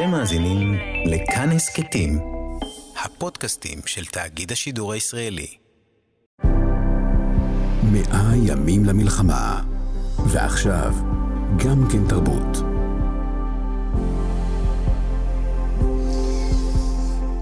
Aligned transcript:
אתם 0.00 0.10
מאזינים 0.10 0.74
לכאן 1.06 1.50
הסכתים, 1.50 2.18
הפודקאסטים 3.04 3.78
של 3.86 4.04
תאגיד 4.04 4.52
השידור 4.52 4.92
הישראלי. 4.92 5.56
מאה 7.92 8.36
ימים 8.36 8.84
למלחמה, 8.84 9.62
ועכשיו 10.26 10.92
גם 11.64 11.88
כן 11.92 12.08
תרבות. 12.08 12.69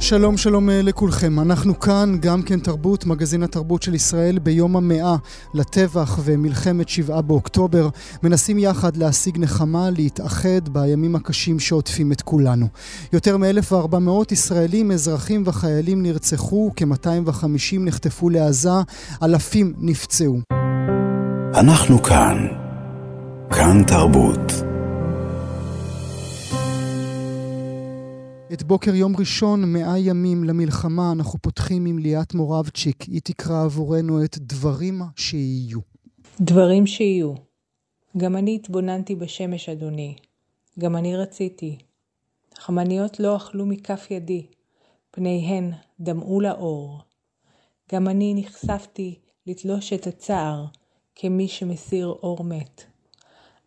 שלום 0.08 0.36
שלום 0.36 0.70
אה, 0.70 0.82
לכולכם, 0.82 1.40
אנחנו 1.40 1.80
כאן, 1.80 2.16
גם 2.20 2.42
כן 2.42 2.58
תרבות, 2.58 3.06
מגזין 3.06 3.42
התרבות 3.42 3.82
של 3.82 3.94
ישראל 3.94 4.38
ביום 4.38 4.76
המאה 4.76 5.16
לטבח 5.54 6.18
ומלחמת 6.24 6.88
שבעה 6.88 7.22
באוקטובר, 7.22 7.88
מנסים 8.22 8.58
יחד 8.58 8.96
להשיג 8.96 9.38
נחמה, 9.38 9.90
להתאחד 9.90 10.68
בימים 10.72 11.16
הקשים 11.16 11.60
שעוטפים 11.60 12.12
את 12.12 12.22
כולנו. 12.22 12.66
יותר 13.12 13.36
מ-1400 13.36 14.10
ישראלים, 14.30 14.90
אזרחים 14.90 15.42
וחיילים 15.46 16.02
נרצחו, 16.02 16.70
כ-250 16.76 17.78
נחטפו 17.78 18.30
לעזה, 18.30 18.70
אלפים 19.22 19.72
נפצעו. 19.78 20.38
אנחנו 21.54 22.02
כאן, 22.02 22.46
כאן 23.50 23.82
תרבות. 23.86 24.67
את 28.52 28.62
בוקר 28.62 28.94
יום 28.94 29.16
ראשון, 29.16 29.72
מאה 29.72 29.98
ימים 29.98 30.44
למלחמה, 30.44 31.12
אנחנו 31.12 31.38
פותחים 31.38 31.86
עם 31.86 31.98
ליאת 31.98 32.34
מורבצ'יק. 32.34 33.02
היא 33.02 33.20
תקרא 33.24 33.64
עבורנו 33.64 34.24
את 34.24 34.38
דברים 34.38 35.02
שיהיו. 35.16 35.78
דברים 36.40 36.86
שיהיו. 36.86 37.34
גם 38.16 38.36
אני 38.36 38.54
התבוננתי 38.54 39.14
בשמש, 39.14 39.68
אדוני. 39.68 40.16
גם 40.78 40.96
אני 40.96 41.16
רציתי. 41.16 41.78
חמניות 42.58 43.20
לא 43.20 43.36
אכלו 43.36 43.66
מכף 43.66 44.06
ידי, 44.10 44.46
פניהן 45.10 45.72
דמעו 46.00 46.40
לאור. 46.40 47.00
גם 47.92 48.08
אני 48.08 48.34
נחשפתי 48.36 49.18
לתלוש 49.46 49.92
את 49.92 50.06
הצער, 50.06 50.64
כמי 51.14 51.48
שמסיר 51.48 52.06
אור 52.06 52.44
מת. 52.44 52.84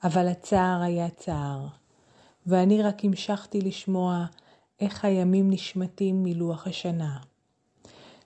אבל 0.04 0.28
הצער 0.28 0.82
היה 0.82 1.10
צער, 1.10 1.68
ואני 2.46 2.82
רק 2.82 3.06
המשכתי 3.06 3.62
לשמוע 3.62 4.26
איך 4.82 5.06
הימים 5.06 5.52
נשמטים 5.52 6.24
מלוח 6.24 6.68
השנה. 6.68 7.18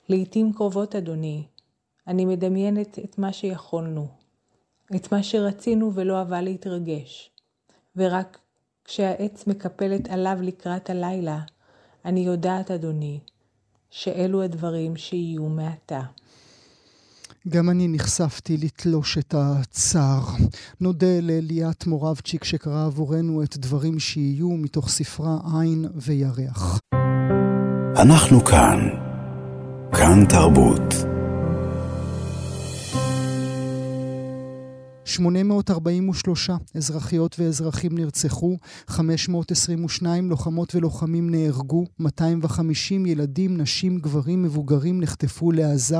לעתים 0.09 0.53
קרובות, 0.53 0.95
אדוני, 0.95 1.43
אני 2.07 2.25
מדמיינת 2.25 2.99
את 2.99 3.17
מה 3.17 3.33
שיכולנו, 3.33 4.07
את 4.95 5.11
מה 5.11 5.23
שרצינו 5.23 5.93
ולא 5.93 6.17
אהבה 6.17 6.41
להתרגש, 6.41 7.29
ורק 7.95 8.39
כשהעץ 8.85 9.47
מקפלת 9.47 10.09
עליו 10.09 10.37
לקראת 10.41 10.89
הלילה, 10.89 11.39
אני 12.05 12.19
יודעת, 12.19 12.71
אדוני, 12.71 13.19
שאלו 13.89 14.43
הדברים 14.43 14.97
שיהיו 14.97 15.43
מעתה. 15.43 16.01
גם 17.49 17.69
אני 17.69 17.87
נחשפתי 17.87 18.57
לתלוש 18.57 19.17
את 19.17 19.35
הצער. 19.37 20.23
נודה 20.81 21.19
לליאת 21.21 21.87
מורבצ'יק 21.87 22.43
שקרא 22.43 22.85
עבורנו 22.85 23.43
את 23.43 23.57
דברים 23.57 23.99
שיהיו 23.99 24.49
מתוך 24.49 24.89
ספרה 24.89 25.37
עין 25.59 25.85
וירח. 25.95 26.79
אנחנו 27.95 28.45
כאן, 28.45 28.79
כאן 29.91 30.25
תרבות. 30.29 31.04
843 35.05 36.49
אזרחיות 36.75 37.35
ואזרחים 37.39 37.97
נרצחו, 37.97 38.57
522 38.87 40.29
לוחמות 40.29 40.75
ולוחמים 40.75 41.29
נהרגו, 41.29 41.85
250 41.99 43.05
ילדים, 43.05 43.57
נשים, 43.57 43.97
גברים, 43.97 44.43
מבוגרים 44.43 45.01
נחטפו 45.01 45.51
לעזה, 45.51 45.97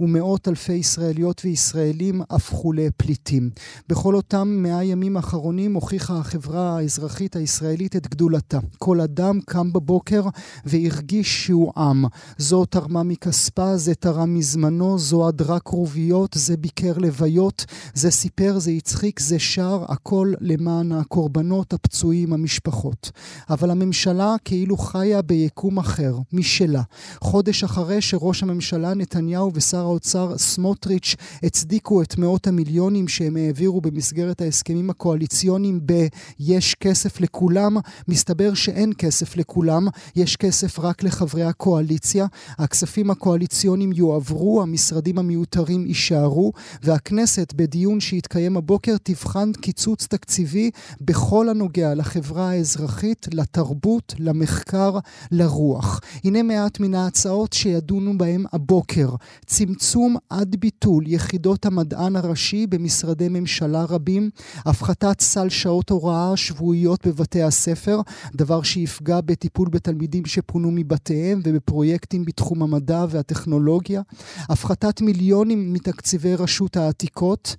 ומאות 0.00 0.48
אלפי 0.48 0.72
ישראליות 0.72 1.42
וישראלים 1.44 2.22
הפכו 2.30 2.72
לפליטים. 2.72 3.50
בכל 3.88 4.14
אותם 4.14 4.48
מאה 4.48 4.84
ימים 4.84 5.16
האחרונים 5.16 5.74
הוכיחה 5.74 6.18
החברה 6.18 6.78
האזרחית 6.78 7.36
הישראלית 7.36 7.96
את 7.96 8.08
גדולתה. 8.08 8.58
כל 8.78 9.00
אדם 9.00 9.40
קם 9.46 9.72
בבוקר 9.72 10.22
והרגיש 10.64 11.44
שהוא 11.44 11.72
עם. 11.76 12.04
זו 12.38 12.64
תרמה 12.64 13.02
מכספה, 13.02 13.76
זה 13.76 13.94
תרם 13.94 14.34
מזמנו, 14.34 14.98
זו 14.98 15.28
הדרה 15.28 15.60
כרוביות, 15.60 16.34
זה 16.38 16.56
ביקר 16.56 16.98
לוויות, 16.98 17.64
זה 17.94 18.10
סיפר 18.10 18.41
מדבר, 18.42 18.58
זה 18.58 18.70
הצחיק, 18.70 19.20
זה 19.20 19.38
שר, 19.38 19.84
הכל 19.88 20.32
למען 20.40 20.92
הקורבנות, 20.92 21.72
הפצועים, 21.72 22.32
המשפחות. 22.32 23.10
אבל 23.50 23.70
הממשלה 23.70 24.34
כאילו 24.44 24.76
חיה 24.76 25.22
ביקום 25.22 25.78
אחר, 25.78 26.16
משלה. 26.32 26.82
חודש 27.20 27.64
אחרי 27.64 28.00
שראש 28.00 28.42
הממשלה 28.42 28.94
נתניהו 28.94 29.50
ושר 29.54 29.78
האוצר 29.78 30.38
סמוטריץ' 30.38 31.14
הצדיקו 31.42 32.02
את 32.02 32.18
מאות 32.18 32.46
המיליונים 32.46 33.08
שהם 33.08 33.36
העבירו 33.36 33.80
במסגרת 33.80 34.40
ההסכמים 34.40 34.90
הקואליציוניים 34.90 35.80
ב-יש 35.86 36.74
כסף 36.74 37.20
לכולם", 37.20 37.76
מסתבר 38.08 38.54
שאין 38.54 38.92
כסף 38.98 39.36
לכולם, 39.36 39.86
יש 40.16 40.36
כסף 40.36 40.78
רק 40.78 41.02
לחברי 41.02 41.42
הקואליציה. 41.42 42.26
הכספים 42.58 43.10
הקואליציוניים 43.10 43.92
יועברו, 43.92 44.62
המשרדים 44.62 45.18
המיותרים 45.18 45.86
יישארו, 45.86 46.52
והכנסת 46.82 47.52
בדיון 47.56 48.00
שהתקיים 48.32 48.56
הבוקר 48.56 48.96
תבחן 49.02 49.52
קיצוץ 49.52 50.06
תקציבי 50.06 50.70
בכל 51.00 51.48
הנוגע 51.48 51.94
לחברה 51.94 52.50
האזרחית, 52.50 53.26
לתרבות, 53.34 54.14
למחקר, 54.18 54.98
לרוח. 55.30 56.00
הנה 56.24 56.42
מעט 56.42 56.80
מן 56.80 56.94
ההצעות 56.94 57.52
שידונו 57.52 58.18
בהם 58.18 58.44
הבוקר. 58.52 59.08
צמצום 59.46 60.16
עד 60.30 60.56
ביטול 60.56 61.04
יחידות 61.06 61.66
המדען 61.66 62.16
הראשי 62.16 62.66
במשרדי 62.66 63.28
ממשלה 63.28 63.84
רבים, 63.84 64.30
הפחתת 64.66 65.20
סל 65.20 65.48
שעות 65.48 65.90
הוראה 65.90 66.36
שבועיות 66.36 67.06
בבתי 67.06 67.42
הספר, 67.42 68.00
דבר 68.34 68.62
שיפגע 68.62 69.20
בטיפול 69.20 69.68
בתלמידים 69.68 70.26
שפונו 70.26 70.70
מבתיהם 70.70 71.40
ובפרויקטים 71.44 72.24
בתחום 72.24 72.62
המדע 72.62 73.04
והטכנולוגיה, 73.08 74.02
הפחתת 74.48 75.00
מיליונים 75.00 75.72
מתקציבי 75.72 76.34
רשות 76.34 76.76
העתיקות, 76.76 77.56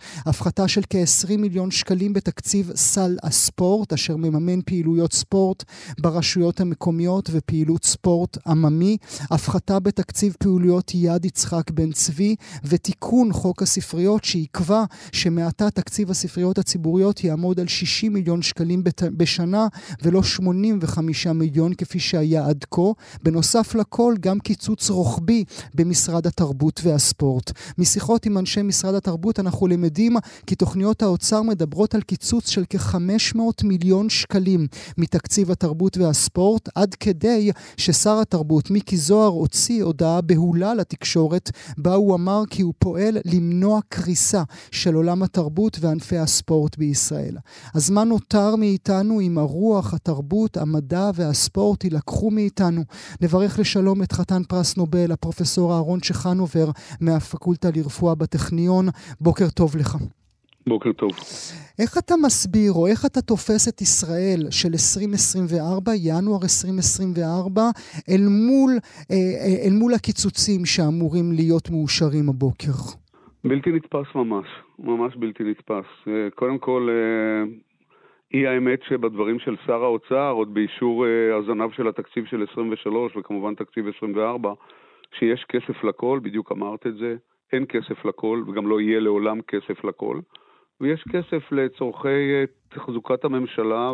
הפחתה 0.64 0.74
של 0.74 0.82
כ-20 0.90 1.38
מיליון 1.38 1.72
שקלים 1.72 2.14
בתקציב 2.14 2.72
סל 2.76 3.18
הספורט, 3.24 3.94
אשר 3.94 4.16
מממן 4.16 4.62
פעילויות 4.62 5.14
ספורט 5.14 5.64
ברשויות 6.00 6.62
המקומיות 6.62 7.30
ופעילות 7.32 7.86
ספורט 7.86 8.38
עממי, 8.48 8.98
הפחתה 9.32 9.80
בתקציב 9.80 10.36
פעילויות 10.40 10.92
יד 10.96 11.26
יצחק 11.26 11.72
בן 11.72 11.92
צבי, 11.92 12.36
ותיקון 12.64 13.34
חוק 13.34 13.62
הספריות 13.62 14.24
שיקבע 14.24 14.84
שמעתה 15.12 15.70
תקציב 15.70 16.12
הספריות 16.12 16.58
הציבוריות 16.58 17.24
יעמוד 17.24 17.60
על 17.60 17.68
60 17.68 18.14
מיליון 18.14 18.42
שקלים 18.42 18.84
בשנה 19.18 19.68
ולא 20.02 20.24
85 20.24 21.28
מיליון 21.28 21.74
כפי 21.74 22.00
שהיה 22.00 22.46
עד 22.46 22.66
כה. 22.72 22.82
בנוסף 23.24 23.76
לכל 23.76 24.16
גם 24.20 24.40
קיצוץ 24.40 24.90
רוחבי 24.90 25.44
במשרד 25.76 26.28
התרבות 26.28 26.82
והספורט. 26.84 27.52
משיחות 27.78 28.26
עם 28.26 28.38
אנשי 28.38 28.62
משרד 28.62 28.96
התרבות 28.96 29.40
אנחנו 29.40 29.68
למדים 29.68 30.16
כי 30.48 30.53
תוכניות 30.56 31.02
האוצר 31.02 31.42
מדברות 31.42 31.96
על 31.96 32.02
קיצוץ 32.02 32.50
של 32.50 32.64
כ-500 32.70 33.40
מיליון 33.64 34.10
שקלים 34.10 34.68
מתקציב 34.98 35.52
התרבות 35.52 35.98
והספורט, 35.98 36.70
עד 36.76 36.96
כדי 36.96 37.52
ששר 37.78 38.20
התרבות 38.20 38.72
מיקי 38.72 38.98
זוהר 38.98 39.28
הוציא 39.28 39.84
הודעה 39.84 40.22
בהולה 40.22 40.74
לתקשורת, 40.74 41.52
בה 41.78 41.94
הוא 41.94 42.16
אמר 42.16 42.44
כי 42.50 42.62
הוא 42.62 42.74
פועל 42.80 43.18
למנוע 43.26 43.80
קריסה 43.90 44.44
של 44.72 44.96
עולם 44.96 45.24
התרבות 45.24 45.78
וענפי 45.82 46.18
הספורט 46.18 46.78
בישראל. 46.78 47.38
אז 47.74 47.90
מה 47.90 48.04
נותר 48.04 48.56
מאיתנו 48.56 49.22
אם 49.22 49.38
הרוח, 49.38 49.94
התרבות, 49.94 50.58
המדע 50.58 51.12
והספורט 51.16 51.84
יילקחו 51.84 52.32
מאיתנו? 52.32 52.84
נברך 53.22 53.60
לשלום 53.60 54.04
את 54.04 54.12
חתן 54.12 54.44
פרס 54.44 54.78
נובל, 54.78 55.12
הפרופסור 55.12 55.74
אהרון 55.74 56.00
צ'חנובר 56.00 56.72
מהפקולטה 57.00 57.70
לרפואה 57.76 58.16
בטכניון. 58.16 58.90
בוקר 59.22 59.50
טוב 59.50 59.76
לך. 59.76 59.98
בוקר 60.68 60.92
טוב. 60.94 61.12
איך 61.80 61.98
אתה 61.98 62.14
מסביר, 62.26 62.72
או 62.76 62.88
איך 62.88 63.06
אתה 63.06 63.22
תופס 63.22 63.68
את 63.68 63.82
ישראל 63.82 64.42
של 64.52 64.70
2024, 64.74 65.92
ינואר 65.96 66.40
2024, 66.44 67.62
אל 68.10 68.24
מול, 68.48 68.72
אה, 69.12 69.16
אה, 69.44 69.68
אל 69.68 69.74
מול 69.80 69.94
הקיצוצים 69.94 70.66
שאמורים 70.66 71.32
להיות 71.32 71.70
מאושרים 71.72 72.30
הבוקר? 72.30 72.78
בלתי 73.44 73.72
נתפס 73.72 74.16
ממש, 74.16 74.48
ממש 74.80 75.16
בלתי 75.16 75.44
נתפס. 75.44 75.90
אה, 76.08 76.28
קודם 76.36 76.58
כל, 76.58 76.90
אי 78.34 78.48
האמת 78.48 78.80
שבדברים 78.88 79.40
של 79.40 79.56
שר 79.66 79.84
האוצר, 79.84 80.32
עוד 80.32 80.54
באישור 80.54 81.06
הזנב 81.40 81.72
של 81.72 81.88
התקציב 81.88 82.26
של 82.26 82.46
23 82.52 83.18
וכמובן 83.18 83.56
תקציב 83.56 83.88
24, 83.96 84.54
שיש 85.20 85.46
כסף 85.50 85.84
לכל, 85.84 86.20
בדיוק 86.24 86.52
אמרת 86.52 86.88
את 86.88 86.96
זה, 86.96 87.16
אין 87.54 87.66
כסף 87.70 88.06
לכל 88.06 88.44
וגם 88.48 88.68
לא 88.68 88.82
יהיה 88.82 89.00
לעולם 89.00 89.42
כסף 89.42 89.84
לכל. 89.84 90.20
ויש 90.84 91.04
כסף 91.12 91.52
לצורכי 91.52 92.08
אה, 92.08 92.44
תחזוקת 92.70 93.26
הממשלה 93.26 93.92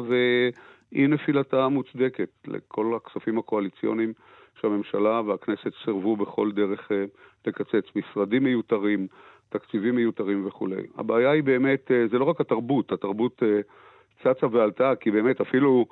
אי 0.94 1.07
נפילתה 1.07 1.68
מוצדקת 1.68 2.30
לכל 2.47 2.95
הכספים 2.95 3.38
הקואליציוניים 3.38 4.13
שהממשלה 4.62 5.21
והכנסת 5.21 5.71
סירבו 5.86 6.15
בכל 6.15 6.51
דרך 6.51 6.91
אה, 6.91 7.06
לקצץ. 7.45 7.86
משרדים 7.95 8.44
מיותרים, 8.44 9.07
תקציבים 9.50 9.95
מיותרים 9.95 10.47
וכולי. 10.47 10.81
הבעיה 10.97 11.31
היא 11.31 11.44
באמת, 11.44 11.91
אה, 11.91 12.07
זה 12.12 12.18
לא 12.19 12.24
רק 12.24 12.41
התרבות, 12.41 12.91
התרבות 12.91 13.44
צצה 14.24 14.47
ועלתה, 14.51 14.94
כי 15.00 15.12
באמת 15.12 15.41
אפילו 15.41 15.86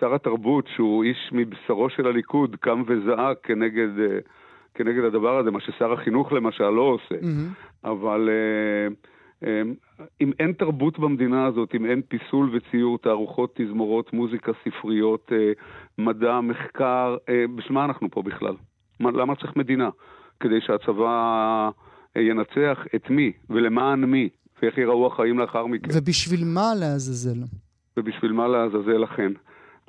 שר 0.00 0.14
התרבות, 0.14 0.68
שהוא 0.76 1.04
איש 1.04 1.30
מבשרו 1.32 1.90
של 1.90 2.06
הליכוד, 2.06 2.56
קם 2.60 2.82
וזעק 2.86 3.38
כנגד, 3.42 3.88
כנגד 4.74 5.04
הדבר 5.04 5.38
הזה, 5.38 5.50
מה 5.50 5.60
ששר 5.60 5.92
החינוך 5.92 6.32
למשל 6.32 6.70
לא 6.70 6.82
עושה. 6.82 7.14
Mm-hmm. 7.14 7.88
אבל 7.88 8.28
אם 10.20 10.32
אין 10.38 10.52
תרבות 10.52 10.98
במדינה 10.98 11.46
הזאת, 11.46 11.74
אם 11.74 11.86
אין 11.86 12.02
פיסול 12.08 12.56
וציור, 12.56 12.98
תערוכות, 12.98 13.54
תזמורות, 13.54 14.12
מוזיקה, 14.12 14.52
ספריות, 14.64 15.32
מדע, 15.98 16.40
מחקר, 16.40 17.16
בשביל 17.54 17.74
מה 17.74 17.84
אנחנו 17.84 18.10
פה 18.10 18.22
בכלל? 18.22 18.54
למה 19.00 19.36
צריך 19.36 19.56
מדינה? 19.56 19.90
כדי 20.40 20.60
שהצבא 20.60 21.70
ינצח 22.16 22.78
את 22.94 23.10
מי 23.10 23.32
ולמען 23.50 24.04
מי, 24.04 24.28
ואיך 24.62 24.78
ייראו 24.78 25.06
החיים 25.06 25.38
לאחר 25.38 25.66
מכן. 25.66 25.88
ובשביל 25.94 26.44
מה 26.44 26.74
לעזאזל? 26.80 27.44
ובשביל 27.96 28.32
מה 28.32 28.48
לעזאזל 28.48 28.98
לכן. 28.98 29.32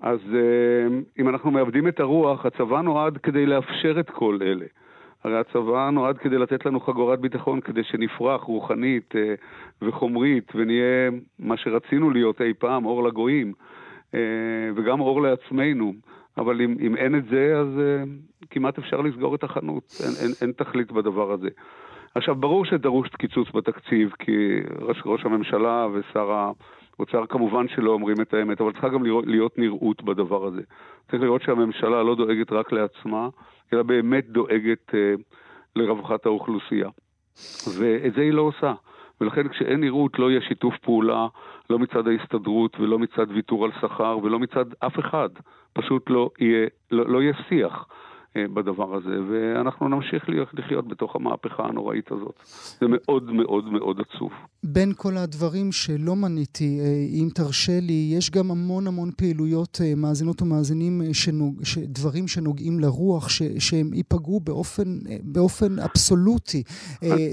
אז 0.02 0.20
אה, 0.34 0.98
אם 1.20 1.30
אנחנו 1.30 1.52
מאבדים 1.52 1.88
את 1.88 2.00
הרוח, 2.00 2.46
הצבא 2.46 2.82
נועד 2.82 3.18
כדי 3.18 3.46
לאפשר 3.46 4.00
את 4.00 4.10
כל 4.10 4.38
אלה. 4.42 4.66
הרי 5.24 5.40
הצבא 5.40 5.90
נועד 5.90 6.18
כדי 6.18 6.38
לתת 6.38 6.66
לנו 6.66 6.80
חגורת 6.80 7.20
ביטחון, 7.20 7.62
כדי 7.62 7.84
שנפרח 7.84 8.42
רוחנית 8.42 9.16
אה, 9.16 9.34
וחומרית 9.82 10.52
ונהיה 10.56 11.10
מה 11.40 11.58
שרצינו 11.58 12.10
להיות 12.10 12.42
אי 12.42 12.54
פעם, 12.54 12.86
אור 12.86 13.04
לגויים, 13.04 13.54
אה, 14.14 14.20
וגם 14.76 15.00
אור 15.00 15.22
לעצמנו. 15.22 15.94
אבל 16.38 16.62
אם, 16.62 16.76
אם 16.80 16.96
אין 16.96 17.16
את 17.16 17.26
זה, 17.26 17.54
אז 17.60 17.68
uh, 17.68 18.46
כמעט 18.50 18.78
אפשר 18.78 19.02
לסגור 19.02 19.36
את 19.36 19.44
החנות. 19.44 19.84
אין, 20.04 20.12
אין, 20.22 20.32
אין 20.42 20.52
תכלית 20.52 20.92
בדבר 20.92 21.32
הזה. 21.32 21.50
עכשיו, 22.16 22.36
ברור 22.36 22.66
שדרוש 22.66 23.10
קיצוץ 23.10 23.48
בתקציב, 23.54 24.14
כי 24.20 24.60
ראש, 24.82 25.02
ראש 25.06 25.26
הממשלה 25.26 25.88
ושר 25.94 26.52
האוצר 27.00 27.26
כמובן 27.26 27.68
שלא 27.68 27.92
אומרים 27.92 28.22
את 28.22 28.34
האמת, 28.34 28.62
אבל 28.62 28.72
צריכה 28.72 28.90
גם 28.90 29.04
להיות, 29.04 29.28
להיות 29.28 29.58
נראות 29.58 30.04
בדבר 30.04 30.46
הזה. 30.46 30.62
צריך 31.12 31.24
לראות 31.24 31.42
שהממשלה 31.42 32.04
לא 32.04 32.16
דואגת 32.16 32.52
רק 32.52 32.72
לעצמה, 32.72 33.30
אלא 33.74 33.84
באמת 33.84 34.30
דואגת 34.30 34.90
uh, 34.90 35.22
לרווחת 35.76 36.26
האוכלוסייה. 36.26 36.90
ואת 37.80 38.14
זה 38.14 38.22
היא 38.22 38.34
לא 38.34 38.42
עושה. 38.42 38.74
ולכן 39.22 39.48
כשאין 39.48 39.80
נראות 39.82 40.20
לא 40.20 40.32
יהיה 40.32 40.42
שיתוף 40.42 40.78
פעולה, 40.78 41.28
לא 41.70 41.80
מצד 41.80 42.08
ההסתדרות 42.08 42.80
ולא 42.80 43.00
מצד 43.00 43.26
ויתור 43.30 43.66
על 43.66 43.72
שכר 43.82 44.18
ולא 44.24 44.40
מצד 44.40 44.66
אף 44.80 45.00
אחד. 45.00 45.30
פשוט 45.74 46.10
לא 46.10 46.30
יהיה, 46.40 46.68
לא, 46.92 47.06
לא 47.10 47.22
יהיה 47.22 47.34
שיח. 47.50 47.86
אה, 48.38 48.46
בדבר 48.54 48.96
הזה, 48.96 49.16
ואנחנו 49.30 49.88
נמשיך 49.88 50.24
לחיות 50.54 50.88
בתוך 50.88 51.16
המהפכה 51.16 51.64
הנוראית 51.64 52.12
הזאת. 52.12 52.36
זה 52.82 52.86
מאוד 52.90 53.32
מאוד 53.32 53.66
מאוד 53.66 53.98
עצוב. 54.00 54.30
בין 54.64 54.94
כל 54.96 55.18
הדברים 55.18 55.72
שלא 55.72 56.16
מניתי, 56.16 56.80
אה, 56.80 56.86
אם 57.10 57.30
תרשה 57.34 57.80
לי, 57.80 58.14
יש 58.18 58.32
גם 58.32 58.52
המון 58.52 58.88
המון 58.88 59.12
פעילויות, 59.18 59.80
אה, 59.84 59.94
מאזינות 59.96 60.42
ומאזינים, 60.42 61.02
שנוג, 61.14 61.62
דברים 61.78 62.28
שנוגעים 62.28 62.80
לרוח, 62.80 63.30
ש, 63.30 63.42
שהם 63.60 63.94
ייפגעו 63.94 64.40
באופן, 64.40 65.00
באופן 65.24 65.80
אבסולוטי. 65.80 66.64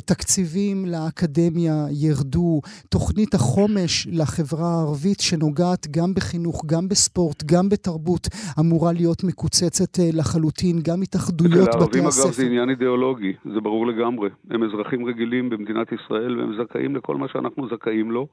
תקציבים 0.05 0.87
לאקדמיה 0.87 1.87
ירדו, 1.91 2.61
תוכנית 2.89 3.35
החומש 3.35 4.09
לחברה 4.11 4.69
הערבית 4.69 5.21
שנוגעת 5.21 5.87
גם 5.91 6.15
בחינוך, 6.15 6.63
גם 6.67 6.89
בספורט, 6.89 7.43
גם 7.47 7.69
בתרבות, 7.69 8.29
אמורה 8.61 8.93
להיות 8.93 9.25
מקוצצת 9.25 9.99
לחלוטין. 10.13 10.86
גם 10.89 11.03
התאחדויות 11.03 11.53
בתי 11.53 11.69
הספר. 11.69 11.79
לערבים 11.79 12.03
אגב 12.03 12.33
זה 12.33 12.47
עניין 12.47 12.71
אידיאולוגי, 12.71 13.33
זה 13.55 13.61
ברור 13.61 13.87
לגמרי. 13.87 14.29
הם 14.51 14.63
אזרחים 14.63 15.07
רגילים 15.07 15.51
במדינת 15.51 15.93
ישראל 15.93 16.41
והם 16.41 16.57
זכאים 16.63 16.97
לכל 16.97 17.17
מה 17.17 17.29
שאנחנו 17.29 17.69
זכאים 17.69 18.11
לו, 18.11 18.27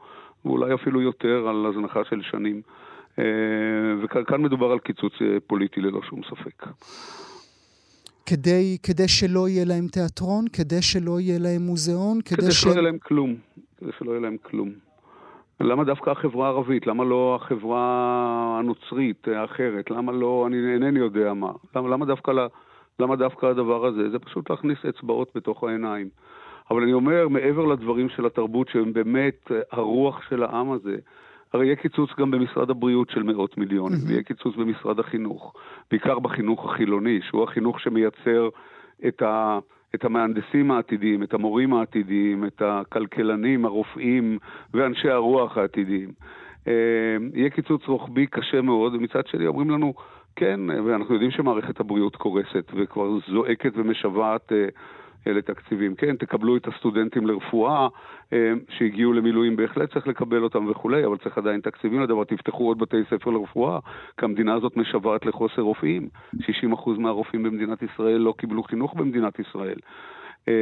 ואולי 0.45 0.73
אפילו 0.73 1.01
יותר 1.01 1.47
על 1.47 1.65
הזנחה 1.65 1.99
של 2.09 2.21
שנים. 2.31 2.61
אה, 3.19 3.23
וכאן 4.03 4.41
מדובר 4.41 4.71
על 4.71 4.79
קיצוץ 4.79 5.13
אה, 5.21 5.37
פוליטי 5.47 5.81
ללא 5.81 6.01
שום 6.09 6.21
ספק. 6.29 6.65
כדי, 8.25 8.77
כדי 8.83 9.07
שלא 9.07 9.49
יהיה 9.49 9.65
להם 9.65 9.87
תיאטרון? 9.87 10.45
כדי 10.53 10.81
שלא 10.81 11.19
יהיה 11.19 11.39
להם 11.39 11.61
מוזיאון? 11.61 12.21
כדי, 12.21 12.37
כדי 12.41 12.51
שלא 12.51 12.71
יהיה 12.71 12.81
להם 12.81 12.97
כלום. 12.97 13.35
כדי 13.77 13.91
שלא 13.99 14.11
יהיה 14.11 14.21
להם 14.21 14.37
כלום. 14.41 14.92
למה 15.59 15.83
דווקא 15.83 16.09
החברה 16.09 16.47
הערבית? 16.47 16.87
למה 16.87 17.03
לא 17.03 17.39
החברה 17.41 17.79
הנוצרית 18.59 19.27
האחרת? 19.27 19.91
למה 19.91 20.11
לא, 20.11 20.43
אני 20.47 20.73
אינני 20.73 20.99
יודע 20.99 21.33
מה. 21.33 21.51
למה, 21.75 21.89
למה, 21.89 22.05
דווקא, 22.05 22.31
למה 22.99 23.15
דווקא 23.15 23.45
הדבר 23.45 23.85
הזה? 23.85 24.09
זה 24.09 24.19
פשוט 24.19 24.49
להכניס 24.49 24.77
אצבעות 24.89 25.31
בתוך 25.35 25.63
העיניים. 25.63 26.09
אבל 26.71 26.83
אני 26.83 26.93
אומר, 26.93 27.27
מעבר 27.27 27.65
לדברים 27.65 28.09
של 28.09 28.25
התרבות, 28.25 28.69
שהם 28.69 28.93
באמת 28.93 29.51
הרוח 29.71 30.21
של 30.29 30.43
העם 30.43 30.71
הזה, 30.71 30.95
הרי 31.53 31.65
יהיה 31.65 31.75
קיצוץ 31.75 32.09
גם 32.19 32.31
במשרד 32.31 32.69
הבריאות 32.69 33.09
של 33.09 33.23
מאות 33.23 33.57
מיליונים, 33.57 33.99
mm-hmm. 33.99 34.07
ויהיה 34.07 34.23
קיצוץ 34.23 34.55
במשרד 34.55 34.99
החינוך, 34.99 35.53
בעיקר 35.91 36.19
בחינוך 36.19 36.65
החילוני, 36.65 37.19
שהוא 37.21 37.43
החינוך 37.43 37.79
שמייצר 37.79 38.49
את 39.07 39.21
ה... 39.21 39.59
את 39.95 40.05
המהנדסים 40.05 40.71
העתידיים, 40.71 41.23
את 41.23 41.33
המורים 41.33 41.73
העתידיים, 41.73 42.45
את 42.45 42.61
הכלכלנים, 42.65 43.65
הרופאים 43.65 44.37
ואנשי 44.73 45.09
הרוח 45.09 45.57
העתידיים. 45.57 46.09
אה, 46.67 46.73
יהיה 47.33 47.49
קיצוץ 47.49 47.87
רוחבי 47.87 48.27
קשה 48.27 48.61
מאוד, 48.61 48.95
ומצד 48.95 49.27
שני 49.27 49.47
אומרים 49.47 49.69
לנו, 49.69 49.93
כן, 50.35 50.59
ואנחנו 50.85 51.13
יודעים 51.13 51.31
שמערכת 51.31 51.79
הבריאות 51.79 52.15
קורסת 52.15 52.71
וכבר 52.75 53.17
זועקת 53.27 53.71
ומשוועת 53.75 54.51
לתקציבים. 55.31 55.95
כן, 55.95 56.15
תקבלו 56.15 56.57
את 56.57 56.67
הסטודנטים 56.67 57.27
לרפואה 57.27 57.87
אה, 58.33 58.53
שהגיעו 58.69 59.13
למילואים, 59.13 59.55
בהחלט 59.55 59.93
צריך 59.93 60.07
לקבל 60.07 60.43
אותם 60.43 60.67
וכולי, 60.71 61.05
אבל 61.05 61.17
צריך 61.17 61.37
עדיין 61.37 61.61
תקציבים 61.61 62.01
לדבר. 62.01 62.23
תפתחו 62.23 62.67
עוד 62.67 62.79
בתי 62.79 63.01
ספר 63.09 63.29
לרפואה, 63.29 63.79
כי 64.17 64.25
המדינה 64.25 64.53
הזאת 64.53 64.77
משוועת 64.77 65.25
לחוסר 65.25 65.61
רופאים. 65.61 66.07
60% 66.35 66.39
מהרופאים 66.97 67.43
במדינת 67.43 67.81
ישראל 67.81 68.17
לא 68.17 68.33
קיבלו 68.37 68.63
חינוך 68.63 68.93
במדינת 68.93 69.39
ישראל. 69.39 69.77
אה, 70.47 70.53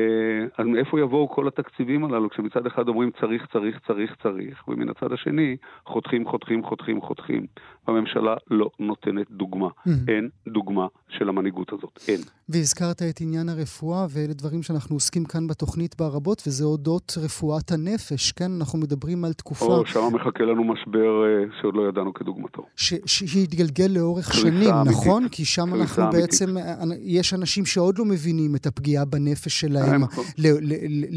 אז 0.57 0.65
מאיפה 0.67 0.99
יבואו 0.99 1.29
כל 1.29 1.47
התקציבים 1.47 2.05
הללו, 2.05 2.29
כשמצד 2.29 2.65
אחד 2.65 2.87
אומרים 2.87 3.11
צריך, 3.21 3.45
צריך, 3.53 3.79
צריך, 3.87 4.15
צריך, 4.23 4.67
ומן 4.67 4.89
הצד 4.89 5.11
השני 5.13 5.57
חותכים, 5.85 6.27
חותכים, 6.27 6.63
חותכים, 6.63 7.01
חותכים. 7.01 7.45
והממשלה 7.87 8.35
לא 8.51 8.69
נותנת 8.79 9.27
דוגמה. 9.31 9.67
Mm-hmm. 9.67 9.89
אין 10.07 10.29
דוגמה 10.47 10.87
של 11.09 11.29
המנהיגות 11.29 11.73
הזאת, 11.73 11.99
אין. 12.07 12.19
והזכרת 12.49 13.01
את 13.01 13.21
עניין 13.21 13.49
הרפואה, 13.49 14.05
ואלה 14.09 14.33
דברים 14.33 14.63
שאנחנו 14.63 14.95
עוסקים 14.95 15.25
כאן 15.25 15.47
בתוכנית 15.47 15.95
ברבות, 15.97 16.43
וזה 16.47 16.63
אודות 16.65 17.13
רפואת 17.23 17.71
הנפש, 17.71 18.31
כן? 18.31 18.51
אנחנו 18.59 18.79
מדברים 18.79 19.25
על 19.25 19.33
תקופה... 19.33 19.65
או, 19.65 19.85
שם 19.85 19.99
מחכה 20.13 20.43
לנו 20.43 20.63
משבר 20.63 21.25
אה, 21.25 21.43
שעוד 21.61 21.75
לא 21.75 21.89
ידענו 21.89 22.13
כדוגמתו. 22.13 22.65
ש- 22.75 22.93
שהתגלגל 23.05 23.87
לאורך 23.89 24.33
שנים, 24.33 24.69
אמיתית. 24.69 24.97
נכון? 24.97 25.27
כי 25.27 25.45
שם 25.45 25.73
אנחנו 25.73 26.03
אמיתית. 26.03 26.21
בעצם, 26.21 26.57
אה, 26.57 26.73
יש 27.01 27.33
אנשים 27.33 27.65
שעוד 27.65 27.99
לא 27.99 28.05
מבינים 28.05 28.55
את 28.55 28.65
הפגיעה 28.65 29.05
בנפש 29.05 29.65
שלהם 29.71 30.01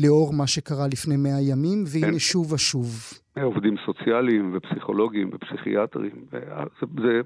לאור 0.04 0.32
מה 0.32 0.46
שקרה 0.46 0.86
לפני 0.92 1.16
מאה 1.16 1.40
ימים, 1.40 1.84
והנה 1.86 2.18
שוב 2.18 2.52
ושוב. 2.52 2.88
עובדים 3.42 3.74
סוציאליים 3.86 4.56
ופסיכולוגים 4.56 5.30
ופסיכיאטרים. 5.32 6.24
זה 6.80 7.20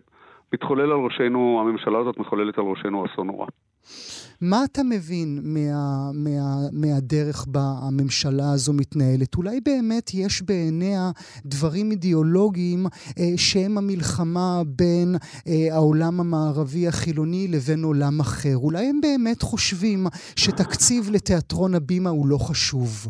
מתחולל 0.53 0.93
על 0.93 0.99
ראשנו, 0.99 1.61
הממשלה 1.61 1.99
הזאת 1.99 2.19
מחוללת 2.19 2.59
על 2.59 2.65
ראשנו 2.65 3.07
אסון 3.07 3.27
נורא. 3.27 3.47
מה 4.41 4.65
אתה 4.65 4.83
מבין 4.83 5.41
מה, 5.43 6.11
מה, 6.15 6.41
מהדרך 6.73 7.47
בה 7.49 7.61
הממשלה 7.83 8.53
הזו 8.55 8.73
מתנהלת? 8.73 9.37
אולי 9.37 9.61
באמת 9.61 10.11
יש 10.15 10.43
בעיניה 10.43 11.11
דברים 11.45 11.91
אידיאולוגיים 11.91 12.87
אה, 13.19 13.25
שהם 13.37 13.79
המלחמה 13.79 14.63
בין 14.67 15.09
אה, 15.49 15.75
העולם 15.75 16.21
המערבי 16.21 16.89
החילוני 16.89 17.49
לבין 17.49 17.85
עולם 17.85 18.21
אחר. 18.21 18.57
אולי 18.57 18.87
הם 18.87 19.01
באמת 19.01 19.43
חושבים 19.43 20.07
שתקציב 20.37 21.11
לתיאטרון 21.13 21.75
הבימה 21.75 22.11
הוא 22.11 22.29
לא 22.29 22.39
חשוב. 22.39 23.07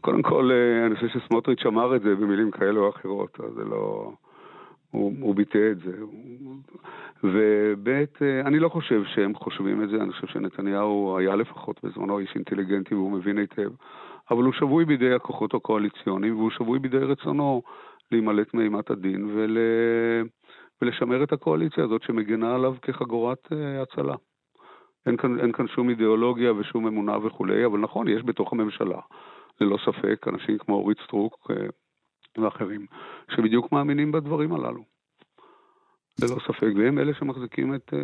קודם 0.00 0.22
כל, 0.22 0.50
אה, 0.52 0.86
אני 0.86 0.94
חושב 0.94 1.06
שסמוטריץ' 1.08 1.66
אמר 1.66 1.96
את 1.96 2.02
זה 2.02 2.14
במילים 2.14 2.50
כאלה 2.50 2.80
או 2.80 2.90
אחרות, 2.90 3.38
אז 3.40 3.54
זה 3.56 3.64
לא... 3.64 4.12
הוא, 4.90 5.12
הוא 5.20 5.34
ביטא 5.34 5.58
את 5.72 5.78
זה. 5.84 5.92
וב', 7.22 7.88
אה, 7.88 8.40
אני 8.40 8.58
לא 8.58 8.68
חושב 8.68 9.02
שהם 9.04 9.34
חושבים 9.34 9.82
את 9.82 9.88
זה, 9.88 9.96
אני 9.96 10.12
חושב 10.12 10.26
שנתניהו 10.26 11.18
היה 11.18 11.36
לפחות 11.36 11.80
בזמנו 11.84 12.18
איש 12.18 12.34
אינטליגנטי 12.34 12.94
והוא 12.94 13.12
מבין 13.12 13.38
היטב, 13.38 13.70
אבל 14.30 14.44
הוא 14.44 14.52
שבוי 14.52 14.84
בידי 14.84 15.14
הכוחות 15.14 15.54
הקואליציוניים 15.54 16.36
והוא 16.36 16.50
שבוי 16.50 16.78
בידי 16.78 16.98
רצונו 16.98 17.62
להימלט 18.12 18.54
מאימת 18.54 18.90
הדין 18.90 19.30
ול... 19.34 19.58
ולשמר 20.82 21.22
את 21.22 21.32
הקואליציה 21.32 21.84
הזאת 21.84 22.02
שמגנה 22.02 22.54
עליו 22.54 22.74
כחגורת 22.82 23.52
אה, 23.52 23.82
הצלה. 23.82 24.14
אין 25.06 25.16
כאן, 25.16 25.40
אין 25.40 25.52
כאן 25.52 25.68
שום 25.68 25.90
אידיאולוגיה 25.90 26.52
ושום 26.52 26.86
אמונה 26.86 27.26
וכולי, 27.26 27.66
אבל 27.66 27.78
נכון, 27.78 28.08
יש 28.08 28.22
בתוך 28.24 28.52
הממשלה 28.52 29.00
ללא 29.60 29.78
ספק, 29.86 30.28
אנשים 30.28 30.58
כמו 30.58 30.74
אורית 30.74 30.98
סטרוק 31.04 31.50
אה, 31.50 31.66
ואחרים, 32.42 32.86
שבדיוק 33.30 33.72
מאמינים 33.72 34.12
בדברים 34.12 34.52
הללו. 34.52 34.91
ללא 36.20 36.36
ספק, 36.46 36.72
והם 36.76 36.98
אלה 36.98 37.12
שמחזיקים 37.18 37.74
את, 37.74 37.94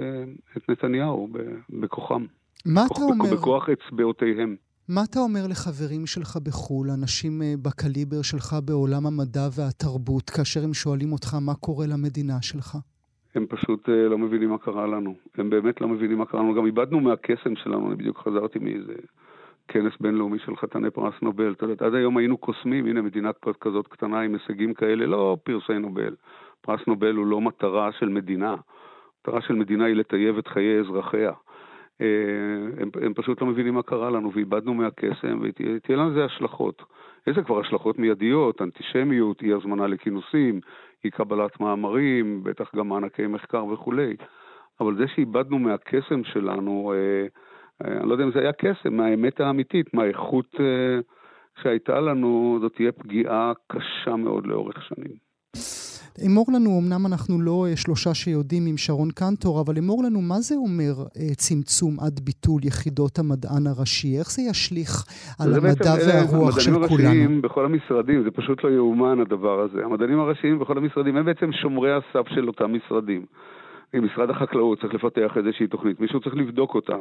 את 0.56 0.68
נתניהו 0.68 1.28
בכוחם. 1.70 2.24
מה 2.66 2.86
אתה 2.86 3.02
אומר? 3.02 3.34
בכוח 3.34 3.68
אצבעותיהם. 3.68 4.56
מה 4.88 5.00
אתה 5.10 5.18
אומר 5.18 5.46
לחברים 5.50 6.06
שלך 6.06 6.36
בחו"ל, 6.36 6.90
אנשים 6.90 7.42
בקליבר 7.62 8.22
שלך 8.22 8.56
בעולם 8.64 9.06
המדע 9.06 9.48
והתרבות, 9.56 10.30
כאשר 10.30 10.64
הם 10.64 10.74
שואלים 10.74 11.12
אותך 11.12 11.34
מה 11.40 11.54
קורה 11.54 11.86
למדינה 11.86 12.42
שלך? 12.42 12.76
הם 13.34 13.46
פשוט 13.48 13.88
לא 13.88 14.18
מבינים 14.18 14.50
מה 14.50 14.58
קרה 14.58 14.86
לנו. 14.86 15.14
הם 15.38 15.50
באמת 15.50 15.80
לא 15.80 15.88
מבינים 15.88 16.18
מה 16.18 16.26
קרה 16.26 16.40
לנו. 16.40 16.54
גם 16.54 16.66
איבדנו 16.66 17.00
מהקסם 17.00 17.56
שלנו, 17.56 17.88
אני 17.88 17.96
בדיוק 17.96 18.18
חזרתי 18.18 18.58
מאיזה 18.58 18.92
כנס 19.68 19.92
בינלאומי 20.00 20.38
של 20.38 20.56
חתני 20.56 20.90
פרס 20.90 21.14
נובל. 21.22 21.52
אתה 21.52 21.66
יודע, 21.66 21.86
עד 21.86 21.94
היום 21.94 22.16
היינו 22.16 22.36
קוסמים, 22.36 22.86
הנה 22.86 23.02
מדינה 23.02 23.30
כזאת 23.60 23.88
קטנה 23.88 24.20
עם 24.20 24.34
הישגים 24.34 24.74
כאלה, 24.74 25.06
לא 25.06 25.36
פרסי 25.42 25.78
נובל. 25.78 26.14
פרס 26.68 26.80
נובל 26.86 27.14
הוא 27.14 27.26
לא 27.26 27.40
מטרה 27.40 27.92
של 27.92 28.08
מדינה. 28.08 28.54
מטרה 29.20 29.40
של 29.40 29.54
מדינה 29.54 29.84
היא 29.84 29.96
לטייב 29.96 30.38
את 30.38 30.48
חיי 30.48 30.80
אזרחיה. 30.80 31.32
אה, 32.00 32.06
הם, 32.80 32.90
הם 33.02 33.14
פשוט 33.14 33.40
לא 33.40 33.46
מבינים 33.46 33.74
מה 33.74 33.82
קרה 33.82 34.10
לנו, 34.10 34.32
ואיבדנו 34.32 34.74
מהקסם, 34.74 35.40
ותהיה 35.42 35.96
לזה 35.96 36.24
השלכות. 36.24 36.82
איזה 37.26 37.42
כבר 37.42 37.60
השלכות 37.60 37.98
מיידיות, 37.98 38.62
אנטישמיות, 38.62 39.42
אי 39.42 39.52
הזמנה 39.52 39.86
לכינוסים, 39.86 40.60
אי 41.04 41.10
קבלת 41.10 41.60
מאמרים, 41.60 42.44
בטח 42.44 42.74
גם 42.74 42.88
מענקי 42.88 43.26
מחקר 43.26 43.64
וכולי. 43.64 44.16
אבל 44.80 44.96
זה 44.96 45.04
שאיבדנו 45.14 45.58
מהקסם 45.58 46.24
שלנו, 46.24 46.92
אה, 46.94 47.26
אה, 47.86 48.00
אני 48.00 48.08
לא 48.08 48.14
יודע 48.14 48.24
אם 48.24 48.32
זה 48.32 48.40
היה 48.40 48.52
קסם, 48.52 48.96
מהאמת 48.96 49.40
האמיתית, 49.40 49.94
מהאיכות 49.94 50.54
שהייתה 51.62 52.00
לנו, 52.00 52.58
זאת 52.60 52.74
תהיה 52.74 52.92
פגיעה 52.92 53.52
קשה 53.66 54.16
מאוד 54.16 54.46
לאורך 54.46 54.82
שנים. 54.82 55.27
אמור 56.26 56.46
לנו, 56.54 56.80
אמנם 56.80 57.06
אנחנו 57.06 57.40
לא 57.40 57.66
אה, 57.66 57.76
שלושה 57.76 58.14
שיודעים 58.14 58.66
עם 58.66 58.76
שרון 58.76 59.10
קנטור, 59.10 59.60
אבל 59.60 59.74
אמור 59.78 60.04
לנו 60.04 60.20
מה 60.20 60.38
זה 60.40 60.54
אומר 60.56 60.94
אה, 61.00 61.34
צמצום 61.34 62.00
עד 62.00 62.20
ביטול 62.20 62.60
יחידות 62.64 63.18
המדען 63.18 63.66
הראשי? 63.66 64.18
איך 64.18 64.30
זה 64.30 64.42
ישליך 64.50 65.04
על 65.40 65.54
המדע 65.54 65.94
והרוח 66.06 66.60
של 66.60 66.70
כולנו? 66.70 66.84
המדענים 66.84 67.20
הראשיים 67.20 67.42
בכל 67.42 67.64
המשרדים, 67.64 68.22
זה 68.22 68.30
פשוט 68.30 68.64
לא 68.64 68.68
יאומן 68.68 69.20
הדבר 69.20 69.60
הזה. 69.60 69.84
המדענים 69.84 70.20
הראשיים 70.20 70.58
בכל 70.58 70.78
המשרדים 70.78 71.16
הם 71.16 71.24
בעצם 71.24 71.52
שומרי 71.52 71.92
הסף 71.92 72.28
של 72.34 72.48
אותם 72.48 72.72
משרדים. 72.74 73.22
משרד 73.94 74.30
החקלאות 74.30 74.80
צריך 74.80 74.94
לפתח 74.94 75.36
איזושהי 75.36 75.66
תוכנית, 75.66 76.00
מישהו 76.00 76.20
צריך 76.20 76.36
לבדוק 76.36 76.74
אותה, 76.74 76.96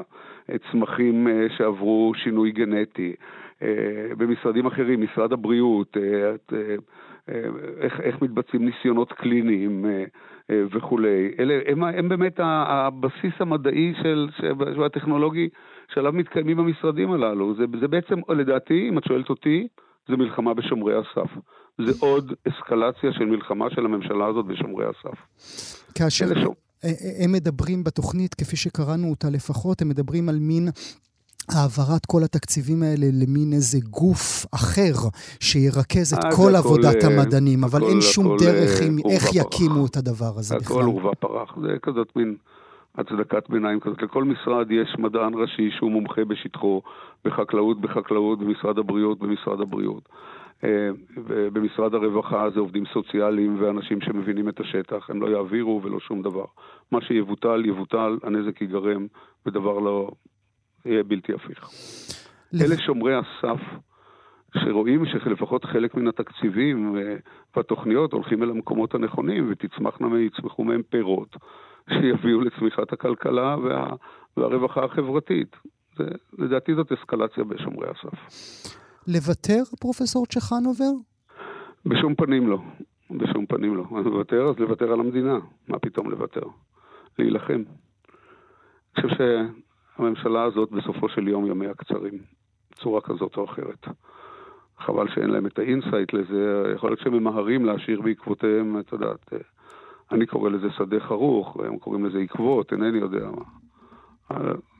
צמחים 0.72 1.27
אה, 1.27 1.46
שעברו 1.58 2.12
שינוי 2.15 2.51
גנטי, 2.51 3.15
במשרדים 4.17 4.65
אחרים, 4.65 5.01
משרד 5.01 5.34
הבריאות, 5.34 5.98
איך, 7.82 8.00
איך 8.00 8.22
מתבצעים 8.22 8.65
ניסיונות 8.65 9.13
קליניים 9.13 9.86
אה, 9.86 10.03
אה, 10.50 10.63
וכולי. 10.72 11.32
אלה 11.39 11.60
הם, 11.67 11.84
הם 11.84 12.10
באמת 12.10 12.39
הבסיס 12.39 13.34
המדעי 13.39 13.94
של, 14.01 14.27
של 14.75 14.84
הטכנולוגי 14.84 15.50
שעליו 15.94 16.13
מתקיימים 16.13 16.60
המשרדים 16.60 17.12
הללו. 17.12 17.56
זה, 17.56 17.65
זה 17.79 17.88
בעצם, 17.88 18.15
לדעתי, 18.29 18.89
אם 18.89 18.98
את 18.98 19.03
שואלת 19.03 19.29
אותי, 19.29 19.67
זה 20.08 20.17
מלחמה 20.17 20.53
בשומרי 20.53 20.94
הסף. 20.96 21.32
זה 21.77 21.91
עוד 22.00 22.34
אסקלציה 22.48 23.13
של 23.13 23.25
מלחמה 23.25 23.70
של 23.70 23.86
הממשלה 23.86 24.25
הזאת 24.25 24.46
בשומרי 24.46 24.86
הסף. 24.86 25.27
כאשר... 25.96 26.25
הם 27.24 27.31
מדברים 27.31 27.84
בתוכנית, 27.84 28.34
כפי 28.34 28.55
שקראנו 28.55 29.10
אותה 29.10 29.29
לפחות, 29.29 29.81
הם 29.81 29.89
מדברים 29.89 30.29
על 30.29 30.39
מין 30.39 30.69
העברת 31.51 32.05
כל 32.05 32.24
התקציבים 32.24 32.84
האלה 32.84 33.07
למין 33.22 33.53
איזה 33.53 33.77
גוף 33.89 34.46
אחר 34.55 34.93
שירכז 35.39 36.13
את 36.13 36.25
אה, 36.25 36.36
כל 36.36 36.55
עבודת 36.55 37.03
אה, 37.03 37.07
המדענים, 37.10 37.63
אבל 37.63 37.84
אין 37.84 38.01
שום 38.01 38.38
דרך 38.39 38.81
עם 38.81 38.98
איך 39.12 39.24
יקימו 39.36 39.86
את 39.86 39.98
הדבר 39.98 40.34
הזה 40.38 40.55
בכלל. 40.55 40.77
הכל 40.77 40.86
עורבא 40.86 41.12
פרח, 41.19 41.55
זה 41.62 41.67
כזאת 41.81 42.15
מין 42.15 42.36
הצדקת 42.96 43.50
ביניים 43.50 43.79
כזאת. 43.79 44.01
לכל 44.01 44.24
משרד 44.24 44.72
יש 44.72 44.96
מדען 45.00 45.34
ראשי 45.34 45.69
שהוא 45.77 45.91
מומחה 45.91 46.25
בשטחו, 46.25 46.81
בחקלאות, 47.25 47.81
בחקלאות, 47.81 48.39
במשרד 48.39 48.77
הבריאות, 48.77 49.19
במשרד 49.19 49.62
הבריאות. 49.62 50.10
אה, 50.64 50.90
במשרד 51.54 51.94
הרווחה 51.94 52.50
זה 52.50 52.60
עובדים 52.60 52.84
סוציאליים 52.94 53.62
ואנשים 53.62 54.02
שמבינים 54.02 54.50
את 54.50 54.60
השטח, 54.60 55.10
הם 55.10 55.22
לא 55.22 55.28
יעבירו 55.28 55.82
ולא 55.84 56.00
שום 56.00 56.22
דבר. 56.22 56.46
מה 56.92 57.02
שיבוטל, 57.02 57.66
יבוטל, 57.66 58.18
הנזק 58.24 58.62
ייגרם, 58.62 59.08
ודבר 59.46 59.80
לא, 59.80 60.12
יהיה 60.86 61.04
בלתי 61.04 61.34
הפיך. 61.34 61.70
אלה 62.66 62.78
שומרי 62.78 63.16
הסף 63.16 63.62
שרואים 64.58 65.06
שלפחות 65.06 65.66
חלק 65.66 65.96
מן 65.96 66.08
התקציבים 66.08 66.98
אה, 66.98 67.16
והתוכניות 67.56 68.14
הולכים 68.14 68.44
אל 68.44 68.50
המקומות 68.50 68.96
הנכונים 68.96 69.48
ותצמחנה, 69.52 70.20
יצמחו 70.20 70.64
מהם 70.64 70.82
פירות 70.90 71.36
שיביאו 71.90 72.42
לצמיחת 72.42 72.94
הכלכלה 72.94 73.56
וה, 73.64 73.88
והרווחה 74.38 74.84
החברתית. 74.84 75.56
זה, 75.98 76.06
לדעתי 76.38 76.76
זאת 76.76 76.92
אסקלציה 76.92 77.44
בשומרי 77.44 77.88
הסף. 77.90 78.18
לוותר, 79.08 79.64
פרופסור 79.82 80.26
צ'חנובר? 80.26 80.92
בשום 81.86 82.16
פנים 82.16 82.48
לא. 82.48 82.60
בשום 83.12 83.46
פנים 83.46 83.76
לא. 83.76 83.84
אז 84.00 84.06
לוותר, 84.06 84.50
אז 84.50 84.60
לוותר 84.60 84.92
על 84.92 85.00
המדינה. 85.00 85.40
מה 85.68 85.80
פתאום 85.80 86.10
לוותר? 86.10 86.44
להילחם. 87.20 87.64
אני 88.98 89.10
חושב 89.10 89.16
הממשלה 89.98 90.44
הזאת 90.44 90.72
בסופו 90.72 91.10
של 91.10 91.28
יום 91.28 91.46
ימיה 91.46 91.74
קצרים, 91.74 92.14
בצורה 92.72 93.02
כזאת 93.02 93.38
או 93.38 93.46
אחרת. 93.46 93.88
חבל 94.80 95.08
שאין 95.16 95.30
להם 95.30 95.46
את 95.46 95.60
ה 95.60 95.66
insight 95.66 96.13
לזה, 96.14 96.72
יכול 96.76 96.90
להיות 96.90 97.00
שהם 97.00 97.14
ממהרים 97.14 97.66
להשאיר 97.66 98.02
בעקבותיהם, 98.02 98.80
את 98.80 98.92
יודעת, 98.92 99.34
אה, 99.34 99.38
אני 100.12 100.26
קורא 100.26 100.50
לזה 100.50 100.68
שדה 100.78 101.00
חרוך, 101.00 101.58
הם 101.60 101.78
קוראים 101.78 102.06
לזה 102.06 102.20
עקבות, 102.20 102.74
אינני 102.74 102.98
יודע 102.98 103.28
מה. 103.32 103.44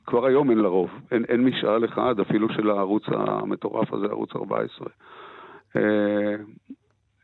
כבר 0.08 0.26
היום 0.26 0.50
אין 0.50 0.58
לרוב, 0.58 0.90
אין, 1.12 1.26
אין 1.30 1.44
משאל 1.44 1.86
אחד, 1.86 2.20
אפילו 2.20 2.50
של 2.50 2.70
הערוץ 2.70 3.04
המטורף 3.08 3.94
הזה, 3.94 4.06
ערוץ 4.06 4.30
14. 4.36 4.88
אה, 5.76 5.82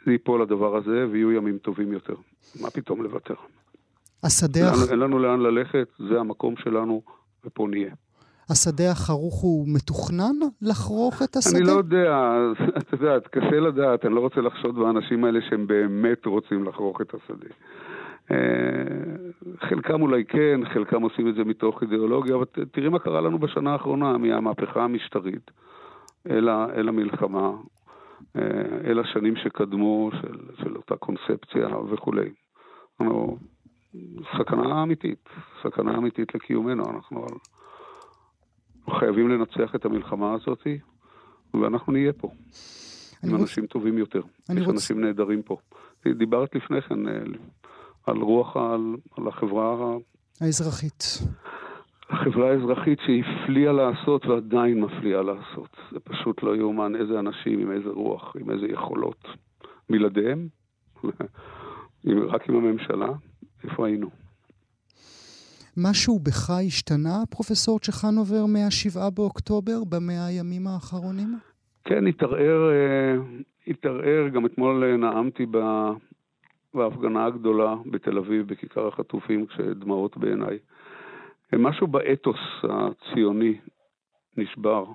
זה 0.06 0.12
ייפול 0.12 0.42
הדבר 0.42 0.78
הזה, 0.78 1.06
ויהיו 1.12 1.32
ימים 1.32 1.58
טובים 1.58 1.94
יותר. 1.94 2.16
מה 2.62 2.70
פתאום 2.70 3.04
לוותר? 3.04 3.36
השדה... 4.24 4.60
אין, 4.60 4.90
אין 4.92 5.00
לנו 5.00 5.20
לאן 5.20 5.40
ללכת, 5.40 5.88
זה 6.10 6.20
המקום 6.20 6.56
שלנו, 6.58 7.02
ופה 7.46 7.68
נהיה. 7.70 7.94
השדה 8.50 8.92
החרוך 8.92 9.42
הוא 9.42 9.66
מתוכנן 9.76 10.36
לחרוך 10.62 11.22
את 11.24 11.36
השדה? 11.36 11.58
אני 11.58 11.68
לא 11.68 11.72
יודע, 11.72 12.12
את 12.80 12.94
יודעת, 12.94 13.28
קשה 13.28 13.60
לדעת, 13.60 14.06
אני 14.06 14.16
לא 14.16 14.20
רוצה 14.20 14.42
לחשוד 14.42 14.76
באנשים 14.76 15.24
האלה 15.24 15.40
שהם 15.50 15.68
באמת 15.68 16.26
רוצים 16.26 16.64
לחרוך 16.64 17.02
את 17.02 17.14
השדה. 17.14 17.50
אה, 18.32 18.38
חלקם 19.60 20.02
אולי 20.02 20.26
כן, 20.26 20.62
חלקם 20.74 21.02
עושים 21.02 21.28
את 21.28 21.36
זה 21.36 21.44
מתוך 21.44 21.82
אידיאולוגיה, 21.82 22.36
אבל 22.36 22.46
תראי 22.72 22.90
מה 22.90 23.00
קרה 23.00 23.22
לנו 23.22 23.40
בשנה 23.40 23.74
האחרונה, 23.74 24.18
מהמהפכה 24.18 24.84
המשטרית 24.84 25.52
אל, 26.30 26.50
אל 26.50 26.90
המלחמה, 26.90 27.52
אה, 28.36 28.42
אל 28.86 29.00
השנים 29.00 29.36
שקדמו 29.36 30.10
של, 30.22 30.38
של 30.64 30.76
אותה 30.76 30.96
קונספציה 30.96 31.68
וכולי. 31.92 32.30
אנחנו 33.00 33.38
סכנה 34.38 34.84
אמיתית, 34.84 35.30
סכנה 35.64 35.98
אמיתית 35.98 36.36
לקיומנו. 36.36 36.84
אנחנו 36.90 37.26
חייבים 39.00 39.30
לנצח 39.30 39.76
את 39.76 39.86
המלחמה 39.86 40.34
הזאת, 40.34 40.68
ואנחנו 41.54 41.94
נהיה 41.94 42.14
פה. 42.14 42.30
עם 43.24 43.32
רוצ... 43.32 43.42
אנשים 43.42 43.66
טובים 43.66 43.98
יותר. 43.98 44.22
יש 44.50 44.66
רוצ... 44.66 44.76
אנשים 44.76 45.02
נהדרים 45.02 45.42
פה. 45.42 45.58
דיברת 46.08 46.56
לפני 46.56 46.82
כן 46.82 47.08
אה, 47.08 47.14
על 48.06 48.18
רוח, 48.18 48.58
על, 48.58 48.96
על 49.18 49.28
החברה... 49.28 49.96
האזרחית. 50.42 51.04
החברה 52.10 52.52
האזרחית 52.52 53.00
שהפליאה 53.00 53.72
לעשות 53.72 54.26
ועדיין 54.26 54.82
מפליאה 54.82 55.22
לעשות. 55.22 55.78
זה 55.92 56.00
פשוט 56.00 56.44
לא 56.44 56.56
יאומן 56.56 56.96
איזה 56.96 57.20
אנשים 57.20 57.60
עם 57.60 57.72
איזה 57.72 57.90
רוח, 57.90 58.36
עם 58.40 58.50
איזה 58.50 58.66
יכולות. 58.66 59.28
בלעדיהם, 59.90 60.48
רק 62.34 62.50
עם 62.50 62.56
הממשלה, 62.56 63.08
איפה 63.64 63.88
היינו? 63.88 64.10
משהו 65.78 66.20
בך 66.20 66.50
השתנה, 66.50 67.24
פרופסור 67.30 67.80
צ'חנובר, 67.80 68.46
מה-7 68.46 69.10
באוקטובר, 69.10 69.84
במאה 69.90 70.26
הימים 70.26 70.68
האחרונים? 70.68 71.38
כן, 71.86 72.08
התערער, 72.08 72.70
אה, 72.72 73.16
התערער, 73.68 74.28
גם 74.34 74.46
אתמול 74.46 74.84
אה, 74.84 74.98
נאמתי 74.98 75.46
בהפגנה 76.74 77.26
הגדולה 77.26 77.76
בתל 77.86 78.18
אביב, 78.18 78.48
בכיכר 78.48 78.88
החטופים, 78.88 79.46
כשדמעות 79.46 80.18
בעיניי. 80.18 80.60
משהו 81.54 81.88
באתוס 81.88 82.40
הציוני 82.64 83.60
נשבר, 84.38 84.86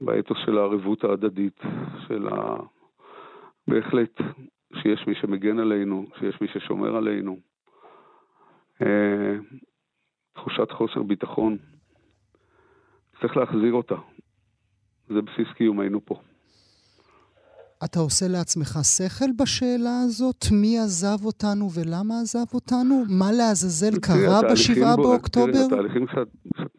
באתוס 0.00 0.38
של 0.44 0.58
הערבות 0.58 1.04
ההדדית, 1.04 1.60
של 2.08 2.28
ה... 2.28 2.56
בהחלט 3.68 4.20
שיש 4.74 5.06
מי 5.06 5.14
שמגן 5.14 5.58
עלינו, 5.58 6.06
שיש 6.18 6.40
מי 6.40 6.48
ששומר 6.48 6.96
עלינו. 6.96 7.36
אה, 8.82 9.36
תחושת 10.32 10.70
חוסר 10.70 11.02
ביטחון, 11.02 11.56
צריך 13.20 13.36
להחזיר 13.36 13.72
אותה. 13.72 13.96
זה 15.08 15.22
בסיס 15.22 15.48
קיומנו 15.56 16.00
פה. 16.04 16.20
אתה 17.84 18.00
עושה 18.00 18.26
לעצמך 18.28 18.78
שכל 18.94 19.30
בשאלה 19.38 19.96
הזאת? 20.04 20.44
מי 20.52 20.78
עזב 20.78 21.24
אותנו 21.24 21.64
ולמה 21.74 22.14
עזב 22.22 22.54
אותנו? 22.54 23.04
מה 23.20 23.32
לעזאזל 23.38 23.98
קרה 24.06 24.40
ב-7 24.42 24.96
באוקטובר? 25.02 25.52
תראי, 25.52 25.64
התהליכים, 25.66 26.06
כשאת 26.06 26.28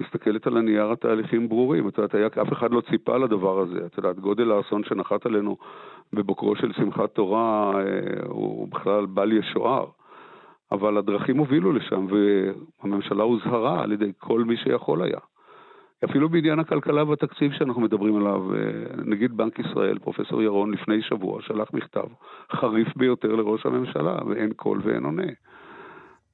מסתכלת 0.01 0.47
על 0.47 0.57
הנייר, 0.57 0.91
התהליכים 0.91 1.49
ברורים. 1.49 1.87
את 1.87 1.97
יודעת, 1.97 2.37
אף 2.37 2.53
אחד 2.53 2.71
לא 2.71 2.81
ציפה 2.89 3.17
לדבר 3.17 3.59
הזה. 3.59 3.85
את 3.85 3.97
יודעת, 3.97 4.19
גודל 4.19 4.51
האסון 4.51 4.83
שנחת 4.83 5.25
עלינו 5.25 5.57
בבוקרו 6.13 6.55
של 6.55 6.71
שמחת 6.73 7.09
תורה 7.13 7.71
אה, 7.75 7.81
הוא 8.27 8.67
בכלל 8.67 9.05
בל 9.05 9.31
ישוער. 9.31 9.85
אבל 10.71 10.97
הדרכים 10.97 11.37
הובילו 11.37 11.73
לשם, 11.73 12.07
והממשלה 12.09 13.23
הוזהרה 13.23 13.83
על 13.83 13.91
ידי 13.91 14.11
כל 14.17 14.43
מי 14.43 14.57
שיכול 14.57 15.03
היה. 15.03 15.19
אפילו 16.05 16.29
בעניין 16.29 16.59
הכלכלה 16.59 17.03
והתקציב 17.03 17.51
שאנחנו 17.51 17.81
מדברים 17.81 18.15
עליו, 18.15 18.55
אה, 18.55 18.59
נגיד 19.05 19.37
בנק 19.37 19.59
ישראל, 19.59 19.99
פרופסור 19.99 20.41
ירון, 20.41 20.71
לפני 20.71 21.01
שבוע 21.01 21.41
שלח 21.41 21.67
מכתב 21.73 22.07
חריף 22.51 22.87
ביותר 22.95 23.35
לראש 23.35 23.65
הממשלה, 23.65 24.17
ואין 24.29 24.53
קול 24.53 24.81
ואין 24.83 25.03
עונה. 25.03 25.31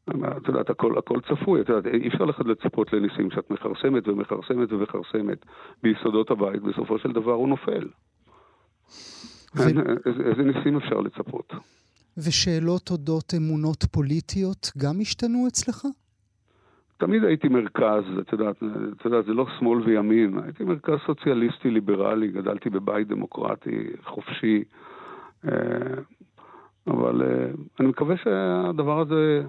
את 0.09 0.47
יודעת, 0.47 0.69
הכל, 0.69 0.97
הכל 0.97 1.19
צפוי, 1.21 1.61
את 1.61 1.69
יודעת, 1.69 1.93
אי 1.93 2.07
אפשר 2.07 2.25
לך 2.25 2.39
לצפות 2.39 2.93
לניסים 2.93 3.29
כשאת 3.29 3.51
מכרסמת 3.51 4.07
ומכרסמת 4.07 4.73
ומכרסמת 4.73 5.45
ביסודות 5.83 6.31
הבית, 6.31 6.61
בסופו 6.61 6.99
של 6.99 7.11
דבר 7.11 7.31
הוא 7.31 7.49
נופל. 7.49 7.87
ו... 9.55 9.61
איזה, 9.61 10.23
איזה 10.29 10.43
ניסים 10.43 10.77
אפשר 10.77 10.99
לצפות? 10.99 11.53
ושאלות 12.17 12.91
אודות 12.91 13.33
אמונות 13.37 13.83
פוליטיות 13.91 14.71
גם 14.77 14.95
השתנו 15.01 15.47
אצלך? 15.47 15.85
תמיד 16.97 17.23
הייתי 17.23 17.47
מרכז, 17.47 18.03
את 18.19 18.31
יודעת, 18.31 18.55
את 18.97 19.05
יודעת, 19.05 19.25
זה 19.25 19.33
לא 19.33 19.45
שמאל 19.59 19.81
וימין, 19.81 20.39
הייתי 20.43 20.63
מרכז 20.63 20.97
סוציאליסטי 21.05 21.69
ליברלי, 21.69 22.27
גדלתי 22.27 22.69
בבית 22.69 23.07
דמוקרטי, 23.07 23.89
חופשי, 24.03 24.63
אה, 25.47 25.51
אבל 26.87 27.21
אה, 27.21 27.45
אני 27.79 27.87
מקווה 27.87 28.17
שהדבר 28.17 28.99
הזה 28.99 29.43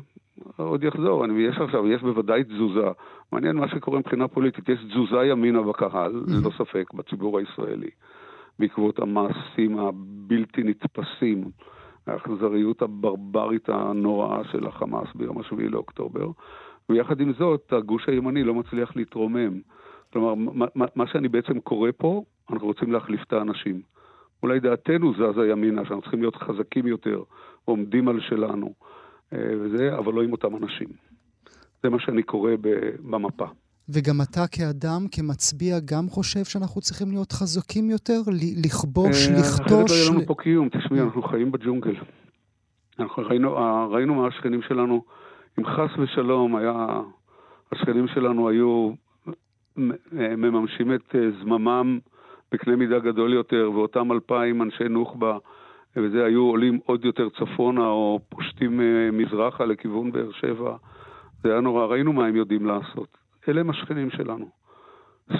עוד 0.56 0.84
יחזור. 0.84 1.24
אני, 1.24 1.42
יש 1.42 1.58
עכשיו, 1.58 1.86
יש 1.88 2.02
בוודאי 2.02 2.44
תזוזה. 2.44 2.88
מעניין 3.32 3.56
מה 3.56 3.68
שקורה 3.68 3.98
מבחינה 3.98 4.28
פוליטית, 4.28 4.68
יש 4.68 4.78
תזוזה 4.90 5.24
ימינה 5.26 5.62
בקהל, 5.62 6.22
ללא 6.26 6.50
ספק, 6.58 6.94
בציבור 6.94 7.38
הישראלי, 7.38 7.90
בעקבות 8.58 8.98
המעשים 8.98 9.78
הבלתי 9.78 10.62
נתפסים. 10.62 11.44
האכזריות 12.06 12.82
הברברית 12.82 13.68
הנוראה 13.68 14.44
של 14.52 14.66
החמאס 14.66 15.08
ביום 15.14 15.40
השביעי 15.40 15.68
לאוקטובר. 15.68 16.26
ויחד 16.88 17.20
עם 17.20 17.32
זאת, 17.38 17.72
הגוש 17.72 18.08
הימני 18.08 18.42
לא 18.42 18.54
מצליח 18.54 18.96
להתרומם. 18.96 19.60
כלומר, 20.12 20.34
מה, 20.74 20.86
מה 20.94 21.06
שאני 21.06 21.28
בעצם 21.28 21.60
קורא 21.60 21.90
פה, 21.96 22.22
אנחנו 22.50 22.66
רוצים 22.66 22.92
להחליף 22.92 23.20
את 23.26 23.32
האנשים. 23.32 23.80
אולי 24.42 24.60
דעתנו 24.60 25.12
זזה 25.14 25.46
ימינה, 25.50 25.84
שאנחנו 25.84 26.02
צריכים 26.02 26.20
להיות 26.20 26.36
חזקים 26.36 26.86
יותר, 26.86 27.22
עומדים 27.64 28.08
על 28.08 28.20
שלנו, 28.20 28.72
אה, 29.32 29.38
וזה, 29.60 29.98
אבל 29.98 30.12
לא 30.12 30.22
עם 30.22 30.32
אותם 30.32 30.56
אנשים. 30.56 30.88
זה 31.82 31.90
מה 31.90 32.00
שאני 32.00 32.22
קורא 32.22 32.50
במפה. 33.10 33.46
וגם 33.88 34.20
אתה 34.22 34.46
כאדם, 34.46 35.06
כמצביע, 35.12 35.76
גם 35.84 36.08
חושב 36.08 36.44
שאנחנו 36.44 36.80
צריכים 36.80 37.10
להיות 37.10 37.32
חזקים 37.32 37.90
יותר? 37.90 38.20
לכבוש, 38.64 39.28
אה, 39.28 39.32
לכתוש? 39.38 39.70
אחרת 39.70 39.90
לא 39.90 39.94
יהיה 39.94 40.10
לנו 40.10 40.26
פה 40.26 40.34
קיום. 40.34 40.68
תשמעי, 40.68 41.00
אנחנו 41.00 41.22
חיים 41.22 41.52
בג'ונגל. 41.52 41.96
אנחנו 42.98 43.22
ראינו, 43.22 43.56
ראינו 43.90 44.14
מה 44.14 44.26
השכנים 44.26 44.62
שלנו 44.62 45.04
אם 45.58 45.64
חס 45.66 45.98
ושלום 45.98 46.56
היה, 46.56 46.86
השכנים 47.72 48.08
שלנו 48.08 48.48
היו 48.48 48.92
מממשים 50.36 50.94
את 50.94 51.14
אה, 51.14 51.30
זממם 51.40 51.98
בקנה 52.52 52.76
מידה 52.76 52.98
גדול 52.98 53.32
יותר, 53.32 53.70
ואותם 53.74 54.12
אלפיים 54.12 54.62
אנשי 54.62 54.88
נוח'בה, 54.88 55.38
וזה 55.96 56.24
היו 56.24 56.42
עולים 56.42 56.78
עוד 56.86 57.04
יותר 57.04 57.28
צפונה, 57.28 57.86
או 57.86 58.20
פושטים 58.28 58.80
אה, 58.80 59.10
מזרחה 59.12 59.64
לכיוון 59.64 60.12
באר 60.12 60.32
שבע, 60.32 60.76
זה 61.42 61.52
היה 61.52 61.60
נורא, 61.60 61.86
ראינו 61.86 62.12
מה 62.12 62.26
הם 62.26 62.36
יודעים 62.36 62.66
לעשות. 62.66 63.18
אלה 63.48 63.60
הם 63.60 63.70
השכנים 63.70 64.10
שלנו. 64.10 64.48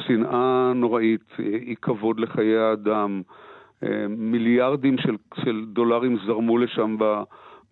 שנאה 0.06 0.72
נוראית, 0.74 1.32
אי 1.38 1.74
כבוד 1.82 2.20
לחיי 2.20 2.56
האדם, 2.58 3.22
אה, 3.82 4.06
מיליארדים 4.08 4.98
של, 4.98 5.16
של 5.44 5.64
דולרים 5.72 6.16
זרמו 6.26 6.58
לשם 6.58 6.96
ב... 6.98 7.22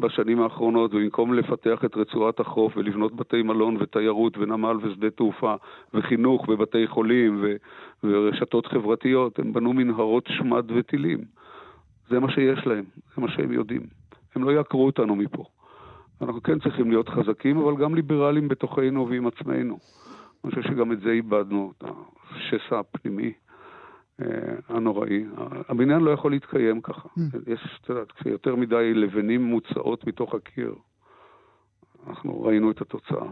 בשנים 0.00 0.42
האחרונות, 0.42 0.94
ובמקום 0.94 1.35
לפתח 1.35 1.85
את 1.85 1.96
רצועת 1.96 2.40
החוף 2.40 2.76
ולבנות 2.76 3.16
בתי 3.16 3.42
מלון 3.42 3.76
ותיירות 3.81 4.38
ונמל 4.38 4.76
ושדה 4.83 5.11
תעופה 5.11 5.55
וחינוך 5.94 6.48
ובתי 6.48 6.87
חולים 6.87 7.38
ו- 7.42 7.57
ורשתות 8.05 8.66
חברתיות, 8.66 9.38
הם 9.38 9.52
בנו 9.52 9.72
מנהרות 9.72 10.24
שמד 10.28 10.70
וטילים. 10.74 11.18
זה 12.09 12.20
מה 12.20 12.31
שיש 12.31 12.66
להם, 12.66 12.85
זה 13.14 13.22
מה 13.22 13.28
שהם 13.28 13.52
יודעים. 13.52 13.83
הם 14.35 14.44
לא 14.44 14.50
יעקרו 14.50 14.87
אותנו 14.87 15.16
מפה. 15.16 15.44
אנחנו 16.22 16.42
כן 16.42 16.59
צריכים 16.59 16.90
להיות 16.90 17.09
חזקים, 17.09 17.59
אבל 17.59 17.76
גם 17.76 17.94
ליברליים 17.94 18.48
בתוכנו 18.48 19.09
ועם 19.09 19.26
עצמנו. 19.26 19.78
אני 20.44 20.50
חושב 20.50 20.62
שגם 20.62 20.92
את 20.92 21.00
זה 21.00 21.11
איבדנו, 21.11 21.72
את 21.78 21.85
השסע 22.31 22.78
הפנימי. 22.78 23.33
אה, 24.20 24.27
הנוראי. 24.68 25.25
הבניין 25.68 26.01
לא 26.01 26.11
יכול 26.11 26.31
להתקיים 26.31 26.81
ככה. 26.81 27.09
Mm. 27.18 27.20
יש, 27.46 27.81
את 27.83 27.88
יודעת, 27.88 28.12
כשיותר 28.12 28.57
מדי 28.57 28.94
לבנים 28.94 29.42
מוצאות 29.42 30.07
מתוך 30.07 30.35
הקיר, 30.35 30.75
אנחנו 32.07 32.42
ראינו 32.42 32.70
את 32.70 32.81
התוצאה. 32.81 33.29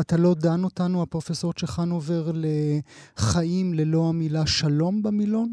אתה 0.00 0.16
לא 0.16 0.34
דן 0.34 0.64
אותנו, 0.64 1.02
הפרופסור 1.02 1.52
צ'חנובר, 1.52 2.30
לחיים 2.34 3.74
ללא 3.74 4.08
המילה 4.08 4.46
שלום 4.46 5.02
במילון? 5.02 5.52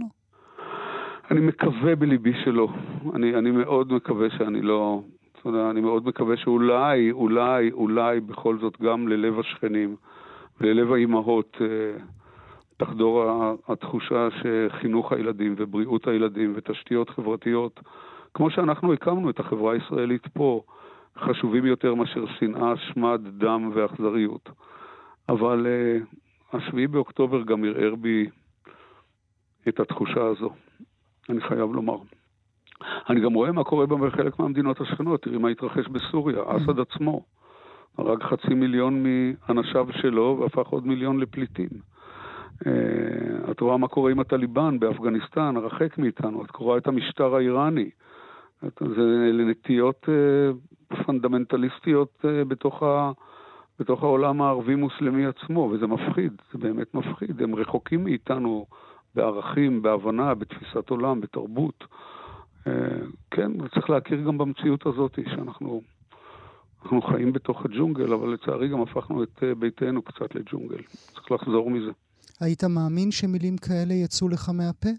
אני 1.32 1.40
מקווה 1.40 1.96
בליבי 1.96 2.34
שלא. 2.46 2.68
אני, 3.16 3.36
אני 3.36 3.52
מאוד 3.52 3.94
מקווה 3.94 4.28
שאני 4.38 4.62
לא... 4.62 5.02
אתה 5.32 5.50
יודע, 5.50 5.70
אני 5.70 5.82
מאוד 5.82 6.08
מקווה 6.08 6.38
שאולי, 6.38 7.12
אולי, 7.12 7.72
אולי 7.72 8.20
בכל 8.20 8.58
זאת 8.60 8.82
גם 8.82 9.08
ללב 9.08 9.40
השכנים 9.40 9.96
וללב 10.62 10.94
האימהות 10.94 11.58
אה, 11.62 11.68
תחדור 12.86 13.26
התחושה 13.68 14.28
שחינוך 14.32 15.12
הילדים 15.12 15.56
ובריאות 15.58 16.08
הילדים 16.08 16.54
ותשתיות 16.56 17.10
חברתיות, 17.10 17.80
כמו 18.34 18.52
שאנחנו 18.52 18.94
הקמנו 18.94 19.30
את 19.30 19.40
החברה 19.40 19.74
הישראלית 19.74 20.28
פה, 20.28 20.62
חשובים 21.18 21.66
יותר 21.66 21.96
מאשר 21.96 22.26
שנאה, 22.40 22.78
שמד, 22.78 23.22
דם 23.38 23.72
ואכזריות. 23.74 24.50
אבל 25.30 25.68
uh, 25.68 26.58
השביעי 26.58 26.88
באוקטובר 26.88 27.44
גם 27.44 27.64
ערער 27.64 27.96
בי 27.96 28.30
את 29.68 29.80
התחושה 29.80 30.26
הזו, 30.26 30.50
אני 31.30 31.42
חייב 31.42 31.72
לומר. 31.72 31.98
אני 33.10 33.22
גם 33.22 33.34
רואה 33.34 33.52
מה 33.52 33.64
קורה 33.64 33.86
בחלק 33.86 34.40
מהמדינות 34.40 34.82
השכנות, 34.82 35.22
תראי 35.22 35.38
מה 35.38 35.50
התרחש 35.50 35.88
בסוריה, 35.88 36.38
אסד 36.48 36.80
עצמו 36.80 37.24
הרג 37.98 38.24
חצי 38.24 38.54
מיליון 38.54 39.04
מאנשיו 39.04 39.88
שלו 39.92 40.38
והפך 40.42 40.68
עוד 40.68 40.88
מיליון 40.88 41.20
לפליטים. 41.20 41.93
אה, 42.68 43.52
את 43.52 43.60
רואה 43.60 43.78
מה 43.78 43.88
קורה 43.88 44.12
עם 44.12 44.20
הטליבן 44.20 44.80
באפגניסטן, 44.80 45.58
הרחק 45.58 45.98
מאיתנו, 45.98 46.46
את 46.46 46.52
קוראה 46.52 46.78
את 46.78 46.88
המשטר 46.88 47.36
האיראני. 47.36 47.90
זה 48.80 49.02
לנטיות 49.34 50.10
אה, 50.10 50.52
פונדמנטליסטיות 51.04 52.26
אה, 52.26 52.46
בתוך, 52.46 52.84
ה, 52.84 53.12
בתוך 53.80 54.04
העולם 54.04 54.42
הערבי-מוסלמי 54.42 55.26
עצמו, 55.26 55.70
וזה 55.74 55.88
מפחיד, 55.88 56.34
זה 56.52 56.58
באמת 56.60 56.94
מפחיד. 56.94 57.42
הם 57.42 57.56
רחוקים 57.56 58.04
מאיתנו 58.04 58.66
בערכים, 59.16 59.82
בהבנה, 59.82 60.34
בתפיסת 60.34 60.90
עולם, 60.90 61.22
בתרבות. 61.22 61.84
כן, 63.32 63.68
צריך 63.74 63.90
להכיר 63.90 64.22
גם 64.22 64.38
במציאות 64.38 64.86
הזאת, 64.86 65.20
שאנחנו 65.30 65.82
אנחנו 66.84 67.02
חיים 67.02 67.34
בתוך 67.34 67.66
הג'ונגל, 67.66 68.14
אבל 68.14 68.34
לצערי 68.34 68.68
גם 68.68 68.82
הפכנו 68.82 69.24
את 69.24 69.44
ביתנו 69.60 70.02
קצת 70.02 70.36
לג'ונגל. 70.36 70.84
צריך 71.14 71.32
לחזור 71.32 71.70
מזה. 71.70 71.92
היית 72.44 72.64
מאמין 72.64 73.12
שמילים 73.12 73.58
כאלה 73.58 73.94
יצאו 73.94 74.30
לך 74.30 74.50
מהפה? 74.50 74.90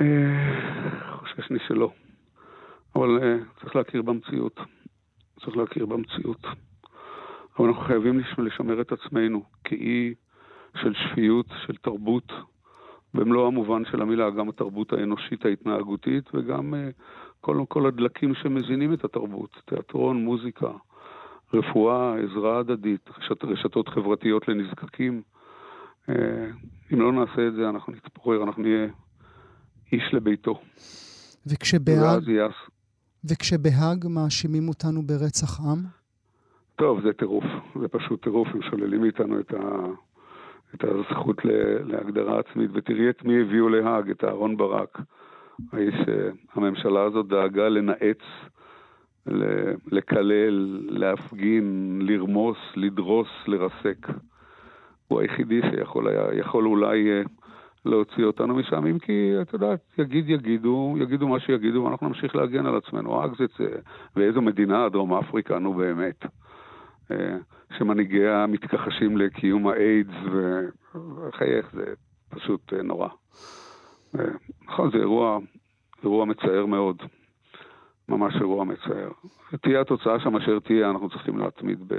אה, 0.00 1.16
חושש 1.18 1.50
לי 1.50 1.58
שלא. 1.68 1.92
אבל 2.94 3.22
אה, 3.22 3.36
צריך 3.60 3.76
להכיר 3.76 4.02
במציאות. 4.02 4.60
צריך 5.40 5.56
להכיר 5.56 5.86
במציאות. 5.86 6.46
אבל 7.58 7.68
אנחנו 7.68 7.82
חייבים 7.82 8.20
לשמר 8.38 8.80
את 8.80 8.92
עצמנו 8.92 9.42
כאי 9.64 10.14
של 10.82 10.94
שפיות, 10.94 11.46
של 11.66 11.76
תרבות, 11.76 12.32
במלוא 13.14 13.46
המובן 13.46 13.82
של 13.90 14.02
המילה, 14.02 14.30
גם 14.30 14.48
התרבות 14.48 14.92
האנושית 14.92 15.44
ההתנהגותית 15.44 16.24
וגם 16.34 16.74
uh, 16.74 17.02
כל, 17.40 17.64
כל 17.68 17.86
הדלקים 17.86 18.34
שמזינים 18.34 18.92
את 18.92 19.04
התרבות, 19.04 19.50
תיאטרון, 19.64 20.24
מוזיקה, 20.24 20.70
רפואה, 21.54 22.14
עזרה 22.18 22.58
הדדית, 22.58 23.10
רשת, 23.18 23.44
רשתות 23.44 23.88
חברתיות 23.88 24.48
לנזקקים. 24.48 25.22
אה, 26.08 26.14
אם 26.92 27.00
לא 27.00 27.12
נעשה 27.12 27.48
את 27.48 27.54
זה, 27.54 27.68
אנחנו 27.68 27.92
נתפורר, 27.92 28.42
אנחנו 28.42 28.62
נהיה 28.62 28.86
איש 29.92 30.02
לביתו. 30.12 30.60
וכשבהאג, 31.46 32.30
וכשבהאג 33.30 34.06
מאשימים 34.08 34.68
אותנו 34.68 35.02
ברצח 35.02 35.60
עם? 35.60 35.78
טוב, 36.76 37.00
זה 37.02 37.12
טירוף. 37.12 37.44
זה 37.80 37.88
פשוט 37.88 38.22
טירוף. 38.22 38.48
הם 38.54 38.62
שוללים 38.70 39.00
מאיתנו 39.00 39.40
את, 39.40 39.54
ה... 39.54 39.86
את 40.74 40.84
הזכות 40.84 41.44
ל... 41.44 41.50
להגדרה 41.84 42.40
עצמית. 42.40 42.70
ותראי 42.74 43.10
את 43.10 43.24
מי 43.24 43.40
הביאו 43.40 43.68
להאג, 43.68 44.10
את 44.10 44.24
אהרון 44.24 44.56
ברק. 44.56 44.98
האיש, 45.72 45.94
הממשלה 46.54 47.02
הזאת 47.02 47.28
דאגה 47.28 47.68
לנאץ, 47.68 48.22
לקלל, 49.86 50.80
להפגין, 50.88 51.98
לרמוס, 52.02 52.58
לדרוס, 52.76 53.28
לרסק. 53.46 54.06
הוא 55.08 55.20
היחידי 55.20 55.60
שיכול 55.70 56.08
היה, 56.08 56.34
יכול 56.34 56.66
אולי 56.66 57.10
אה, 57.10 57.22
להוציא 57.84 58.24
אותנו 58.24 58.54
משם, 58.54 58.86
אם 58.86 58.98
כי, 58.98 59.32
את 59.42 59.52
יודעת, 59.52 59.80
יגיד 59.98 60.30
יגידו, 60.30 60.94
יגידו 61.00 61.28
מה 61.28 61.40
שיגידו, 61.40 61.84
ואנחנו 61.84 62.08
נמשיך 62.08 62.36
להגן 62.36 62.66
על 62.66 62.76
עצמנו. 62.76 63.24
אקזיט 63.24 63.50
זה, 63.58 63.68
ואיזו 64.16 64.42
מדינה, 64.42 64.88
דרום 64.88 65.14
אפריקה, 65.14 65.58
נו 65.58 65.74
באמת. 65.74 66.24
אה, 67.10 67.36
שמנהיגיה 67.78 68.46
מתכחשים 68.46 69.16
לקיום 69.16 69.66
האיידס, 69.66 70.14
וחייך, 70.94 71.70
זה 71.72 71.84
פשוט 72.28 72.72
אה, 72.72 72.82
נורא. 72.82 73.08
נכון, 74.68 74.90
זה 74.90 74.98
אירוע, 74.98 75.38
אירוע 76.02 76.24
מצער 76.24 76.66
מאוד. 76.66 76.96
ממש 78.08 78.34
אירוע 78.40 78.64
מצער. 78.64 79.10
תהיה 79.62 79.80
התוצאה 79.80 80.20
שם 80.20 80.36
אשר 80.36 80.58
תהיה, 80.58 80.90
אנחנו 80.90 81.10
צריכים 81.10 81.38
להתמיד 81.38 81.78
ב... 81.86 81.94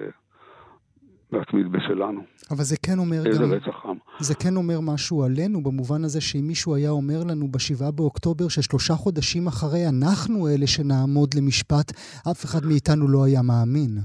להתמיד 1.31 1.71
בשלנו. 1.71 2.21
אבל 2.51 2.63
זה 2.63 2.75
כן 2.85 2.99
אומר 2.99 3.17
איזה 3.25 3.43
גם... 3.43 3.53
איזה 3.53 3.55
רצח 3.55 3.85
עם. 3.85 3.95
זה 4.19 4.35
כן 4.35 4.55
אומר 4.55 4.79
משהו 4.81 5.23
עלינו, 5.23 5.63
במובן 5.63 6.03
הזה 6.03 6.21
שאם 6.21 6.47
מישהו 6.47 6.75
היה 6.75 6.89
אומר 6.89 7.19
לנו 7.29 7.47
בשבעה 7.47 7.91
באוקטובר 7.91 8.47
ששלושה 8.47 8.93
חודשים 8.93 9.47
אחרי 9.47 9.87
אנחנו 9.87 10.47
אלה 10.47 10.67
שנעמוד 10.67 11.29
למשפט, 11.37 11.91
אף 12.31 12.45
אחד 12.45 12.65
מאיתנו 12.65 13.07
לא 13.07 13.23
היה 13.25 13.41
מאמין. 13.41 13.97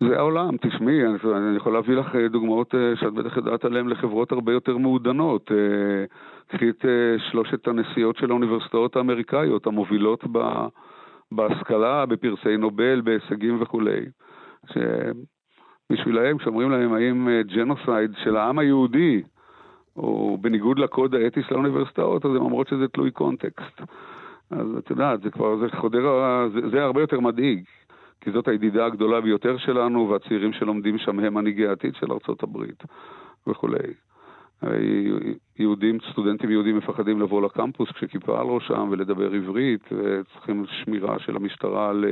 זה 0.00 0.16
העולם, 0.16 0.56
תשמעי, 0.56 1.06
אני, 1.06 1.56
יכול 1.56 1.72
להביא 1.72 1.96
לך 1.96 2.14
אה, 2.14 2.28
דוגמאות 2.28 2.74
אה, 2.74 2.96
שאת 2.96 3.12
בטח 3.12 3.36
יודעת 3.36 3.64
עליהן 3.64 3.88
לחברות 3.88 4.32
הרבה 4.32 4.52
יותר 4.52 4.76
מעודנות. 4.76 5.50
אה, 5.50 6.04
קחי 6.46 6.70
את 6.70 6.84
שלושת 7.30 7.68
הנשיאות 7.68 8.16
של 8.16 8.30
האוניברסיטאות 8.30 8.96
האמריקאיות, 8.96 9.66
המובילות 9.66 10.24
ב, 10.32 10.38
בהשכלה, 11.32 12.06
בפרסי 12.06 12.56
נובל, 12.56 13.00
בהישגים 13.00 13.62
וכולי. 13.62 14.00
בשבילם, 15.92 16.38
כשאומרים 16.38 16.70
להם 16.70 16.92
האם 16.92 17.28
ג'נוסייד 17.54 18.10
של 18.24 18.36
העם 18.36 18.58
היהודי 18.58 19.22
הוא 19.94 20.38
בניגוד 20.38 20.78
לקוד 20.78 21.14
האתי 21.14 21.42
של 21.42 21.54
האוניברסיטאות, 21.54 22.24
אז 22.24 22.30
הן 22.30 22.36
אומרות 22.36 22.68
שזה 22.68 22.88
תלוי 22.88 23.10
קונטקסט. 23.10 23.80
אז 24.50 24.66
את 24.78 24.90
יודעת, 24.90 25.22
זה 25.22 25.30
כבר, 25.30 25.56
זה 25.56 25.66
חודר, 25.76 26.02
זה, 26.52 26.68
זה 26.70 26.82
הרבה 26.82 27.00
יותר 27.00 27.20
מדאיג, 27.20 27.64
כי 28.20 28.30
זאת 28.30 28.48
הידידה 28.48 28.86
הגדולה 28.86 29.20
ביותר 29.20 29.56
שלנו, 29.56 30.08
והצעירים 30.08 30.52
שלומדים 30.52 30.98
שם 30.98 31.18
הם 31.18 31.34
מנהיגי 31.34 31.66
העתיד 31.66 31.94
של 31.94 32.12
ארצות 32.12 32.42
הברית 32.42 32.82
וכולי. 33.46 33.94
יהודים, 35.58 35.98
סטודנטים 36.12 36.50
יהודים 36.50 36.76
מפחדים 36.76 37.20
לבוא 37.20 37.42
לקמפוס 37.42 37.90
כשכיפה 37.90 38.40
על 38.40 38.46
ראשם 38.46 38.88
ולדבר 38.90 39.32
עברית, 39.32 39.88
וצריכים 39.92 40.64
שמירה 40.66 41.18
של 41.18 41.36
המשטרה 41.36 41.90
על, 41.90 42.04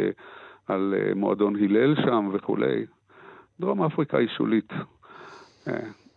על 0.69 0.95
מועדון 1.15 1.57
הלל 1.57 1.95
שם 1.95 2.29
וכולי. 2.33 2.87
דרום 3.61 3.83
אפריקה 3.83 4.19
היא 4.19 4.29
שולית, 4.37 4.73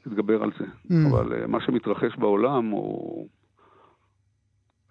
נתגבר 0.06 0.44
על 0.44 0.52
זה. 0.60 0.66
Mm. 0.66 0.94
אבל 1.10 1.46
מה 1.48 1.62
שמתרחש 1.62 2.16
בעולם 2.18 2.70
הוא 2.70 3.28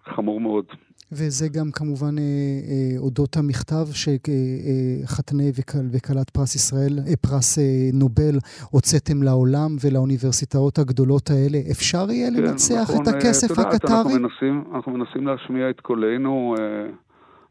חמור 0.05 0.41
מאוד. 0.41 0.65
וזה 1.11 1.47
גם 1.49 1.71
כמובן 1.71 2.17
אה, 2.17 2.23
אה, 2.23 2.97
אודות 2.97 3.37
המכתב 3.37 3.85
שחתני 3.91 5.43
אה, 5.45 5.51
וכלת 5.91 6.29
פרס 6.29 6.55
ישראל, 6.55 6.99
אה, 7.07 7.15
פרס 7.21 7.59
אה, 7.59 7.63
נובל, 7.93 8.37
הוצאתם 8.71 9.23
לעולם 9.23 9.75
ולאוניברסיטאות 9.83 10.77
הגדולות 10.77 11.29
האלה. 11.29 11.57
אפשר 11.71 12.11
יהיה 12.11 12.29
כן, 12.31 12.43
לנצח 12.43 12.89
נכון, 12.89 13.03
את 13.03 13.07
הכסף 13.07 13.59
אה, 13.59 13.63
הקטרי? 13.63 13.97
אנחנו 13.97 14.19
מנסים, 14.19 14.63
אנחנו 14.75 14.91
מנסים 14.91 15.27
להשמיע 15.27 15.69
את 15.69 15.79
קולנו 15.79 16.55
אה, 16.59 16.89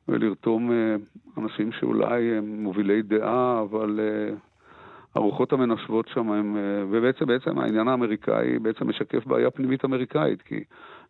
ולרתום 0.08 0.70
אה, 0.72 0.96
אנשים 1.42 1.70
שאולי 1.80 2.36
הם 2.36 2.62
מובילי 2.62 3.02
דעה, 3.02 3.62
אבל... 3.62 4.00
הרוחות 5.18 5.52
המנשבות 5.52 6.08
שם 6.08 6.30
הם, 6.32 6.56
אה, 6.56 6.84
ובעצם 6.90 7.26
בעצם 7.26 7.58
העניין 7.58 7.88
האמריקאי 7.88 8.58
בעצם 8.58 8.88
משקף 8.88 9.26
בעיה 9.26 9.50
פנימית 9.50 9.84
אמריקאית, 9.84 10.42
כי 10.42 10.64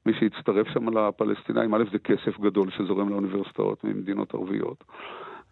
מי 0.06 0.12
שהצטרף 0.20 0.66
שם 0.68 0.98
לפלסטינאים, 0.98 1.74
א' 1.74 1.84
זה 1.92 1.98
כסף 1.98 2.40
גדול 2.40 2.70
שזורם 2.70 3.08
לאוניברסיטאות 3.08 3.84
ממדינות 3.84 4.34
ערביות, 4.34 4.84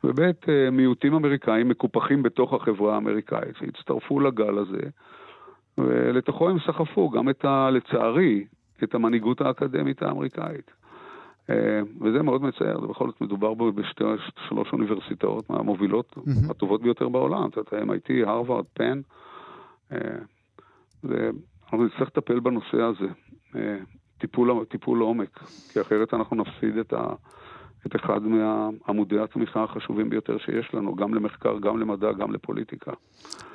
וב' 0.04 0.20
אה, 0.20 0.70
מיעוטים 0.72 1.14
אמריקאים 1.14 1.68
מקופחים 1.68 2.22
בתוך 2.22 2.52
החברה 2.52 2.94
האמריקאית, 2.94 3.56
שהצטרפו 3.56 4.20
לגל 4.20 4.58
הזה, 4.58 4.82
ולתוכו 5.78 6.50
הם 6.50 6.58
סחפו 6.58 7.10
גם 7.10 7.28
את 7.28 7.44
ה... 7.44 7.70
לצערי, 7.70 8.44
את 8.84 8.94
המנהיגות 8.94 9.40
האקדמית 9.40 10.02
האמריקאית. 10.02 10.70
אה, 11.50 11.80
וזה 12.00 12.22
מאוד 12.22 12.42
מצער, 12.42 12.80
זה 12.80 12.86
בכל 12.86 13.06
זאת 13.06 13.20
מדובר 13.20 13.54
בו 13.54 13.72
בשתי, 13.72 14.04
שלוש 14.48 14.72
אוניברסיטאות 14.72 15.50
מהמובילות 15.50 16.14
mm-hmm. 16.16 16.50
הטובות 16.50 16.82
ביותר 16.82 17.08
בעולם, 17.08 17.48
את 17.48 17.56
יודעת, 17.56 17.72
MIT, 17.72 18.28
הרווארד, 18.28 18.64
פן. 18.74 19.00
אנחנו 21.62 21.84
נצטרך 21.84 22.08
לטפל 22.08 22.40
בנושא 22.40 22.82
הזה. 22.82 23.06
אה, 23.56 23.78
טיפול, 24.18 24.64
טיפול 24.64 25.00
עומק, 25.00 25.38
כי 25.72 25.80
אחרת 25.80 26.14
אנחנו 26.14 26.36
נפסיד 26.36 26.76
את, 26.76 26.92
ה, 26.92 27.14
את 27.86 27.96
אחד 27.96 28.20
מעמודי 28.22 29.18
התמיכה 29.20 29.64
החשובים 29.64 30.10
ביותר 30.10 30.38
שיש 30.38 30.74
לנו, 30.74 30.94
גם 30.94 31.14
למחקר, 31.14 31.58
גם 31.58 31.78
למדע, 31.78 32.12
גם 32.12 32.32
לפוליטיקה. 32.32 32.92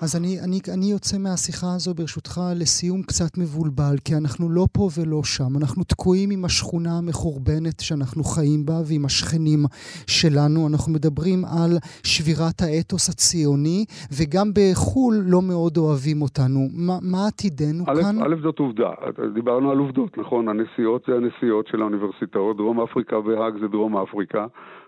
אז 0.02 0.16
אני, 0.16 0.40
אני, 0.46 0.60
אני 0.76 0.86
יוצא 0.86 1.18
מהשיחה 1.18 1.68
הזו 1.76 1.94
ברשותך 1.94 2.42
לסיום 2.56 3.02
קצת 3.02 3.38
מבולבל, 3.38 3.96
כי 4.06 4.14
אנחנו 4.16 4.50
לא 4.50 4.66
פה 4.74 4.90
ולא 4.98 5.22
שם. 5.24 5.58
אנחנו 5.62 5.84
תקועים 5.84 6.30
עם 6.32 6.46
השכונה 6.46 6.98
המחורבנת 6.98 7.80
שאנחנו 7.80 8.24
חיים 8.24 8.66
בה 8.66 8.78
ועם 8.88 9.06
השכנים 9.06 9.60
שלנו. 10.08 10.68
אנחנו 10.68 10.94
מדברים 10.94 11.46
על 11.46 11.72
שבירת 12.04 12.62
האתוס 12.62 13.10
הציוני, 13.10 13.86
וגם 14.18 14.48
בחו"ל 14.56 15.16
לא 15.26 15.42
מאוד 15.42 15.78
אוהבים 15.78 16.22
אותנו. 16.22 16.60
מה, 16.74 16.98
מה 17.02 17.28
עתידנו 17.28 17.84
א', 17.88 18.02
כאן? 18.02 18.16
א', 18.24 18.36
זאת 18.44 18.60
עובדה. 18.60 18.90
דיברנו 19.34 19.72
על 19.72 19.78
עובדות, 19.78 20.18
נכון? 20.18 20.48
הנסיעות 20.48 21.02
זה 21.08 21.16
הנסיעות 21.16 21.68
של 21.68 21.82
האוניברסיטאות. 21.82 22.58
דרום 22.58 22.82
אפריקה 22.82 23.20
והאג 23.20 23.54
זה 23.62 23.68
דרום 23.68 23.98
אפריקה. 23.98 24.21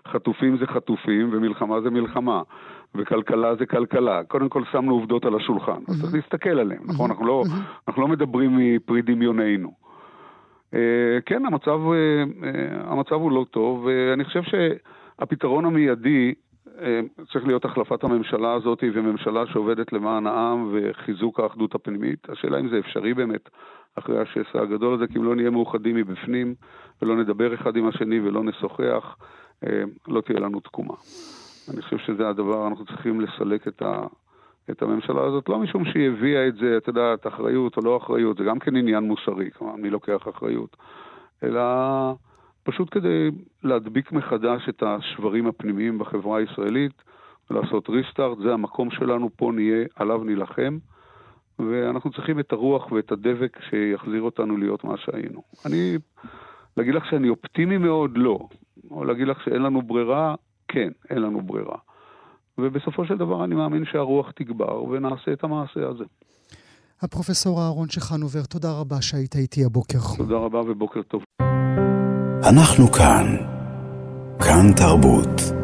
חטופים 0.08 0.56
זה 0.56 0.66
חטופים 0.66 1.30
ומלחמה 1.32 1.80
זה 1.80 1.90
מלחמה. 1.90 2.42
וכלכלה 2.94 3.54
זה 3.54 3.66
כלכלה. 3.66 4.24
קודם 4.24 4.48
כל 4.48 4.62
שמנו 4.72 4.94
עובדות 4.94 5.24
על 5.24 5.34
השולחן, 5.34 5.80
אז 5.88 6.00
צריך 6.00 6.14
להסתכל 6.14 6.58
עליהן, 6.58 6.82
נכון? 6.86 7.10
אנחנו 7.10 7.26
לא, 7.26 7.44
אנחנו 7.88 8.02
לא 8.02 8.08
מדברים 8.08 8.56
מפרי 8.56 9.02
דמיוננו. 9.02 9.72
אה, 10.74 11.18
כן, 11.26 11.46
המצב, 11.46 11.80
אה, 11.92 12.24
המצב 12.84 13.12
הוא 13.12 13.32
לא 13.32 13.46
טוב, 13.50 13.84
ואני 13.84 14.24
חושב 14.24 14.42
שהפתרון 14.42 15.64
המיידי 15.64 16.34
צריך 17.32 17.46
להיות 17.46 17.64
החלפת 17.64 18.04
הממשלה 18.04 18.52
הזאת 18.52 18.84
וממשלה 18.94 19.46
שעובדת 19.46 19.92
למען 19.92 20.26
העם 20.26 20.70
וחיזוק 20.72 21.40
האחדות 21.40 21.74
הפנימית. 21.74 22.26
השאלה 22.28 22.60
אם 22.60 22.68
זה 22.68 22.78
אפשרי 22.78 23.14
באמת 23.14 23.48
אחרי 23.98 24.20
השסע 24.20 24.62
הגדול 24.62 24.94
הזה, 24.94 25.06
כי 25.06 25.18
אם 25.18 25.24
לא 25.24 25.36
נהיה 25.36 25.50
מאוחדים 25.50 25.96
מבפנים 25.96 26.54
ולא 27.02 27.16
נדבר 27.16 27.54
אחד 27.54 27.76
עם 27.76 27.88
השני 27.88 28.20
ולא 28.20 28.44
נשוחח, 28.44 29.16
לא 30.08 30.20
תהיה 30.20 30.40
לנו 30.40 30.60
תקומה. 30.60 30.94
אני 31.74 31.82
חושב 31.82 31.98
שזה 31.98 32.28
הדבר, 32.28 32.66
אנחנו 32.66 32.84
צריכים 32.84 33.20
לסלק 33.20 33.68
את, 33.68 33.82
ה, 33.82 34.06
את 34.70 34.82
הממשלה 34.82 35.24
הזאת, 35.24 35.48
לא 35.48 35.58
משום 35.58 35.84
שהיא 35.84 36.08
הביאה 36.10 36.48
את 36.48 36.54
זה, 36.56 36.78
את 37.14 37.26
אחריות 37.26 37.76
או 37.76 37.82
לא 37.82 37.96
אחריות, 37.96 38.36
זה 38.36 38.44
גם 38.44 38.58
כן 38.58 38.76
עניין 38.76 39.04
מוסרי, 39.04 39.50
כלומר, 39.50 39.76
מי 39.76 39.90
לוקח 39.90 40.28
אחריות, 40.28 40.76
אלא 41.42 41.62
פשוט 42.62 42.88
כדי 42.90 43.30
להדביק 43.62 44.12
מחדש 44.12 44.68
את 44.68 44.82
השברים 44.82 45.46
הפנימיים 45.46 45.98
בחברה 45.98 46.38
הישראלית 46.38 47.02
ולעשות 47.50 47.88
ריסטארט, 47.88 48.38
זה 48.38 48.52
המקום 48.52 48.90
שלנו, 48.90 49.30
פה 49.36 49.52
נהיה, 49.54 49.86
עליו 49.96 50.24
נילחם. 50.24 50.78
ואנחנו 51.58 52.10
צריכים 52.10 52.40
את 52.40 52.52
הרוח 52.52 52.92
ואת 52.92 53.12
הדבק 53.12 53.58
שיחזיר 53.70 54.22
אותנו 54.22 54.56
להיות 54.56 54.84
מה 54.84 54.94
שהיינו. 54.96 55.42
אני, 55.66 55.98
להגיד 56.76 56.94
לך 56.94 57.04
שאני 57.10 57.28
אופטימי 57.28 57.78
מאוד? 57.78 58.10
לא. 58.14 58.38
או 58.90 59.04
להגיד 59.04 59.28
לך 59.28 59.38
שאין 59.44 59.62
לנו 59.62 59.82
ברירה? 59.82 60.34
כן, 60.68 60.88
אין 61.10 61.22
לנו 61.22 61.42
ברירה. 61.42 61.76
ובסופו 62.58 63.06
של 63.06 63.16
דבר 63.16 63.44
אני 63.44 63.54
מאמין 63.54 63.84
שהרוח 63.92 64.30
תגבר 64.30 64.84
ונעשה 64.84 65.32
את 65.32 65.44
המעשה 65.44 65.88
הזה. 65.88 66.04
הפרופסור 67.02 67.62
אהרון 67.62 67.88
שחנובר, 67.88 68.42
תודה 68.50 68.68
רבה 68.80 69.02
שהיית 69.02 69.36
איתי 69.36 69.64
הבוקר. 69.64 69.98
תודה 70.16 70.36
רבה 70.36 70.60
ובוקר 70.60 71.02
טוב. 71.02 71.22
אנחנו 72.50 72.86
כאן. 72.86 73.26
כאן 74.38 74.72
תרבות. 74.76 75.63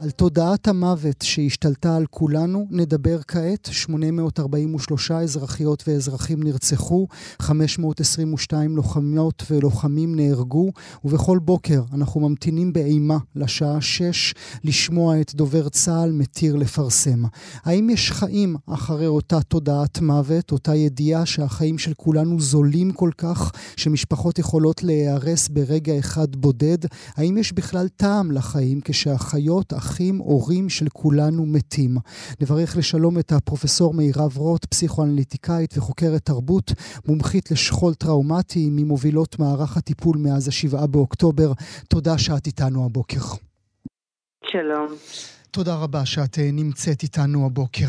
על 0.00 0.10
תודעת 0.10 0.68
המוות 0.68 1.22
שהשתלטה 1.22 1.96
על 1.96 2.06
כולנו 2.10 2.66
נדבר 2.70 3.18
כעת. 3.28 3.68
843 3.72 5.10
אזרחיות 5.10 5.84
ואזרחים 5.86 6.42
נרצחו, 6.42 7.06
522 7.38 8.76
לוחמות 8.76 9.42
ולוחמים 9.50 10.16
נהרגו, 10.16 10.72
ובכל 11.04 11.38
בוקר 11.38 11.82
אנחנו 11.92 12.20
ממתינים 12.20 12.72
באימה 12.72 13.18
לשעה 13.36 13.80
6 13.80 14.34
לשמוע 14.64 15.20
את 15.20 15.34
דובר 15.34 15.68
צה"ל 15.68 16.12
מתיר 16.12 16.56
לפרסם. 16.56 17.24
האם 17.64 17.90
יש 17.90 18.12
חיים 18.12 18.56
אחרי 18.66 19.06
אותה 19.06 19.40
תודעת 19.42 20.00
מוות, 20.00 20.52
אותה 20.52 20.74
ידיעה 20.74 21.26
שהחיים 21.26 21.78
של 21.78 21.92
כולנו 21.96 22.40
זולים 22.40 22.92
כל 22.92 23.10
כך, 23.18 23.52
שמשפחות 23.76 24.38
יכולות 24.38 24.82
להיהרס 24.82 25.48
ברגע 25.48 25.98
אחד 25.98 26.36
בודד? 26.36 26.78
האם 27.16 27.38
יש 27.38 27.52
בכלל 27.52 27.88
טעם 27.88 28.32
לחיים 28.32 28.80
כשהחיות, 28.84 29.72
אחים, 29.86 30.18
הורים 30.18 30.68
של 30.68 30.86
כולנו 30.92 31.46
מתים. 31.46 31.96
נברך 32.40 32.76
לשלום 32.76 33.18
את 33.18 33.32
הפרופסור 33.32 33.94
מירב 33.94 34.36
רוט, 34.36 34.64
פסיכואנליטיקאית 34.64 35.78
וחוקרת 35.78 36.24
תרבות, 36.24 36.72
מומחית 37.08 37.50
לשכול 37.50 37.94
טראומטי 37.94 38.68
ממובילות 38.70 39.38
מערך 39.38 39.76
הטיפול 39.76 40.16
מאז 40.18 40.48
השבעה 40.48 40.86
באוקטובר. 40.86 41.52
תודה 41.88 42.18
שאת 42.18 42.46
איתנו 42.46 42.84
הבוקר. 42.84 43.20
שלום. 44.50 44.86
תודה 45.50 45.74
רבה 45.74 46.06
שאת 46.06 46.38
אה, 46.38 46.50
נמצאת 46.52 47.02
איתנו 47.02 47.46
הבוקר. 47.46 47.88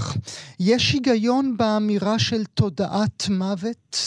יש 0.60 0.94
היגיון 0.94 1.58
באמירה 1.58 2.20
של 2.20 2.46
תודעת 2.46 3.30
מוות? 3.30 3.98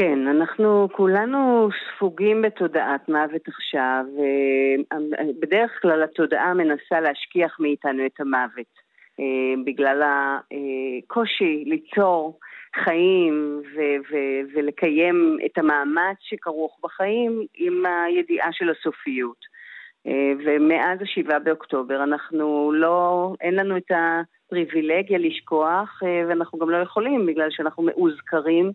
כן, 0.00 0.28
אנחנו 0.28 0.88
כולנו 0.92 1.68
ספוגים 1.96 2.42
בתודעת 2.42 3.08
מוות 3.08 3.48
עכשיו, 3.48 4.04
ובדרך 4.16 5.70
כלל 5.82 6.02
התודעה 6.02 6.54
מנסה 6.54 7.00
להשכיח 7.00 7.60
מאיתנו 7.60 8.06
את 8.06 8.20
המוות, 8.20 8.72
אה, 9.20 9.62
בגלל 9.64 10.02
הקושי 10.02 11.64
ליצור 11.66 12.38
חיים 12.84 13.62
ו- 13.74 14.00
ו- 14.10 14.40
ולקיים 14.54 15.38
את 15.46 15.58
המאמץ 15.58 16.16
שכרוך 16.20 16.78
בחיים 16.82 17.46
עם 17.54 17.82
הידיעה 17.86 18.52
של 18.52 18.70
הסופיות. 18.70 19.58
אה, 20.06 20.32
ומאז 20.44 20.98
השבעה 21.02 21.38
באוקטובר 21.38 22.02
אנחנו 22.02 22.72
לא, 22.74 23.32
אין 23.40 23.54
לנו 23.54 23.76
את 23.76 23.90
הפריבילגיה 23.90 25.18
לשכוח, 25.18 26.00
אה, 26.02 26.22
ואנחנו 26.28 26.58
גם 26.58 26.70
לא 26.70 26.76
יכולים 26.76 27.26
בגלל 27.26 27.50
שאנחנו 27.50 27.82
מאוזכרים. 27.82 28.72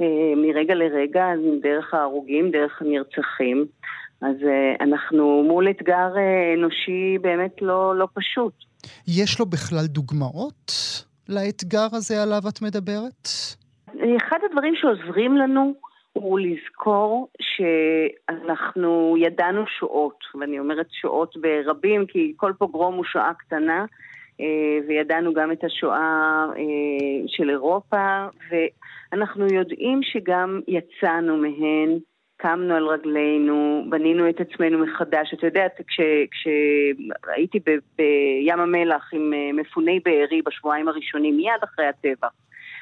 אה, 0.00 0.32
מרגע 0.36 0.74
לרגע, 0.74 1.26
דרך 1.62 1.94
ההרוגים, 1.94 2.50
דרך 2.50 2.82
הנרצחים. 2.82 3.66
אז 4.22 4.36
אה, 4.44 4.74
אנחנו 4.80 5.42
מול 5.48 5.70
אתגר 5.70 6.16
אה, 6.16 6.54
אנושי 6.54 7.18
באמת 7.20 7.62
לא, 7.62 7.96
לא 7.96 8.08
פשוט. 8.14 8.52
יש 9.08 9.40
לו 9.40 9.46
בכלל 9.46 9.86
דוגמאות 9.86 10.72
לאתגר 11.28 11.86
הזה 11.92 12.22
עליו 12.22 12.42
את 12.48 12.62
מדברת? 12.62 13.28
אחד 14.16 14.38
הדברים 14.50 14.74
שעוזרים 14.76 15.36
לנו 15.36 15.74
הוא 16.12 16.40
לזכור 16.40 17.28
שאנחנו 17.40 19.16
ידענו 19.18 19.64
שואות, 19.78 20.24
ואני 20.40 20.58
אומרת 20.58 20.86
שואות 20.90 21.36
ברבים, 21.36 22.06
כי 22.06 22.32
כל 22.36 22.52
פוגרום 22.58 22.94
הוא 22.94 23.04
שואה 23.04 23.34
קטנה, 23.34 23.84
וידענו 24.88 25.34
גם 25.34 25.52
את 25.52 25.64
השואה 25.64 26.46
של 27.26 27.50
אירופה, 27.50 28.26
ו... 28.50 28.54
אנחנו 29.12 29.46
יודעים 29.46 30.00
שגם 30.02 30.60
יצאנו 30.68 31.36
מהן, 31.36 31.98
קמנו 32.36 32.74
על 32.74 32.86
רגלינו, 32.86 33.84
בנינו 33.88 34.28
את 34.28 34.40
עצמנו 34.40 34.78
מחדש. 34.78 35.34
אתה 35.34 35.46
יודע, 35.46 35.66
כש, 35.86 36.00
כשהייתי 36.30 37.58
ב, 37.66 37.70
בים 37.98 38.60
המלח 38.60 39.10
עם 39.12 39.32
אה, 39.34 39.52
מפוני 39.52 40.00
בארי 40.04 40.42
בשבועיים 40.42 40.88
הראשונים, 40.88 41.36
מיד 41.36 41.62
אחרי 41.64 41.86
הטבח, 41.86 42.28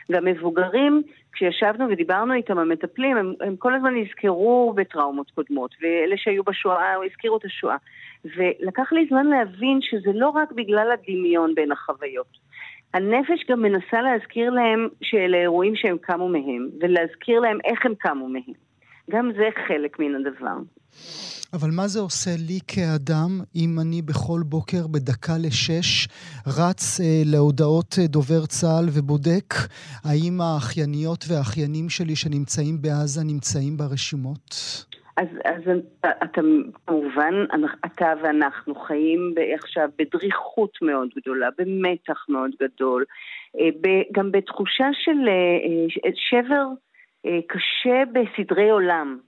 והמבוגרים, 0.08 1.02
כשישבנו 1.32 1.88
ודיברנו 1.90 2.34
איתם, 2.34 2.58
המטפלים, 2.58 3.16
הם, 3.16 3.34
הם 3.40 3.56
כל 3.56 3.74
הזמן 3.74 3.94
נזכרו 3.96 4.72
בטראומות 4.76 5.30
קודמות, 5.30 5.74
ואלה 5.80 6.16
שהיו 6.16 6.44
בשואה 6.44 6.94
הזכירו 7.06 7.36
את 7.36 7.44
השואה. 7.44 7.76
ולקח 8.24 8.92
לי 8.92 9.06
זמן 9.08 9.26
להבין 9.26 9.78
שזה 9.82 10.10
לא 10.14 10.28
רק 10.28 10.52
בגלל 10.52 10.90
הדמיון 10.92 11.54
בין 11.54 11.72
החוויות. 11.72 12.38
הנפש 12.94 13.50
גם 13.50 13.62
מנסה 13.62 14.00
להזכיר 14.02 14.50
להם 14.50 14.88
שאלה 15.02 15.36
אירועים 15.36 15.76
שהם 15.76 15.96
קמו 16.00 16.28
מהם, 16.28 16.68
ולהזכיר 16.80 17.40
להם 17.40 17.58
איך 17.64 17.86
הם 17.86 17.94
קמו 17.98 18.28
מהם. 18.28 18.54
גם 19.10 19.30
זה 19.36 19.48
חלק 19.68 19.98
מן 19.98 20.14
הדבר. 20.14 20.58
אבל 21.52 21.70
מה 21.70 21.88
זה 21.88 22.00
עושה 22.00 22.30
לי 22.38 22.58
כאדם 22.66 23.40
אם 23.56 23.78
אני 23.80 24.02
בכל 24.02 24.40
בוקר 24.44 24.86
בדקה 24.86 25.38
לשש 25.38 26.08
רץ 26.46 27.00
אה, 27.00 27.22
להודעות 27.24 27.96
אה, 27.98 28.06
דובר 28.06 28.46
צה"ל 28.46 28.86
ובודק 28.92 29.54
האם 30.04 30.40
האחייניות 30.40 31.24
והאחיינים 31.28 31.88
שלי 31.88 32.16
שנמצאים 32.16 32.82
בעזה 32.82 33.24
נמצאים 33.24 33.76
ברשימות? 33.76 34.84
אז, 35.16 35.28
אז 35.44 35.62
אתה 36.02 36.40
כמובן, 36.86 37.34
אתה 37.86 38.12
ואנחנו 38.22 38.74
חיים 38.74 39.34
עכשיו 39.54 39.88
בדריכות 39.98 40.78
מאוד 40.82 41.08
גדולה, 41.16 41.48
במתח 41.58 42.26
מאוד 42.28 42.50
גדול, 42.62 43.04
אה, 43.60 43.68
גם 44.12 44.32
בתחושה 44.32 44.88
של 44.92 45.28
אה, 45.28 46.10
שבר 46.14 46.66
אה, 47.26 47.38
קשה 47.46 48.02
בסדרי 48.12 48.70
עולם. 48.70 49.18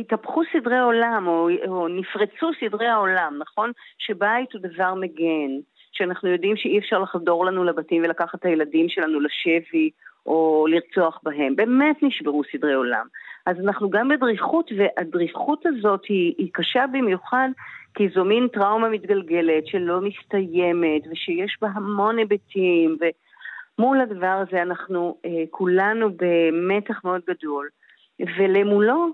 התהפכו 0.00 0.42
סדרי 0.52 0.78
עולם, 0.78 1.26
או, 1.26 1.48
או 1.68 1.88
נפרצו 1.88 2.50
סדרי 2.60 2.86
העולם, 2.86 3.38
נכון? 3.38 3.72
שבית 3.98 4.52
הוא 4.52 4.60
דבר 4.62 4.94
מגן, 4.94 5.50
שאנחנו 5.92 6.28
יודעים 6.28 6.56
שאי 6.56 6.78
אפשר 6.78 6.98
לחדור 6.98 7.46
לנו 7.46 7.64
לבתים 7.64 8.02
ולקחת 8.02 8.34
את 8.34 8.44
הילדים 8.44 8.88
שלנו 8.88 9.20
לשבי, 9.20 9.90
או 10.26 10.66
לרצוח 10.70 11.20
בהם. 11.22 11.56
באמת 11.56 12.02
נשברו 12.02 12.42
סדרי 12.52 12.74
עולם. 12.74 13.06
אז 13.46 13.56
אנחנו 13.64 13.90
גם 13.90 14.08
בדריכות, 14.08 14.70
והדריכות 14.78 15.66
הזאת 15.66 16.04
היא, 16.08 16.34
היא 16.38 16.50
קשה 16.52 16.84
במיוחד 16.92 17.48
כי 17.94 18.08
זו 18.14 18.24
מין 18.24 18.48
טראומה 18.48 18.88
מתגלגלת 18.88 19.66
שלא 19.66 20.00
מסתיימת 20.00 21.02
ושיש 21.10 21.58
בה 21.60 21.68
המון 21.74 22.18
היבטים, 22.18 22.96
ומול 23.78 24.00
הדבר 24.00 24.42
הזה 24.46 24.62
אנחנו 24.62 25.16
אה, 25.24 25.44
כולנו 25.50 26.08
במתח 26.16 27.04
מאוד 27.04 27.20
גדול. 27.30 27.68
ולמולו 28.38 29.08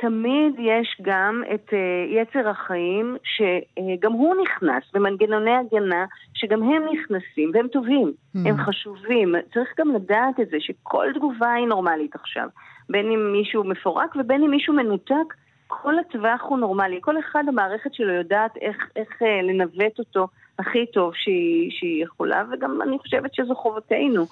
תמיד 0.00 0.54
יש 0.58 0.96
גם 1.02 1.42
את 1.54 1.68
uh, 1.68 1.74
יצר 2.08 2.48
החיים, 2.48 3.16
שגם 3.24 4.12
uh, 4.12 4.14
הוא 4.14 4.34
נכנס 4.42 4.82
במנגנוני 4.94 5.50
הגנה, 5.50 6.04
שגם 6.34 6.62
הם 6.62 6.82
נכנסים, 6.92 7.50
והם 7.54 7.68
טובים, 7.68 8.12
mm. 8.36 8.38
הם 8.48 8.56
חשובים. 8.56 9.34
צריך 9.54 9.68
גם 9.78 9.94
לדעת 9.94 10.40
את 10.40 10.48
זה, 10.50 10.56
שכל 10.60 11.06
תגובה 11.14 11.52
היא 11.52 11.66
נורמלית 11.66 12.14
עכשיו. 12.14 12.48
בין 12.88 13.06
אם 13.06 13.32
מישהו 13.32 13.64
מפורק 13.64 14.16
ובין 14.16 14.42
אם 14.42 14.50
מישהו 14.50 14.74
מנותק, 14.74 15.34
כל 15.66 15.98
הטווח 15.98 16.42
הוא 16.42 16.58
נורמלי. 16.58 16.98
כל 17.00 17.18
אחד, 17.18 17.44
המערכת 17.48 17.94
שלו 17.94 18.12
יודעת 18.12 18.56
איך, 18.56 18.76
איך 18.96 19.22
uh, 19.22 19.42
לנווט 19.42 19.98
אותו 19.98 20.28
הכי 20.58 20.86
טוב 20.86 21.12
שהיא, 21.14 21.70
שהיא 21.70 22.04
יכולה, 22.04 22.44
וגם 22.52 22.82
אני 22.82 22.98
חושבת 22.98 23.34
שזו 23.34 23.54
חובתנו. 23.54 24.26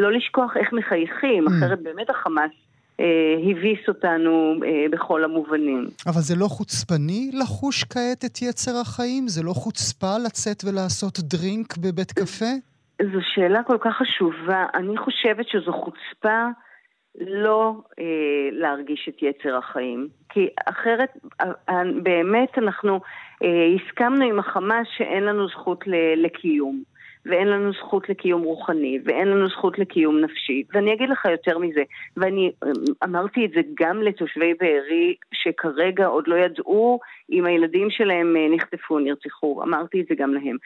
לא 0.00 0.12
לשכוח 0.12 0.56
איך 0.56 0.72
מחייכים, 0.72 1.48
mm. 1.48 1.50
אחרת 1.50 1.82
באמת 1.82 2.10
החמאס 2.10 2.50
אה, 2.50 2.63
הביס 3.50 3.88
אותנו 3.88 4.54
אה, 4.64 4.84
בכל 4.90 5.24
המובנים. 5.24 5.88
אבל 6.06 6.20
זה 6.20 6.34
לא 6.36 6.46
חוצפני 6.46 7.30
לחוש 7.32 7.84
כעת 7.84 8.24
את 8.24 8.42
יצר 8.42 8.80
החיים? 8.80 9.28
זה 9.28 9.42
לא 9.42 9.52
חוצפה 9.52 10.18
לצאת 10.26 10.64
ולעשות 10.64 11.18
דרינק 11.20 11.76
בבית 11.76 12.12
קפה? 12.12 12.52
זו 13.02 13.18
שאלה 13.34 13.62
כל 13.62 13.78
כך 13.80 13.96
חשובה. 13.96 14.66
אני 14.74 14.96
חושבת 14.96 15.48
שזו 15.48 15.72
חוצפה 15.72 16.44
לא 17.20 17.74
אה, 17.98 18.04
להרגיש 18.52 19.08
את 19.08 19.22
יצר 19.22 19.56
החיים. 19.56 20.08
כי 20.28 20.48
אחרת, 20.66 21.08
אה, 21.40 21.82
באמת 22.02 22.58
אנחנו 22.58 23.00
אה, 23.42 23.66
הסכמנו 23.76 24.24
עם 24.24 24.38
החמאס 24.38 24.86
שאין 24.96 25.24
לנו 25.24 25.48
זכות 25.48 25.84
לקיום. 26.16 26.82
ואין 27.26 27.48
לנו 27.48 27.72
זכות 27.72 28.08
לקיום 28.08 28.42
רוחני, 28.42 28.98
ואין 29.04 29.28
לנו 29.28 29.48
זכות 29.48 29.78
לקיום 29.78 30.20
נפשי. 30.20 30.62
ואני 30.72 30.92
אגיד 30.92 31.08
לך 31.08 31.24
יותר 31.24 31.58
מזה, 31.58 31.82
ואני 32.16 32.52
אמ, 32.64 32.70
אמרתי 33.04 33.44
את 33.44 33.50
זה 33.50 33.60
גם 33.80 34.02
לתושבי 34.02 34.54
בארי, 34.60 35.14
שכרגע 35.34 36.06
עוד 36.06 36.24
לא 36.28 36.34
ידעו 36.34 37.00
אם 37.32 37.44
הילדים 37.44 37.90
שלהם 37.90 38.36
אה, 38.36 38.56
נחטפו, 38.56 38.98
נרצחו, 38.98 39.62
אמרתי 39.62 40.00
את 40.00 40.06
זה 40.08 40.14
גם 40.14 40.34
להם. 40.34 40.56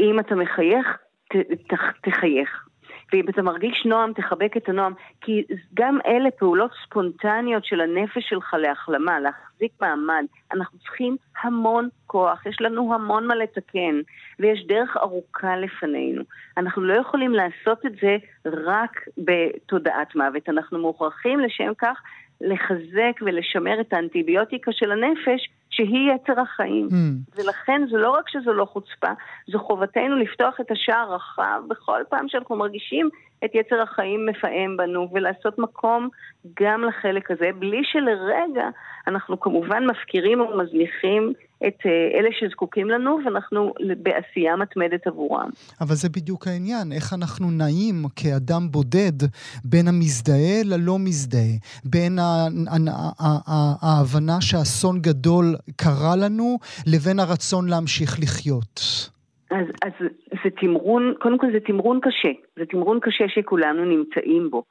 אם 0.00 0.20
אתה 0.20 0.34
מחייך, 0.34 0.98
ת, 1.32 1.36
ת, 1.36 1.74
תחייך. 2.02 2.68
ואם 3.12 3.28
אתה 3.28 3.42
מרגיש 3.42 3.82
נועם, 3.86 4.12
תחבק 4.12 4.56
את 4.56 4.68
הנועם, 4.68 4.92
כי 5.20 5.44
גם 5.74 5.98
אלה 6.06 6.30
פעולות 6.30 6.70
ספונטניות 6.84 7.64
של 7.64 7.80
הנפש 7.80 8.28
שלך 8.28 8.54
להחלמה, 8.58 9.20
להחזיק 9.20 9.72
מעמד. 9.80 10.24
אנחנו 10.52 10.78
צריכים 10.78 11.16
המון 11.42 11.88
כוח, 12.06 12.46
יש 12.46 12.56
לנו 12.60 12.94
המון 12.94 13.26
מה 13.26 13.34
לתקן, 13.34 14.00
ויש 14.38 14.66
דרך 14.66 14.96
ארוכה 14.96 15.56
לפנינו. 15.56 16.22
אנחנו 16.56 16.82
לא 16.82 16.94
יכולים 16.94 17.32
לעשות 17.32 17.86
את 17.86 17.92
זה 18.02 18.16
רק 18.46 19.04
בתודעת 19.18 20.16
מוות, 20.16 20.48
אנחנו 20.48 20.78
מוכרחים 20.78 21.40
לשם 21.40 21.72
כך 21.78 22.00
לחזק 22.40 23.20
ולשמר 23.20 23.80
את 23.80 23.92
האנטיביוטיקה 23.92 24.72
של 24.72 24.92
הנפש, 24.92 25.48
שהיא 25.78 26.12
יצר 26.14 26.40
החיים. 26.40 26.88
Mm. 26.90 27.36
ולכן 27.36 27.82
זה 27.90 27.96
לא 27.98 28.10
רק 28.10 28.28
שזו 28.28 28.52
לא 28.52 28.64
חוצפה, 28.64 29.12
זו 29.52 29.58
חובתנו 29.58 30.16
לפתוח 30.16 30.60
את 30.60 30.70
השער 30.70 31.14
רחב 31.14 31.60
בכל 31.68 32.02
פעם 32.08 32.28
שאנחנו 32.28 32.56
מרגישים 32.56 33.08
את 33.44 33.50
יצר 33.54 33.82
החיים 33.82 34.26
מפעם 34.26 34.76
בנו, 34.76 35.08
ולעשות 35.12 35.58
מקום 35.58 36.08
גם 36.60 36.84
לחלק 36.84 37.30
הזה, 37.30 37.50
בלי 37.58 37.80
שלרגע 37.84 38.68
אנחנו 39.06 39.40
כמובן 39.40 39.86
מפקירים 39.86 40.40
ומזניחים 40.40 41.32
את 41.66 41.78
אה, 41.86 42.18
אלה 42.18 42.28
שזקוקים 42.40 42.88
לנו, 42.90 43.18
ואנחנו 43.24 43.74
בעשייה 44.02 44.56
מתמדת 44.56 45.06
עבורם. 45.06 45.50
אבל 45.80 45.94
זה 45.94 46.08
בדיוק 46.08 46.46
העניין, 46.46 46.92
איך 46.92 47.12
אנחנו 47.12 47.50
נעים 47.50 48.04
כאדם 48.16 48.70
בודד 48.70 49.12
בין 49.64 49.88
המזדהה 49.88 50.62
ללא 50.64 50.98
מזדהה, 50.98 51.54
בין 51.84 52.18
ההבנה 53.82 54.40
שאסון 54.40 54.98
גדול 55.00 55.54
קרה 55.76 56.16
לנו, 56.16 56.58
לבין 56.86 57.18
הרצון 57.18 57.68
להמשיך 57.68 58.18
לחיות. 58.22 58.80
אז, 59.50 59.66
אז 59.82 59.92
זה 60.44 60.50
תמרון, 60.60 61.14
קודם 61.20 61.38
כל 61.38 61.46
זה 61.52 61.58
תמרון 61.66 62.00
קשה, 62.02 62.32
זה 62.56 62.66
תמרון 62.66 62.98
קשה 63.02 63.24
שכולנו 63.28 63.84
נמצאים 63.84 64.50
בו. 64.50 64.62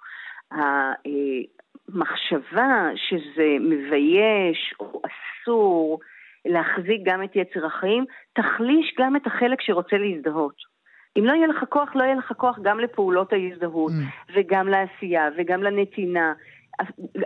המחשבה 1.90 2.90
שזה 2.96 3.58
מבייש 3.60 4.74
או 4.80 5.02
אסור 5.08 6.00
להחזיק 6.46 7.02
גם 7.06 7.24
את 7.24 7.36
יצר 7.36 7.66
החיים, 7.66 8.06
תחליש 8.34 8.96
גם 9.00 9.16
את 9.16 9.28
החלק 9.28 9.62
שרוצה 9.62 9.98
להזדהות. 9.98 10.78
אם 11.20 11.26
לא 11.26 11.34
יהיה 11.34 11.48
לך 11.48 11.64
כוח, 11.70 11.96
לא 11.96 12.04
יהיה 12.04 12.16
לך 12.16 12.34
כוח 12.38 12.60
גם 12.62 12.80
לפעולות 12.80 13.34
ההזדהות, 13.34 13.92
mm. 13.92 14.34
וגם 14.36 14.68
לעשייה, 14.68 15.30
וגם 15.38 15.64
לנתינה, 15.64 16.34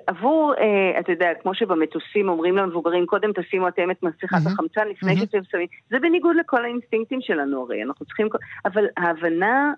עבור, 0.08 0.54
אה, 0.60 0.99
אתה 0.99 1.12
יודע, 1.12 1.30
כמו 1.41 1.54
שבמטוסים 1.54 2.30
אומרים 2.30 2.58
למבוגרים, 2.58 3.06
קודם 3.06 3.32
תשימו 3.36 3.67
אתם 3.67 3.91
את 3.91 4.04
מסכת. 4.04 4.38
החמצן 4.45 4.88
לפני. 4.88 5.17
שאתם 5.17 5.43
שמים, 5.51 5.67
זה 5.89 5.99
בניגוד 5.99 6.36
לכל 6.36 6.65
האינסטינקטים 6.65 7.21
שלנו 7.21 7.62
הרי, 7.62 7.84
אנחנו 7.84 8.06
צריכים, 8.06 8.27
אבל 8.65 8.86
ההבנה, 8.97 9.73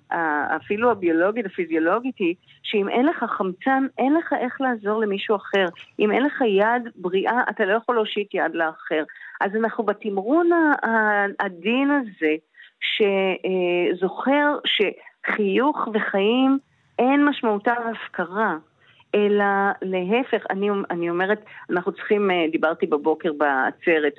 אפילו 0.55 0.91
הביולוגית, 0.91 1.45
הפיזיולוגית 1.45 2.15
היא, 2.17 2.35
שאם 2.63 2.89
אין 2.89 3.05
לך 3.05 3.23
חמצן, 3.37 3.85
אין 3.97 4.13
לך 4.13 4.33
איך 4.39 4.61
לעזור 4.61 5.01
למישהו 5.01 5.35
אחר. 5.35 5.65
אם 5.99 6.11
אין 6.11 6.23
לך 6.23 6.41
יד 6.41 6.91
בריאה, 6.95 7.41
אתה 7.49 7.65
לא 7.65 7.73
יכול 7.73 7.95
להושיט 7.95 8.33
יד 8.33 8.53
לאחר. 8.53 9.03
אז 9.41 9.51
אנחנו 9.55 9.83
בתמרון 9.83 10.49
העדין 10.83 11.91
הזה, 11.91 12.35
שזוכר 12.83 14.57
שחיוך 14.65 15.87
וחיים 15.93 16.59
אין 16.99 17.25
משמעותם 17.25 17.75
הפקרה. 17.91 18.57
אלא 19.15 19.45
להפך, 19.81 20.43
אני, 20.49 20.69
אני 20.89 21.09
אומרת, 21.09 21.45
אנחנו 21.69 21.91
צריכים, 21.91 22.31
אה, 22.31 22.45
דיברתי 22.51 22.85
בבוקר 22.85 23.31
בעצרת 23.33 24.13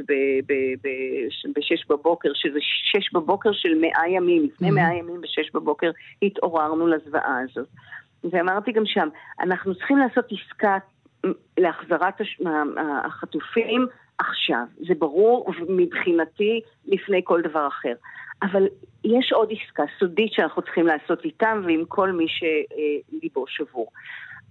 ב-6 0.83 1.87
בבוקר, 1.88 2.30
שזה 2.35 2.59
6 2.61 3.12
בבוקר 3.12 3.52
של 3.52 3.74
100 3.80 3.90
ימים, 4.09 4.44
לפני 4.44 4.70
100 4.70 4.88
mm-hmm. 4.88 4.94
ימים 4.94 5.20
ב-6 5.20 5.50
בבוקר 5.54 5.90
התעוררנו 6.22 6.87
לזוועה 6.87 7.38
הזאת. 7.40 7.68
ואמרתי 8.24 8.72
גם 8.72 8.87
שם, 8.87 9.09
אנחנו 9.40 9.74
צריכים 9.74 9.98
לעשות 9.98 10.24
עסקה 10.33 10.78
להחזרת 11.59 12.14
החטופים 13.04 13.87
עכשיו. 14.18 14.64
זה 14.87 14.94
ברור 14.98 15.52
מבחינתי 15.68 16.61
לפני 16.87 17.20
כל 17.24 17.42
דבר 17.42 17.68
אחר. 17.68 17.94
אבל 18.42 18.66
יש 19.04 19.33
עוד 19.33 19.48
עסקה 19.52 19.83
סודית 19.98 20.33
שאנחנו 20.33 20.62
צריכים 20.62 20.87
לעשות 20.87 21.24
איתם 21.24 21.62
ועם 21.66 21.85
כל 21.88 22.12
מי 22.12 22.26
שליבו 22.28 23.44
שבור. 23.48 23.88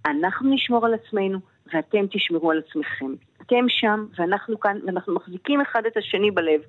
אנחנו 0.06 0.54
נשמור 0.54 0.86
על 0.86 0.94
עצמנו 0.94 1.40
ואתם 1.74 2.06
תשמרו 2.12 2.52
על 2.52 2.62
עצמכם. 2.68 3.14
אתם 3.42 3.66
שם 3.68 4.06
ואנחנו 4.20 4.60
כאן, 4.60 4.78
ואנחנו 4.86 5.16
מחזיקים 5.16 5.62
אחד 5.62 5.82
את 5.88 5.98
השני 5.98 6.32
בלב. 6.32 6.62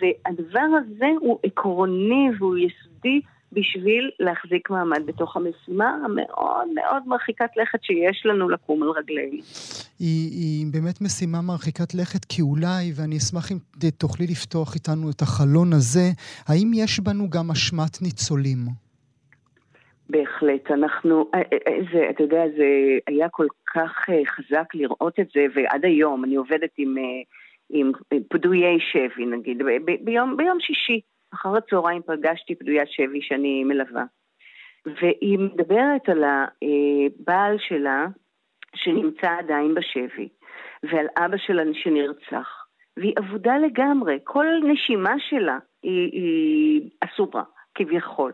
והדבר 0.00 0.66
הזה 0.78 1.06
הוא 1.20 1.38
עקרוני 1.42 2.28
והוא 2.38 2.56
יסודי 2.56 3.20
בשביל 3.52 4.10
להחזיק 4.20 4.70
מעמד 4.70 5.06
בתוך 5.06 5.36
המשימה 5.36 5.96
המאוד 6.04 6.68
מאוד 6.74 7.02
מרחיקת 7.06 7.50
לכת 7.56 7.78
שיש 7.82 8.26
לנו 8.26 8.48
לקום 8.48 8.82
על 8.82 8.88
רגלינו. 8.88 9.42
היא, 9.98 10.30
היא 10.30 10.66
באמת 10.72 11.00
משימה 11.00 11.42
מרחיקת 11.42 11.94
לכת, 11.94 12.24
כי 12.24 12.42
אולי, 12.42 12.92
ואני 12.94 13.16
אשמח 13.16 13.52
אם 13.52 13.58
תוכלי 13.98 14.26
לפתוח 14.26 14.74
איתנו 14.74 15.10
את 15.10 15.22
החלון 15.22 15.72
הזה, 15.72 16.10
האם 16.46 16.70
יש 16.74 17.00
בנו 17.00 17.30
גם 17.30 17.50
אשמת 17.50 18.02
ניצולים? 18.02 18.87
בהחלט, 20.08 20.70
אנחנו, 20.70 21.30
אה, 21.34 21.38
אה, 21.38 21.58
אה, 21.68 21.78
זה, 21.92 22.10
אתה 22.10 22.22
יודע, 22.22 22.44
זה 22.56 22.66
היה 23.06 23.28
כל 23.28 23.46
כך 23.74 24.08
חזק 24.26 24.74
לראות 24.74 25.20
את 25.20 25.28
זה, 25.34 25.46
ועד 25.54 25.84
היום 25.84 26.24
אני 26.24 26.36
עובדת 26.36 26.70
עם, 26.78 26.94
עם 27.70 27.92
פדויי 28.28 28.78
שבי, 28.80 29.26
נגיד, 29.26 29.62
ב, 29.62 29.94
ביום, 30.04 30.36
ביום 30.36 30.60
שישי, 30.60 31.00
אחר 31.34 31.56
הצהריים 31.56 32.02
פגשתי 32.02 32.54
פדויית 32.54 32.88
שבי 32.90 33.22
שאני 33.22 33.64
מלווה. 33.64 34.04
והיא 34.86 35.38
מדברת 35.38 36.08
על 36.08 36.24
הבעל 36.24 37.56
שלה, 37.58 38.06
שנמצא 38.74 39.36
עדיין 39.38 39.74
בשבי, 39.74 40.28
ועל 40.82 41.06
אבא 41.16 41.36
שלה 41.36 41.62
שנרצח. 41.72 42.64
והיא 42.96 43.14
אבודה 43.18 43.58
לגמרי, 43.58 44.18
כל 44.24 44.46
נשימה 44.64 45.14
שלה 45.18 45.58
היא, 45.82 46.12
היא 46.12 46.90
אסורה, 47.00 47.42
כביכול. 47.74 48.32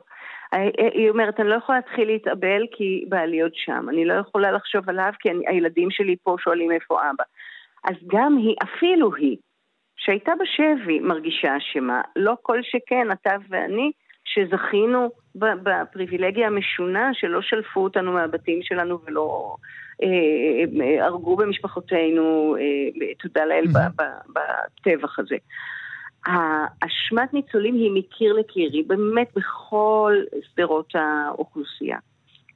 היא 0.94 1.10
אומרת, 1.10 1.40
אני 1.40 1.48
לא 1.48 1.54
יכולה 1.54 1.78
להתחיל 1.78 2.08
להתאבל 2.08 2.62
כי 2.72 3.04
בעלי 3.08 3.40
עוד 3.40 3.52
שם, 3.54 3.86
אני 3.88 4.04
לא 4.04 4.14
יכולה 4.14 4.52
לחשוב 4.52 4.88
עליו 4.90 5.12
כי 5.20 5.30
אני, 5.30 5.44
הילדים 5.48 5.90
שלי 5.90 6.16
פה 6.22 6.36
שואלים 6.38 6.72
איפה 6.72 7.00
אבא. 7.00 7.24
אז 7.84 7.96
גם 8.06 8.36
היא, 8.36 8.56
אפילו 8.62 9.14
היא, 9.14 9.36
שהייתה 9.96 10.32
בשבי, 10.40 11.00
מרגישה 11.00 11.56
אשמה. 11.56 12.00
לא 12.16 12.34
כל 12.42 12.60
שכן, 12.62 13.12
אתה 13.12 13.30
ואני, 13.48 13.90
שזכינו 14.24 15.10
בפריבילגיה 15.34 16.46
המשונה 16.46 17.10
שלא 17.12 17.42
שלפו 17.42 17.80
אותנו 17.80 18.12
מהבתים 18.12 18.58
שלנו 18.62 18.98
ולא 19.06 19.56
אה, 20.02 20.08
אה, 20.82 21.06
הרגו 21.06 21.36
במשפחותינו, 21.36 22.56
אה, 22.60 23.14
תודה 23.18 23.44
לאל, 23.44 23.64
בטבח 24.28 25.18
הזה. 25.18 25.36
האשמת 26.26 27.34
ניצולים 27.34 27.74
היא 27.74 27.90
מקיר 27.94 28.32
לקיר, 28.32 28.70
היא 28.72 28.84
באמת 28.86 29.28
בכל 29.36 30.16
שדרות 30.52 30.92
האוכלוסייה. 30.94 31.98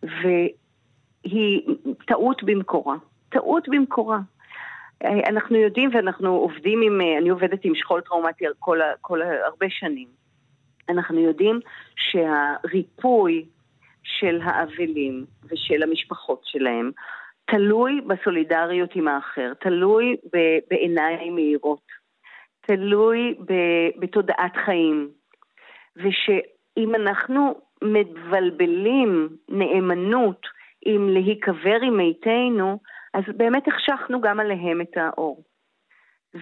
והיא 0.03 1.63
טעות 2.07 2.43
במקורה. 2.43 2.97
טעות 3.29 3.69
במקורה. 3.69 4.19
אנחנו 5.05 5.57
יודעים 5.57 5.91
ואנחנו 5.93 6.29
עובדים 6.29 6.83
עם, 6.83 7.01
אני 7.21 7.29
עובדת 7.29 7.65
עם 7.65 7.75
שכול 7.75 8.01
טראומטי 8.01 8.45
כל, 8.59 8.79
כל, 9.01 9.23
הרבה 9.23 9.67
שנים. 9.71 10.09
אנחנו 10.89 11.19
יודעים 11.19 11.61
שהריפוי 11.97 13.45
של 14.03 14.41
האבלים 14.43 15.25
ושל 15.45 15.83
המשפחות 15.83 16.41
שלהם 16.45 16.91
תלוי 17.45 18.01
בסולידריות 18.07 18.91
עם 18.97 19.09
האחר, 19.09 19.53
תלוי 19.61 20.17
בעיניים 20.71 21.35
מהירות. 21.35 21.98
תלוי 22.69 23.35
בתודעת 23.99 24.57
חיים. 24.65 25.09
ושאם 25.97 26.95
אנחנו 26.95 27.55
מבלבלים 27.83 29.29
נאמנות 29.49 30.47
עם 30.87 31.09
להיקבר 31.09 31.79
עם 31.83 31.97
מתינו, 31.97 32.79
אז 33.15 33.25
באמת 33.37 33.69
החשכנו 33.69 34.21
גם 34.21 34.41
עליהם 34.41 34.81
את 34.81 34.97
האור. 34.97 35.43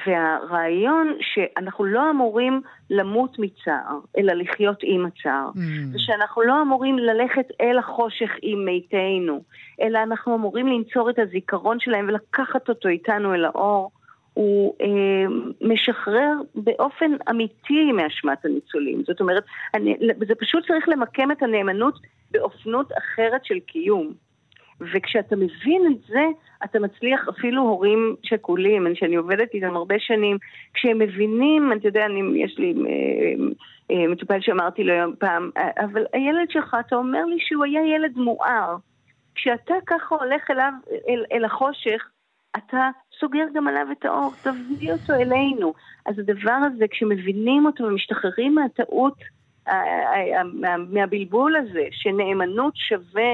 והרעיון 0.07 1.19
שאנחנו 1.21 1.85
לא 1.85 2.11
אמורים 2.11 2.61
למות 2.91 3.39
מצער, 3.39 3.99
אלא 4.19 4.33
לחיות 4.33 4.79
עם 4.83 5.07
הצער, 5.07 5.49
mm. 5.55 5.95
ושאנחנו 5.95 6.43
לא 6.43 6.62
אמורים 6.62 6.99
ללכת 6.99 7.47
אל 7.61 7.79
החושך 7.79 8.31
עם 8.43 8.65
מתינו, 8.67 9.43
אלא 9.81 9.99
אנחנו 9.99 10.35
אמורים 10.35 10.67
לנצור 10.67 11.11
את 11.11 11.19
הזיכרון 11.19 11.81
שלהם 11.81 12.09
ולקחת 12.09 12.69
אותו 12.69 12.89
איתנו 12.89 13.35
אל 13.35 13.45
האור, 13.45 13.91
הוא 14.37 14.75
אה, 14.81 15.27
משחרר 15.61 16.33
באופן 16.55 17.12
אמיתי 17.31 17.92
מאשמת 17.92 18.44
הניצולים. 18.44 19.03
זאת 19.07 19.20
אומרת, 19.20 19.44
אני, 19.75 19.96
זה 20.29 20.35
פשוט 20.35 20.66
צריך 20.66 20.88
למקם 20.88 21.31
את 21.33 21.42
הנאמנות 21.42 21.94
באופנות 22.31 22.92
אחרת 22.99 23.44
של 23.44 23.59
קיום. 23.59 24.12
וכשאתה 24.81 25.37
מבין 25.37 25.83
את 25.87 26.07
זה, 26.09 26.25
אתה 26.64 26.79
מצליח 26.79 27.29
אפילו 27.29 27.62
הורים 27.62 28.16
שכולים, 28.22 28.87
שאני 28.94 29.16
עובדת 29.16 29.55
איתם 29.55 29.77
הרבה 29.77 29.94
שנים, 29.99 30.38
כשהם 30.75 30.99
מבינים, 30.99 31.72
אתה 31.72 31.88
יודע, 31.88 32.07
אני, 32.07 32.44
יש 32.44 32.59
לי 32.59 32.75
אה, 32.87 33.44
אה, 33.90 34.09
מטופל 34.09 34.40
שאמרתי 34.40 34.85
לו 34.85 34.94
פעם, 35.18 35.51
אבל 35.79 36.05
הילד 36.12 36.51
שלך, 36.51 36.77
אתה 36.87 36.96
אומר 36.96 37.25
לי 37.25 37.37
שהוא 37.40 37.64
היה 37.64 37.94
ילד 37.94 38.16
מואר. 38.16 38.77
כשאתה 39.35 39.75
ככה 39.87 40.15
הולך 40.15 40.50
אליו, 40.50 40.73
אל, 41.08 41.25
אל 41.33 41.44
החושך, 41.44 42.11
אתה 42.57 42.90
סוגר 43.21 43.44
גם 43.54 43.69
עליו 43.69 43.87
את 43.92 44.04
האור, 44.04 44.33
תביא 44.42 44.92
אותו 44.92 45.13
אלינו. 45.13 45.75
אז 46.07 46.19
הדבר 46.19 46.59
הזה, 46.67 46.85
כשמבינים 46.90 47.67
אותו 47.67 47.85
ומשתחררים 47.85 48.54
מהטעות, 48.54 49.19
מהבלבול 50.88 51.57
הזה, 51.57 51.88
שנאמנות 51.90 52.73
שווה 52.77 53.33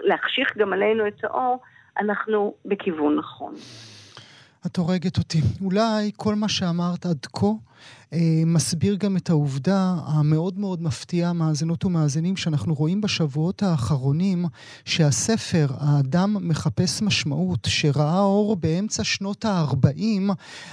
להחשיך 0.00 0.56
גם 0.56 0.72
עלינו 0.72 1.08
את 1.08 1.24
האור, 1.24 1.60
אנחנו 2.00 2.54
בכיוון 2.64 3.16
נכון. 3.18 3.54
את 4.66 4.76
הורגת 4.76 5.18
אותי. 5.18 5.38
אולי 5.64 6.10
כל 6.16 6.34
מה 6.34 6.48
שאמרת 6.48 7.06
עד 7.06 7.26
כה 7.32 7.46
אה, 7.46 7.52
מסביר 8.46 8.96
גם 8.96 9.16
את 9.16 9.30
העובדה 9.30 9.94
המאוד 10.06 10.58
מאוד 10.58 10.82
מפתיעה, 10.82 11.32
מאזינות 11.32 11.84
ומאזינים, 11.84 12.36
שאנחנו 12.36 12.74
רואים 12.74 13.00
בשבועות 13.00 13.62
האחרונים 13.62 14.44
שהספר, 14.84 15.66
האדם 15.78 16.48
מחפש 16.48 17.02
משמעות, 17.02 17.68
שראה 17.70 18.20
אור 18.20 18.56
באמצע 18.56 19.04
שנות 19.04 19.44
ה-40, 19.44 20.32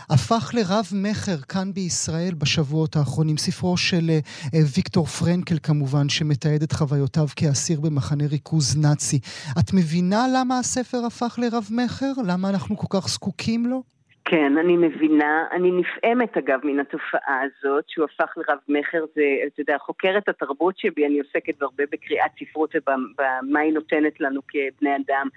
הפך 0.09 0.51
לרב-מכר 0.53 1.37
כאן 1.37 1.73
בישראל 1.73 2.33
בשבועות 2.33 2.95
האחרונים. 2.95 3.37
ספרו 3.37 3.77
של 3.77 4.09
אה, 4.09 4.19
אה, 4.53 4.59
ויקטור 4.75 5.05
פרנקל 5.05 5.57
כמובן, 5.63 6.09
שמתעד 6.09 6.63
את 6.63 6.71
חוויותיו 6.71 7.27
כאסיר 7.35 7.79
במחנה 7.79 8.25
ריכוז 8.27 8.77
נאצי. 8.77 9.19
את 9.59 9.73
מבינה 9.73 10.25
למה 10.33 10.59
הספר 10.59 11.05
הפך 11.05 11.39
לרב-מכר? 11.41 12.11
למה 12.25 12.49
אנחנו 12.49 12.77
כל 12.77 12.87
כך 12.89 13.09
זקוקים 13.09 13.65
לו? 13.65 13.96
כן, 14.29 14.57
אני 14.57 14.77
מבינה. 14.77 15.45
אני 15.51 15.71
נפעמת 15.71 16.37
אגב 16.37 16.59
מן 16.63 16.79
התופעה 16.79 17.41
הזאת, 17.41 17.83
שהוא 17.87 18.05
הפך 18.05 18.33
לרב-מכר. 18.37 19.05
זה, 19.15 19.23
אתה 19.47 19.61
יודע, 19.61 19.77
חוקרת 19.77 20.29
התרבות 20.29 20.77
שבי, 20.77 21.05
אני 21.05 21.19
עוסקת 21.19 21.61
הרבה 21.61 21.83
בקריאת 21.91 22.31
ספרות 22.39 22.75
ובמה 22.75 23.59
היא 23.59 23.73
נותנת 23.73 24.19
לנו 24.19 24.41
כבני 24.47 24.95
אדם. 24.95 25.27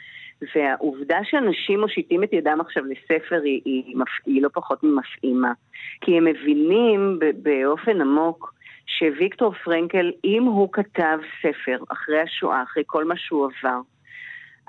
והעובדה 0.55 1.19
שאנשים 1.25 1.81
מושיטים 1.81 2.25
את 2.25 2.33
ידם 2.33 2.59
עכשיו 2.61 2.85
לספר 2.85 3.41
היא, 3.45 3.61
היא, 3.65 3.95
היא 4.27 4.43
לא 4.43 4.49
פחות 4.55 4.83
ממפעימה. 4.83 5.53
כי 6.01 6.17
הם 6.17 6.25
מבינים 6.25 7.19
באופן 7.43 8.01
עמוק 8.01 8.55
שוויקטור 8.99 9.55
פרנקל, 9.65 10.13
אם 10.25 10.43
הוא 10.43 10.69
כתב 10.73 11.19
ספר 11.43 11.79
אחרי 11.89 12.21
השואה, 12.21 12.63
אחרי 12.63 12.83
כל 12.87 13.05
מה 13.05 13.15
שהוא 13.17 13.49
עבר, 13.49 13.81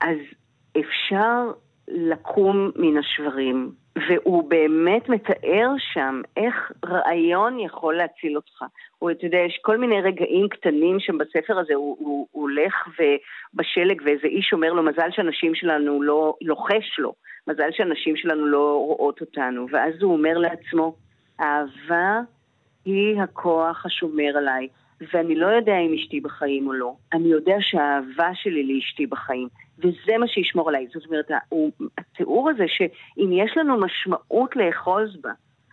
אז 0.02 0.18
אפשר 0.80 1.52
לקום 1.88 2.72
מן 2.76 2.98
השברים, 2.98 3.81
והוא 3.96 4.50
באמת 4.50 5.10
מתאר 5.10 5.70
שם 5.94 6.22
איך 6.38 6.72
רעיון 6.86 7.60
יכול 7.60 7.98
להציל 7.98 8.36
אותך. 8.36 8.64
הוא, 9.00 9.12
אתה 9.12 9.26
יודע, 9.26 9.38
יש 9.38 9.60
כל 9.62 9.78
מיני 9.78 10.02
רגעים 10.02 10.50
קטנים 10.50 11.00
שם 11.00 11.18
בספר 11.18 11.60
הזה, 11.60 11.74
הוא, 11.74 11.98
הוא, 12.00 12.28
הוא 12.32 12.42
הולך 12.42 12.74
בשלג 13.54 14.02
ואיזה 14.06 14.28
איש 14.28 14.54
אומר 14.54 14.74
לו, 14.74 14.84
מזל 14.84 15.12
שהנשים 15.12 15.56
שלנו 15.56 16.02
לא 16.02 16.36
לוחש 16.42 17.00
לו, 17.00 17.14
מזל 17.48 17.70
שהנשים 17.72 18.16
שלנו 18.16 18.46
לא 18.46 18.84
רואות 18.86 19.22
אותנו. 19.22 19.68
ואז 19.72 19.94
הוא 20.02 20.14
אומר 20.14 20.38
לעצמו, 20.38 20.96
אהבה 21.40 22.20
היא 22.86 23.22
הכוח 23.22 23.86
השומר 23.86 24.38
עליי. 24.38 24.68
ואני 25.14 25.36
לא 25.36 25.48
יודע 25.48 25.78
אם 25.78 25.94
אשתי 25.94 26.20
בחיים 26.20 26.68
או 26.68 26.74
לא. 26.74 26.94
אני 27.14 27.28
יודע 27.28 27.56
שהאהבה 27.60 28.30
שלי 28.34 28.74
לאשתי 28.74 29.06
בחיים, 29.06 29.48
וזה 29.80 30.18
מה 30.20 30.28
שישמור 30.28 30.70
עליי. 30.70 30.88
זאת 30.94 31.06
אומרת, 31.06 31.32
התיאור 31.98 32.50
הזה 32.50 32.66
שאם 32.68 33.30
יש 33.32 33.58
לנו 33.58 33.80
משמעות 33.80 34.56
לאחוז 34.56 35.22
בה, 35.22 35.32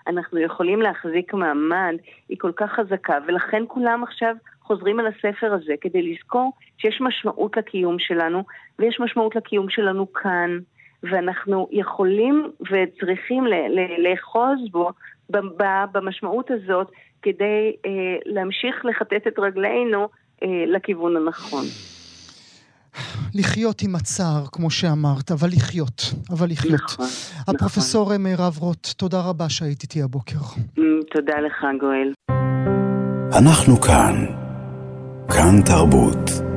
אנחנו 0.08 0.38
יכולים 0.38 0.82
להחזיק 0.82 1.34
מעמד, 1.34 1.94
היא 2.28 2.38
כל 2.38 2.52
כך 2.56 2.70
חזקה, 2.72 3.18
ולכן 3.26 3.62
כולם 3.68 4.02
עכשיו 4.02 4.34
חוזרים 4.62 5.00
על 5.00 5.06
הספר 5.06 5.52
הזה 5.52 5.74
כדי 5.80 6.02
לזכור 6.02 6.52
שיש 6.78 7.00
משמעות 7.00 7.56
לקיום 7.56 7.98
שלנו, 7.98 8.42
ויש 8.78 9.00
משמעות 9.00 9.36
לקיום 9.36 9.70
שלנו 9.70 10.12
כאן, 10.12 10.58
ואנחנו 11.02 11.68
יכולים 11.70 12.50
וצריכים 12.60 13.44
לאחוז 13.98 14.58
בו 14.70 14.90
במשמעות 15.92 16.50
הזאת 16.50 16.90
כדי 17.22 17.72
אה, 17.86 17.90
להמשיך 18.26 18.84
לכתת 18.84 19.26
את 19.28 19.38
רגלינו 19.38 20.08
אה, 20.42 20.48
לכיוון 20.66 21.16
הנכון. 21.16 21.64
לחיות 23.34 23.82
עם 23.82 23.94
הצער, 23.94 24.46
כמו 24.52 24.70
שאמרת, 24.70 25.30
אבל 25.30 25.48
לחיות, 25.48 26.02
אבל 26.30 26.46
לחיות. 26.50 26.74
נכון, 26.74 27.06
נכון. 27.40 27.54
הפרופסור 27.54 28.04
נכון. 28.04 28.22
מירב 28.22 28.58
רוט, 28.58 28.86
תודה 28.96 29.20
רבה 29.20 29.48
שהיית 29.48 29.82
איתי 29.82 30.02
הבוקר. 30.02 30.38
Mm, 30.78 30.80
תודה 31.14 31.40
לך, 31.40 31.66
גואל. 31.80 32.12
אנחנו 33.38 33.80
כאן. 33.80 34.26
כאן 35.28 35.62
תרבות. 35.66 36.47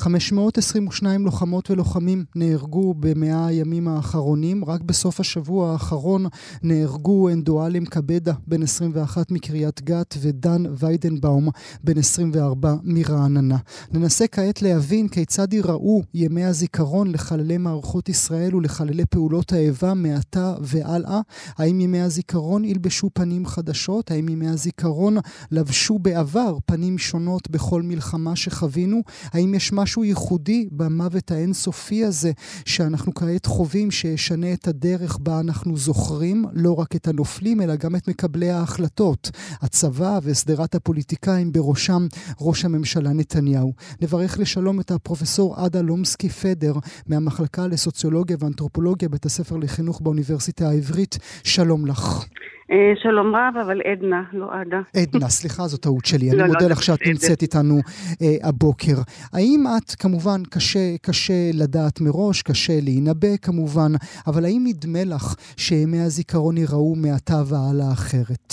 522 0.00 1.24
לוחמות 1.24 1.70
ולוחמים 1.70 2.24
נהרגו 2.34 2.94
במאה 2.94 3.46
הימים 3.46 3.88
האחרונים. 3.88 4.64
רק 4.64 4.82
בסוף 4.82 5.20
השבוע 5.20 5.72
האחרון 5.72 6.26
נהרגו 6.62 7.28
אנדואלם 7.28 7.84
קבדה, 7.84 8.32
בן 8.46 8.62
21 8.62 9.30
מקריית 9.30 9.82
גת, 9.82 10.14
ודן 10.20 10.62
ויידנבאום, 10.78 11.48
בן 11.84 11.98
24 11.98 12.74
מרעננה. 12.82 13.56
ננסה 13.92 14.26
כעת 14.26 14.62
להבין 14.62 15.08
כיצד 15.08 15.52
ייראו 15.52 16.02
ימי 16.14 16.44
הזיכרון 16.44 17.10
לחללי 17.10 17.58
מערכות 17.58 18.08
ישראל 18.08 18.54
ולחללי 18.54 19.06
פעולות 19.06 19.52
האיבה 19.52 19.94
מעתה 19.94 20.54
והלאה. 20.60 21.20
האם 21.58 21.80
ימי 21.80 22.00
הזיכרון 22.00 22.64
ילבשו 22.64 23.10
פנים 23.12 23.46
חדשות? 23.46 24.10
האם 24.10 24.28
ימי 24.28 24.48
הזיכרון 24.48 25.16
לבשו 25.50 25.98
בעבר 25.98 26.56
פנים 26.66 26.98
שונות 26.98 27.50
בכל 27.50 27.82
מלחמה 27.82 28.36
שחווינו? 28.36 29.02
האם 29.32 29.54
יש 29.54 29.72
משהו 29.72 29.89
משהו 29.90 30.04
ייחודי 30.04 30.68
במוות 30.72 31.30
האינסופי 31.30 32.04
הזה 32.04 32.32
שאנחנו 32.64 33.14
כעת 33.14 33.46
חווים, 33.46 33.90
שישנה 33.90 34.52
את 34.52 34.68
הדרך 34.68 35.18
בה 35.18 35.40
אנחנו 35.40 35.76
זוכרים 35.76 36.44
לא 36.52 36.72
רק 36.72 36.96
את 36.96 37.08
הנופלים, 37.08 37.60
אלא 37.60 37.76
גם 37.76 37.96
את 37.96 38.08
מקבלי 38.08 38.50
ההחלטות, 38.50 39.30
הצבא 39.60 40.18
ושדרת 40.22 40.74
הפוליטיקאים, 40.74 41.52
בראשם 41.52 42.06
ראש 42.40 42.64
הממשלה 42.64 43.12
נתניהו. 43.12 43.72
נברך 44.02 44.38
לשלום 44.38 44.80
את 44.80 44.90
הפרופסור 44.90 45.56
עדה 45.56 45.80
לומסקי 45.80 46.28
פדר 46.28 46.74
מהמחלקה 47.06 47.66
לסוציולוגיה 47.66 48.36
ואנתרופולוגיה, 48.40 49.08
בית 49.08 49.26
הספר 49.26 49.56
לחינוך 49.56 50.00
באוניברסיטה 50.00 50.68
העברית. 50.68 51.18
שלום 51.44 51.86
לך. 51.86 52.24
אה, 52.72 52.92
שלום 53.02 53.36
רב, 53.36 53.56
אבל 53.56 53.80
עדנה, 53.84 54.22
לא 54.32 54.52
עדה. 54.52 54.80
עדנה, 55.02 55.28
סליחה, 55.28 55.62
זו 55.62 55.78
טעות 55.78 56.04
שלי. 56.04 56.30
אני 56.30 56.38
לא, 56.38 56.44
לא, 56.44 56.52
מודה 56.52 56.66
לך 56.70 56.82
שאת 56.82 57.06
נמצאת 57.06 57.42
איתנו 57.42 57.74
אה, 58.22 58.48
הבוקר. 58.48 58.96
האם 59.34 59.60
את, 59.76 59.90
כמובן, 60.02 60.40
קשה, 60.54 60.86
קשה 61.06 61.40
לדעת 61.62 62.00
מראש, 62.00 62.42
קשה 62.42 62.72
להינבא 62.82 63.32
כמובן, 63.46 63.92
אבל 64.26 64.44
האם 64.44 64.62
נדמה 64.68 65.04
לך 65.14 65.24
שימי 65.56 66.00
הזיכרון 66.06 66.56
ייראו 66.56 66.94
מעתה 67.02 67.38
והלאה 67.48 67.92
אחרת? 67.92 68.48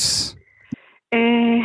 אה, 1.13 1.59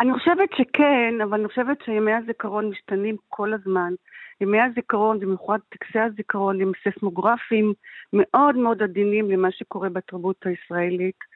אני 0.00 0.12
חושבת 0.14 0.50
שכן, 0.58 1.14
אבל 1.24 1.38
אני 1.38 1.48
חושבת 1.48 1.78
שימי 1.84 2.12
הזיכרון 2.12 2.70
משתנים 2.70 3.16
כל 3.28 3.52
הזמן. 3.54 3.92
ימי 4.40 4.60
הזיכרון, 4.60 5.20
במיוחד 5.20 5.58
טקסי 5.68 5.98
הזיכרון, 5.98 6.60
הם 6.60 6.72
ססמוגרפיים 6.82 7.72
מאוד 8.12 8.56
מאוד 8.56 8.82
עדינים 8.82 9.30
למה 9.30 9.48
שקורה 9.50 9.88
בתרבות 9.88 10.36
הישראלית. 10.44 11.29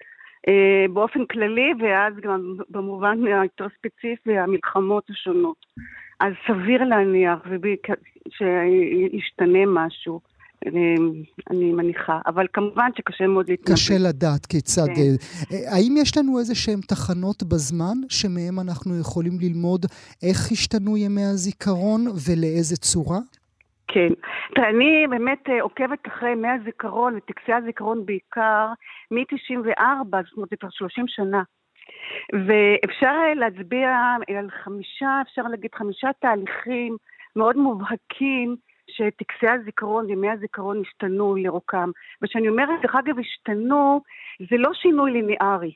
אה, 0.49 0.87
באופן 0.93 1.27
כללי, 1.27 1.73
ואז 1.81 2.15
גם 2.23 2.57
במובן 2.71 3.19
היותר 3.27 3.67
ספציפי, 3.79 4.39
המלחמות 4.39 5.05
השונות. 5.11 5.67
אז 6.21 6.33
סביר 6.47 6.85
להניח 6.85 7.39
שישתנה 8.31 9.67
משהו. 9.67 10.21
אה, 10.67 10.71
אני 11.51 11.73
מניחה, 11.73 12.21
אבל 12.27 12.47
כמובן 12.53 12.91
שקשה 12.99 13.27
מאוד 13.27 13.51
להתנבא. 13.51 13.73
קשה 13.73 13.99
לדעת 13.99 14.47
כיצד... 14.47 14.87
כן. 14.87 15.15
אה, 15.53 15.75
האם 15.75 15.95
יש 15.99 16.17
לנו 16.17 16.39
איזה 16.39 16.55
שהן 16.55 16.81
תחנות 16.81 17.43
בזמן 17.43 17.97
שמהן 18.09 18.59
אנחנו 18.59 19.01
יכולים 19.01 19.33
ללמוד 19.41 19.87
איך 20.23 20.53
השתנו 20.53 20.97
ימי 20.97 21.25
הזיכרון 21.25 22.07
ולאיזה 22.27 22.77
צורה? 22.77 23.19
כן. 23.89 24.09
תראה, 24.55 24.71
אני 24.71 25.07
באמת 25.11 25.49
אה, 25.49 25.63
עוקבת 25.63 26.07
אחרי 26.07 26.31
ימי 26.31 26.49
הזיכרון 26.49 27.17
וטקסי 27.17 27.53
הזיכרון 27.53 28.07
בעיקר 28.07 28.67
מ-94, 29.11 30.17
זאת 30.25 30.37
אומרת, 30.37 30.51
זה 30.51 30.57
כבר 30.57 30.71
30 30.71 31.05
שנה. 31.09 31.43
ואפשר 32.33 33.07
אה, 33.07 33.35
להצביע 33.35 33.91
על 34.39 34.51
חמישה, 34.51 35.21
אפשר 35.23 35.43
להגיד 35.43 35.75
חמישה 35.75 36.09
תהליכים 36.21 36.97
מאוד 37.37 37.57
מובהקים 37.57 38.57
שטקסי 38.91 39.49
הזיכרון 39.49 40.07
וימי 40.07 40.31
הזיכרון 40.31 40.81
השתנו 40.81 41.37
לרוקם. 41.37 41.91
וכשאני 42.23 42.49
אומרת, 42.49 42.83
דרך 42.83 42.95
אגב, 42.95 43.19
השתנו, 43.19 44.01
זה 44.51 44.57
לא 44.57 44.71
שינוי 44.75 45.11
ליניארי. 45.11 45.73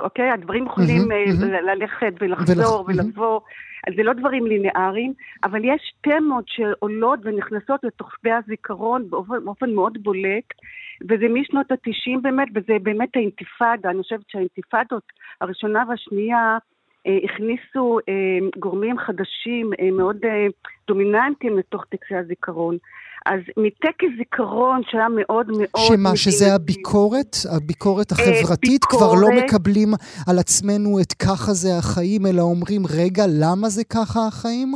אוקיי? 0.00 0.30
הדברים 0.30 0.66
יכולים 0.66 1.02
mm-hmm, 1.02 1.42
mm-hmm. 1.42 1.46
ללכת 1.46 2.12
ולחזור 2.20 2.84
ולח... 2.88 3.04
ולבוא. 3.04 3.40
אז 3.86 3.94
זה 3.96 4.02
לא 4.02 4.12
דברים 4.12 4.46
לינאריים, 4.46 5.12
אבל 5.44 5.60
יש 5.64 5.94
תמות 6.00 6.44
שעולות 6.46 7.20
ונכנסות 7.22 7.80
שדה 8.20 8.36
הזיכרון 8.36 9.10
באופן, 9.10 9.44
באופן 9.44 9.70
מאוד 9.70 9.98
בולט, 10.02 10.44
וזה 11.08 11.26
משנות 11.28 11.72
התשעים 11.72 12.22
באמת, 12.22 12.48
וזה 12.54 12.72
באמת 12.82 13.16
האינתיפאדה. 13.16 13.90
אני 13.90 14.02
חושבת 14.02 14.24
שהאינתיפאדות 14.28 15.02
הראשונה 15.40 15.84
והשנייה 15.88 16.58
אה, 17.06 17.18
הכניסו 17.24 17.98
אה, 18.08 18.48
גורמים 18.58 18.98
חדשים 18.98 19.70
אה, 19.80 19.90
מאוד 19.90 20.16
אה, 20.24 20.46
דומיננטיים 20.88 21.58
לתוך 21.58 21.84
טקסי 21.84 22.14
הזיכרון. 22.16 22.76
אז 23.26 23.40
מטקס 23.56 24.08
זיכרון 24.18 24.80
שהיה 24.90 25.08
מאוד 25.08 25.46
מאוד... 25.46 25.86
שמה, 25.88 26.16
שזה 26.16 26.54
הביקורת? 26.54 27.36
הביקורת 27.56 28.12
אה, 28.12 28.16
החברתית? 28.16 28.80
ביקורת... 28.80 29.02
כבר 29.02 29.14
לא 29.20 29.28
מקבלים 29.44 29.88
על 30.28 30.38
עצמנו 30.38 31.00
את 31.00 31.12
ככה 31.12 31.52
זה 31.52 31.68
החיים, 31.78 32.26
אלא 32.26 32.42
אומרים, 32.42 32.82
רגע, 33.00 33.24
למה 33.40 33.68
זה 33.68 33.84
ככה 33.84 34.20
החיים? 34.28 34.68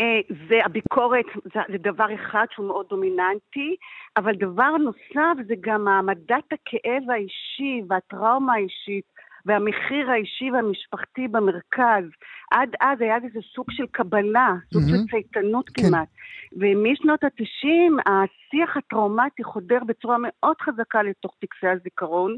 אה, 0.00 0.20
זה 0.48 0.56
הביקורת, 0.64 1.24
זה, 1.54 1.60
זה 1.72 1.78
דבר 1.78 2.06
אחד 2.14 2.44
שהוא 2.50 2.66
מאוד 2.66 2.86
דומיננטי, 2.90 3.76
אבל 4.16 4.34
דבר 4.34 4.76
נוסף 4.76 5.36
זה 5.48 5.54
גם 5.60 5.88
העמדת 5.88 6.46
הכאב 6.52 7.10
האישי 7.10 7.82
והטראומה 7.88 8.52
האישית 8.54 9.19
והמחיר 9.46 10.10
האישי 10.10 10.50
והמשפחתי 10.50 11.28
במרכז. 11.28 12.04
עד 12.50 12.70
אז 12.80 13.00
היה 13.00 13.16
איזה 13.16 13.40
סוג 13.54 13.66
של 13.70 13.86
קבלה, 13.90 14.54
סוג 14.72 14.82
mm-hmm. 14.82 14.88
של 14.88 15.10
צייתנות 15.10 15.68
כן. 15.68 15.82
כמעט. 15.82 16.08
ומשנות 16.52 17.24
התשעים 17.24 17.96
השיח 18.00 18.76
הטראומטי 18.76 19.44
חודר 19.44 19.78
בצורה 19.86 20.16
מאוד 20.20 20.56
חזקה 20.60 21.02
לתוך 21.02 21.34
טקסי 21.40 21.66
הזיכרון. 21.66 22.36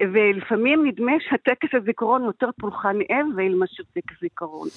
ולפעמים 0.00 0.86
נדמה 0.86 1.12
שהטקס 1.20 1.74
הזיכרון 1.74 2.24
יותר 2.24 2.48
פולחן 2.60 2.96
אבל 3.10 3.54
מאשר 3.54 3.82
טקס 3.94 4.20
זיכרון. 4.20 4.68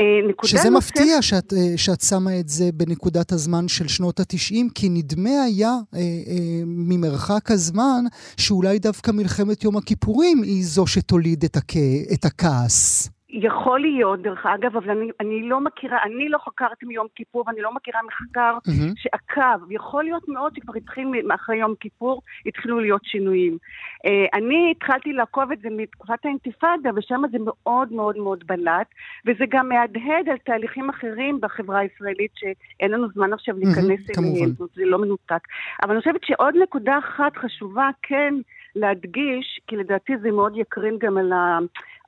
אה, 0.00 0.04
שזה 0.44 0.70
נוסף... 0.70 0.90
מפתיע 0.90 1.22
שאת, 1.22 1.52
אה, 1.52 1.72
שאת 1.76 2.00
שמה 2.00 2.40
את 2.40 2.48
זה 2.48 2.72
בנקודת 2.74 3.32
הזמן 3.32 3.68
של 3.68 3.88
שנות 3.88 4.20
התשעים, 4.20 4.70
כי 4.70 4.88
נדמה 4.88 5.42
היה 5.42 5.76
אה, 5.94 6.00
אה, 6.00 6.62
ממרחק 6.66 7.50
הזמן 7.50 8.04
שאולי 8.36 8.78
דווקא 8.78 9.10
מלחמת 9.10 9.64
יום 9.64 9.76
הכיפורים 9.76 10.42
היא 10.42 10.64
זו 10.66 10.86
שתוליד 10.86 11.44
את, 11.44 11.56
הכ... 11.56 11.76
את 12.12 12.24
הכעס. 12.24 13.10
יכול 13.30 13.80
להיות, 13.80 14.22
דרך 14.22 14.46
אגב, 14.46 14.76
אבל 14.76 14.90
אני, 14.90 15.10
אני 15.20 15.48
לא 15.48 15.60
מכירה, 15.60 16.02
אני 16.02 16.28
לא 16.28 16.38
חקרתי 16.38 16.86
מיום 16.86 17.06
כיפור 17.14 17.44
ואני 17.46 17.60
לא 17.60 17.74
מכירה 17.74 18.00
מחקר 18.02 18.58
mm-hmm. 18.58 18.92
שעקב. 18.96 19.70
יכול 19.70 20.04
להיות 20.04 20.28
מאוד 20.28 20.52
שכבר 20.56 20.72
התחיל 20.76 21.08
אחרי 21.34 21.56
יום 21.56 21.74
כיפור, 21.80 22.22
התחילו 22.46 22.80
להיות 22.80 23.04
שינויים. 23.04 23.58
Uh, 24.06 24.38
אני 24.38 24.74
התחלתי 24.76 25.12
לעקוב 25.12 25.52
את 25.52 25.60
זה 25.60 25.68
מתקופת 25.70 26.24
האינתיפאדה, 26.24 26.90
ושם 26.96 27.22
זה 27.32 27.38
מאוד 27.40 27.92
מאוד 27.92 28.16
מאוד 28.16 28.44
בלט, 28.46 28.86
וזה 29.26 29.44
גם 29.48 29.68
מהדהד 29.68 30.28
על 30.30 30.38
תהליכים 30.44 30.90
אחרים 30.90 31.40
בחברה 31.40 31.78
הישראלית, 31.78 32.30
שאין 32.34 32.90
לנו 32.90 33.08
זמן 33.14 33.32
עכשיו 33.32 33.54
להיכנס 33.58 34.00
mm-hmm, 34.00 34.20
אליהם, 34.20 34.50
זה 34.74 34.84
לא 34.84 34.98
מנותק. 34.98 35.40
אבל 35.82 35.90
אני 35.90 36.00
חושבת 36.00 36.24
שעוד 36.24 36.54
נקודה 36.62 36.98
אחת 36.98 37.36
חשובה, 37.36 37.88
כן, 38.02 38.34
להדגיש, 38.76 39.60
כי 39.66 39.76
לדעתי 39.76 40.12
זה 40.18 40.30
מאוד 40.30 40.56
יקרין 40.56 40.98
גם 40.98 41.18
על, 41.18 41.32
ה, 41.32 41.58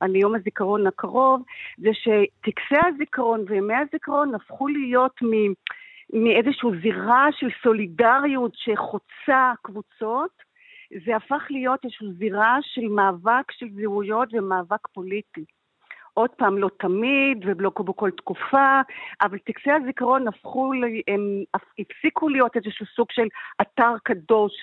על 0.01 0.15
יום 0.15 0.35
הזיכרון 0.35 0.87
הקרוב, 0.87 1.41
זה 1.77 1.89
שטקסי 1.93 2.75
הזיכרון 2.87 3.45
וימי 3.47 3.73
הזיכרון 3.75 4.35
הפכו 4.35 4.67
להיות 4.67 5.21
מ, 5.23 5.53
מאיזושהי 6.23 6.69
זירה 6.81 7.27
של 7.31 7.47
סולידריות 7.63 8.51
שחוצה 8.55 9.51
קבוצות, 9.61 10.31
זה 11.05 11.15
הפך 11.15 11.43
להיות 11.49 11.85
איזושהי 11.85 12.07
זירה 12.17 12.57
של 12.61 12.87
מאבק 12.87 13.51
של 13.51 13.67
זהויות 13.81 14.29
ומאבק 14.33 14.87
פוליטי. 14.93 15.45
עוד 16.13 16.29
פעם, 16.29 16.57
לא 16.57 16.69
תמיד 16.79 17.37
ולא 17.45 17.71
בכל 17.77 18.11
תקופה, 18.11 18.81
אבל 19.21 19.37
טקסי 19.37 19.71
הזיכרון 19.71 20.27
הפכו, 20.27 20.71
הם 21.07 21.21
הפסיקו 21.79 22.29
להיות 22.29 22.55
איזשהו 22.55 22.85
סוג 22.85 23.07
של 23.11 23.27
אתר 23.61 23.93
קדוש 24.03 24.53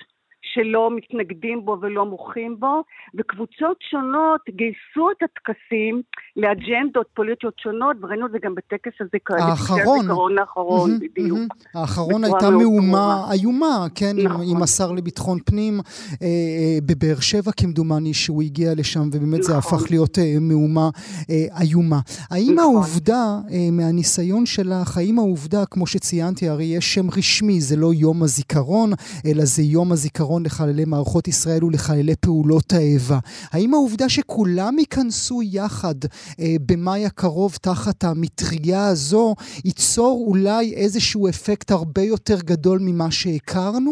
שלא 0.41 0.89
מתנגדים 0.95 1.65
בו 1.65 1.77
ולא 1.81 2.05
מוחים 2.05 2.59
בו, 2.59 2.83
וקבוצות 3.17 3.77
שונות 3.89 4.41
גייסו 4.49 5.11
את 5.11 5.23
הטקסים 5.23 6.01
לאג'נדות 6.35 7.07
פוליטיות 7.13 7.53
שונות, 7.59 7.97
וראינו 8.01 8.25
את 8.25 8.31
זה 8.31 8.37
גם 8.41 8.55
בטקס 8.55 8.91
הזה, 8.99 9.17
האחרון, 9.29 9.99
הזיכרון 9.99 10.39
האחרון, 10.39 10.91
mm-hmm, 10.91 11.03
בדיוק. 11.03 11.39
Mm-hmm. 11.39 11.79
האחרון 11.79 12.23
הייתה 12.23 12.49
מהומה 12.49 13.25
איומה, 13.33 13.85
כן, 13.95 14.15
נכון. 14.23 14.41
עם, 14.41 14.55
עם 14.55 14.63
השר 14.63 14.91
לביטחון 14.91 15.39
פנים 15.45 15.79
אה, 15.79 16.27
אה, 16.27 16.77
בבאר 16.85 17.19
שבע 17.19 17.51
כמדומני, 17.51 18.13
שהוא 18.13 18.41
הגיע 18.43 18.73
לשם, 18.75 19.07
ובאמת 19.07 19.39
נכון. 19.39 19.41
זה 19.41 19.57
הפך 19.57 19.91
להיות 19.91 20.19
אה, 20.19 20.35
מהומה 20.41 20.89
אה, 21.29 21.61
איומה. 21.61 21.99
האם 22.29 22.53
נכון. 22.53 22.59
העובדה, 22.59 23.39
אה, 23.51 23.71
מהניסיון 23.71 24.45
שלך, 24.45 24.97
האם 24.97 25.19
העובדה, 25.19 25.65
כמו 25.65 25.87
שציינתי, 25.87 26.49
הרי 26.49 26.65
יש 26.65 26.93
שם 26.93 27.07
רשמי, 27.17 27.61
זה 27.61 27.75
לא 27.75 27.93
יום 27.93 28.23
הזיכרון, 28.23 28.91
אלא 29.25 29.45
זה 29.45 29.63
יום 29.63 29.91
הזיכרון. 29.91 30.28
הזיכרון 30.29 30.43
לחללי 30.45 30.85
מערכות 30.87 31.27
ישראל 31.27 31.63
ולחללי 31.63 32.15
פעולות 32.25 32.69
האיבה. 32.77 33.19
האם 33.53 33.73
העובדה 33.73 34.09
שכולם 34.09 34.73
ייכנסו 34.79 35.39
יחד 35.43 35.99
אה, 36.39 36.55
במאי 36.67 37.05
הקרוב 37.05 37.51
תחת 37.67 37.99
המטריה 38.03 38.83
הזו, 38.91 39.35
ייצור 39.65 40.25
אולי 40.27 40.65
איזשהו 40.81 41.29
אפקט 41.29 41.71
הרבה 41.71 42.01
יותר 42.01 42.39
גדול 42.45 42.79
ממה 42.87 43.09
שהכרנו? 43.11 43.91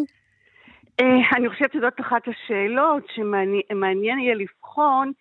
אה, 1.00 1.38
אני 1.38 1.50
חושבת 1.50 1.72
שזאת 1.74 2.00
אחת 2.00 2.24
השאלות 2.28 3.04
שמעניין 3.16 4.20
יהיה 4.20 4.36
לבחון. 4.36 5.12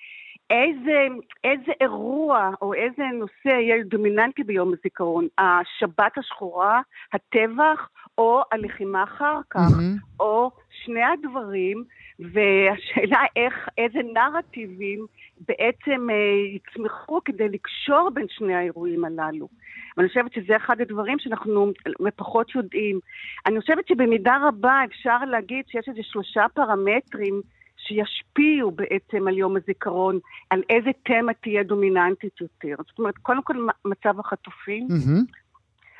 איזה, 0.51 0.99
איזה 1.45 1.73
אירוע 1.81 2.51
או 2.63 2.75
איזה 2.75 3.03
נושא 3.19 3.49
יהיה 3.49 3.85
דומיננטי 3.85 4.43
ביום 4.43 4.73
הזיכרון? 4.73 5.27
השבת 5.39 6.19
השחורה, 6.19 6.81
הטבח 7.13 7.89
או 8.19 8.43
הלחימה 8.53 9.05
אחר 9.05 9.41
כך, 9.51 9.61
mm-hmm. 9.61 10.21
או 10.21 10.51
שני 10.87 11.03
הדברים, 11.03 11.85
והשאלה 12.19 13.23
איך, 13.37 13.69
איזה 13.79 13.99
נרטיבים 14.15 15.07
בעצם 15.49 16.11
אה, 16.11 16.17
יצמחו 16.57 17.21
כדי 17.25 17.49
לקשור 17.49 18.11
בין 18.15 18.27
שני 18.29 18.55
האירועים 18.55 19.05
הללו. 19.05 19.49
ואני 19.97 20.09
חושבת 20.09 20.33
שזה 20.33 20.57
אחד 20.57 20.81
הדברים 20.81 21.19
שאנחנו 21.19 21.73
פחות 22.17 22.55
יודעים. 22.55 23.01
אני 23.47 23.61
חושבת 23.61 23.89
שבמידה 23.89 24.37
רבה 24.49 24.81
אפשר 24.85 25.19
להגיד 25.31 25.65
שיש 25.69 25.89
איזה 25.89 26.01
שלושה 26.03 26.47
פרמטרים 26.55 27.41
שישפיעו 27.77 28.71
בעצם 28.71 29.29
על 29.29 29.39
יום 29.39 29.57
הזיכרון, 29.57 30.19
על 30.51 30.63
איזה 30.71 30.91
תמה 31.03 31.35
תהיה 31.35 31.63
דומיננטית 31.63 32.41
יותר. 32.41 32.75
זאת 32.79 32.99
אומרת, 32.99 33.19
קודם 33.19 33.43
כל 33.43 33.67
מצב 33.85 34.21
החטופים. 34.21 34.87
Mm-hmm. 34.91 35.47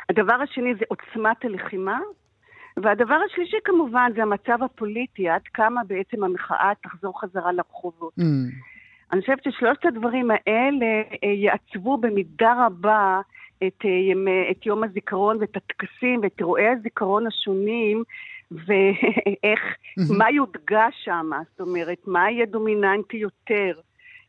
הדבר 0.09 0.35
השני 0.35 0.75
זה 0.75 0.85
עוצמת 0.89 1.45
הלחימה, 1.45 1.99
והדבר 2.83 3.19
השלישי 3.31 3.57
כמובן 3.65 4.13
זה 4.17 4.23
המצב 4.23 4.63
הפוליטי, 4.63 5.29
עד 5.29 5.43
כמה 5.55 5.85
בעצם 5.85 6.25
המחאה 6.25 6.73
תחזור 6.83 7.21
חזרה 7.21 7.53
לרחובות. 7.53 8.13
Mm. 8.21 8.23
אני 9.13 9.21
חושבת 9.21 9.45
ששלושת 9.45 9.85
הדברים 9.85 10.31
האלה 10.31 10.87
אה, 11.25 11.29
יעצבו 11.29 11.97
במידה 11.97 12.67
רבה 12.67 13.21
את, 13.67 13.85
אה, 13.85 13.91
ימי, 13.91 14.51
את 14.51 14.67
יום 14.67 14.85
הזיכרון 14.85 15.37
ואת 15.41 15.57
הטקסים 15.57 16.21
ואת 16.23 16.39
אירועי 16.39 16.69
הזיכרון 16.69 17.27
השונים, 17.27 18.03
ואיך, 18.51 19.61
mm-hmm. 19.61 20.19
מה 20.19 20.31
יודגש 20.31 20.95
שם, 21.05 21.31
זאת 21.51 21.61
אומרת, 21.61 21.99
מה 22.07 22.31
יהיה 22.31 22.47
דומיננטי 22.47 23.17
יותר. 23.17 23.81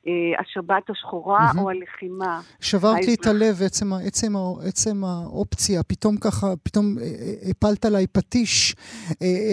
אה, 0.08 0.42
השבת 0.42 0.90
השחורה 0.90 1.52
mm-hmm. 1.52 1.60
או 1.60 1.70
הלחימה. 1.70 2.42
שברת 2.60 3.06
לי 3.06 3.14
את 3.14 3.26
הלב, 3.26 3.62
עצם, 3.62 3.94
עצם, 3.94 4.34
עצם 4.64 5.04
האופציה, 5.04 5.84
פתאום 5.84 6.18
ככה, 6.18 6.54
פתאום 6.64 6.98
אה, 6.98 7.04
אה, 7.04 7.50
הפלת 7.50 7.86
עליי 7.86 8.08
פטיש, 8.08 8.76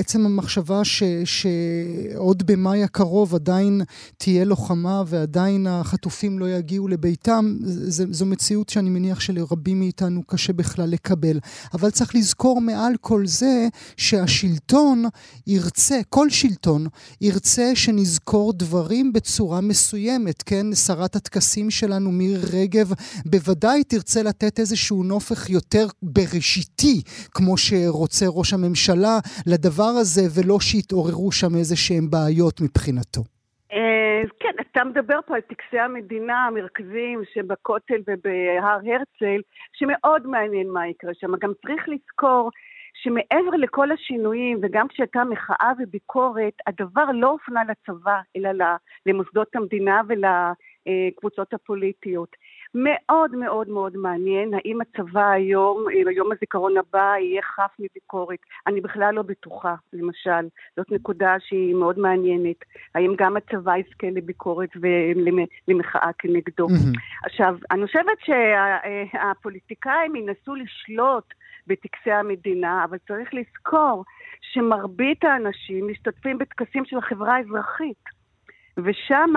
עצם 0.01 0.27
המחשבה 0.27 0.85
ש, 0.85 1.03
שעוד 1.25 2.43
במאי 2.47 2.83
הקרוב 2.83 3.35
עדיין 3.35 3.81
תהיה 4.17 4.45
לוחמה 4.45 5.03
ועדיין 5.07 5.67
החטופים 5.67 6.39
לא 6.39 6.49
יגיעו 6.49 6.89
לביתם, 6.89 7.57
ז, 7.61 8.03
זו 8.11 8.27
מציאות 8.27 8.69
שאני 8.69 8.91
מניח 8.91 9.21
שלרבים 9.21 9.79
מאיתנו 9.79 10.23
קשה 10.27 10.53
בכלל 10.53 10.91
לקבל. 10.91 11.39
אבל 11.75 11.91
צריך 11.91 12.15
לזכור 12.15 12.61
מעל 12.61 12.93
כל 13.01 13.27
זה 13.27 13.69
שהשלטון 13.97 15.05
ירצה, 15.47 16.01
כל 16.09 16.31
שלטון 16.31 16.87
ירצה 17.21 17.71
שנזכור 17.75 18.53
דברים 18.53 19.13
בצורה 19.13 19.61
מסוימת. 19.61 20.44
כן, 20.47 20.67
שרת 20.87 21.15
הטקסים 21.17 21.71
שלנו, 21.71 22.11
מירי 22.13 22.41
רגב, 22.57 22.89
בוודאי 23.33 23.85
תרצה 23.85 24.21
לתת 24.29 24.59
איזשהו 24.59 25.03
נופך 25.03 25.51
יותר 25.51 25.87
בראשיתי, 26.03 26.97
כמו 27.35 27.57
שרוצה 27.57 28.27
ראש 28.29 28.53
הממשלה, 28.53 29.17
לדבר 29.47 29.93
הזה, 30.01 30.25
ולא 30.35 30.61
שיתעוררו 30.61 31.33
שם 31.33 31.55
איזה 31.59 31.77
שהם 31.77 32.11
בעיות 32.11 32.61
מבחינתו. 32.61 33.23
אה, 33.73 34.23
כן, 34.41 34.55
אתה 34.61 34.85
מדבר 34.85 35.19
פה 35.27 35.35
על 35.35 35.41
טקסי 35.41 35.79
המדינה 35.79 36.47
המרכזיים 36.47 37.23
שבכותל 37.35 38.01
ובהר 38.07 38.65
הרצל, 38.65 39.41
שמאוד 39.73 40.27
מעניין 40.27 40.69
מה 40.71 40.89
יקרה 40.89 41.13
שם. 41.15 41.33
גם 41.41 41.53
צריך 41.63 41.89
לזכור 41.89 42.51
שמעבר 43.05 43.57
לכל 43.59 43.93
השינויים, 43.93 44.59
וגם 44.63 44.89
כשהייתה 44.89 45.25
מחאה 45.25 45.73
וביקורת, 45.79 46.55
הדבר 46.67 47.05
לא 47.15 47.31
הופנה 47.31 47.63
לצבא, 47.65 48.21
אלא 48.37 48.51
למוסדות 49.07 49.57
המדינה 49.57 50.01
ולקבוצות 50.09 51.55
הפוליטיות. 51.55 52.37
מאוד 52.75 53.35
מאוד 53.37 53.69
מאוד 53.69 53.97
מעניין 53.97 54.55
האם 54.55 54.79
הצבא 54.81 55.31
היום, 55.31 55.85
ביום 56.05 56.33
הזיכרון 56.33 56.77
הבא, 56.77 57.15
יהיה 57.19 57.43
חף 57.43 57.71
מביקורת. 57.79 58.39
אני 58.67 58.81
בכלל 58.81 59.15
לא 59.15 59.23
בטוחה, 59.23 59.75
למשל. 59.93 60.49
זאת 60.77 60.91
נקודה 60.91 61.37
שהיא 61.39 61.75
מאוד 61.75 61.99
מעניינת. 61.99 62.57
האם 62.95 63.15
גם 63.19 63.37
הצבא 63.37 63.77
יזכה 63.77 64.07
לביקורת 64.13 64.71
ולמחאה 64.77 66.11
כנגדו. 66.19 66.67
Mm-hmm. 66.67 66.99
עכשיו, 67.25 67.57
אני 67.71 67.87
חושבת 67.87 68.19
שהפוליטיקאים 69.13 70.17
ינסו 70.17 70.55
לשלוט 70.55 71.35
בטקסי 71.67 72.13
המדינה, 72.13 72.85
אבל 72.85 72.99
צריך 72.99 73.35
לזכור 73.35 74.05
שמרבית 74.41 75.25
האנשים 75.25 75.89
משתתפים 75.89 76.39
בטקסים 76.39 76.85
של 76.85 76.99
החברה 76.99 77.37
האזרחית. 77.37 78.05
ושם 78.77 79.33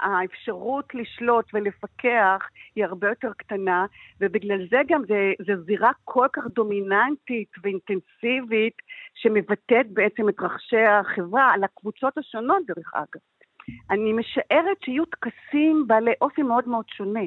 האפשרות 0.00 0.94
לשלוט 0.94 1.44
ולפקח 1.54 2.48
היא 2.74 2.84
הרבה 2.84 3.08
יותר 3.08 3.32
קטנה, 3.36 3.86
ובגלל 4.20 4.66
זה 4.70 4.80
גם 4.88 5.02
זו 5.46 5.62
זירה 5.62 5.90
כל 6.04 6.26
כך 6.32 6.42
דומיננטית 6.46 7.48
ואינטנסיבית, 7.62 8.74
שמבטאת 9.14 9.90
בעצם 9.90 10.28
את 10.28 10.40
רחשי 10.40 10.84
החברה 10.84 11.52
על 11.52 11.64
הקבוצות 11.64 12.18
השונות, 12.18 12.62
דרך 12.66 12.94
אגב. 12.94 13.20
אני 13.90 14.12
משערת 14.12 14.76
שיהיו 14.84 15.04
טקסים 15.04 15.84
בעלי 15.86 16.12
אופי 16.20 16.42
מאוד 16.42 16.68
מאוד 16.68 16.84
שונה. 16.88 17.24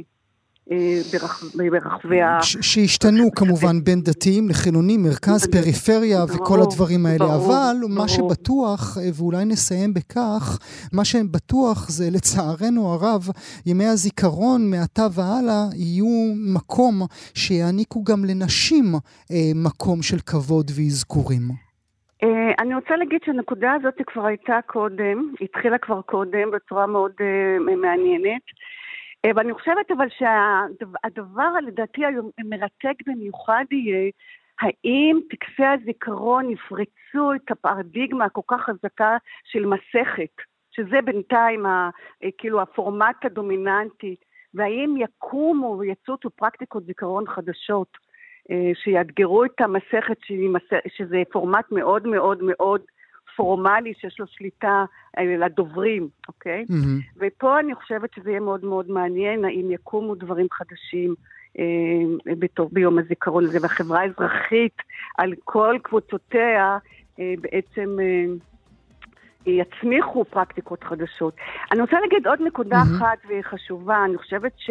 אה, 0.71 1.69
ברחבי 1.71 2.21
ה... 2.21 2.39
שהשתנו 2.41 3.31
כמובן 3.35 3.83
בין 3.83 4.01
דתיים 4.01 4.49
לחילונים, 4.49 5.03
מרכז, 5.03 5.47
פריפריה 5.51 6.23
וכל 6.23 6.59
הדברים 6.61 7.05
האלה. 7.05 7.25
אבל 7.35 7.75
מה 7.89 8.07
שבטוח, 8.07 8.97
אה, 8.97 9.03
ואולי 9.17 9.45
נסיים 9.45 9.93
בכך, 9.93 10.59
מה 10.93 11.05
שבטוח 11.05 11.89
זה 11.89 12.05
לצערנו 12.11 12.93
הרב, 12.93 13.21
ימי 13.65 13.85
הזיכרון 13.85 14.61
מעתה 14.71 15.05
והלאה 15.15 15.63
יהיו 15.75 16.33
מקום 16.55 16.93
שיעניקו 17.33 18.03
גם 18.03 18.25
לנשים 18.25 18.85
אה, 19.31 19.51
מקום 19.55 20.01
של 20.01 20.17
כבוד 20.25 20.71
ואזכורים. 20.75 21.41
אני 22.59 22.75
רוצה 22.75 22.95
להגיד 22.95 23.19
שהנקודה 23.25 23.71
הזאת 23.73 23.93
כבר 24.07 24.25
הייתה 24.25 24.59
קודם, 24.65 25.33
התחילה 25.41 25.77
כבר 25.77 26.01
קודם 26.01 26.51
בצורה 26.51 26.87
מאוד 26.87 27.11
מעניינת. 27.81 28.41
אה, 29.25 29.31
ואני 29.35 29.53
חושבת 29.53 29.91
אבל 29.91 30.07
שהדבר 30.09 31.49
לדעתי 31.67 32.01
המרתק 32.37 32.95
במיוחד 33.07 33.65
יהיה 33.71 34.11
האם 34.61 35.19
טקסי 35.29 35.65
הזיכרון 35.65 36.51
יפרצו 36.51 37.33
את 37.35 37.51
הפרדיגמה 37.51 38.25
הכל 38.25 38.41
כך 38.47 38.61
חזקה 38.61 39.17
של 39.43 39.65
מסכת, 39.65 40.35
שזה 40.71 41.01
בינתיים 41.05 41.65
ה, 41.65 41.89
אה, 42.23 42.29
כאילו 42.37 42.61
הפורמט 42.61 43.25
הדומיננטי, 43.25 44.15
והאם 44.53 44.95
יקומו 44.97 45.77
ויצוצו 45.79 46.29
פרקטיקות 46.29 46.85
זיכרון 46.85 47.27
חדשות 47.27 47.97
אה, 48.51 48.71
שיאתגרו 48.83 49.45
את 49.45 49.61
המסכת 49.61 50.17
שזה 50.87 51.23
פורמט 51.31 51.71
מאוד 51.71 52.07
מאוד 52.07 52.43
מאוד 52.43 52.81
פורמלי 53.37 53.93
שיש 53.93 54.19
לו 54.19 54.27
שליטה 54.27 54.85
אה, 55.17 55.23
לדוברים, 55.37 56.07
אוקיי? 56.27 56.65
Mm-hmm. 56.69 57.17
ופה 57.17 57.59
אני 57.59 57.75
חושבת 57.75 58.13
שזה 58.15 58.29
יהיה 58.29 58.39
מאוד 58.39 58.65
מאוד 58.65 58.89
מעניין, 58.89 59.45
האם 59.45 59.71
יקומו 59.71 60.15
דברים 60.15 60.47
חדשים 60.51 61.15
אה, 61.59 61.63
בתור, 62.39 62.69
ביום 62.71 62.99
הזיכרון 62.99 63.45
הזה, 63.45 63.57
והחברה 63.61 64.01
האזרחית 64.01 64.77
על 65.17 65.33
כל 65.43 65.77
קבוצותיה 65.83 66.77
אה, 67.19 67.33
בעצם... 67.41 67.97
אה, 67.99 68.25
יצמיחו 69.49 70.25
פרקטיקות 70.25 70.83
חדשות. 70.83 71.35
אני 71.71 71.81
רוצה 71.81 71.99
להגיד 71.99 72.27
עוד 72.27 72.39
נקודה 72.41 72.81
mm-hmm. 72.81 72.97
אחת 72.97 73.17
והיא 73.27 73.41
חשובה, 73.41 74.05
אני 74.05 74.17
חושבת 74.17 74.51
ש... 74.57 74.69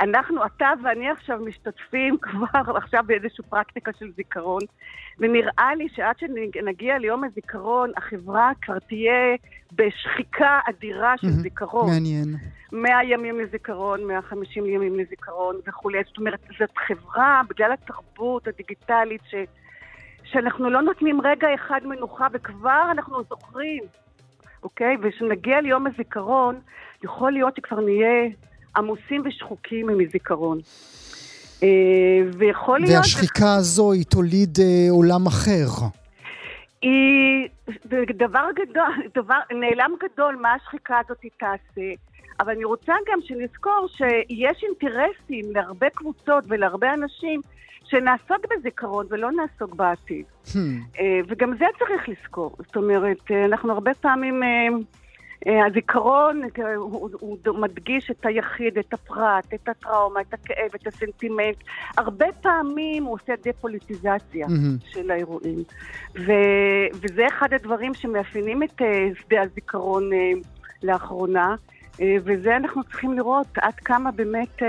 אנחנו, 0.00 0.46
אתה 0.46 0.68
ואני 0.84 1.10
עכשיו 1.10 1.38
משתתפים 1.38 2.16
כבר 2.22 2.76
עכשיו 2.76 3.04
באיזושהי 3.06 3.44
פרקטיקה 3.48 3.90
של 3.98 4.10
זיכרון, 4.16 4.62
ונראה 5.18 5.74
לי 5.76 5.88
שעד 5.94 6.18
שנגיע 6.18 6.98
ליום 6.98 7.24
הזיכרון, 7.24 7.90
החברה 7.96 8.52
כבר 8.62 8.78
תהיה 8.78 9.36
בשחיקה 9.72 10.60
אדירה 10.68 11.14
של. 11.18 11.28
זיכרון. 11.28 11.90
מעניין. 11.90 12.36
100 12.72 13.04
ימים 13.04 13.40
לזיכרון, 13.40 14.04
150 14.04 14.66
ימים 14.66 14.98
לזיכרון 14.98 15.56
וכולי. 15.66 15.98
זאת 16.06 16.18
אומרת, 16.18 16.40
זאת 16.58 16.78
חברה, 16.78 17.42
בגלל 17.48 17.72
התרבות 17.72 18.48
הדיגיטלית, 18.48 19.20
ש... 19.30 19.34
שאנחנו 20.24 20.70
לא 20.70 20.82
נותנים 20.82 21.20
רגע 21.20 21.54
אחד 21.54 21.80
מנוחה, 21.84 22.26
וכבר 22.32 22.82
אנחנו 22.90 23.22
זוכרים, 23.28 23.82
אוקיי? 24.62 24.96
וכשנגיע 25.02 25.60
ליום 25.60 25.86
הזיכרון, 25.86 26.60
יכול 27.04 27.32
להיות 27.32 27.56
שכבר 27.56 27.80
נהיה 27.80 28.28
עמוסים 28.76 29.22
ושחוקים 29.24 29.86
מזיכרון. 29.98 30.58
אה, 31.62 31.68
ויכול 32.38 32.80
להיות... 32.80 32.96
והשחיקה 32.96 33.54
הזו 33.54 33.92
היא 33.92 34.04
תוליד 34.04 34.58
אה, 34.60 34.86
עולם 34.90 35.26
אחר. 35.26 35.66
היא 36.82 37.48
דבר 38.16 38.44
גדול, 38.54 38.84
דבר, 39.18 39.38
נעלם 39.50 39.90
גדול 40.02 40.36
מה 40.40 40.54
השחיקה 40.54 40.98
הזאת 41.04 41.24
תעשה, 41.38 41.90
אבל 42.40 42.52
אני 42.52 42.64
רוצה 42.64 42.92
גם 43.12 43.18
שנזכור 43.22 43.86
שיש 43.88 44.64
אינטרסים 44.64 45.44
להרבה 45.54 45.90
קבוצות 45.90 46.44
ולהרבה 46.48 46.94
אנשים 46.94 47.40
שנעסוק 47.84 48.46
בזיכרון 48.50 49.06
ולא 49.10 49.30
נעסוק 49.32 49.74
בעתיד. 49.74 50.24
Hmm. 50.46 50.58
אה, 51.00 51.20
וגם 51.28 51.52
זה 51.58 51.64
צריך 51.78 52.08
לזכור. 52.08 52.56
זאת 52.66 52.76
אומרת, 52.76 53.30
אנחנו 53.44 53.72
הרבה 53.72 53.94
פעמים... 53.94 54.42
אה, 55.46 55.66
הזיכרון 55.66 56.42
אה, 56.58 56.74
הוא, 56.74 57.10
הוא 57.20 57.58
מדגיש 57.58 58.10
את 58.10 58.26
היחיד, 58.26 58.78
את 58.78 58.92
הפרט, 58.92 59.54
את 59.54 59.68
הטראומה, 59.68 60.20
את 60.20 60.34
הכאב, 60.34 60.70
את 60.74 60.86
הסנטימנט. 60.86 61.56
הרבה 61.98 62.26
פעמים 62.40 63.04
הוא 63.04 63.14
עושה 63.14 63.32
דה-פוליטיזציה 63.44 64.46
mm-hmm. 64.46 64.90
של 64.90 65.10
האירועים. 65.10 65.62
ו, 66.16 66.32
וזה 66.94 67.26
אחד 67.26 67.52
הדברים 67.52 67.94
שמאפיינים 67.94 68.62
את 68.62 68.82
אה, 68.82 69.08
שדה 69.20 69.42
הזיכרון 69.42 70.10
לאחרונה, 70.82 71.54
וזה 72.24 72.56
אנחנו 72.56 72.84
צריכים 72.84 73.12
לראות 73.12 73.46
עד 73.56 73.74
כמה 73.74 74.10
באמת... 74.10 74.62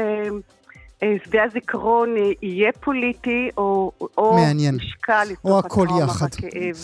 שדה 1.26 1.44
הזיכרון 1.44 2.10
יהיה 2.42 2.72
פוליטי, 2.80 3.50
או, 3.58 3.92
או 4.18 4.36
מעניין. 4.36 4.76
משקל 4.76 5.28
או 5.46 5.60
הכל 5.60 5.88
יחד. 6.04 6.26
הכאב. 6.26 6.76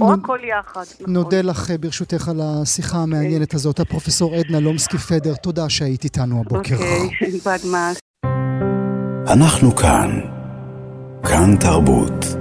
או 0.00 0.12
הכל 0.12 0.38
יחד, 0.42 0.84
נכון. 1.00 1.14
נודה 1.14 1.42
לך 1.42 1.70
ברשותך 1.80 2.28
על 2.28 2.40
השיחה 2.42 2.98
המעניינת 2.98 3.52
okay. 3.52 3.56
הזאת, 3.56 3.80
הפרופסור 3.80 4.34
עדנה 4.34 4.60
לומסקי 4.60 4.98
פדר, 4.98 5.34
תודה 5.34 5.68
שהיית 5.68 6.04
איתנו 6.04 6.40
הבוקר. 6.40 6.74
אוקיי, 6.74 7.08
okay. 7.08 7.48
בדמאס. 7.48 7.98
אנחנו 9.32 9.76
כאן. 9.76 10.20
כאן 11.22 11.56
תרבות. 11.60 12.35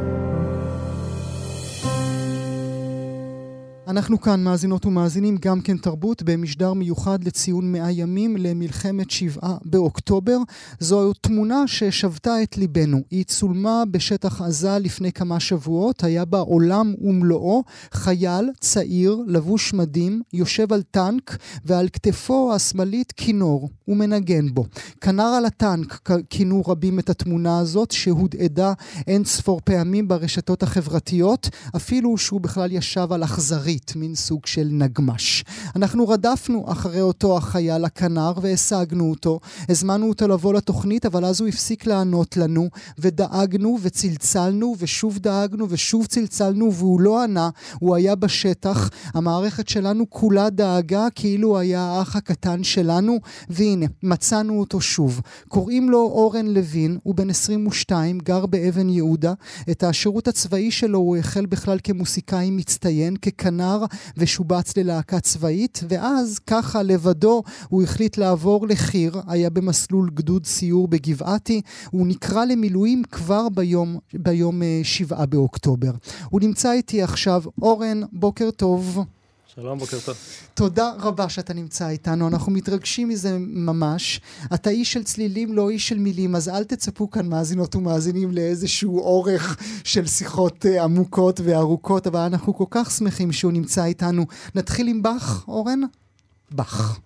אנחנו 3.96 4.22
כאן 4.22 4.44
מאזינות 4.44 4.86
ומאזינים 4.86 5.38
גם 5.42 5.62
כן 5.62 5.78
תרבות 5.78 6.24
במשדר 6.24 6.74
מיוחד 6.74 7.24
לציון 7.24 7.72
מאה 7.72 7.92
ימים 7.92 8.38
למלחמת 8.38 9.12
שבעה 9.12 9.58
באוקטובר. 9.66 10.38
זו 10.80 11.14
תמונה 11.14 11.68
ששבתה 11.68 12.44
את 12.44 12.58
ליבנו. 12.58 13.02
היא 13.12 13.26
צולמה 13.26 13.84
בשטח 13.92 14.42
עזה 14.42 14.80
לפני 14.80 15.12
כמה 15.12 15.40
שבועות, 15.40 16.04
היה 16.04 16.26
בה 16.26 16.40
עולם 16.40 16.94
ומלואו, 17.02 17.64
חייל 17.92 18.50
צעיר, 18.60 19.18
לבוש 19.28 19.74
מדים, 19.74 20.22
יושב 20.34 20.74
על 20.74 20.82
טנק 20.82 21.38
ועל 21.66 21.90
כתפו 21.94 22.54
השמאלית 22.56 23.12
כינור, 23.12 23.70
ומנגן 23.88 24.54
בו. 24.54 24.66
כנר 25.02 25.24
על 25.24 25.46
הטנק 25.46 26.10
כינו 26.30 26.64
רבים 26.68 27.00
את 27.00 27.10
התמונה 27.10 27.60
הזאת, 27.60 27.92
שהודהדה 27.92 28.74
אין 29.08 29.26
ספור 29.26 29.62
פעמים 29.64 30.08
ברשתות 30.08 30.64
החברתיות, 30.64 31.50
אפילו 31.76 32.18
שהוא 32.18 32.42
בכלל 32.42 32.72
ישב 32.72 33.08
על 33.12 33.24
אכזרי. 33.24 33.85
עברית, 33.86 33.96
מין 33.96 34.16
סוג 34.16 34.46
של 34.46 34.68
נגמש. 34.72 35.44
אנחנו 35.76 36.08
רדפנו 36.08 36.66
אחרי 36.68 37.02
אותו 37.02 37.38
החייל 37.38 37.86
הכנר 37.86 38.34
והשגנו 38.42 39.10
אותו. 39.10 39.40
הזמנו 39.70 40.10
אותו 40.10 40.28
לבוא 40.28 40.54
לתוכנית, 40.54 41.06
אבל 41.06 41.26
אז 41.26 41.42
הוא 41.42 41.48
הפסיק 41.48 41.86
לענות 41.86 42.38
לנו, 42.38 42.70
ודאגנו 43.00 43.78
וצלצלנו, 43.82 44.76
ושוב 44.80 45.20
דאגנו 45.20 45.66
ושוב 45.70 46.06
צלצלנו, 46.06 46.74
והוא 46.74 47.02
לא 47.02 47.24
ענה, 47.24 47.50
הוא 47.80 47.96
היה 47.96 48.16
בשטח. 48.16 48.90
המערכת 49.14 49.68
שלנו 49.70 50.10
כולה 50.10 50.50
דאגה 50.50 51.08
כאילו 51.16 51.58
היה 51.58 51.82
האח 51.82 52.16
הקטן 52.16 52.64
שלנו, 52.64 53.20
והנה, 53.50 53.86
מצאנו 54.04 54.60
אותו 54.60 54.82
שוב. 54.82 55.22
קוראים 55.48 55.90
לו 55.90 56.00
אורן 56.00 56.48
לוין, 56.48 56.98
הוא 57.04 57.16
בן 57.16 57.30
22, 57.30 58.20
גר 58.20 58.46
באבן 58.46 58.90
יהודה. 58.90 59.34
את 59.72 59.84
השירות 59.84 60.28
הצבאי 60.28 60.72
שלו 60.72 61.00
הוא 61.00 61.18
החל 61.18 61.46
בכלל 61.46 61.78
כמוסיקאי 61.84 62.52
מצטיין, 62.52 63.16
ככנר. 63.18 63.65
נער 63.66 63.86
ושובץ 64.18 64.78
ללהקה 64.78 65.20
צבאית, 65.20 65.84
ואז 65.90 66.40
ככה 66.40 66.84
לבדו 66.84 67.44
הוא 67.70 67.84
החליט 67.84 68.18
לעבור 68.18 68.68
לחי"ר, 68.68 69.22
היה 69.28 69.50
במסלול 69.50 70.10
גדוד 70.14 70.46
סיור 70.46 70.88
בגבעתי, 70.88 71.62
הוא 71.92 72.08
נקרא 72.08 72.46
למילואים 72.46 73.04
כבר 73.12 73.50
ביום, 73.50 73.98
ביום 74.14 74.64
אה, 74.64 74.80
שבעה 74.84 75.26
באוקטובר. 75.26 75.92
הוא 76.30 76.42
נמצא 76.42 76.72
איתי 76.72 77.02
עכשיו, 77.02 77.44
אורן, 77.62 78.02
בוקר 78.12 78.52
טוב. 78.52 79.06
שלום, 79.56 79.80
בוקר 79.80 79.98
טוב. 80.06 80.16
תודה 80.54 80.92
רבה 81.00 81.30
שאתה 81.30 81.54
נמצא 81.54 81.90
איתנו, 81.90 82.28
אנחנו 82.28 82.52
מתרגשים 82.52 83.10
מזה 83.10 83.38
ממש. 83.40 84.22
אתה 84.54 84.70
איש 84.70 84.94
של 84.94 85.04
צלילים, 85.04 85.54
לא 85.54 85.70
איש 85.70 85.88
של 85.88 85.98
מילים, 85.98 86.36
אז 86.36 86.50
אל 86.50 86.64
תצפו 86.64 87.12
כאן 87.12 87.28
מאזינות 87.30 87.76
ומאזינים 87.76 88.32
לאיזשהו 88.32 89.00
אורך 89.00 89.58
של 89.84 90.08
שיחות 90.08 90.66
uh, 90.66 90.82
עמוקות 90.82 91.40
וארוכות, 91.44 92.08
אבל 92.08 92.20
אנחנו 92.20 92.54
כל 92.56 92.66
כך 92.70 92.92
שמחים 92.92 93.32
שהוא 93.32 93.52
נמצא 93.52 93.86
איתנו. 93.86 94.26
נתחיל 94.56 94.88
עם 94.88 95.02
באך, 95.02 95.46
אורן? 95.48 95.80
באך. 96.52 97.00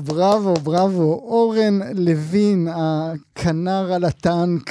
בראבו, 0.00 0.54
בראבו. 0.54 1.12
אורן 1.12 1.80
לוין, 1.94 2.68
הכנר 2.70 3.92
על 3.92 4.04
הטנק. 4.04 4.70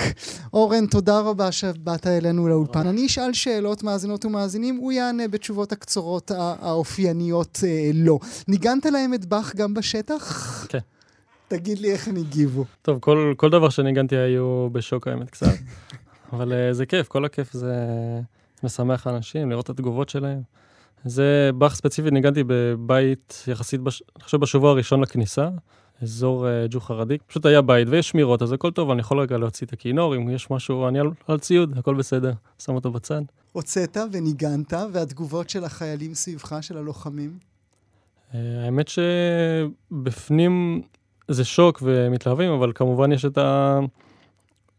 אורן, 0.53 0.85
תודה 0.85 1.19
רבה 1.19 1.51
שבאת 1.51 2.07
אלינו 2.07 2.47
לאולפן. 2.47 2.87
אני 2.87 3.05
אשאל 3.05 3.33
שאלות 3.33 3.83
מאזינות 3.83 4.25
ומאזינים, 4.25 4.75
הוא 4.75 4.91
יענה 4.91 5.27
בתשובות 5.27 5.71
הקצרות 5.71 6.31
האופייניות 6.35 7.59
אה, 7.63 7.91
לא. 7.93 8.19
ניגנת 8.47 8.85
להם 8.85 9.13
את 9.13 9.25
באך 9.25 9.55
גם 9.55 9.73
בשטח? 9.73 10.65
כן. 10.69 10.79
תגיד 11.47 11.79
לי 11.79 11.91
איך 11.91 12.07
הם 12.07 12.15
הגיבו. 12.15 12.65
טוב, 12.81 12.99
כל, 12.99 13.33
כל 13.37 13.49
דבר 13.49 13.69
שניגנתי 13.69 14.15
היו 14.15 14.69
בשוק 14.71 15.07
האמת 15.07 15.29
קצת, 15.29 15.47
אבל 16.33 16.51
uh, 16.51 16.73
זה 16.73 16.85
כיף, 16.85 17.07
כל 17.07 17.25
הכיף 17.25 17.53
זה 17.53 17.75
משמח 18.63 19.07
אנשים, 19.07 19.49
לראות 19.49 19.65
את 19.65 19.69
התגובות 19.69 20.09
שלהם. 20.09 20.41
זה 21.05 21.49
באך 21.55 21.75
ספציפית, 21.75 22.13
ניגנתי 22.13 22.43
בבית 22.47 23.43
יחסית, 23.47 23.81
בש... 23.81 24.03
אני 24.15 24.23
חושב 24.23 24.37
בשבוע 24.37 24.71
הראשון 24.71 25.01
לכניסה, 25.01 25.49
אזור 26.01 26.45
uh, 26.45 26.49
ג'וחא 26.69 26.93
רדיק. 26.93 27.21
פשוט 27.27 27.45
היה 27.45 27.61
בית 27.61 27.87
ויש 27.91 28.09
שמירות, 28.09 28.41
אז 28.41 28.51
הכל 28.51 28.71
טוב, 28.71 28.91
אני 28.91 28.99
יכול 28.99 29.19
רגע 29.19 29.37
להוציא 29.37 29.67
את 29.67 29.73
הכינור, 29.73 30.15
אם 30.15 30.29
יש 30.29 30.51
משהו, 30.51 30.87
אני 30.87 30.99
על, 30.99 31.09
על 31.27 31.39
ציוד, 31.39 31.77
הכל 31.77 31.95
בסדר, 31.95 32.33
שם 32.59 32.75
אותו 32.75 32.91
בצד. 32.91 33.21
הוצאת 33.51 33.97
וניגנת, 34.11 34.73
והתגובות 34.93 35.49
של 35.49 35.63
החיילים 35.63 36.13
סביבך, 36.13 36.57
של 36.61 36.77
הלוחמים? 36.77 37.37
Uh, 38.31 38.35
האמת 38.65 38.87
שבפנים 38.87 40.81
זה 41.27 41.45
שוק 41.45 41.79
ומתלהבים, 41.85 42.51
אבל 42.51 42.71
כמובן 42.75 43.11
יש 43.11 43.25
את, 43.25 43.37
ה... 43.37 43.79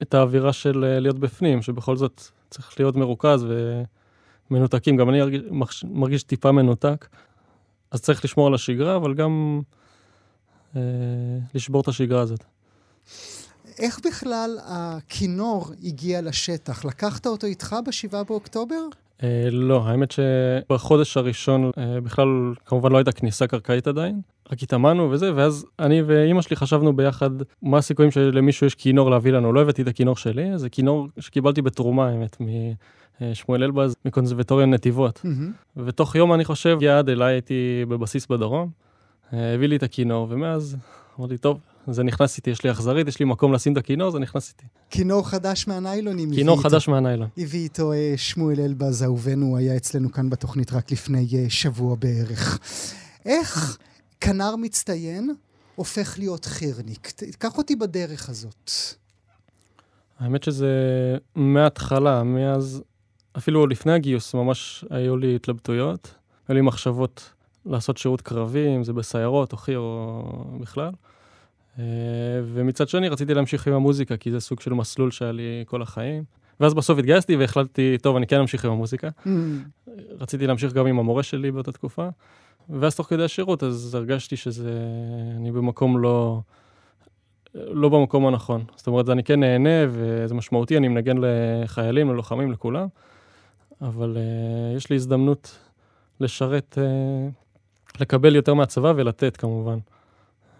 את 0.03 0.14
האווירה 0.14 0.53
של 0.53 0.75
uh, 0.75 1.01
להיות 1.01 1.18
בפנים, 1.18 1.62
שבכל 1.62 1.97
זאת 1.97 2.23
צריך 2.51 2.81
להיות 2.81 2.97
מרוכז 2.97 3.45
ו... 3.49 3.83
מנותקים, 4.51 4.96
גם 4.96 5.11
אני 5.11 5.20
מרגיש 5.84 6.22
טיפה 6.22 6.53
מנותק, 6.53 7.09
אז 7.90 8.01
צריך 8.01 8.24
לשמור 8.24 8.46
על 8.46 8.55
השגרה, 8.55 8.96
אבל 8.96 9.14
גם 9.14 9.61
אה, 10.76 10.80
לשבור 11.55 11.80
את 11.80 11.88
השגרה 11.88 12.20
הזאת. 12.20 12.44
איך 13.78 14.01
בכלל 14.07 14.59
הכינור 14.64 15.70
הגיע 15.84 16.22
לשטח? 16.22 16.84
לקחת 16.84 17.26
אותו 17.26 17.46
איתך 17.46 17.76
ב-7 17.84 18.24
באוקטובר? 18.28 18.80
אה, 19.22 19.48
לא, 19.51 19.86
האמת 19.86 20.11
שבחודש 20.11 21.16
הראשון 21.16 21.70
אה, 21.78 22.01
בכלל 22.01 22.55
כמובן 22.66 22.92
לא 22.92 22.96
הייתה 22.98 23.12
כניסה 23.12 23.46
קרקעית 23.46 23.86
עדיין, 23.86 24.20
רק 24.53 24.62
התאמנו 24.62 25.11
וזה, 25.11 25.34
ואז 25.34 25.66
אני 25.78 26.03
ואימא 26.03 26.42
שלי 26.42 26.57
חשבנו 26.57 26.96
ביחד 26.96 27.30
מה 27.62 27.78
הסיכויים 27.78 28.11
שלמישהו 28.11 28.66
יש 28.66 28.74
כינור 28.74 29.11
להביא 29.11 29.32
לנו. 29.32 29.53
לא 29.53 29.62
הבאתי 29.62 29.82
את 29.82 29.88
הכינור 29.88 30.16
שלי, 30.16 30.59
זה 30.59 30.68
כינור 30.68 31.09
שקיבלתי 31.18 31.62
בתרומה, 31.62 32.09
האמת, 32.09 32.36
שמואל 33.34 33.62
אלבז 33.62 33.94
מקונסרבטוריון 34.05 34.74
נתיבות. 34.74 35.22
Mm-hmm. 35.24 35.80
ותוך 35.86 36.14
יום, 36.14 36.32
אני 36.32 36.44
חושב, 36.44 36.76
הגיע 36.76 36.98
עד 36.98 37.09
אליי, 37.09 37.34
הייתי 37.34 37.84
בבסיס 37.88 38.26
בדרום, 38.26 38.70
הביא 39.32 39.68
לי 39.68 39.76
את 39.76 39.82
הכינור, 39.82 40.26
ומאז 40.30 40.76
אמרתי, 41.20 41.38
טוב, 41.38 41.59
זה 41.90 42.03
נכנס 42.03 42.36
איתי, 42.36 42.51
יש 42.51 42.64
לי 42.64 42.70
אכזרית, 42.70 43.09
יש 43.09 43.20
לי 43.20 43.26
מקום 43.26 43.53
לשים 43.53 43.72
את 43.72 43.78
הכינור, 43.78 44.11
זה 44.11 44.18
נכנס 44.18 44.48
איתי. 44.48 44.66
כינור 44.90 45.28
חדש 45.28 45.68
מהניילונים. 45.68 46.34
כינור 46.34 46.62
חדש 46.62 46.88
מהניילון. 46.88 47.28
הביא 47.38 47.61
איתו 47.61 47.92
אה, 47.92 48.14
שמואל 48.16 48.61
אלבז, 48.61 49.03
אהובנו, 49.03 49.57
היה 49.57 49.76
אצלנו 49.76 50.12
כאן 50.12 50.30
בתוכנית 50.30 50.72
רק 50.72 50.92
לפני 50.92 51.26
אה, 51.34 51.44
שבוע 51.48 51.96
בערך. 51.98 52.59
איך 53.26 53.78
כנר 54.21 54.57
מצטיין 54.57 55.31
הופך 55.75 56.18
להיות 56.18 56.45
חירניק? 56.45 57.12
קח 57.39 57.59
אותי 57.59 57.77
בדרך 57.77 58.29
הזאת. 58.29 58.71
האמת 60.18 60.43
שזה 60.43 60.68
מההתחלה, 61.35 62.23
מאז 62.23 62.83
אפילו 63.39 63.66
לפני 63.66 63.93
הגיוס 63.93 64.35
ממש 64.35 64.85
היו 64.91 65.16
לי 65.16 65.37
התלבטויות, 65.37 66.14
היו 66.49 66.55
לי 66.55 66.61
מחשבות 66.61 67.33
לעשות 67.66 67.99
שירות 67.99 68.21
קרבי, 68.21 68.77
אם 68.77 68.85
זה 68.85 68.93
בסיירות 68.93 69.53
או 69.53 69.57
חי"ר 69.57 69.79
או 69.79 70.23
בכלל. 70.61 70.91
אה, 71.79 71.85
ומצד 72.45 72.89
שני 72.89 73.09
רציתי 73.09 73.35
להמשיך 73.35 73.66
עם 73.66 73.75
המוזיקה, 73.75 74.16
כי 74.16 74.31
זה 74.31 74.41
סוג 74.41 74.61
של 74.61 74.73
מסלול 74.73 75.11
שהיה 75.11 75.33
לי 75.33 75.64
כל 75.66 75.83
החיים. 75.83 76.25
ואז 76.61 76.75
בסוף 76.75 76.99
התגייסתי 76.99 77.37
והחלטתי, 77.37 77.99
טוב, 78.03 78.16
אני 78.16 78.27
כן 78.27 78.41
אמשיך 78.41 78.64
עם 78.64 78.73
המוזיקה. 78.73 79.09
Mm. 79.27 79.31
רציתי 80.21 80.47
להמשיך 80.47 80.73
גם 80.73 80.87
עם 80.87 80.99
המורה 80.99 81.23
שלי 81.23 81.51
באותה 81.51 81.73
תקופה. 81.73 82.09
ואז 82.71 82.95
תוך 82.95 83.07
כדי 83.07 83.25
השירות, 83.25 83.62
אז 83.62 83.95
הרגשתי 83.95 84.37
שזה... 84.37 84.73
אני 85.37 85.53
במקום 85.53 85.99
לא... 85.99 86.41
לא 87.55 87.89
במקום 87.89 88.27
הנכון. 88.27 88.64
זאת 88.77 88.87
אומרת, 88.87 89.09
אני 89.09 89.25
כן 89.25 89.41
נהנה 89.41 89.87
וזה 89.91 90.35
משמעותי, 90.35 90.77
אני 90.77 90.89
מנגן 90.89 91.16
לחיילים, 91.21 92.11
ללוחמים, 92.11 92.53
לכולם, 92.53 92.89
אבל 93.81 94.16
uh, 94.16 94.77
יש 94.77 94.91
לי 94.91 94.97
הזדמנות 94.97 95.59
לשרת, 96.21 96.79
uh, 96.79 98.01
לקבל 98.01 98.37
יותר 98.37 98.55
מהצבא 98.55 98.93
ולתת 98.97 99.37
כמובן. 99.37 99.79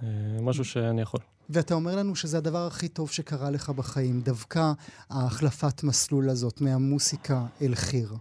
Uh, 0.01 0.05
משהו 0.43 0.65
שאני 0.65 1.03
יכול. 1.03 1.21
ואתה 1.51 1.75
אומר 1.75 1.97
לנו 1.97 2.17
שזה 2.17 2.39
הדבר 2.39 2.67
הכי 2.67 2.89
טוב 2.89 3.11
שקרה 3.11 3.51
לך 3.51 3.71
בחיים, 3.71 4.21
דווקא 4.21 4.73
ההחלפת 5.11 5.83
מסלול 5.83 6.31
הזאת 6.31 6.61
מהמוסיקה 6.61 7.47
אל 7.63 7.75
חיר. 7.75 8.15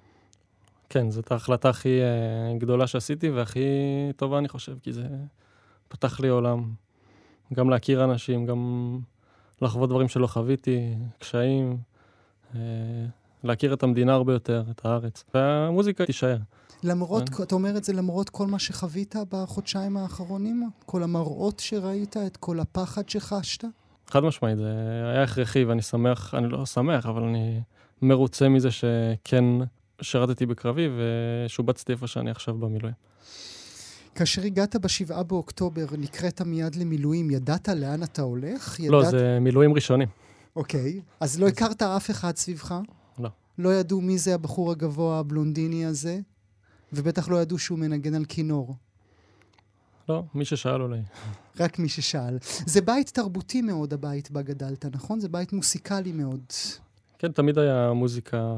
כן, 0.89 1.11
זאת 1.11 1.31
ההחלטה 1.31 1.69
הכי 1.69 1.99
uh, 1.99 2.59
גדולה 2.59 2.87
שעשיתי 2.87 3.29
והכי 3.29 3.59
טובה, 4.15 4.37
אני 4.37 4.47
חושב, 4.47 4.77
כי 4.81 4.93
זה 4.93 5.07
פתח 5.87 6.19
לי 6.19 6.27
עולם. 6.27 6.71
גם 7.53 7.69
להכיר 7.69 8.03
אנשים, 8.03 8.45
גם 8.45 8.99
לחוות 9.61 9.89
דברים 9.89 10.07
שלא 10.07 10.27
חוויתי, 10.27 10.95
קשיים, 11.19 11.77
uh, 12.53 12.55
להכיר 13.43 13.73
את 13.73 13.83
המדינה 13.83 14.13
הרבה 14.13 14.33
יותר, 14.33 14.63
את 14.71 14.85
הארץ. 14.85 15.23
והמוזיקה 15.33 16.05
תישאר. 16.05 16.37
למרות, 16.83 17.29
כן. 17.29 17.43
אתה 17.43 17.55
אומר 17.55 17.77
את 17.77 17.83
זה 17.83 17.93
למרות 17.93 18.29
כל 18.29 18.47
מה 18.47 18.59
שחווית 18.59 19.15
בחודשיים 19.31 19.97
האחרונים? 19.97 20.69
כל 20.85 21.03
המראות 21.03 21.59
שראית, 21.59 22.17
את 22.17 22.37
כל 22.37 22.59
הפחד 22.59 23.09
שחשת? 23.09 23.63
חד 24.07 24.23
משמעית, 24.23 24.57
זה 24.57 24.73
היה 25.13 25.23
הכרחי 25.23 25.63
ואני 25.63 25.81
שמח, 25.81 26.35
אני 26.35 26.49
לא 26.49 26.65
שמח, 26.65 27.05
אבל 27.05 27.23
אני 27.23 27.61
מרוצה 28.01 28.49
מזה 28.49 28.69
שכן 28.71 29.45
שירתתי 30.01 30.45
בקרבי 30.45 30.87
ושובצתי 30.97 31.91
איפה 31.91 32.07
שאני 32.07 32.31
עכשיו 32.31 32.53
במילואים. 32.57 32.95
כאשר 34.15 34.41
הגעת 34.41 34.75
בשבעה 34.75 35.23
באוקטובר, 35.23 35.85
נקראת 35.97 36.41
מיד 36.41 36.75
למילואים, 36.75 37.31
ידעת 37.31 37.69
לאן 37.69 38.03
אתה 38.03 38.21
הולך? 38.21 38.79
לא, 38.89 38.97
ידעת... 38.97 39.11
זה 39.11 39.37
מילואים 39.41 39.73
ראשונים. 39.73 40.07
אוקיי, 40.55 41.01
אז 41.19 41.39
לא 41.39 41.47
הכרת 41.47 41.81
אף 41.81 42.11
אחד 42.11 42.35
סביבך? 42.35 42.75
לא. 43.19 43.29
לא 43.57 43.73
ידעו 43.73 44.01
מי 44.01 44.17
זה 44.17 44.35
הבחור 44.35 44.71
הגבוה 44.71 45.19
הבלונדיני 45.19 45.85
הזה? 45.85 46.19
ובטח 46.93 47.29
לא 47.29 47.41
ידעו 47.41 47.59
שהוא 47.59 47.79
מנגן 47.79 48.15
על 48.15 48.25
כינור. 48.25 48.75
לא, 50.09 50.23
מי 50.33 50.45
ששאל 50.45 50.81
אולי. 50.81 50.99
רק 51.59 51.79
מי 51.79 51.89
ששאל. 51.89 52.37
זה 52.65 52.81
בית 52.81 53.09
תרבותי 53.09 53.61
מאוד, 53.61 53.93
הבית 53.93 54.31
בה 54.31 54.41
גדלת, 54.41 54.85
נכון? 54.85 55.19
זה 55.19 55.29
בית 55.29 55.53
מוסיקלי 55.53 56.11
מאוד. 56.11 56.43
כן, 57.19 57.31
תמיד 57.31 57.57
היה 57.57 57.93
מוזיקה 57.93 58.57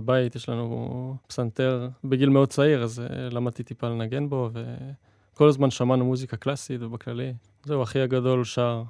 בבית, 0.00 0.36
יש 0.36 0.48
לנו 0.48 1.16
פסנתר 1.26 1.88
בגיל 2.04 2.28
מאוד 2.28 2.48
צעיר, 2.48 2.82
אז 2.82 2.98
uh, 2.98 3.34
למדתי 3.34 3.62
טיפה 3.62 3.88
לנגן 3.88 4.28
בו, 4.28 4.50
וכל 4.52 5.48
הזמן 5.48 5.70
שמענו 5.70 6.04
מוזיקה 6.04 6.36
קלאסית 6.36 6.82
ובכללי. 6.82 7.34
זהו, 7.64 7.82
אחי 7.82 8.00
הגדול 8.00 8.44
שר. 8.44 8.82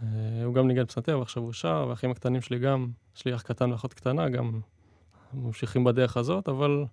Uh, 0.00 0.04
הוא 0.44 0.54
גם 0.54 0.68
ניגן 0.68 0.84
פסנתר, 0.84 1.18
ועכשיו 1.18 1.42
הוא 1.42 1.52
שר, 1.52 1.84
והאחים 1.88 2.10
הקטנים 2.10 2.40
שלי 2.40 2.58
גם, 2.58 2.88
יש 3.16 3.24
לי 3.24 3.34
אח 3.34 3.42
קטן 3.42 3.72
ואחות 3.72 3.94
קטנה, 3.94 4.28
גם 4.28 4.60
ממשיכים 5.34 5.84
בדרך 5.84 6.16
הזאת, 6.16 6.48
אבל 6.48 6.84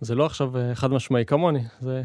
זה 0.00 0.14
לא 0.14 0.26
עכשיו 0.26 0.52
uh, 0.54 0.74
חד 0.74 0.90
משמעי 0.90 1.24
כמוני, 1.24 1.64
זה... 1.80 2.02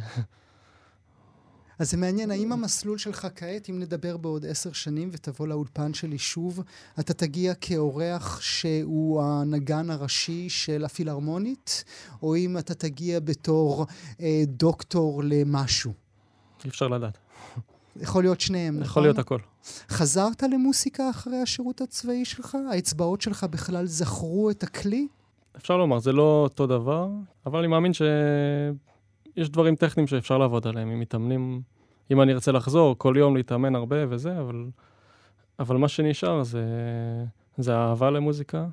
אז 1.80 1.92
זה 1.92 1.98
מעניין, 1.98 2.32
האם 2.32 2.52
המסלול 2.52 2.98
שלך 2.98 3.28
כעת, 3.36 3.70
אם 3.70 3.80
נדבר 3.80 4.18
בעוד 4.18 4.46
עשר 4.46 4.72
שנים 4.72 5.10
ותבוא 5.12 5.48
לאולפן 5.48 5.94
שלי 5.94 6.18
שוב, 6.18 6.64
אתה 7.00 7.14
תגיע 7.14 7.54
כאורח 7.54 8.42
שהוא 8.42 9.24
הנגן 9.24 9.90
הראשי 9.90 10.50
של 10.50 10.86
הפילהרמונית, 10.86 11.84
או 12.24 12.36
אם 12.36 12.58
אתה 12.58 12.74
תגיע 12.74 13.20
בתור 13.20 13.86
אה, 14.22 14.44
דוקטור 14.48 15.22
למשהו? 15.26 15.94
אי 16.64 16.70
אפשר 16.70 16.88
לדעת. 16.88 17.18
יכול 18.02 18.24
להיות 18.24 18.42
שניהם, 18.42 18.74
נכון? 18.74 18.86
יכול 18.86 19.04
להיות 19.04 19.20
הכל. 19.20 19.40
חזרת 19.90 20.44
למוסיקה 20.44 21.10
אחרי 21.10 21.38
השירות 21.38 21.82
הצבאי 21.82 22.26
שלך? 22.26 22.58
האצבעות 22.72 23.22
שלך 23.22 23.44
בכלל 23.44 23.86
זכרו 23.86 24.50
את 24.50 24.64
הכלי? 24.64 25.08
אפשר 25.58 25.78
לומר, 25.78 26.00
זה 26.00 26.12
לא 26.12 26.42
אותו 26.44 26.68
דבר, 26.68 27.10
אבל 27.46 27.60
אני 27.60 27.68
מאמין 27.68 27.92
שיש 29.36 29.50
דברים 29.50 29.76
טכניים 29.76 30.08
שאפשר 30.08 30.38
לעבוד 30.38 30.68
עליהם. 30.68 30.92
אם 30.92 31.00
מתאמנים, 31.00 31.62
אם 32.12 32.22
אני 32.22 32.34
ארצה 32.34 32.52
לחזור, 32.52 32.96
כל 32.98 33.16
יום 33.18 33.36
להתאמן 33.36 33.76
הרבה 33.76 33.96
וזה, 34.10 34.40
אבל, 34.40 34.66
אבל 35.60 35.78
מה 35.78 35.88
שנשאר 35.88 36.44
זה, 36.44 36.64
זה 37.58 37.76
האהבה 37.76 38.12
למוזיקה 38.12 38.66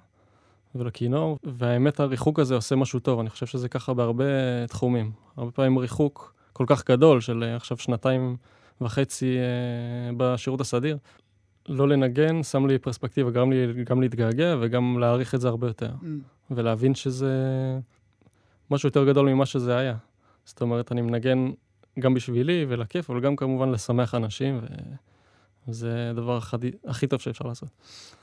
ולכינור, 0.74 1.38
והאמת 1.44 2.00
הריחוק 2.00 2.38
הזה 2.38 2.54
עושה 2.54 2.76
משהו 2.76 3.00
טוב, 3.00 3.20
אני 3.20 3.30
חושב 3.30 3.46
שזה 3.46 3.68
ככה 3.68 3.94
בהרבה 3.94 4.24
תחומים. 4.68 5.12
הרבה 5.36 5.50
פעמים 5.50 5.78
ריחוק 5.78 6.34
כל 6.52 6.64
כך 6.68 6.90
גדול 6.90 7.20
של 7.20 7.42
אה, 7.42 7.56
עכשיו 7.56 7.76
שנתיים 7.76 8.36
וחצי 8.80 9.36
אה, 9.38 10.10
בשירות 10.16 10.60
הסדיר. 10.60 10.98
לא 11.68 11.88
לנגן, 11.88 12.42
שם 12.42 12.66
לי 12.66 12.78
פרספקטיבה, 12.78 13.30
גרם 13.30 13.52
לי 13.52 13.84
גם 13.84 14.00
להתגעגע 14.00 14.56
וגם 14.60 14.98
להעריך 14.98 15.34
את 15.34 15.40
זה 15.40 15.48
הרבה 15.48 15.66
יותר. 15.66 15.90
Mm. 16.02 16.06
ולהבין 16.50 16.94
שזה 16.94 17.34
משהו 18.70 18.86
יותר 18.86 19.04
גדול 19.04 19.28
ממה 19.28 19.46
שזה 19.46 19.76
היה. 19.76 19.96
זאת 20.45 20.61
אומרת, 20.61 20.93
אני 20.93 21.03
מנגן 21.03 21.51
גם 21.99 22.14
בשבילי 22.14 22.66
ולכיף, 22.68 23.11
אבל 23.11 23.20
גם 23.20 23.36
כמובן 23.36 23.68
לשמח 23.68 24.14
אנשים, 24.14 24.61
וזה 25.68 26.11
הדבר 26.11 26.36
הכי, 26.36 26.57
הכי 26.86 27.07
טוב 27.07 27.20
שאפשר 27.20 27.45
לעשות. 27.45 27.68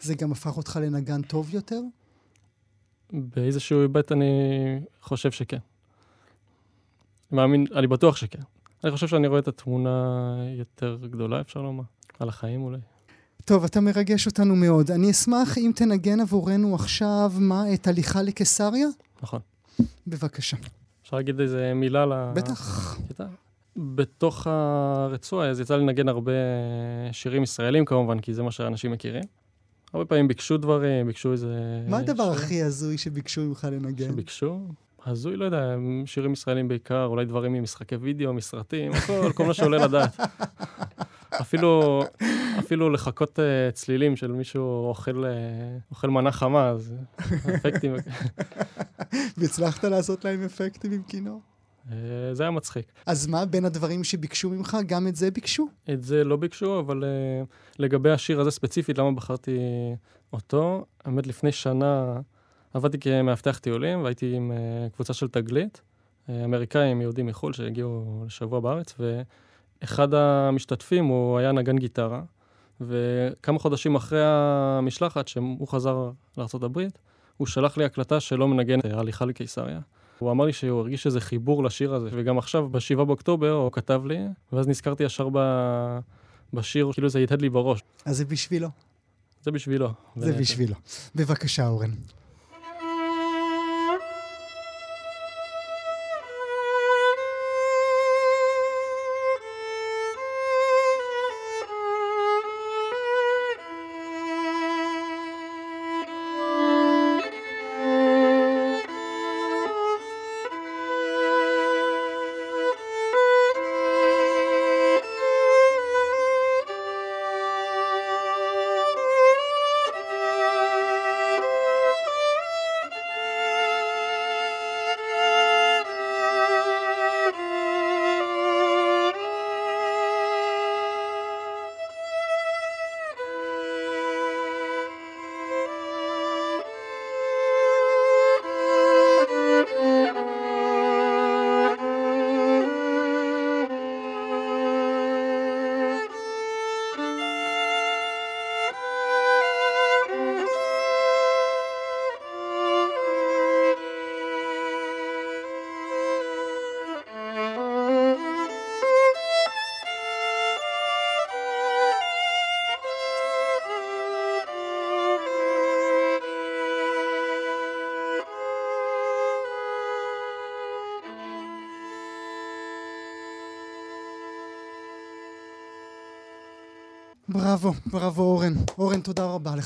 זה 0.01 0.15
גם 0.15 0.31
הפך 0.31 0.57
אותך 0.57 0.79
לנגן 0.81 1.21
טוב 1.21 1.53
יותר? 1.53 1.79
באיזשהו 3.13 3.81
היבט 3.81 4.11
אני 4.11 4.31
חושב 5.01 5.31
שכן. 5.31 5.57
אני 7.31 7.37
מאמין, 7.37 7.65
אני 7.75 7.87
בטוח 7.87 8.15
שכן. 8.15 8.41
אני 8.83 8.91
חושב 8.91 9.07
שאני 9.07 9.27
רואה 9.27 9.39
את 9.39 9.47
התמונה 9.47 10.35
יותר 10.57 10.97
גדולה, 11.09 11.41
אפשר 11.41 11.61
לומר, 11.61 11.83
על 12.19 12.29
החיים 12.29 12.61
אולי. 12.61 12.79
טוב, 13.45 13.63
אתה 13.63 13.81
מרגש 13.81 14.27
אותנו 14.27 14.55
מאוד. 14.55 14.91
אני 14.91 15.11
אשמח 15.11 15.57
אם 15.57 15.71
תנגן 15.75 16.19
עבורנו 16.19 16.75
עכשיו, 16.75 17.31
מה, 17.39 17.73
את 17.73 17.87
הליכה 17.87 18.21
לקיסריה? 18.21 18.87
נכון. 19.21 19.39
בבקשה. 20.07 20.57
אפשר 21.09 21.17
להגיד 21.17 21.39
איזה 21.39 21.71
מילה 21.75 22.05
ל... 22.05 22.31
בטח. 22.33 22.97
כיתה? 23.07 23.25
בתוך 23.77 24.47
הרצועה, 24.47 25.49
אז 25.49 25.59
יצא 25.59 25.75
לי 25.75 25.81
לנגן 25.83 26.09
הרבה 26.09 26.31
שירים 27.11 27.43
ישראלים 27.43 27.85
כמובן, 27.85 28.19
כי 28.19 28.33
זה 28.33 28.43
מה 28.43 28.51
שאנשים 28.51 28.91
מכירים. 28.91 29.23
הרבה 29.93 30.05
פעמים 30.05 30.27
ביקשו 30.27 30.57
דברים, 30.57 31.07
ביקשו 31.07 31.31
איזה... 31.31 31.55
מה 31.87 31.97
הדבר 31.97 32.33
שיר- 32.35 32.43
הכי 32.43 32.61
הזוי 32.63 32.97
שביקשו 32.97 33.41
ממך 33.41 33.67
לנגן? 33.71 34.07
שביקשו? 34.07 34.59
הזוי, 35.05 35.35
לא 35.35 35.45
יודע, 35.45 35.75
שירים 36.05 36.33
ישראלים 36.33 36.67
בעיקר, 36.67 37.05
אולי 37.05 37.25
דברים 37.25 37.53
ממשחקי 37.53 37.95
וידאו, 37.95 38.33
מסרטים, 38.33 38.91
הכל, 38.91 39.31
כל 39.35 39.45
מה 39.45 39.53
שעולה 39.53 39.85
לדעת. 39.85 40.19
אפילו, 41.41 42.03
אפילו 42.59 42.89
לחכות 42.89 43.39
uh, 43.39 43.71
צלילים 43.73 44.15
של 44.15 44.31
מישהו 44.31 44.87
אוכל, 44.87 45.23
uh, 45.23 45.27
אוכל 45.91 46.09
מנה 46.09 46.31
חמה, 46.31 46.69
אז 46.69 46.93
אפקטים, 47.55 47.95
והצלחת 49.37 49.83
לעשות 49.83 50.25
להם 50.25 50.43
אפקטים 50.43 50.91
עם 50.91 51.03
כינור? 51.07 51.41
uh, 51.87 51.91
זה 52.33 52.43
היה 52.43 52.51
מצחיק. 52.51 52.91
אז 53.05 53.27
מה, 53.27 53.45
בין 53.45 53.65
הדברים 53.65 54.03
שביקשו 54.03 54.49
ממך, 54.49 54.77
גם 54.85 55.07
את 55.07 55.15
זה 55.15 55.31
ביקשו? 55.31 55.67
את 55.93 56.03
זה 56.03 56.23
לא 56.23 56.35
ביקשו, 56.35 56.79
אבל 56.79 57.03
uh, 57.03 57.47
לגבי 57.79 58.11
השיר 58.11 58.41
הזה 58.41 58.51
ספציפית, 58.51 58.97
למה 58.97 59.11
בחרתי 59.11 59.59
אותו? 60.33 60.85
האמת, 61.05 61.27
לפני 61.27 61.51
שנה 61.51 62.19
עבדתי 62.73 62.99
כמאבטח 62.99 63.57
טיולים, 63.57 64.03
והייתי 64.03 64.35
עם 64.35 64.51
uh, 64.51 64.95
קבוצה 64.95 65.13
של 65.13 65.27
תגלית, 65.27 65.81
אמריקאים, 66.45 67.01
יהודים 67.01 67.25
מחו"ל, 67.25 67.53
שהגיעו 67.53 68.23
לשבוע 68.25 68.59
בארץ, 68.59 68.95
ואחד 69.81 70.13
המשתתפים, 70.13 71.05
הוא 71.05 71.37
היה 71.37 71.51
נגן 71.51 71.77
גיטרה, 71.77 72.21
וכמה 72.81 73.59
חודשים 73.59 73.95
אחרי 73.95 74.21
המשלחת, 74.23 75.27
שהוא 75.27 75.67
חזר 75.67 76.11
לארה"ב, 76.37 76.79
הוא 77.37 77.47
שלח 77.47 77.77
לי 77.77 77.85
הקלטה 77.85 78.19
שלא 78.19 78.47
מנגן 78.47 78.79
אה, 78.85 78.99
הליכה 78.99 79.25
לקיסריה. 79.25 79.79
הוא 80.19 80.31
אמר 80.31 80.45
לי 80.45 80.53
שהוא 80.53 80.79
הרגיש 80.79 81.05
איזה 81.05 81.21
חיבור 81.21 81.63
לשיר 81.63 81.93
הזה, 81.93 82.09
וגם 82.11 82.37
עכשיו, 82.37 82.69
ב-7 82.69 83.03
באוקטובר, 83.03 83.51
הוא 83.51 83.71
כתב 83.71 84.01
לי, 84.05 84.19
ואז 84.53 84.67
נזכרתי 84.67 85.03
ישר 85.03 85.29
ב... 85.33 85.39
בשיר, 86.53 86.89
כאילו 86.93 87.09
זה 87.09 87.19
הדהד 87.19 87.41
לי 87.41 87.49
בראש. 87.49 87.83
אז 88.05 88.17
זה 88.17 88.25
בשבילו. 88.25 88.69
זה 89.41 89.51
בשבילו. 89.51 89.89
זה. 90.15 90.33
בשבילו. 90.33 90.75
בבקשה, 91.15 91.67
אורן. 91.67 91.91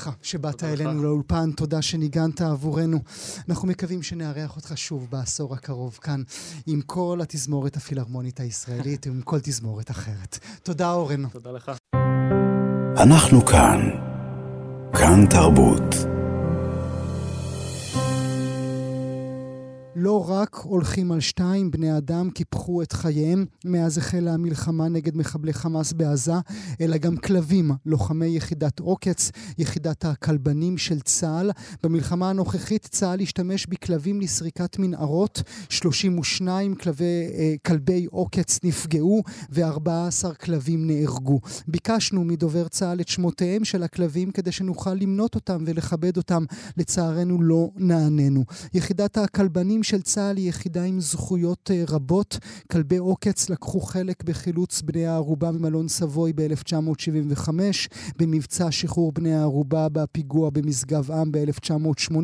לך 0.04 0.10
שבאת 0.22 0.64
אלינו 0.64 1.02
לאולפן, 1.02 1.50
תודה 1.52 1.82
שניגנת 1.82 2.40
עבורנו. 2.40 2.98
אנחנו 3.48 3.68
מקווים 3.68 4.02
שנארח 4.02 4.56
אותך 4.56 4.72
שוב 4.78 5.06
בעשור 5.10 5.54
הקרוב 5.54 5.98
כאן, 6.02 6.22
עם 6.66 6.80
כל 6.80 7.18
התזמורת 7.22 7.76
הפילהרמונית 7.76 8.40
הישראלית 8.40 9.06
ועם 9.06 9.20
כל 9.20 9.40
תזמורת 9.40 9.90
אחרת. 9.90 10.38
תודה 10.62 10.92
אורן. 10.92 11.28
תודה 11.28 11.50
לך. 11.50 11.72
אנחנו 12.96 13.44
כאן. 13.44 13.80
כאן 14.92 15.26
תרבות. 15.30 15.94
לא 19.96 20.30
רק 20.30 20.54
הולכים 20.54 21.12
על 21.12 21.20
שתיים, 21.20 21.70
בני 21.70 21.98
אדם 21.98 22.30
קיפחו 22.64 22.82
את 22.82 22.92
חייהם 22.92 23.44
מאז 23.64 23.98
החלה 23.98 24.34
המלחמה 24.34 24.88
נגד 24.88 25.16
מחבלי 25.16 25.52
חמאס 25.52 25.92
בעזה, 25.92 26.32
אלא 26.80 26.96
גם 26.96 27.16
כלבים, 27.16 27.70
לוחמי 27.86 28.26
יחידת 28.26 28.80
עוקץ, 28.80 29.30
יחידת 29.58 30.04
הכלבנים 30.04 30.78
של 30.78 31.00
צה"ל. 31.00 31.50
במלחמה 31.82 32.30
הנוכחית 32.30 32.88
צה"ל 32.90 33.20
השתמש 33.20 33.66
בכלבים 33.66 34.20
לסריקת 34.20 34.78
מנהרות, 34.78 35.42
32 35.68 36.74
כלבי, 36.74 37.04
אה, 37.04 37.54
כלבי 37.66 38.06
עוקץ 38.10 38.60
נפגעו 38.64 39.22
ו-14 39.50 40.34
כלבים 40.34 40.86
נהרגו. 40.86 41.40
ביקשנו 41.68 42.24
מדובר 42.24 42.68
צה"ל 42.68 43.00
את 43.00 43.08
שמותיהם 43.08 43.64
של 43.64 43.82
הכלבים 43.82 44.30
כדי 44.30 44.52
שנוכל 44.52 44.94
למנות 44.94 45.34
אותם 45.34 45.64
ולכבד 45.66 46.16
אותם. 46.16 46.44
לצערנו 46.76 47.42
לא 47.42 47.70
נעננו. 47.76 48.44
יחידת 48.74 49.18
הכלבנים 49.18 49.82
של 49.82 50.02
צה"ל 50.02 50.36
היא 50.36 50.48
יחידה 50.48 50.82
עם 50.82 51.00
זכויות 51.00 51.70
אה, 51.70 51.84
רבות. 51.88 52.38
כלבי 52.72 52.96
עוקץ 52.96 53.50
לקחו 53.50 53.80
חלק 53.80 54.24
בחילוץ 54.24 54.82
בני 54.82 55.06
הערובה 55.06 55.50
ממלון 55.50 55.88
סבוי 55.88 56.32
ב-1975, 56.32 57.48
במבצע 58.18 58.70
שחרור 58.70 59.12
בני 59.12 59.34
הערובה 59.34 59.88
בפיגוע 59.88 60.50
במשגב 60.50 61.10
עם 61.10 61.32
ב-1980, 61.32 62.16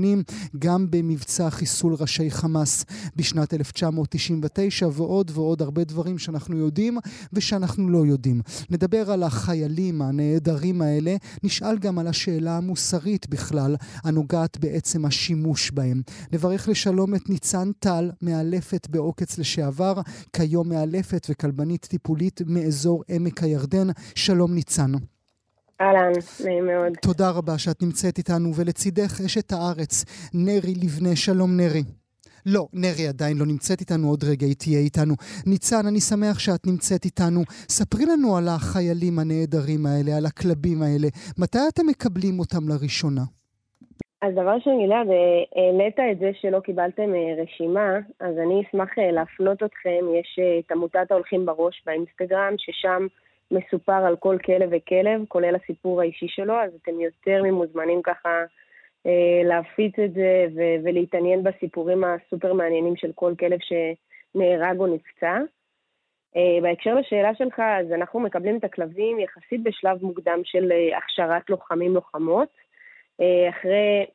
גם 0.58 0.86
במבצע 0.90 1.50
חיסול 1.50 1.94
ראשי 1.94 2.30
חמאס 2.30 2.84
בשנת 3.16 3.54
1999, 3.54 4.88
ועוד 4.92 5.30
ועוד 5.34 5.62
הרבה 5.62 5.84
דברים 5.84 6.18
שאנחנו 6.18 6.56
יודעים 6.56 6.98
ושאנחנו 7.32 7.88
לא 7.88 8.06
יודעים. 8.06 8.40
נדבר 8.70 9.10
על 9.10 9.22
החיילים 9.22 10.02
הנעדרים 10.02 10.82
האלה, 10.82 11.16
נשאל 11.42 11.78
גם 11.78 11.98
על 11.98 12.06
השאלה 12.06 12.56
המוסרית 12.56 13.28
בכלל, 13.28 13.76
הנוגעת 14.04 14.58
בעצם 14.58 15.04
השימוש 15.04 15.70
בהם. 15.70 16.02
נברך 16.32 16.68
לשלום 16.68 17.14
את 17.14 17.28
ניצן 17.28 17.70
טל, 17.78 18.10
מאלפת 18.22 18.86
בעוקץ 18.90 19.38
לשעבר, 19.38 20.00
כיום 20.32 20.68
מאלפת 20.68 21.26
וכלבנית 21.30 21.86
טיפולית 21.90 22.40
מאזור 22.46 23.02
עמק 23.08 23.42
הירדן. 23.42 23.88
שלום 24.14 24.54
ניצן. 24.54 24.92
אהלן, 25.80 26.12
נעים 26.44 26.66
מאוד. 26.66 26.92
תודה 27.02 27.30
רבה 27.30 27.58
שאת 27.58 27.82
נמצאת 27.82 28.18
איתנו, 28.18 28.52
ולצידך 28.54 29.20
אשת 29.20 29.52
הארץ, 29.52 30.04
נרי 30.34 30.74
לבנה. 30.74 31.16
שלום 31.16 31.56
נרי. 31.56 31.82
לא, 32.46 32.68
נרי 32.72 33.08
עדיין 33.08 33.38
לא 33.38 33.46
נמצאת 33.46 33.80
איתנו, 33.80 34.08
עוד 34.08 34.24
רגע 34.24 34.46
היא 34.46 34.56
תהיה 34.56 34.78
איתנו. 34.78 35.14
ניצן, 35.46 35.86
אני 35.86 36.00
שמח 36.00 36.38
שאת 36.38 36.66
נמצאת 36.66 37.04
איתנו. 37.04 37.44
ספרי 37.68 38.06
לנו 38.06 38.36
על 38.36 38.48
החיילים 38.48 39.18
הנהדרים 39.18 39.86
האלה, 39.86 40.16
על 40.16 40.26
הכלבים 40.26 40.82
האלה. 40.82 41.08
מתי 41.38 41.58
אתם 41.68 41.86
מקבלים 41.86 42.38
אותם 42.38 42.68
לראשונה? 42.68 43.24
אז 44.22 44.34
דבר 44.34 44.50
ראשון, 44.50 44.86
גלעד, 44.86 45.08
אה, 45.10 45.62
העלית 45.62 46.00
את 46.12 46.18
זה 46.18 46.30
שלא 46.40 46.60
קיבלתם 46.60 47.14
אה, 47.14 47.42
רשימה, 47.42 47.98
אז 48.20 48.38
אני 48.38 48.62
אשמח 48.62 48.98
אה, 48.98 49.10
להפנות 49.10 49.62
אתכם. 49.62 50.04
יש 50.20 50.38
את 50.58 50.72
עמותת 50.72 51.10
ההולכים 51.10 51.46
בראש 51.46 51.82
באינסטגרם, 51.86 52.54
ששם 52.58 53.06
מסופר 53.50 53.92
על 54.06 54.16
כל 54.16 54.36
כלב 54.44 54.70
וכלב, 54.72 55.24
כולל 55.28 55.54
הסיפור 55.54 56.00
האישי 56.00 56.28
שלו, 56.28 56.54
אז 56.54 56.70
אתם 56.82 57.00
יותר 57.00 57.42
ממוזמנים 57.42 58.02
ככה 58.02 58.44
להפיץ 59.44 59.98
את 60.04 60.12
זה 60.12 60.46
ו- 60.56 60.84
ולהתעניין 60.84 61.42
בסיפורים 61.42 62.04
הסופר 62.04 62.52
מעניינים 62.52 62.96
של 62.96 63.12
כל 63.14 63.34
כלב 63.38 63.58
שנהרג 63.60 64.80
או 64.80 64.86
נפצע. 64.86 65.38
בהקשר 66.62 66.94
לשאלה 66.94 67.34
שלך, 67.34 67.60
אז 67.60 67.92
אנחנו 67.92 68.20
מקבלים 68.20 68.56
את 68.56 68.64
הכלבים 68.64 69.20
יחסית 69.20 69.62
בשלב 69.62 70.02
מוקדם 70.02 70.40
של 70.44 70.72
הכשרת 70.96 71.50
לוחמים-לוחמות. 71.50 72.48
אה, 73.20 73.48
אחרי 73.50 74.06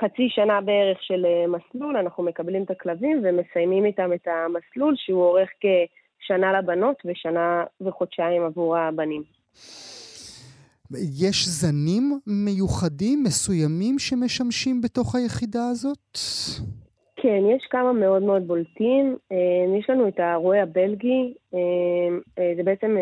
חצי 0.00 0.28
שנה 0.28 0.60
בערך 0.60 1.02
של 1.02 1.26
אה, 1.26 1.46
מסלול, 1.46 1.96
אנחנו 1.96 2.22
מקבלים 2.22 2.62
את 2.62 2.70
הכלבים 2.70 3.22
ומסיימים 3.24 3.84
איתם 3.84 4.12
את 4.12 4.28
המסלול, 4.28 4.94
שהוא 4.96 5.22
אורך 5.22 5.48
כשנה 5.60 6.58
לבנות 6.58 6.96
ושנה 7.04 7.64
וחודשיים 7.80 8.42
עבור 8.42 8.76
הבנים. 8.76 9.22
יש 11.20 11.48
זנים 11.48 12.18
מיוחדים, 12.26 13.22
מסוימים, 13.22 13.98
שמשמשים 13.98 14.80
בתוך 14.80 15.14
היחידה 15.14 15.68
הזאת? 15.70 16.18
כן, 17.16 17.42
יש 17.56 17.66
כמה 17.70 17.92
מאוד 17.92 18.22
מאוד 18.22 18.46
בולטים. 18.46 19.16
אה, 19.32 19.78
יש 19.78 19.90
לנו 19.90 20.08
את 20.08 20.20
הרועה 20.20 20.62
הבלגי, 20.62 21.34
זה 22.56 22.62
בעצם 22.64 22.96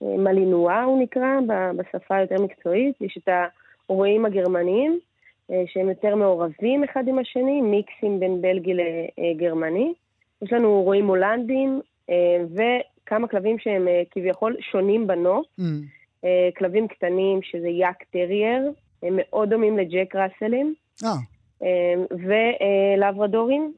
מלינואה 0.00 0.82
הוא 0.82 1.02
נקרא, 1.02 1.40
בשפה 1.76 2.16
היותר 2.16 2.42
מקצועית. 2.42 2.94
יש 3.00 3.18
את 3.22 3.28
ה... 3.28 3.44
רואים 3.88 4.24
הגרמניים, 4.24 4.98
אה, 5.50 5.62
שהם 5.66 5.88
יותר 5.88 6.14
מעורבים 6.14 6.84
אחד 6.84 7.08
עם 7.08 7.18
השני, 7.18 7.60
מיקסים 7.60 8.20
בין 8.20 8.42
בלגי 8.42 8.72
לגרמני. 9.18 9.92
יש 10.42 10.52
לנו 10.52 10.82
רואים 10.82 11.06
הולנדים 11.06 11.80
אה, 12.10 12.44
וכמה 12.54 13.28
כלבים 13.28 13.58
שהם 13.58 13.88
אה, 13.88 14.02
כביכול 14.10 14.56
שונים 14.72 15.06
בנוף. 15.06 15.46
אמ. 15.60 15.62
כלבים 16.58 16.88
קטנים, 16.88 17.42
שזה 17.42 17.68
יאגד 17.68 18.04
טרייר, 18.12 18.70
הם 19.02 19.14
מאוד 19.16 19.50
דומים 19.50 19.78
לג'ק 19.78 20.14
ראסלים. 20.14 20.74
ולברדורים, 22.10 23.72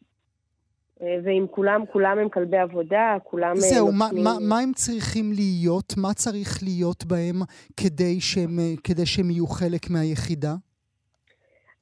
ועם 1.00 1.46
כולם, 1.50 1.86
כולם 1.92 2.18
הם 2.18 2.28
כלבי 2.28 2.56
עבודה, 2.58 3.16
כולם... 3.24 3.56
זהו, 3.56 3.92
מה, 3.92 4.08
מה, 4.24 4.30
מה 4.48 4.58
הם 4.58 4.72
צריכים 4.72 5.32
להיות? 5.34 5.94
מה 5.96 6.14
צריך 6.14 6.62
להיות 6.62 7.04
בהם 7.04 7.36
כדי 7.76 8.20
שהם, 8.20 8.58
כדי 8.84 9.06
שהם 9.06 9.30
יהיו 9.30 9.46
חלק 9.46 9.90
מהיחידה? 9.90 10.52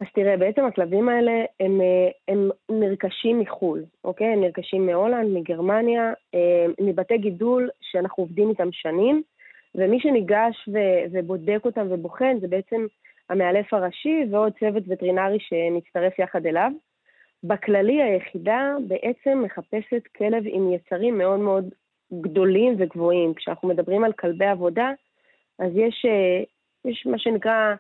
אז 0.01 0.07
תראה, 0.15 0.37
בעצם 0.37 0.65
הכלבים 0.65 1.09
האלה 1.09 1.33
הם, 1.61 1.81
הם 2.29 2.51
נרכשים 2.71 3.41
מחו"ל, 3.41 3.85
אוקיי? 4.05 4.27
הם 4.27 4.41
נרכשים 4.41 4.87
מהולנד, 4.87 5.29
מגרמניה, 5.29 6.12
מבתי 6.81 7.19
גידול 7.19 7.71
שאנחנו 7.81 8.23
עובדים 8.23 8.51
איתם 8.51 8.69
שנים, 8.73 9.23
ומי 9.75 10.01
שניגש 10.01 10.69
ו, 10.73 10.79
ובודק 11.12 11.61
אותם 11.65 11.87
ובוחן 11.91 12.37
זה 12.41 12.49
בעצם 12.49 12.87
המאלף 13.31 13.75
הראשי 13.75 14.25
ועוד 14.31 14.53
צוות 14.61 14.83
וטרינרי 14.89 15.39
שמצטרף 15.41 16.19
יחד 16.19 16.47
אליו. 16.47 16.73
בכללי 17.45 18.03
היחידה 18.03 18.74
בעצם 18.88 19.42
מחפשת 19.45 20.03
כלב 20.16 20.42
עם 20.47 20.72
יצרים 20.72 21.18
מאוד 21.18 21.40
מאוד 21.40 21.64
גדולים 22.20 22.74
וגבוהים. 22.78 23.34
כשאנחנו 23.34 23.68
מדברים 23.68 24.05
על 24.05 24.12
כלבי 24.12 24.47
עבודה, 24.47 24.92
אז 25.59 25.72
יש, 25.74 26.07
אה, 26.09 26.42
יש 26.90 27.07
מה 27.07 27.18
שנקרא 27.18 27.74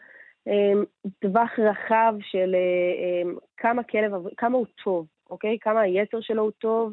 אה, 0.48 0.72
טווח 1.18 1.58
רחב 1.58 2.14
של 2.20 2.54
אה, 2.54 3.30
כמה 3.56 3.82
כלב, 3.82 4.12
כמה 4.36 4.58
הוא 4.58 4.66
טוב, 4.84 5.06
אוקיי? 5.30 5.58
כמה 5.60 5.80
היצר 5.80 6.20
שלו 6.20 6.42
הוא 6.42 6.52
טוב, 6.58 6.92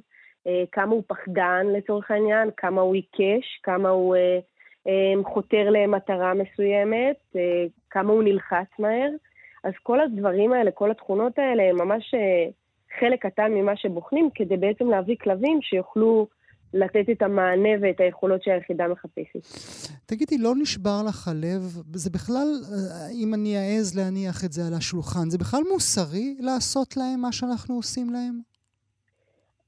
כמה 0.72 0.92
הוא 0.92 1.04
פחדן 1.08 1.66
לצורך 1.74 2.12
העניין, 2.12 2.50
כמה 2.58 2.82
הוא 2.82 2.96
עיקש, 2.96 3.60
כמה 3.64 3.90
הוא 3.90 4.16
חותר 5.24 5.70
למטרה 5.70 6.34
מסוימת, 6.34 7.36
כמה 7.90 8.12
הוא 8.14 8.24
נלחץ 8.24 8.68
מהר. 8.80 9.10
אז 9.64 9.74
כל 9.84 10.00
הדברים 10.00 10.54
האלה, 10.54 10.72
כל 10.72 10.92
התכונות 10.92 11.40
האלה, 11.40 11.64
הם 11.64 11.76
ממש 11.76 12.14
חלק 13.00 13.26
קטן 13.26 13.52
ממה 13.52 13.76
שבוחנים, 13.76 14.30
כדי 14.36 14.58
בעצם 14.58 14.90
להביא 14.90 15.16
כלבים 15.22 15.60
שיוכלו 15.62 16.28
לתת 16.74 17.06
את 17.12 17.22
המענה 17.22 17.70
ואת 17.82 18.00
היכולות 18.00 18.44
שהיחידה 18.44 18.88
מחפשת. 18.88 19.40
תגידי, 20.06 20.38
לא 20.38 20.52
נשבר 20.62 21.02
לך 21.08 21.28
הלב? 21.28 21.62
זה 21.94 22.10
בכלל, 22.10 22.48
אם 23.24 23.34
אני 23.34 23.58
אעז 23.58 23.98
להניח 23.98 24.46
את 24.46 24.52
זה 24.52 24.62
על 24.68 24.74
השולחן, 24.74 25.30
זה 25.30 25.38
בכלל 25.38 25.62
מוסרי 25.74 26.36
לעשות 26.40 26.98
להם 26.98 27.22
מה 27.22 27.32
שאנחנו 27.32 27.76
עושים 27.76 28.10
להם? 28.10 28.52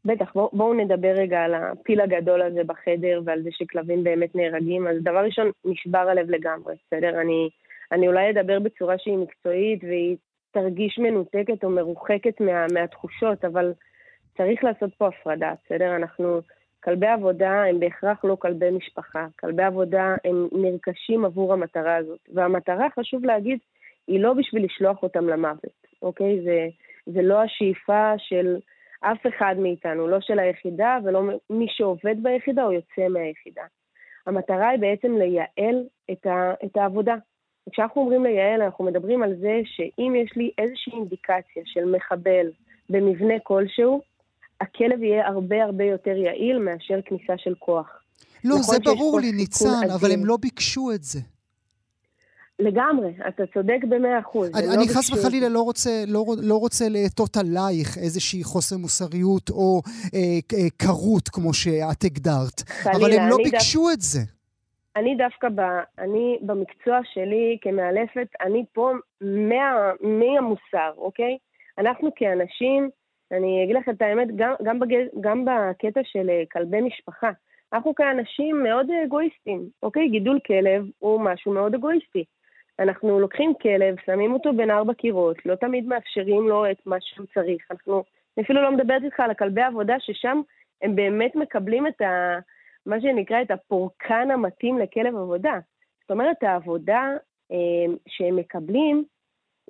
בטח, 0.05 0.31
בואו 0.35 0.49
בוא 0.53 0.75
נדבר 0.75 1.13
רגע 1.15 1.39
על 1.39 1.53
הפיל 1.53 2.01
הגדול 2.01 2.41
הזה 2.41 2.63
בחדר 2.63 3.21
ועל 3.25 3.41
זה 3.43 3.49
שכלבים 3.51 4.03
באמת 4.03 4.35
נהרגים. 4.35 4.87
אז 4.87 4.95
דבר 5.01 5.25
ראשון, 5.25 5.51
נשבר 5.65 5.99
הלב 5.99 6.29
לגמרי, 6.29 6.75
בסדר? 6.87 7.21
אני, 7.21 7.49
אני 7.91 8.07
אולי 8.07 8.29
אדבר 8.29 8.59
בצורה 8.59 8.95
שהיא 8.97 9.17
מקצועית 9.17 9.83
והיא 9.83 10.17
תרגיש 10.53 10.99
מנותקת 10.99 11.63
או 11.63 11.69
מרוחקת 11.69 12.41
מה, 12.41 12.65
מהתחושות, 12.73 13.45
אבל 13.45 13.73
צריך 14.37 14.63
לעשות 14.63 14.95
פה 14.97 15.07
הפרדה, 15.07 15.53
בסדר? 15.65 15.95
אנחנו, 15.95 16.39
כלבי 16.83 17.07
עבודה 17.07 17.63
הם 17.63 17.79
בהכרח 17.79 18.25
לא 18.25 18.35
כלבי 18.35 18.71
משפחה. 18.71 19.27
כלבי 19.39 19.63
עבודה 19.63 20.15
הם 20.23 20.47
נרכשים 20.51 21.25
עבור 21.25 21.53
המטרה 21.53 21.95
הזאת. 21.95 22.19
והמטרה, 22.33 22.87
חשוב 22.99 23.25
להגיד, 23.25 23.59
היא 24.07 24.19
לא 24.19 24.33
בשביל 24.33 24.65
לשלוח 24.65 25.03
אותם 25.03 25.27
למוות, 25.27 25.87
אוקיי? 26.01 26.41
זה, 26.43 26.67
זה 27.05 27.21
לא 27.21 27.41
השאיפה 27.41 28.13
של 28.17 28.57
אף 28.99 29.27
אחד 29.27 29.55
מאיתנו, 29.59 30.07
לא 30.07 30.21
של 30.21 30.39
היחידה 30.39 30.97
ולא 31.03 31.21
מי 31.49 31.65
שעובד 31.69 32.15
ביחידה 32.23 32.63
או 32.63 32.71
יוצא 32.71 33.07
מהיחידה. 33.09 33.63
המטרה 34.27 34.69
היא 34.69 34.79
בעצם 34.79 35.17
לייעל 35.17 35.83
את, 36.11 36.25
ה, 36.25 36.53
את 36.65 36.77
העבודה. 36.77 37.15
כשאנחנו 37.71 38.01
אומרים 38.01 38.23
לייעל, 38.23 38.61
אנחנו 38.61 38.85
מדברים 38.85 39.23
על 39.23 39.35
זה 39.41 39.61
שאם 39.65 40.13
יש 40.15 40.31
לי 40.35 40.51
איזושהי 40.57 40.93
אינדיקציה 40.93 41.63
של 41.65 41.95
מחבל 41.95 42.47
במבנה 42.89 43.33
כלשהו, 43.43 44.01
הכלב 44.61 45.03
יהיה 45.03 45.27
הרבה 45.27 45.63
הרבה 45.63 45.83
יותר 45.83 46.17
יעיל 46.17 46.57
מאשר 46.57 46.99
כניסה 47.05 47.33
של 47.37 47.53
כוח. 47.59 47.89
לא, 48.43 48.55
זה 48.55 48.79
ברור 48.79 49.19
לי, 49.19 49.31
ניצן, 49.31 49.89
אבל 49.95 50.11
הם 50.11 50.25
לא 50.25 50.37
ביקשו 50.41 50.91
את 50.91 51.03
זה. 51.03 51.19
לגמרי, 52.59 53.13
אתה 53.27 53.43
צודק 53.53 53.79
במאה 53.89 54.19
אחוז. 54.19 54.49
אני, 54.55 54.67
לא 54.67 54.73
אני 54.73 54.89
חס 54.89 55.09
וחלילה 55.09 55.49
לא 55.49 55.61
רוצה, 55.61 56.03
לא, 56.07 56.25
לא 56.41 56.57
רוצה 56.57 56.89
לאטות 56.89 57.37
עלייך 57.37 57.97
איזושהי 57.97 58.43
חוסר 58.43 58.77
מוסריות 58.77 59.49
או 59.49 59.81
אה, 60.13 60.19
אה, 60.53 60.69
קרות, 60.77 61.29
כמו 61.29 61.53
שאת 61.53 62.03
הגדרת. 62.03 62.61
חלילה, 62.67 62.97
אבל 62.97 63.13
הם 63.13 63.29
לא 63.29 63.37
ביקשו 63.43 63.79
דו... 63.81 63.91
את 63.91 64.01
זה. 64.01 64.19
אני 64.95 65.15
דווקא, 65.15 65.49
ב, 65.49 65.61
אני 65.99 66.39
במקצוע 66.41 66.99
שלי 67.03 67.57
כמאלפת, 67.61 68.27
אני 68.41 68.65
פה 68.73 68.91
מה, 69.21 69.91
מהמוסר, 70.01 70.91
אוקיי? 70.97 71.37
אנחנו 71.77 72.09
כאנשים, 72.15 72.89
אני 73.31 73.63
אגיד 73.63 73.75
לך 73.75 73.89
את 73.89 74.01
האמת, 74.01 74.27
גם, 74.35 74.53
גם, 74.63 74.79
בגז, 74.79 75.07
גם 75.21 75.45
בקטע 75.45 76.01
של 76.03 76.29
אה, 76.29 76.43
כלבי 76.51 76.81
משפחה, 76.81 77.31
אנחנו 77.73 77.95
כאנשים 77.95 78.63
מאוד 78.63 78.87
אגואיסטים, 79.05 79.69
אוקיי? 79.83 80.09
גידול 80.09 80.39
כלב 80.47 80.85
הוא 80.99 81.21
משהו 81.21 81.53
מאוד 81.53 81.73
אגואיסטי. 81.75 82.23
אנחנו 82.79 83.19
לוקחים 83.19 83.53
כלב, 83.61 83.95
שמים 84.05 84.33
אותו 84.33 84.53
בין 84.53 84.71
ארבע 84.71 84.93
קירות, 84.93 85.45
לא 85.45 85.55
תמיד 85.55 85.85
מאפשרים 85.85 86.47
לו 86.47 86.71
את 86.71 86.77
מה 86.85 86.95
שהוא 86.99 87.27
צריך. 87.33 87.67
אנחנו, 87.71 88.03
אני 88.37 88.45
אפילו 88.45 88.61
לא 88.61 88.71
מדברת 88.71 89.03
איתך 89.03 89.19
על 89.19 89.31
הכלבי 89.31 89.61
עבודה, 89.61 89.95
ששם 89.99 90.41
הם 90.81 90.95
באמת 90.95 91.35
מקבלים 91.35 91.87
את 91.87 92.01
ה... 92.01 92.39
מה 92.85 93.01
שנקרא 93.01 93.41
את 93.41 93.51
הפורקן 93.51 94.31
המתאים 94.31 94.77
לכלב 94.77 95.15
עבודה. 95.15 95.59
זאת 96.01 96.11
אומרת, 96.11 96.43
העבודה 96.43 97.09
אה, 97.51 97.93
שהם 98.07 98.35
מקבלים 98.35 99.03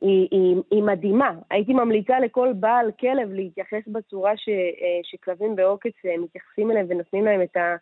היא, 0.02 0.28
היא, 0.32 0.56
היא 0.72 0.84
מדהימה. 0.84 1.32
הייתי 1.52 1.74
ממליצה 1.74 2.20
לכל 2.20 2.54
בעל 2.56 2.92
כלב 3.00 3.32
להתייחס 3.32 3.88
בצורה 3.88 4.38
ש, 4.38 4.50
אה, 4.50 5.00
שכלבים 5.04 5.56
בעוקץ 5.56 6.06
אה, 6.06 6.18
מתייחסים 6.18 6.72
אליהם 6.72 6.86
ונותנים 6.90 7.26
להם 7.26 7.42
את 7.42 7.58
ה, 7.58 7.76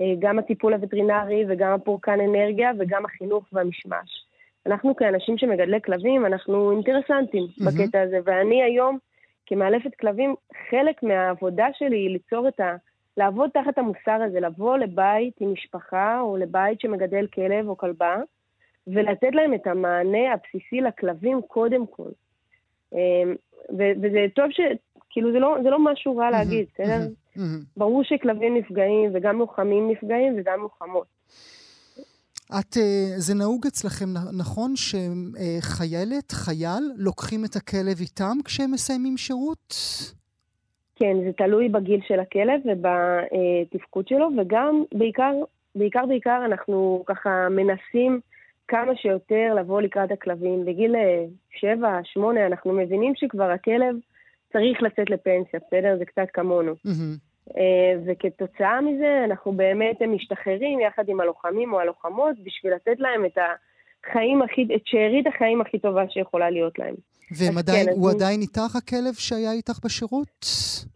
אה, 0.00 0.14
גם 0.18 0.38
הטיפול 0.38 0.74
הווטרינרי 0.74 1.44
וגם 1.48 1.72
הפורקן 1.72 2.20
אנרגיה 2.20 2.70
וגם 2.78 3.04
החינוך 3.04 3.44
והמשמש. 3.52 4.24
אנחנו 4.66 4.96
כאנשים 4.96 5.38
שמגדלי 5.38 5.80
כלבים, 5.80 6.26
אנחנו 6.26 6.72
אינטרסנטים 6.72 7.44
mm-hmm. 7.44 7.64
בקטע 7.66 8.00
הזה, 8.02 8.18
ואני 8.24 8.62
היום, 8.62 8.98
כמאלפת 9.46 9.94
כלבים, 10.00 10.34
חלק 10.70 11.02
מהעבודה 11.02 11.66
שלי 11.72 11.96
היא 11.96 12.10
ליצור 12.10 12.48
את 12.48 12.60
ה... 12.60 12.76
לעבוד 13.18 13.50
תחת 13.50 13.78
המוסר 13.78 14.22
הזה, 14.26 14.40
לבוא 14.40 14.76
לבית 14.76 15.34
עם 15.40 15.52
משפחה 15.52 16.20
או 16.20 16.36
לבית 16.36 16.80
שמגדל 16.80 17.26
כלב 17.34 17.68
או 17.68 17.76
כלבה, 17.76 18.16
ולתת 18.86 19.32
להם 19.32 19.54
את 19.54 19.66
המענה 19.66 20.32
הבסיסי 20.32 20.80
לכלבים 20.80 21.40
קודם 21.46 21.86
כל. 21.86 22.08
אמ, 22.92 23.34
וזה 23.72 24.26
טוב 24.34 24.46
ש... 24.50 24.60
כאילו, 25.10 25.32
זה 25.32 25.38
לא, 25.38 25.56
זה 25.62 25.70
לא 25.70 25.78
משהו 25.78 26.16
רע 26.16 26.30
להגיד, 26.30 26.66
בסדר? 26.74 27.08
ברור 27.76 28.04
שכלבים 28.04 28.56
נפגעים, 28.56 29.10
וגם 29.14 29.38
לוחמים 29.38 29.90
נפגעים, 29.90 30.34
וגם 30.38 30.60
לוחמות. 30.60 31.06
את, 32.60 32.76
אה, 32.76 33.12
זה 33.16 33.34
נהוג 33.34 33.66
אצלכם, 33.66 34.06
נכון, 34.38 34.74
שחיילת, 34.76 36.32
חייל, 36.32 36.92
לוקחים 36.96 37.44
את 37.44 37.56
הכלב 37.56 38.00
איתם 38.00 38.36
כשהם 38.44 38.72
מסיימים 38.72 39.16
שירות? 39.16 39.74
כן, 41.00 41.16
זה 41.24 41.32
תלוי 41.32 41.68
בגיל 41.68 42.00
של 42.08 42.20
הכלב 42.20 42.60
ובתפקוד 42.64 44.08
שלו, 44.08 44.28
וגם 44.38 44.82
בעיקר, 44.92 45.32
בעיקר 45.74 46.06
בעיקר 46.06 46.42
אנחנו 46.44 47.02
ככה 47.06 47.48
מנסים 47.50 48.20
כמה 48.68 48.96
שיותר 48.96 49.54
לבוא 49.54 49.80
לקראת 49.80 50.12
הכלבים. 50.12 50.64
בגיל 50.64 50.94
7-8 51.54 51.60
אנחנו 52.46 52.72
מבינים 52.72 53.12
שכבר 53.16 53.50
הכלב 53.50 53.96
צריך 54.52 54.82
לצאת 54.82 55.10
לפנסיה, 55.10 55.60
בסדר? 55.66 55.96
זה 55.98 56.04
קצת 56.04 56.26
כמונו. 56.32 56.72
Mm-hmm. 56.72 57.54
וכתוצאה 58.06 58.80
מזה 58.80 59.24
אנחנו 59.24 59.52
באמת 59.52 60.02
משתחררים 60.02 60.80
יחד 60.80 61.08
עם 61.08 61.20
הלוחמים 61.20 61.72
או 61.72 61.80
הלוחמות 61.80 62.36
בשביל 62.44 62.74
לתת 62.74 63.00
להם 63.00 63.24
את 63.24 63.38
החיים 64.06 64.42
הכי, 64.42 64.62
את 64.74 64.82
שארית 64.84 65.26
החיים 65.26 65.60
הכי 65.60 65.78
טובה 65.78 66.02
שיכולה 66.10 66.50
להיות 66.50 66.78
להם. 66.78 66.94
והם 67.30 67.58
עדיין, 67.58 67.86
כן, 67.86 67.92
הוא 67.92 68.10
עדיין 68.10 68.40
איתך, 68.40 68.76
הכלב 68.76 69.14
שהיה 69.14 69.52
איתך 69.52 69.78
בשירות? 69.84 70.46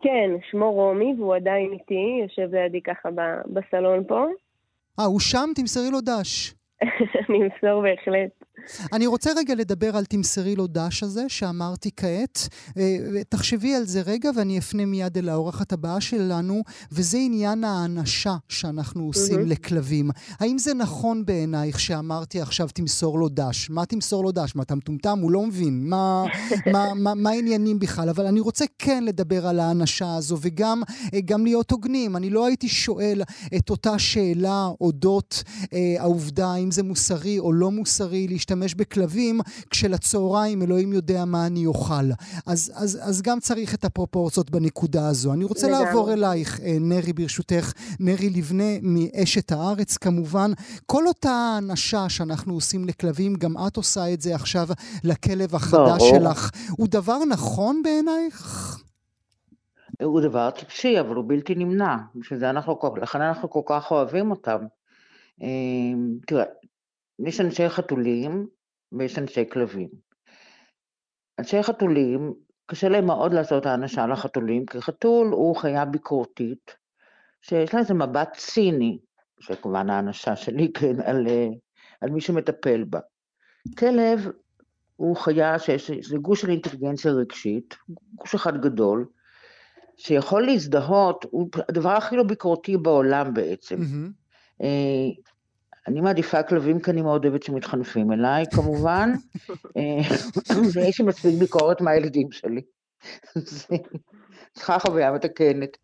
כן, 0.02 0.30
שמו 0.50 0.72
רומי, 0.72 1.14
והוא 1.18 1.34
עדיין 1.34 1.72
איתי, 1.72 2.22
יושב 2.22 2.54
לידי 2.54 2.80
ככה 2.82 3.08
בסלון 3.46 4.04
פה. 4.08 4.26
אה, 5.00 5.04
הוא 5.04 5.20
שם? 5.20 5.50
תמסרי 5.54 5.90
לו 5.90 6.00
דש. 6.00 6.54
אני 7.28 7.38
אמסור 7.38 7.82
בהחלט. 7.82 8.44
אני 8.92 9.06
רוצה 9.06 9.30
רגע 9.36 9.54
לדבר 9.54 9.96
על 9.96 10.04
תמסרי 10.04 10.56
לו 10.56 10.66
דש 10.66 11.02
הזה 11.02 11.24
שאמרתי 11.28 11.90
כעת. 11.96 12.48
אה, 12.78 12.96
תחשבי 13.28 13.74
על 13.74 13.86
זה 13.86 14.00
רגע 14.00 14.30
ואני 14.36 14.58
אפנה 14.58 14.84
מיד 14.84 15.18
אל 15.18 15.28
האורחת 15.28 15.72
הבאה 15.72 16.00
שלנו, 16.00 16.62
וזה 16.92 17.18
עניין 17.18 17.64
האנשה 17.64 18.36
שאנחנו 18.48 19.06
עושים 19.06 19.40
mm-hmm. 19.40 19.48
לכלבים. 19.48 20.10
האם 20.40 20.58
זה 20.58 20.74
נכון 20.74 21.26
בעינייך 21.26 21.80
שאמרתי 21.80 22.40
עכשיו 22.40 22.68
תמסור 22.74 23.18
לו 23.18 23.28
דש? 23.28 23.70
מה 23.70 23.86
תמסור 23.86 24.24
לו 24.24 24.32
דש? 24.32 24.56
מה, 24.56 24.62
אתה 24.62 24.74
מטומטם? 24.74 25.18
הוא 25.22 25.30
לא 25.30 25.46
מבין. 25.46 25.88
מה, 25.88 26.24
מה, 26.72 26.94
מה, 26.94 27.14
מה 27.14 27.30
העניינים 27.30 27.78
בכלל? 27.78 28.08
אבל 28.08 28.26
אני 28.26 28.40
רוצה 28.40 28.64
כן 28.78 29.04
לדבר 29.04 29.46
על 29.46 29.60
האנשה 29.60 30.16
הזו, 30.16 30.38
וגם 30.40 30.82
אה, 31.14 31.20
גם 31.24 31.44
להיות 31.44 31.70
הוגנים. 31.70 32.16
אני 32.16 32.30
לא 32.30 32.46
הייתי 32.46 32.68
שואל 32.68 33.22
את 33.56 33.70
אותה 33.70 33.98
שאלה 33.98 34.68
אודות 34.80 35.42
אה, 35.72 35.94
העובדה 35.98 36.52
האם 36.52 36.70
זה 36.70 36.82
מוסרי 36.82 37.38
או 37.38 37.52
לא 37.52 37.70
מוסרי 37.70 38.28
להשתמש 38.28 38.51
בכלבים, 38.74 39.40
כשלצהריים 39.70 40.62
אלוהים 40.62 40.92
יודע 40.92 41.24
מה 41.24 41.46
אני 41.46 41.66
אוכל. 41.66 42.04
אז, 42.46 42.72
אז, 42.74 42.98
אז 43.02 43.22
גם 43.22 43.40
צריך 43.40 43.74
את 43.74 43.84
הפרופורציות 43.84 44.50
בנקודה 44.50 45.08
הזו. 45.08 45.32
אני 45.32 45.44
רוצה 45.44 45.68
לגמרי. 45.68 45.84
לעבור 45.84 46.12
אלייך, 46.12 46.60
אה, 46.60 46.76
נרי, 46.80 47.12
ברשותך, 47.12 47.72
נרי 48.00 48.30
לבנה 48.30 48.72
מאשת 48.82 49.52
הארץ 49.52 49.96
כמובן. 49.96 50.50
כל 50.86 51.06
אותה 51.06 51.30
האנשה 51.30 52.08
שאנחנו 52.08 52.54
עושים 52.54 52.84
לכלבים, 52.84 53.34
גם 53.34 53.54
את 53.66 53.76
עושה 53.76 54.12
את 54.12 54.20
זה 54.20 54.34
עכשיו 54.34 54.68
לכלב 55.04 55.54
החדש 55.54 56.02
שלך, 56.10 56.50
הוא 56.70 56.88
דבר 56.90 57.24
נכון 57.24 57.82
בעינייך? 57.82 58.78
הוא 60.02 60.20
דבר 60.20 60.50
טיפשי, 60.50 61.00
אבל 61.00 61.14
הוא 61.14 61.24
בלתי 61.26 61.54
נמנע. 61.54 61.96
בשביל 62.14 62.44
אנחנו, 62.44 62.78
לכן 63.02 63.20
אנחנו 63.20 63.50
כל 63.50 63.60
כך 63.66 63.90
אוהבים 63.90 64.30
אותם. 64.30 64.58
אה, 65.42 65.48
תראה, 66.26 66.44
יש 67.18 67.40
אנשי 67.40 67.68
חתולים 67.68 68.46
ויש 68.92 69.18
אנשי 69.18 69.44
כלבים. 69.50 69.88
אנשי 71.38 71.62
חתולים, 71.62 72.32
קשה 72.66 72.88
להם 72.88 73.06
מאוד 73.06 73.32
לעשות 73.32 73.66
האנשה 73.66 74.06
לחתולים, 74.06 74.66
כי 74.66 74.80
חתול 74.80 75.26
הוא 75.26 75.56
חיה 75.56 75.84
ביקורתית, 75.84 76.76
שיש 77.42 77.74
לה 77.74 77.80
איזה 77.80 77.94
מבט 77.94 78.36
ציני, 78.36 78.98
שכמובן 79.40 79.90
האנשה 79.90 80.36
שלי, 80.36 80.72
כן, 80.72 81.00
על, 81.00 81.26
על 82.00 82.10
מי 82.10 82.20
שמטפל 82.20 82.84
בה. 82.84 83.00
כלב 83.78 84.30
הוא 84.96 85.16
חיה 85.16 85.58
שיש, 85.58 85.90
זה 85.90 86.18
גוש 86.18 86.40
של 86.40 86.50
אינטליגנציה 86.50 87.12
רגשית, 87.12 87.76
גוש 88.14 88.34
אחד 88.34 88.60
גדול, 88.60 89.06
שיכול 89.96 90.46
להזדהות, 90.46 91.26
הוא 91.30 91.48
הדבר 91.68 91.90
הכי 91.90 92.16
לא 92.16 92.22
ביקורתי 92.22 92.76
בעולם 92.76 93.34
בעצם. 93.34 93.76
Mm-hmm. 93.76 94.62
אני 95.88 96.00
מעדיפה 96.00 96.42
כלבים 96.42 96.80
כי 96.80 96.90
אני 96.90 97.02
מאוד 97.02 97.24
אוהבת 97.24 97.42
שמתחנפים 97.42 98.12
אליי, 98.12 98.44
כמובן, 98.54 99.10
אה, 99.76 100.16
ויש 100.74 101.00
לי 101.00 101.06
מספיק 101.06 101.34
ביקורת 101.38 101.80
מהילדים 101.80 102.32
שלי. 102.32 102.60
צריכה 104.54 104.78
חוויה 104.78 105.12
מתקנת. 105.12 105.76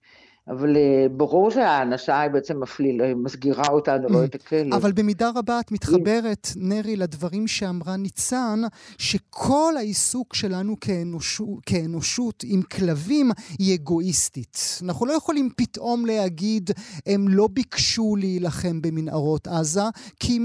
אבל 0.49 0.77
אה, 0.77 1.07
ברור 1.11 1.51
שהאנשה 1.51 2.21
היא 2.21 2.31
בעצם 2.31 2.61
מפליל, 2.61 3.03
אה, 3.03 3.13
מסגירה 3.15 3.69
אותנו, 3.69 4.09
לא 4.09 4.25
את 4.25 4.35
הכלב. 4.35 4.75
אבל 4.75 4.93
במידה 4.93 5.31
רבה 5.35 5.61
את 5.61 5.73
מתחברת, 5.73 6.49
נרי, 6.57 6.97
לדברים 6.97 7.47
שאמרה 7.47 7.97
ניצן, 7.97 8.61
שכל 8.99 9.75
העיסוק 9.77 10.35
שלנו 10.35 10.77
כאנושות, 10.81 11.49
כאנושות 11.67 12.45
עם 12.47 12.63
כלבים 12.63 13.31
היא 13.59 13.75
אגואיסטית. 13.75 14.79
אנחנו 14.83 15.07
לא 15.07 15.13
יכולים 15.13 15.49
פתאום 15.57 16.07
להגיד, 16.07 16.71
הם 17.07 17.29
לא 17.29 17.49
ביקשו 17.53 18.17
להילחם 18.17 18.83
במנהרות 18.83 19.47
עזה, 19.47 19.83
כי 20.21 20.39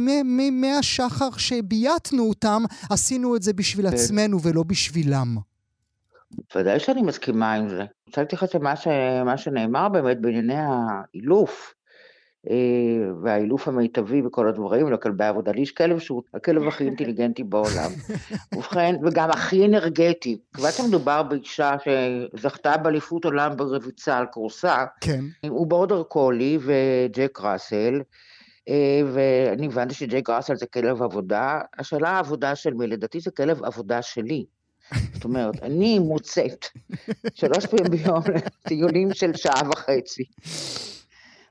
מהשחר 0.52 1.30
שבייתנו 1.38 2.24
אותם, 2.24 2.64
עשינו 2.90 3.36
את 3.36 3.44
זה 3.44 3.54
בשביל 3.54 3.90
כן. 3.90 3.96
עצמנו 3.96 4.42
ולא 4.42 4.64
בשבילם. 4.64 5.53
ודאי 6.56 6.80
שאני 6.80 7.02
מסכימה 7.02 7.54
עם 7.54 7.70
זה. 7.70 7.80
אני 7.80 7.88
רוצה 8.08 8.22
להתייחס 8.22 8.56
למה 8.56 9.38
שנאמר 9.38 9.90
באמת 9.90 10.22
בענייני 10.22 10.56
האילוף, 10.58 11.74
אה, 12.50 13.12
והאילוף 13.24 13.68
המיטבי 13.68 14.22
וכל 14.26 14.48
הדברים, 14.48 14.94
לכלבי 14.94 15.24
עבודה. 15.24 15.52
לי 15.52 15.62
יש 15.62 15.72
כלב 15.72 16.00
שהוא 16.00 16.24
הכלב 16.34 16.68
הכי 16.68 16.84
אינטליגנטי 16.84 17.44
בעולם. 17.44 17.92
ובכן, 18.56 18.96
וגם 19.04 19.30
הכי 19.30 19.66
אנרגטי. 19.66 20.38
כיוון 20.56 20.72
שמדובר 20.72 21.24
באישה 21.24 21.76
שזכתה 21.84 22.78
באליפות 22.78 23.26
עולם 23.26 23.58
ברביצה 23.58 24.18
על 24.18 24.26
כורסה, 24.26 24.86
כן. 25.02 25.26
הוא 25.50 25.68
בורדר 25.68 26.04
קולי 26.04 26.58
וג'ק 26.62 27.40
ראסל, 27.42 28.02
אה, 28.70 29.02
ואני 29.14 29.66
הבנתי 29.66 29.94
שג'ייק 29.94 30.30
ראסל 30.30 30.56
זה 30.56 30.66
כלב 30.66 31.04
עבודה. 31.04 31.62
השאלה 31.80 32.10
העבודה 32.10 32.56
של 32.56 32.74
מי? 32.74 32.88
לדעתי 32.88 33.20
זה 33.20 33.32
כלב 33.32 33.64
עבודה 33.64 34.02
שלי. 34.02 34.46
זאת 35.14 35.24
אומרת, 35.24 35.64
אני 35.64 36.00
מוצאת 36.00 36.66
שלוש 37.34 37.66
פעמים 37.66 37.92
ביום 37.92 38.22
לטיולים 38.36 39.14
של 39.14 39.36
שעה 39.36 39.62
וחצי. 39.72 40.24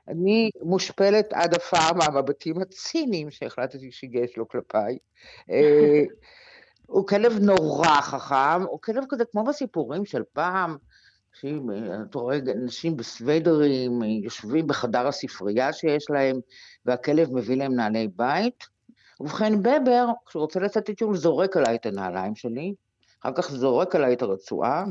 אני 0.07 0.49
מושפלת 0.61 1.33
עד 1.33 1.53
עפר 1.53 1.93
מהמבטים 1.95 2.61
הציניים 2.61 3.31
שהחלטתי 3.31 3.91
שיש 3.91 4.37
לו 4.37 4.47
כלפיי. 4.47 4.97
אה, 5.49 6.01
הוא 6.85 7.07
כלב 7.07 7.39
נורא 7.41 8.01
חכם, 8.01 8.61
הוא 8.67 8.79
כלב 8.81 9.03
כזה 9.09 9.25
כמו 9.25 9.43
בסיפורים 9.43 10.05
של 10.05 10.21
פעם, 10.33 10.75
אתה 11.39 12.19
רואה 12.19 12.37
אנשים 12.63 12.97
בסוודרים, 12.97 14.01
יושבים 14.03 14.67
בחדר 14.67 15.07
הספרייה 15.07 15.73
שיש 15.73 16.05
להם, 16.09 16.39
והכלב 16.85 17.33
מביא 17.33 17.57
להם 17.57 17.75
נעלי 17.75 18.07
בית. 18.15 18.63
ובכן, 19.19 19.63
בבר, 19.63 20.05
כשהוא 20.25 20.41
רוצה 20.41 20.59
לצאת 20.59 20.89
לטיול, 20.89 21.15
זורק 21.15 21.57
עליי 21.57 21.75
את 21.75 21.85
הנעליים 21.85 22.35
שלי, 22.35 22.73
אחר 23.23 23.33
כך 23.35 23.51
זורק 23.51 23.95
עליי 23.95 24.13
את 24.13 24.21
הרצועה, 24.21 24.83
mm. 24.83 24.89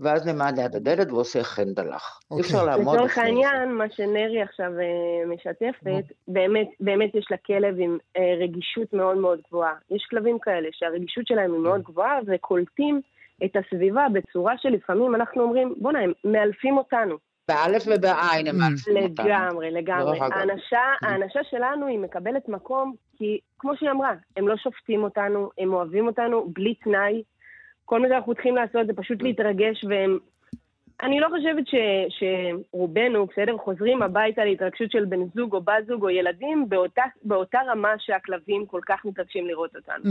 ואז 0.00 0.26
נעמד 0.26 0.58
ליד 0.58 0.76
הדלת 0.76 1.12
ועושה 1.12 1.42
חן 1.42 1.74
דלך. 1.74 2.18
אי 2.36 2.40
אפשר 2.40 2.58
אוקיי. 2.58 2.76
לעמוד 2.76 2.94
לצורך 2.94 3.18
העניין, 3.18 3.72
מה 3.72 3.84
שנרי 3.90 4.42
עכשיו 4.42 4.70
uh, 4.70 5.34
משתפת, 5.34 6.04
באמת, 6.28 6.68
באמת 6.80 7.14
יש 7.14 7.26
לכלב 7.30 7.74
עם 7.78 7.98
uh, 8.16 8.20
רגישות 8.42 8.92
מאוד 8.92 9.16
מאוד 9.16 9.40
גבוהה. 9.48 9.74
יש 9.90 10.06
כלבים 10.10 10.38
כאלה 10.38 10.68
שהרגישות 10.72 11.26
שלהם 11.26 11.52
היא 11.52 11.60
מאוד 11.60 11.82
גבוהה, 11.82 12.18
וקולטים 12.26 13.00
את 13.44 13.56
הסביבה 13.56 14.06
בצורה 14.12 14.54
שלפעמים 14.58 15.14
אנחנו 15.14 15.42
אומרים, 15.42 15.74
בוא'נה, 15.76 15.98
הם 16.00 16.12
מאלפים 16.24 16.78
אותנו. 16.78 17.16
באלף 17.48 17.82
ובעין 17.86 18.46
הם 18.46 18.58
מאלפים 18.58 18.96
אותנו. 18.96 19.24
לגמרי, 19.24 19.70
לגמרי. 19.70 20.18
האנשה, 20.20 20.80
האנשה 21.02 21.40
שלנו 21.50 21.86
היא 21.86 21.98
מקבלת 21.98 22.48
מקום, 22.48 22.94
כי 23.16 23.38
כמו 23.58 23.76
שהיא 23.76 23.90
אמרה, 23.90 24.12
הם 24.36 24.48
לא 24.48 24.56
שופטים 24.56 25.02
אותנו, 25.02 25.50
הם 25.58 25.72
אוהבים 25.72 26.06
אותנו 26.06 26.50
בלי 26.52 26.74
תנאי. 26.74 27.22
כל 27.88 28.00
מה 28.00 28.08
שאנחנו 28.08 28.34
צריכים 28.34 28.56
לעשות 28.56 28.86
זה 28.86 28.92
פשוט 28.92 29.22
להתרגש, 29.22 29.84
והם... 29.88 30.18
אני 31.02 31.20
לא 31.20 31.28
חושבת 31.28 31.66
ש, 31.66 31.74
שרובנו, 32.18 33.26
בסדר, 33.26 33.56
חוזרים 33.58 34.02
הביתה 34.02 34.44
להתרגשות 34.44 34.90
של 34.90 35.04
בן 35.04 35.20
זוג 35.34 35.54
או 35.54 35.60
בת 35.60 35.86
זוג 35.86 36.02
או 36.02 36.10
ילדים 36.10 36.68
באותה, 36.68 37.02
באותה 37.24 37.58
רמה 37.68 37.88
שהכלבים 37.98 38.66
כל 38.66 38.80
כך 38.86 39.04
מתרגשים 39.04 39.46
לראות 39.46 39.76
אותנו. 39.76 40.10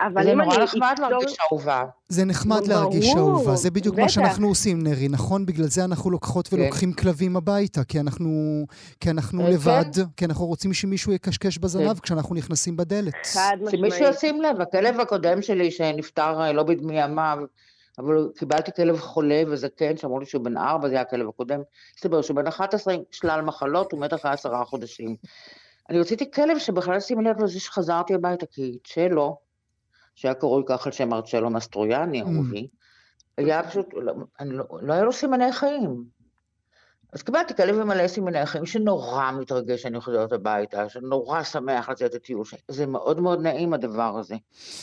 אבל 0.00 0.28
אם 0.28 0.40
אני... 0.40 0.50
זה 0.50 0.56
נורא 0.56 0.64
נחמד 0.64 0.94
להרגיש 0.98 1.36
אהובה. 1.40 1.84
זה 2.08 2.24
נחמד 2.24 2.66
להרגיש 2.66 3.14
אהובה, 3.16 3.56
זה 3.56 3.70
בדיוק 3.70 3.98
מה 3.98 4.08
שאנחנו 4.08 4.48
עושים, 4.48 4.82
נרי, 4.82 5.08
נכון? 5.08 5.46
בגלל 5.46 5.66
זה 5.66 5.84
אנחנו 5.84 6.10
לוקחות 6.10 6.48
כן. 6.48 6.56
ולוקחים 6.56 6.92
כלבים 6.92 7.36
הביתה, 7.36 7.84
כי 7.84 8.00
אנחנו, 8.00 8.64
כי 9.00 9.10
אנחנו 9.10 9.46
אה, 9.46 9.50
לבד, 9.50 9.94
כן. 9.94 10.02
כי 10.16 10.24
אנחנו 10.24 10.46
רוצים 10.46 10.72
שמישהו 10.72 11.12
יקשקש 11.12 11.58
בזנב 11.58 11.94
כן. 11.94 12.00
כשאנחנו 12.00 12.34
נכנסים 12.34 12.76
בדלת. 12.76 13.14
חד 13.24 13.56
משמעית. 13.62 13.92
שמישהו 13.92 14.14
ישים 14.14 14.42
לב, 14.42 14.60
הכלב 14.60 15.00
הקודם 15.00 15.42
שלי 15.42 15.70
שנפטר 15.70 16.40
אה, 16.40 16.52
לא 16.52 16.62
בדמי 16.62 17.02
ימיו, 17.02 17.38
אבל 17.98 18.28
קיבלתי 18.36 18.70
כלב 18.76 19.00
חולה 19.00 19.42
וזקן, 19.48 19.96
שאמרו 19.96 20.20
לי 20.20 20.26
שהוא 20.26 20.44
בן 20.44 20.56
ארבע, 20.56 20.88
זה 20.88 20.94
היה 20.94 21.02
הכלב 21.02 21.28
הקודם, 21.28 21.60
הסתבר 21.96 22.22
שהוא 22.22 22.36
בן 22.36 22.46
11 22.46 22.94
עם 22.94 23.00
שלל 23.10 23.40
מחלות, 23.40 23.92
הוא 23.92 24.00
מת 24.00 24.14
אחרי 24.14 24.30
עשרה 24.30 24.64
חודשים. 24.64 25.16
אני 25.90 26.00
רציתי 26.00 26.30
כלב 26.30 26.58
שבכלל 26.58 27.00
שימי 27.00 27.24
לב 27.24 27.42
לזה 27.42 27.60
שחזרתי 27.60 28.14
הביתה, 28.14 28.46
כי 28.46 28.78
צ'לו, 28.84 29.36
שהיה 30.14 30.34
קרוי 30.34 30.62
ככה 30.66 30.84
על 30.86 30.92
שם 30.92 31.08
מרצ'לו 31.08 31.50
מסטרויאני, 31.50 32.22
mm. 32.22 32.24
אהובי, 32.24 32.68
היה 33.36 33.62
פשוט, 33.62 33.86
לא, 33.94 34.12
לא, 34.40 34.64
לא 34.82 34.92
היה 34.92 35.02
לו 35.02 35.12
סימני 35.12 35.52
חיים. 35.52 36.04
אז 37.12 37.22
קיבלתי 37.22 37.54
כלב 37.54 37.80
עם 37.80 37.88
מלא 37.88 38.08
סימני 38.08 38.46
חיים 38.46 38.66
שנורא 38.66 39.30
מתרגש 39.40 39.82
שאני 39.82 40.00
חוזרת 40.00 40.32
הביתה, 40.32 40.88
שנורא 40.88 41.42
שמח 41.42 41.88
לצאת 41.88 42.14
לטיול, 42.14 42.44
זה 42.68 42.86
מאוד 42.86 43.20
מאוד 43.20 43.42
נעים 43.42 43.74
הדבר 43.74 44.18
הזה. 44.18 44.34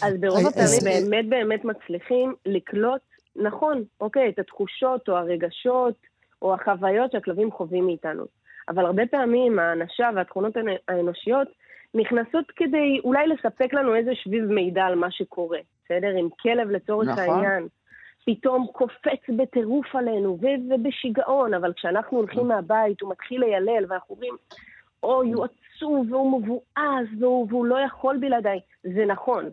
אז 0.01 0.13
ברוב 0.19 0.47
הפעמים 0.47 1.09
באמת 1.09 1.29
באמת 1.29 1.65
מצליחים 1.65 2.35
לקלוט, 2.45 3.01
נכון, 3.35 3.83
אוקיי, 4.01 4.29
את 4.29 4.39
התחושות 4.39 5.09
או 5.09 5.17
הרגשות 5.17 5.95
או 6.41 6.53
החוויות 6.53 7.11
שהכלבים 7.11 7.51
חווים 7.51 7.85
מאיתנו. 7.85 8.25
אבל 8.69 8.85
הרבה 8.85 9.05
פעמים 9.05 9.59
האנשה 9.59 10.09
והתכונות 10.15 10.53
האנושיות 10.87 11.47
נכנסות 11.93 12.51
כדי 12.55 12.99
אולי 13.03 13.27
לספק 13.27 13.73
לנו 13.73 13.95
איזה 13.95 14.11
שביב 14.15 14.45
מידע 14.45 14.83
על 14.83 14.95
מה 14.95 15.11
שקורה, 15.11 15.59
בסדר? 15.85 16.19
אם 16.19 16.27
כלב 16.41 16.69
לצורך 16.69 17.07
נכון. 17.07 17.23
העניין 17.23 17.67
פתאום 18.25 18.67
קופץ 18.71 19.29
בטירוף 19.37 19.95
עלינו 19.95 20.37
ובשיגעון, 20.41 21.53
אבל 21.53 21.73
כשאנחנו 21.73 22.17
הולכים 22.17 22.47
מהבית 22.47 23.01
הוא 23.01 23.11
מתחיל 23.11 23.41
לילל 23.41 23.85
ואנחנו 23.87 24.15
אומרים, 24.15 24.35
אוי, 25.03 25.31
הוא 25.31 25.45
עצוב 25.45 26.11
והוא 26.11 26.41
מבואס 26.41 27.07
והוא, 27.19 27.47
והוא 27.49 27.65
לא 27.65 27.79
יכול 27.79 28.17
בלעדיי. 28.17 28.59
זה 28.83 29.05
נכון, 29.05 29.49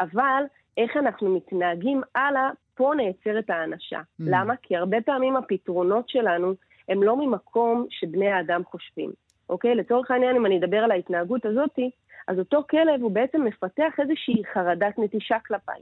אבל 0.00 0.44
איך 0.76 0.96
אנחנו 0.96 1.34
מתנהגים 1.34 2.02
הלאה, 2.14 2.50
פה 2.74 2.92
נעצרת 2.96 3.50
האנשה. 3.50 3.98
Mm. 3.98 4.02
למה? 4.18 4.54
כי 4.62 4.76
הרבה 4.76 5.00
פעמים 5.00 5.36
הפתרונות 5.36 6.08
שלנו 6.08 6.54
הם 6.88 7.02
לא 7.02 7.16
ממקום 7.16 7.86
שבני 7.90 8.28
האדם 8.28 8.62
חושבים. 8.70 9.10
אוקיי? 9.48 9.74
לצורך 9.74 10.10
העניין, 10.10 10.36
אם 10.36 10.46
אני 10.46 10.58
אדבר 10.58 10.76
על 10.76 10.90
ההתנהגות 10.90 11.46
הזאתי, 11.46 11.90
אז 12.28 12.38
אותו 12.38 12.64
כלב 12.70 13.02
הוא 13.02 13.10
בעצם 13.10 13.44
מפתח 13.44 13.92
איזושהי 13.98 14.42
חרדת 14.54 14.98
נטישה 14.98 15.36
כלפיי. 15.46 15.80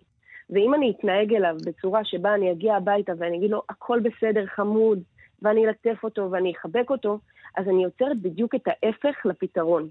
ואם 0.50 0.74
אני 0.74 0.92
אתנהג 0.98 1.34
אליו 1.34 1.56
בצורה 1.64 2.04
שבה 2.04 2.34
אני 2.34 2.52
אגיע 2.52 2.76
הביתה 2.76 3.12
ואני 3.18 3.36
אגיד 3.36 3.50
לו, 3.50 3.62
הכל 3.68 4.00
בסדר, 4.00 4.46
חמוד, 4.46 4.98
ואני 5.42 5.66
אלטף 5.66 6.04
אותו 6.04 6.30
ואני 6.30 6.52
אחבק 6.58 6.90
אותו, 6.90 7.18
אז 7.56 7.68
אני 7.68 7.84
יוצרת 7.84 8.22
בדיוק 8.22 8.54
את 8.54 8.62
ההפך 8.66 9.16
לפתרון. 9.24 9.88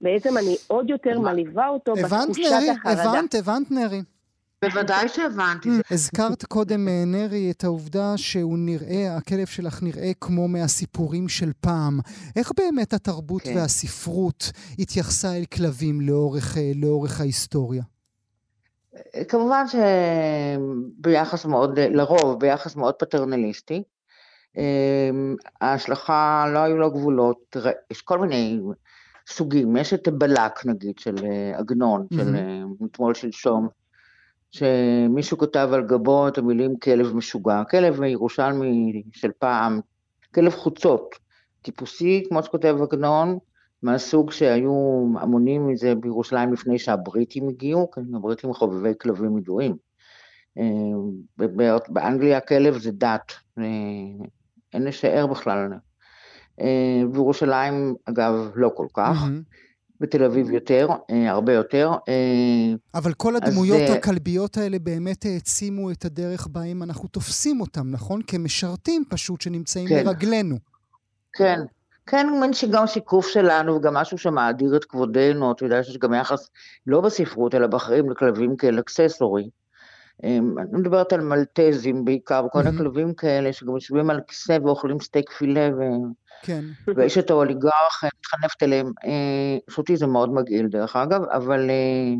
בעצם 0.00 0.38
אני 0.38 0.56
עוד 0.66 0.90
יותר 0.90 1.20
מלווה 1.20 1.68
אותו 1.68 1.94
בתחושת 1.94 2.44
החרדה. 2.70 3.02
הבנת, 3.02 3.34
הבנת, 3.34 3.70
נרי. 3.70 4.02
בוודאי 4.68 5.08
שהבנתי. 5.08 5.68
הזכרת 5.90 6.44
קודם, 6.44 6.88
אה, 6.88 7.02
נרי, 7.06 7.50
את 7.50 7.64
העובדה 7.64 8.16
שהוא 8.16 8.58
נראה, 8.58 9.16
הכלב 9.16 9.46
שלך 9.46 9.82
נראה 9.82 10.10
כמו 10.20 10.48
מהסיפורים 10.48 11.28
של 11.28 11.52
פעם. 11.60 12.00
איך 12.36 12.52
באמת 12.56 12.92
התרבות 12.92 13.42
כן. 13.42 13.56
והספרות 13.56 14.52
התייחסה 14.78 15.36
אל 15.36 15.44
כלבים 15.44 16.00
לאורך, 16.00 16.56
אה, 16.58 16.72
לאורך 16.74 17.20
ההיסטוריה? 17.20 17.82
כמובן 19.28 19.64
שביחס 21.00 21.44
מאוד, 21.44 21.78
לרוב, 21.78 22.40
ביחס 22.40 22.76
מאוד 22.76 22.94
פטרנליסטי. 22.94 23.82
אמ, 24.56 25.36
ההשלכה, 25.60 26.46
לא 26.54 26.58
היו 26.58 26.76
לו 26.76 26.90
גבולות, 26.90 27.56
יש 27.90 28.02
כל 28.02 28.18
מיני 28.18 28.60
סוגים, 29.28 29.76
יש 29.76 29.94
את 29.94 30.08
בלק 30.08 30.66
נגיד 30.66 30.98
של 30.98 31.14
אה, 31.24 31.58
עגנון, 31.58 32.06
mm-hmm. 32.12 32.16
של 32.16 32.36
אתמול 32.90 33.14
שלשום, 33.14 33.68
שמישהו 34.54 35.38
כתב 35.38 35.68
על 35.72 35.86
גבו 35.86 36.28
את 36.28 36.38
המילים 36.38 36.76
כלב 36.78 37.16
משוגע, 37.16 37.62
כלב 37.70 38.02
ירושלמי 38.02 39.02
של 39.12 39.30
פעם, 39.38 39.80
כלב 40.34 40.52
חוצות, 40.52 41.14
טיפוסי, 41.62 42.24
כמו 42.28 42.42
שכותב 42.42 42.76
עגנון, 42.82 43.38
מהסוג 43.82 44.30
שהיו 44.30 45.04
המונים 45.20 45.68
מזה 45.68 45.94
בירושלים 45.94 46.52
לפני 46.52 46.78
שהבריטים 46.78 47.48
הגיעו, 47.48 47.90
כן, 47.90 48.14
הבריטים 48.14 48.54
חובבי 48.54 48.92
כלבים 49.00 49.38
ידועים. 49.38 49.76
אה, 50.58 50.64
באנגליה 51.88 52.40
כלב 52.40 52.78
זה 52.78 52.90
דת, 52.92 53.32
אה, 53.58 53.64
אין 54.72 54.82
לשער 54.84 55.26
בכלל. 55.26 55.72
אה, 56.60 57.02
בירושלים, 57.12 57.94
אגב, 58.04 58.52
לא 58.54 58.70
כל 58.74 58.86
כך. 58.94 59.22
Mm-hmm. 59.22 59.63
בתל 60.04 60.24
אביב 60.24 60.50
יותר, 60.50 60.88
אה, 61.10 61.30
הרבה 61.30 61.52
יותר. 61.52 61.90
אה, 62.08 62.74
אבל 62.94 63.12
כל 63.12 63.36
הדמויות 63.36 63.80
אז, 63.80 63.96
הכלביות 63.96 64.56
האלה 64.56 64.78
באמת 64.78 65.24
העצימו 65.24 65.90
את 65.90 66.04
הדרך 66.04 66.46
בה 66.46 66.62
אם 66.62 66.82
אנחנו 66.82 67.08
תופסים 67.08 67.60
אותם, 67.60 67.90
נכון? 67.90 68.20
כמשרתים 68.26 69.04
פשוט 69.08 69.40
שנמצאים 69.40 69.88
כן. 69.88 70.04
לרגלינו. 70.06 70.56
כן, 71.32 71.60
כן, 72.06 72.26
מין 72.40 72.52
שגם 72.52 72.86
שיקוף 72.86 73.28
שלנו 73.28 73.74
וגם 73.74 73.94
משהו 73.94 74.18
שמאדיר 74.18 74.76
את 74.76 74.84
כבודנו, 74.84 75.52
אתה 75.52 75.64
יודע 75.64 75.82
שיש 75.82 75.98
גם 75.98 76.14
יחס, 76.14 76.50
לא 76.86 77.00
בספרות, 77.00 77.54
אלא 77.54 77.66
בחיים 77.66 78.10
לכלבים 78.10 78.56
כאל 78.56 78.78
אקססורי. 78.78 79.48
אה, 80.24 80.38
אני 80.38 80.80
מדברת 80.80 81.12
על 81.12 81.20
מלטזים 81.20 82.04
בעיקר, 82.04 82.44
וכל 82.46 82.62
mm-hmm. 82.62 82.68
הכלבים 82.68 83.14
כאלה 83.14 83.52
שגם 83.52 83.74
יושבים 83.74 84.10
על 84.10 84.20
כיסא 84.28 84.58
ואוכלים 84.64 85.00
סטייק 85.00 85.30
פילה 85.30 85.70
ו... 85.78 85.80
כן. 86.44 86.64
ויש 86.96 87.18
את 87.18 87.30
האוליגרך, 87.30 88.04
מתחנפת 88.18 88.62
אליהם. 88.62 88.92
אה, 89.04 89.96
זה 89.96 90.06
מאוד 90.06 90.32
מגעיל 90.32 90.66
דרך 90.66 90.96
אגב, 90.96 91.22
אבל 91.22 91.70
אה, 91.70 92.14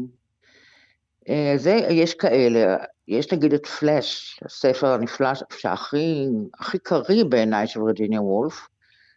אה, 1.29 1.55
זה, 1.57 1.71
יש 1.91 2.15
כאלה. 2.15 2.77
יש 3.09 3.33
נגיד 3.33 3.53
את 3.53 3.67
פלאש, 3.67 4.41
הספר 4.45 4.93
הנפלא 4.93 5.29
שהכי 5.57 6.27
הכי 6.61 6.79
קריא 6.79 7.25
בעיניי 7.25 7.67
של 7.67 7.83
וירג'יניה 7.83 8.23
וולף, 8.23 8.69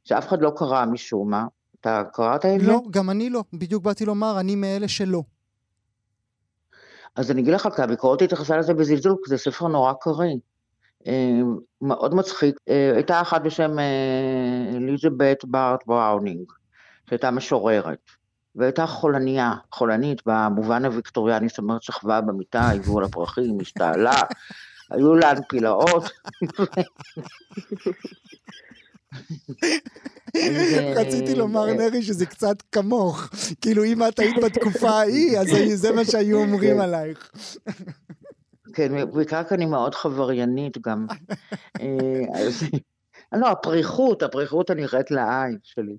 שאף 0.04 0.28
אחד 0.28 0.42
לא 0.42 0.52
קרא 0.56 0.86
משום 0.86 1.30
מה. 1.30 1.46
אתה 1.82 2.04
קראת 2.14 2.46
את 2.46 2.60
זה? 2.60 2.68
לא, 2.68 2.82
גם 2.92 3.10
אני 3.10 3.30
לא. 3.30 3.44
בדיוק 3.54 3.84
באתי 3.84 4.06
לומר, 4.06 4.40
אני 4.40 4.56
מאלה 4.56 4.88
שלא. 4.88 5.24
אז 7.16 7.32
אני 7.32 7.42
אגיד 7.42 7.54
לך, 7.54 7.70
כי 7.76 7.82
הביקורת 7.82 8.22
התייחסה 8.22 8.58
לזה 8.58 8.74
בזלזול, 8.74 9.16
כי 9.24 9.30
זה 9.30 9.38
ספר 9.38 9.68
נורא 9.68 9.94
קריא. 10.02 10.36
אה, 11.08 11.40
מאוד 11.82 12.16
מצחיק. 12.16 12.56
אה, 12.70 12.92
הייתה 12.96 13.22
אחת 13.22 13.42
בשם 13.42 13.80
אה, 13.80 14.78
אליזבת 14.78 15.46
בארט 15.46 15.84
בראונינג, 15.86 16.52
שהייתה 17.10 17.32
משוררת, 17.32 18.00
והייתה 18.56 18.88
חולניה, 18.88 19.54
חולנית 19.72 20.22
במובן 20.26 20.86
הוויקטוריאני, 20.86 21.48
זאת 21.48 21.58
אומרת 21.58 21.84
שכבה 21.84 22.22
במיטה, 22.22 22.72
הביאו 22.72 23.00
לה 23.00 23.08
פרחים, 23.10 23.58
השתעלה, 23.62 24.22
היו 24.92 25.16
לה 25.16 25.34
נפילאות. 25.34 26.04
רציתי 30.96 31.36
לומר, 31.36 31.66
נרי, 31.66 32.02
שזה 32.02 32.26
קצת 32.26 32.62
כמוך. 32.72 33.30
כאילו, 33.62 33.84
אם 33.84 34.08
את 34.08 34.20
היית 34.20 34.36
בתקופה 34.44 34.90
ההיא, 34.90 35.40
אז 35.40 35.48
זה 35.82 35.92
מה 35.92 36.06
שהיו 36.06 36.38
אומרים. 36.40 36.80
עלייך. 36.80 37.32
כן, 38.78 39.12
בעיקר 39.12 39.44
כי 39.44 39.56
אני 39.56 39.66
מאוד 39.66 39.96
חבריינית 39.96 40.78
גם. 40.78 41.08
אה, 41.82 42.48
לא, 43.32 43.48
הפריחות, 43.48 44.24
הפריחות 44.24 44.70
הנראית 44.70 45.12
לעין 45.12 45.58
שלי. 45.64 45.98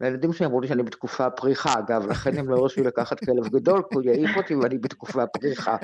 והילדים 0.00 0.32
שלי 0.32 0.46
אמרו 0.46 0.60
לי 0.60 0.68
שאני 0.68 0.82
בתקופה 0.82 1.30
פריחה, 1.30 1.78
אגב, 1.78 2.06
לכן 2.06 2.38
הם 2.38 2.48
לא 2.48 2.56
הרשו 2.56 2.82
לקחת 2.82 3.24
כלב 3.24 3.48
גדול, 3.48 3.82
כי 3.90 3.94
הוא 3.94 4.02
יעיף 4.02 4.36
אותי 4.36 4.54
ואני 4.54 4.78
בתקופה 4.78 5.26
פריחה. 5.26 5.76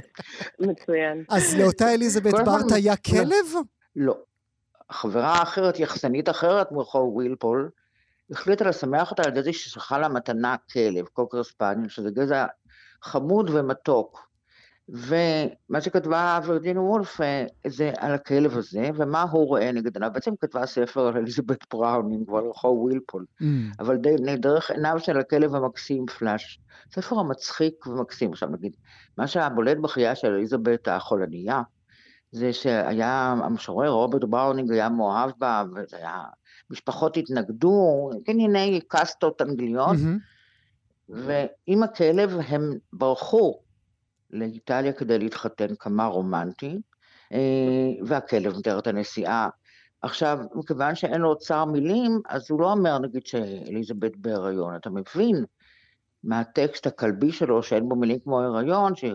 מצוין. 0.61 1.25
אז 1.29 1.55
לאותה 1.59 1.95
אליזבת 1.95 2.35
בארט 2.45 2.73
היה 2.75 2.97
כלב? 2.97 3.63
לא. 3.97 4.17
חברה 4.91 5.43
אחרת, 5.43 5.81
יחסנית 5.81 6.29
אחרת 6.29 6.73
מרחוב 6.73 7.15
ווילפול, 7.15 7.71
החליטה 8.31 8.65
לשמח 8.65 9.11
אותה 9.11 9.23
על 9.23 9.37
ידי 9.37 9.53
ששלחה 9.53 9.99
לה 9.99 10.09
מתנה 10.09 10.57
כלב, 10.73 11.07
קוקר 11.07 11.45
ספניאל, 11.45 11.89
שזה 11.89 12.11
גזע 12.11 12.47
חמוד 13.03 13.51
ומתוק. 13.51 14.34
ומה 14.89 15.81
שכתבה 15.81 16.41
וירג'יניה 16.45 16.81
וולף 16.81 17.21
אה, 17.21 17.47
זה 17.67 17.93
על 17.99 18.15
הכלב 18.15 18.57
הזה, 18.57 18.91
ומה 18.95 19.23
הוא 19.23 19.47
רואה 19.47 19.73
נגד 19.73 19.95
עיניו. 19.95 20.11
בעצם 20.15 20.31
כתבה 20.41 20.67
ספר 20.67 21.07
על 21.07 21.17
אליזבת 21.17 21.75
בראונינג 21.75 22.29
ועל 22.29 22.45
רחוב 22.45 22.79
ווילפול, 22.79 23.25
אמ. 23.43 23.45
אבל 23.79 23.97
דרך 24.39 24.71
עיניו 24.71 24.99
של 24.99 25.19
הכלב 25.19 25.55
המקסים 25.55 26.07
פלאש. 26.07 26.61
ספר 26.93 27.19
המצחיק 27.19 27.87
ומקסים. 27.87 28.33
עכשיו 28.33 28.49
נגיד, 28.49 28.77
מה 29.19 29.27
שהבולט 29.27 29.79
בחייה 29.79 30.15
של 30.15 30.29
אליזבת 30.29 30.89
החולנייה, 30.89 31.63
זה 32.33 32.53
שהיה, 32.53 33.35
המשורר 33.45 33.89
רוברט 33.89 34.25
בראונינג 34.25 34.73
היה 34.73 34.89
מאוהב 34.89 35.31
בה, 35.39 35.63
וזה 35.75 35.97
היה, 35.97 36.23
משפחות 36.71 37.17
התנגדו, 37.17 38.11
ענייני 38.29 38.81
קאסטות 38.89 39.43
אנגליות, 39.43 39.97
mm-hmm. 39.97 41.09
ועם 41.09 41.83
הכלב 41.83 42.39
הם 42.49 42.73
ברחו 42.93 43.64
לאיטליה 44.35 44.93
כדי 44.93 45.19
להתחתן 45.19 45.75
כמה 45.79 46.07
רומנטי, 46.07 46.79
אה, 47.33 48.07
והכלב 48.07 48.59
מתאר 48.59 48.79
את 48.79 48.87
הנסיעה. 48.87 49.49
עכשיו, 50.03 50.39
מכיוון 50.55 50.95
שאין 50.95 51.21
לו 51.21 51.29
אוצר 51.29 51.65
מילים, 51.65 52.21
אז 52.29 52.51
הוא 52.51 52.61
לא 52.61 52.73
אומר, 52.73 52.99
נגיד, 52.99 53.27
שאליזבת 53.27 54.17
בהיריון. 54.17 54.77
אתה 54.77 54.91
מבין 54.91 55.45
מהטקסט 56.25 56.87
הכלבי 56.87 57.33
שלו, 57.33 57.63
שאין 57.63 57.89
בו 57.89 57.97
מילים 57.97 58.19
כמו 58.19 58.41
הריון, 58.41 58.97
שהיא 58.97 59.13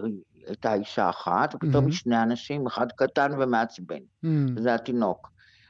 הייתה 0.48 0.74
אישה 0.74 1.10
אחת, 1.10 1.56
ופתאום 1.56 1.88
mm-hmm. 1.88 1.92
שני 1.92 2.24
אנשים, 2.24 2.68
אחד 2.68 2.88
קטן 2.96 3.32
ומעצבן. 3.40 4.00
Mm. 4.26 4.28
זה 4.58 4.74
התינוק. 4.74 5.30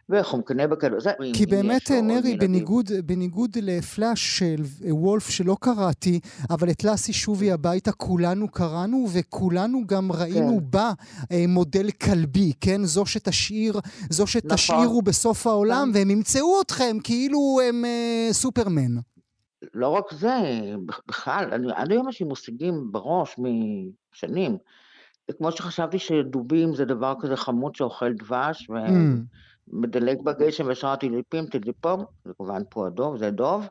בכאלה, 0.09 0.99
זה... 0.99 1.11
כי 1.33 1.45
באמת, 1.45 1.91
נרי, 1.91 2.37
בניגוד, 2.37 2.91
בניגוד 3.05 3.57
לפלאש 3.61 4.39
של 4.39 4.63
וולף 4.89 5.29
שלא 5.29 5.57
קראתי, 5.61 6.19
אבל 6.49 6.69
את 6.69 6.83
לאסי 6.83 7.13
שובי 7.13 7.51
הביתה 7.51 7.91
כולנו 7.91 8.47
קראנו, 8.47 9.05
וכולנו 9.13 9.87
גם 9.87 10.11
ראינו 10.11 10.57
כן. 10.59 10.65
בה 10.69 10.91
אה, 11.31 11.45
מודל 11.47 11.91
כלבי, 11.91 12.53
כן? 12.61 12.83
זו 12.83 13.05
שתשאיר, 13.05 13.79
זו 14.09 14.27
שתשאירו 14.27 14.83
נכון. 14.83 15.03
בסוף 15.03 15.47
העולם, 15.47 15.89
כן. 15.93 15.97
והם 15.97 16.09
ימצאו 16.09 16.61
אתכם 16.61 16.97
כאילו 17.03 17.59
הם 17.69 17.85
אה, 17.85 18.27
סופרמן. 18.31 18.95
לא 19.73 19.87
רק 19.87 20.05
זה, 20.11 20.61
בכלל, 21.07 21.49
אני, 21.51 21.67
עד 21.75 21.91
היום 21.91 22.09
יש 22.09 22.19
לי 22.19 22.25
מושגים 22.25 22.91
בראש 22.91 23.35
משנים. 23.37 24.57
כמו 25.37 25.51
שחשבתי 25.51 25.99
שדובים 25.99 26.75
זה 26.75 26.85
דבר 26.85 27.13
כזה 27.21 27.35
חמוד 27.35 27.75
שאוכל 27.75 28.13
דבש, 28.13 28.69
mm. 28.69 28.73
ומדלג 29.69 30.21
בגשם 30.21 30.67
וישר 30.67 30.95
טיליפים, 30.95 31.45
טיליפום, 31.45 32.05
זה 32.25 32.33
כמובן 32.37 32.61
פה 32.69 32.87
הדוב, 32.87 33.17
זה 33.17 33.31
דוב. 33.31 33.67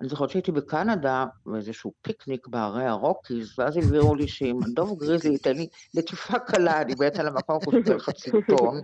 אני 0.00 0.08
זוכרת 0.08 0.30
שהייתי 0.30 0.52
בקנדה, 0.52 1.26
באיזשהו 1.46 1.92
פיקניק 2.02 2.46
בערי 2.46 2.86
הרוקיז, 2.86 3.58
ואז 3.58 3.76
הבהירו 3.76 4.14
לי 4.14 4.28
שאם 4.28 4.58
דוב 4.74 4.98
גריזלי 4.98 5.30
ייתן 5.30 5.56
לי 5.56 5.68
לטיפה 5.94 6.38
קלה, 6.38 6.82
אני 6.82 6.94
בעצם 6.94 7.22
למקום 7.22 7.58
כוסטל 7.64 7.98
חצי 7.98 8.30
טון, 8.48 8.80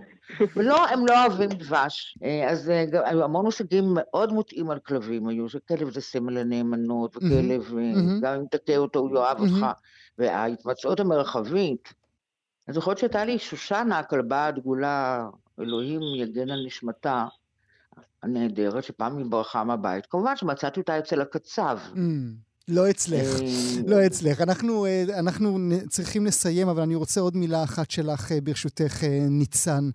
ולא, 0.55 0.87
הם 0.87 1.05
לא 1.05 1.25
אוהבים 1.25 1.49
דבש. 1.49 2.17
אה, 2.23 2.49
אז 2.49 2.69
אה, 2.69 2.85
היו 3.05 3.23
המון 3.23 3.45
מושגים 3.45 3.83
מאוד 3.93 4.33
מוטעים 4.33 4.69
על 4.69 4.79
כלבים, 4.79 5.27
היו 5.27 5.49
שכלב 5.49 5.89
זה 5.89 6.01
סמל 6.01 6.37
הנאמנות, 6.37 7.17
וכלב, 7.17 7.77
אה, 7.77 7.93
גם 8.21 8.33
אם 8.33 8.45
תטעה 8.51 8.77
אותו 8.77 8.99
הוא 8.99 9.17
יאהב 9.17 9.39
אותך, 9.39 9.65
וההתמצאות 10.17 10.99
המרחבית. 10.99 11.93
אני 12.67 12.73
זוכרת 12.73 12.97
שהייתה 12.97 13.25
לי 13.25 13.39
שושנה, 13.39 13.99
הכלבה 13.99 14.45
הדגולה, 14.45 15.27
אלוהים 15.59 16.01
יגן 16.15 16.49
על 16.49 16.65
נשמתה, 16.65 17.25
הנהדרת, 18.23 18.83
שפעם 18.83 19.17
היא 19.17 19.25
ברחה 19.29 19.63
מהבית. 19.63 20.05
כמובן 20.05 20.35
שמצאתי 20.35 20.79
אותה 20.79 20.99
אצל 20.99 21.21
הקצב. 21.21 21.77
Mm, 21.93 21.97
לא 22.67 22.89
אצלך, 22.89 23.41
אה, 23.41 23.45
לא 23.87 24.05
אצלך. 24.05 24.41
אנחנו, 24.41 24.85
אה, 24.85 25.03
אנחנו 25.19 25.57
צריכים 25.89 26.25
לסיים, 26.25 26.69
אבל 26.69 26.81
אני 26.81 26.95
רוצה 26.95 27.21
עוד 27.21 27.37
מילה 27.37 27.63
אחת 27.63 27.91
שלך, 27.91 28.31
אה, 28.31 28.41
ברשותך, 28.41 29.03
ניצן. 29.29 29.89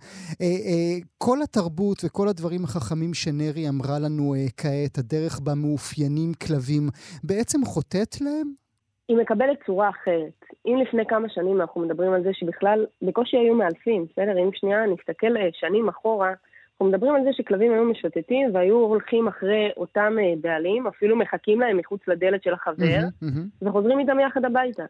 כל 1.17 1.41
התרבות 1.41 2.01
וכל 2.03 2.27
הדברים 2.27 2.63
החכמים 2.63 3.13
שנרי 3.13 3.69
אמרה 3.69 3.99
לנו 3.99 4.35
כעת, 4.57 4.97
הדרך 4.97 5.39
בה 5.39 5.55
מאופיינים 5.55 6.33
כלבים, 6.33 6.89
בעצם 7.23 7.65
חוטאת 7.65 8.21
להם? 8.21 8.62
היא 9.07 9.17
מקבלת 9.17 9.57
צורה 9.65 9.89
אחרת. 9.89 10.45
אם 10.65 10.77
לפני 10.81 11.05
כמה 11.05 11.29
שנים 11.29 11.61
אנחנו 11.61 11.81
מדברים 11.81 12.13
על 12.13 12.23
זה 12.23 12.29
שבכלל 12.33 12.85
בקושי 13.01 13.37
היו 13.37 13.55
מאלפים, 13.55 14.05
בסדר? 14.11 14.37
אם 14.37 14.49
שנייה 14.53 14.85
נסתכל 14.85 15.27
שנים 15.53 15.89
אחורה, 15.89 16.33
אנחנו 16.73 16.85
מדברים 16.85 17.15
על 17.15 17.23
זה 17.23 17.29
שכלבים 17.33 17.73
היו 17.73 17.83
משוטטים 17.83 18.55
והיו 18.55 18.75
הולכים 18.75 19.27
אחרי 19.27 19.69
אותם 19.77 20.15
אה, 20.19 20.33
בעלים, 20.41 20.87
אפילו 20.87 21.15
מחכים 21.15 21.59
להם 21.59 21.77
מחוץ 21.77 22.01
לדלת 22.07 22.43
של 22.43 22.53
החבר, 22.53 22.99
mm-hmm, 22.99 23.25
mm-hmm. 23.25 23.67
וחוזרים 23.67 23.99
איתם 23.99 24.19
יחד 24.19 24.45
הביתה. 24.45 24.83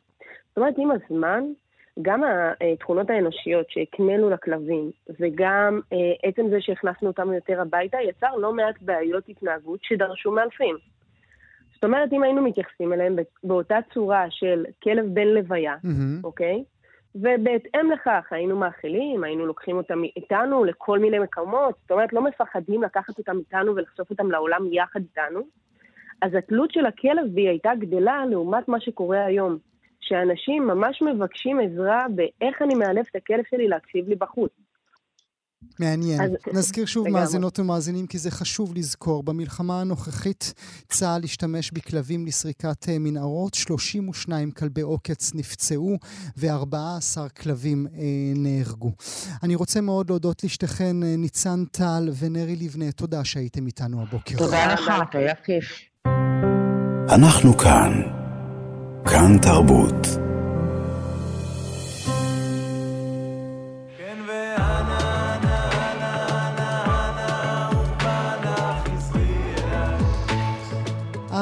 זאת 0.50 0.58
אומרת, 0.58 0.74
עם 0.78 0.92
הזמן, 0.92 1.44
גם 2.02 2.24
התכונות 2.74 3.10
האנושיות 3.10 3.66
שהקנינו 3.70 4.30
לכלבים, 4.30 4.92
וגם 5.20 5.80
אה, 5.94 6.30
עצם 6.30 6.50
זה 6.50 6.62
שהכנסנו 6.62 7.08
אותם 7.08 7.34
יותר 7.34 7.62
הביתה, 7.62 7.98
יצר 8.02 8.36
לא 8.36 8.54
מעט 8.54 8.76
בעיות 8.82 9.30
התנהגות 9.30 9.80
שדרשו 9.84 10.32
מאלפים. 10.32 10.76
זאת 11.84 11.88
אומרת, 11.88 12.14
אם 12.14 12.24
היינו 12.24 12.42
מתייחסים 12.42 12.94
אליהם 12.94 13.16
באותה 13.44 13.78
צורה 13.94 14.26
של 14.30 14.66
כלב 14.84 15.06
בן 15.14 15.28
לוויה, 15.28 15.76
mm-hmm. 15.76 16.24
אוקיי? 16.24 16.64
ובהתאם 17.16 17.92
לכך 17.92 18.28
היינו 18.32 18.60
מאכילים, 18.60 19.24
היינו 19.24 19.46
לוקחים 19.46 19.78
אותם 19.78 20.04
איתנו 20.18 20.64
לכל 20.64 21.00
מיני 21.00 21.20
מקומות, 21.20 21.76
זאת 21.82 21.92
אומרת, 21.92 22.14
לא 22.14 22.22
מפחדים 22.22 22.84
לקחת 22.84 23.18
אותם 23.18 23.38
איתנו 23.38 23.76
ולחשוף 23.76 24.10
אותם 24.10 24.32
לעולם 24.32 24.74
יחד 24.74 25.00
איתנו. 25.00 25.40
אז 26.22 26.36
התלות 26.36 26.72
של 26.72 26.86
הכלב 26.86 27.26
בי 27.34 27.48
הייתה 27.48 27.72
גדלה 27.80 28.24
לעומת 28.30 28.68
מה 28.68 28.80
שקורה 28.80 29.26
היום, 29.26 29.58
שאנשים 30.02 30.68
ממש 30.68 31.02
מבקשים 31.02 31.60
עזרה 31.60 32.06
באיך 32.16 32.62
אני 32.62 32.76
מאלף 32.76 33.10
את 33.12 33.16
הכלב 33.16 33.44
שלי 33.50 33.68
להקשיב 33.68 34.10
לי 34.10 34.16
בחוץ. 34.16 34.52
מעניין. 35.80 36.22
אז... 36.22 36.32
נזכיר 36.54 36.86
שוב 36.86 37.10
מאזינות 37.10 37.60
ומאזינים, 37.60 38.08
כי 38.08 38.18
זה 38.18 38.32
חשוב 38.32 38.74
לזכור. 38.76 39.24
במלחמה 39.24 39.82
הנוכחית 39.82 40.54
צה"ל 40.90 41.24
השתמש 41.24 41.72
בכלבים 41.72 42.26
לסריקת 42.26 42.90
אה, 42.90 43.00
מנהרות, 43.00 43.54
32 43.54 44.52
כלבי 44.52 44.82
עוקץ 44.82 45.32
נפצעו 45.36 45.98
ו-14 46.38 47.30
כלבים 47.42 47.88
אה, 47.96 48.04
נהרגו. 48.36 48.92
אני 49.44 49.56
רוצה 49.56 49.82
מאוד 49.82 50.10
להודות 50.10 50.44
לשתיכן, 50.44 51.04
אה, 51.04 51.16
ניצן 51.18 51.64
טל 51.72 52.10
ונרי 52.20 52.56
לבנה. 52.56 52.92
תודה 52.92 53.24
שהייתם 53.24 53.68
איתנו 53.68 54.02
הבוקר. 54.02 54.38
תודה 54.38 54.74
לך, 54.74 54.92
היה 55.14 55.36
כיף. 55.36 55.66
אנחנו 57.10 57.58
כאן. 57.58 58.02
כאן 59.06 59.38
תרבות. 59.38 60.33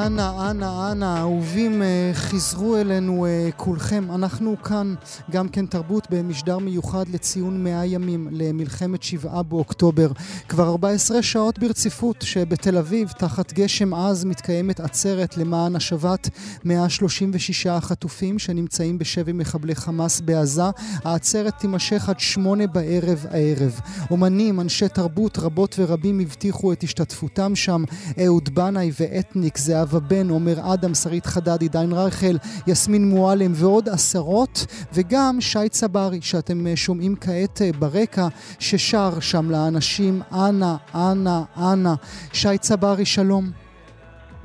אנא, 0.06 0.50
אנא, 0.50 0.92
אנא, 0.92 1.18
אהובים, 1.18 1.82
אה, 1.82 2.10
חזרו 2.14 2.76
אלינו 2.76 3.26
אה, 3.26 3.48
כולכם. 3.56 4.04
אנחנו 4.14 4.56
כאן, 4.62 4.94
גם 5.30 5.48
כן 5.48 5.66
תרבות, 5.66 6.06
במשדר 6.10 6.58
מיוחד 6.58 7.08
לציון 7.08 7.64
100 7.64 7.86
ימים 7.86 8.28
למלחמת 8.30 9.02
שבעה 9.02 9.42
באוקטובר. 9.42 10.12
כבר 10.48 10.68
14 10.68 11.22
שעות 11.22 11.58
ברציפות 11.58 12.16
שבתל 12.22 12.78
אביב, 12.78 13.08
תחת 13.08 13.52
גשם 13.52 13.94
עז, 13.94 14.24
מתקיימת 14.24 14.80
עצרת 14.80 15.36
למען 15.36 15.76
השבת 15.76 16.28
136 16.64 17.66
החטופים 17.66 18.38
שנמצאים 18.38 18.98
בשבי 18.98 19.32
מחבלי 19.32 19.74
חמאס 19.74 20.20
בעזה. 20.20 20.62
העצרת 21.04 21.54
תימשך 21.58 22.08
עד 22.08 22.20
שמונה 22.20 22.66
בערב 22.66 23.26
הערב. 23.30 23.80
אומנים, 24.10 24.60
אנשי 24.60 24.88
תרבות, 24.88 25.38
רבות 25.38 25.74
ורבים 25.78 26.20
הבטיחו 26.20 26.72
את 26.72 26.82
השתתפותם 26.82 27.56
שם. 27.56 27.84
אהוד 28.24 28.48
בנאי 28.54 28.90
ואתניק, 29.00 29.58
זהבה 29.58 29.91
בן, 30.00 30.30
עומר 30.30 30.74
אדם, 30.74 30.94
שרית 30.94 31.26
חדד, 31.26 31.60
עידן 31.60 31.92
רייכל, 31.92 32.36
יסמין 32.66 33.08
מועלם 33.08 33.52
ועוד 33.54 33.88
עשרות, 33.88 34.66
וגם 34.94 35.36
שי 35.40 35.68
צברי, 35.68 36.20
שאתם 36.20 36.66
אה, 36.66 36.76
שומעים 36.76 37.14
כעת 37.20 37.62
אה, 37.62 37.70
ברקע, 37.78 38.26
ששר 38.58 39.20
שם 39.20 39.50
לאנשים, 39.50 40.20
אנא, 40.32 40.74
אנא, 40.94 41.40
אנא. 41.72 41.94
שי 42.32 42.58
צברי, 42.58 43.04
שלום. 43.04 43.44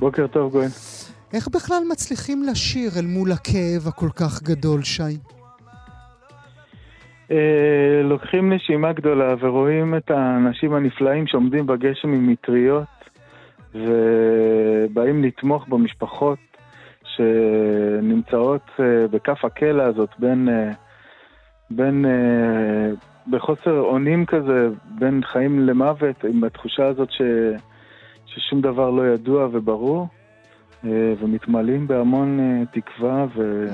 בוקר 0.00 0.26
טוב, 0.26 0.52
גואל. 0.52 0.68
איך 1.32 1.48
בכלל 1.48 1.82
מצליחים 1.90 2.42
לשיר 2.42 2.90
אל 2.98 3.06
מול 3.06 3.32
הכאב 3.32 3.86
הכל 3.86 4.10
כך 4.16 4.42
גדול, 4.42 4.82
שי? 4.82 5.02
אה, 7.30 8.02
לוקחים 8.04 8.52
נשימה 8.52 8.92
גדולה 8.92 9.34
ורואים 9.40 9.94
את 9.96 10.10
האנשים 10.10 10.74
הנפלאים 10.74 11.26
שעומדים 11.26 11.66
בגשם 11.66 12.08
עם 12.08 12.30
מטריות 12.30 12.97
ובאים 13.86 15.24
לתמוך 15.24 15.68
במשפחות 15.68 16.38
שנמצאות 17.18 18.62
אה, 18.80 19.08
בכף 19.10 19.44
הקלע 19.44 19.84
הזאת 19.84 20.10
בין, 20.18 20.48
אה, 20.48 20.72
בין, 21.70 22.04
אה, 22.06 22.90
בחוסר 23.30 23.80
אונים 23.80 24.26
כזה, 24.26 24.68
בין 24.98 25.20
חיים 25.24 25.60
למוות, 25.60 26.24
עם 26.24 26.44
התחושה 26.44 26.86
הזאת 26.86 27.10
ש, 27.10 27.22
ששום 28.26 28.60
דבר 28.60 28.90
לא 28.90 29.06
ידוע 29.06 29.48
וברור, 29.52 30.08
ומתמלאים 30.84 31.86
בהמון 31.88 32.38
תקווה 32.72 33.26
ו... 33.36 33.66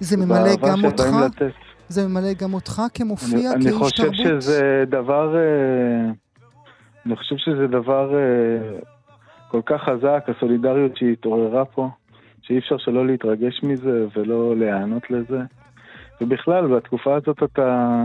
זה 0.00 0.16
ממלא 0.16 0.56
גם 0.62 0.84
אותך? 0.84 1.04
לתת. 1.26 1.52
זה 1.88 2.08
ממלא 2.08 2.32
גם 2.32 2.54
אותך 2.54 2.82
כמופיע, 2.94 3.52
אני, 3.52 3.64
כאיש 3.64 3.74
תרבות? 3.74 4.00
אני 4.00 4.08
חושב 4.08 4.12
שזה 4.12 4.84
דבר... 4.88 5.36
אני 7.06 7.16
חושב 7.16 7.36
שזה 7.36 7.66
דבר 7.66 8.14
כל 9.48 9.60
כך 9.66 9.82
חזק, 9.82 10.24
הסולידריות 10.28 10.96
שהתעוררה 10.96 11.64
פה, 11.64 11.88
שאי 12.42 12.58
אפשר 12.58 12.78
שלא 12.78 13.06
להתרגש 13.06 13.60
מזה 13.62 14.06
ולא 14.16 14.56
להיענות 14.56 15.10
לזה. 15.10 15.40
ובכלל, 16.20 16.66
בתקופה 16.66 17.14
הזאת 17.16 17.42
אתה 17.42 17.96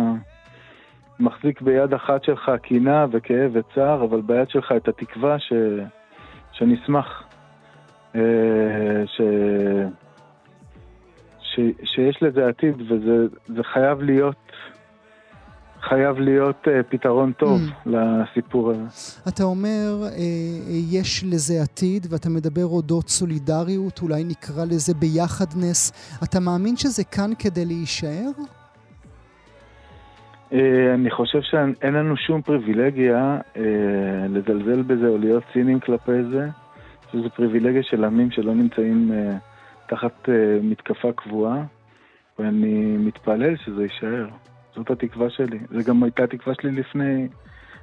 מחזיק 1.19 1.61
ביד 1.61 1.93
אחת 1.93 2.23
שלך 2.23 2.51
קינה 2.61 3.05
וכאב 3.11 3.51
וצער, 3.53 4.03
אבל 4.03 4.21
ביד 4.21 4.49
שלך 4.49 4.71
את 4.77 4.87
התקווה 4.87 5.39
ש... 5.39 5.53
שנשמח, 6.51 7.23
אה, 8.15 8.21
ש... 9.05 9.21
ש... 11.41 11.59
שיש 11.83 12.23
לזה 12.23 12.47
עתיד, 12.47 12.81
וזה 12.91 13.63
חייב 13.63 14.01
להיות 14.01 14.35
חייב 15.81 16.19
להיות 16.19 16.67
uh, 16.67 16.69
פתרון 16.89 17.31
טוב 17.31 17.59
mm. 17.61 17.89
לסיפור 17.89 18.71
הזה. 18.71 18.81
אתה 19.27 19.43
אומר, 19.43 20.07
uh, 20.07 20.19
יש 20.91 21.23
לזה 21.23 21.61
עתיד, 21.61 22.07
ואתה 22.09 22.29
מדבר 22.29 22.65
אודות 22.65 23.09
סולידריות, 23.09 23.99
אולי 24.01 24.23
נקרא 24.23 24.65
לזה 24.65 24.93
ביחדנס. 24.93 25.91
אתה 26.23 26.39
מאמין 26.39 26.75
שזה 26.77 27.03
כאן 27.03 27.31
כדי 27.39 27.65
להישאר? 27.65 28.29
Uh, 30.51 30.55
אני 30.93 31.11
חושב 31.11 31.41
שאין 31.41 31.93
לנו 31.93 32.17
שום 32.17 32.41
פריבילגיה 32.41 33.39
uh, 33.53 33.57
לזלזל 34.29 34.81
בזה 34.81 35.07
או 35.07 35.17
להיות 35.17 35.43
ציניים 35.53 35.79
כלפי 35.79 36.23
זה. 36.31 36.47
שזו 37.11 37.29
פריבילגיה 37.29 37.83
של 37.83 38.03
עמים 38.03 38.31
שלא 38.31 38.53
נמצאים 38.53 39.11
uh, 39.11 39.33
תחת 39.89 40.25
uh, 40.25 40.29
מתקפה 40.63 41.11
קבועה, 41.11 41.63
ואני 42.39 42.97
מתפלל 42.97 43.55
שזה 43.57 43.83
יישאר. 43.83 44.27
זאת 44.75 44.91
התקווה 44.91 45.29
שלי. 45.29 45.59
זו 45.71 45.79
גם 45.87 46.03
הייתה 46.03 46.23
התקווה 46.23 46.55
שלי 46.61 46.71
לפני 46.71 47.27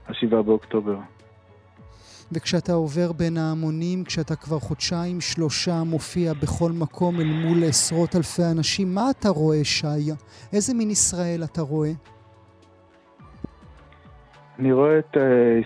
השבעה 0.09 0.43
באוקטובר. 0.43 0.99
וכשאתה 2.33 2.73
עובר 2.73 3.13
בין 3.13 3.37
ההמונים, 3.37 4.05
כשאתה 4.05 4.37
כבר 4.37 4.59
חודשיים, 4.59 5.21
שלושה 5.21 5.83
מופיע 5.87 6.33
בכל 6.33 6.73
מקום 6.73 7.21
אל 7.21 7.27
מול 7.27 7.65
עשרות 7.65 8.17
אלפי 8.17 8.43
אנשים, 8.57 8.95
מה 8.95 9.11
אתה 9.11 9.29
רואה, 9.29 9.65
שי? 9.65 10.13
איזה 10.53 10.75
מין 10.75 10.91
ישראל 10.91 11.41
אתה 11.45 11.61
רואה? 11.61 11.91
אני 14.59 14.73
רואה 14.73 14.99
את 14.99 15.17
uh, 15.17 15.21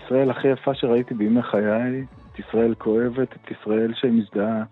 ישראל 0.05 0.31
הכי 0.31 0.47
יפה 0.47 0.75
שראיתי 0.75 1.13
בימי 1.13 1.43
חיי, 1.43 2.05
את 2.31 2.39
ישראל 2.39 2.75
כואבת, 2.75 3.27
את 3.35 3.51
ישראל 3.51 3.93
שמזדהה, 3.95 4.63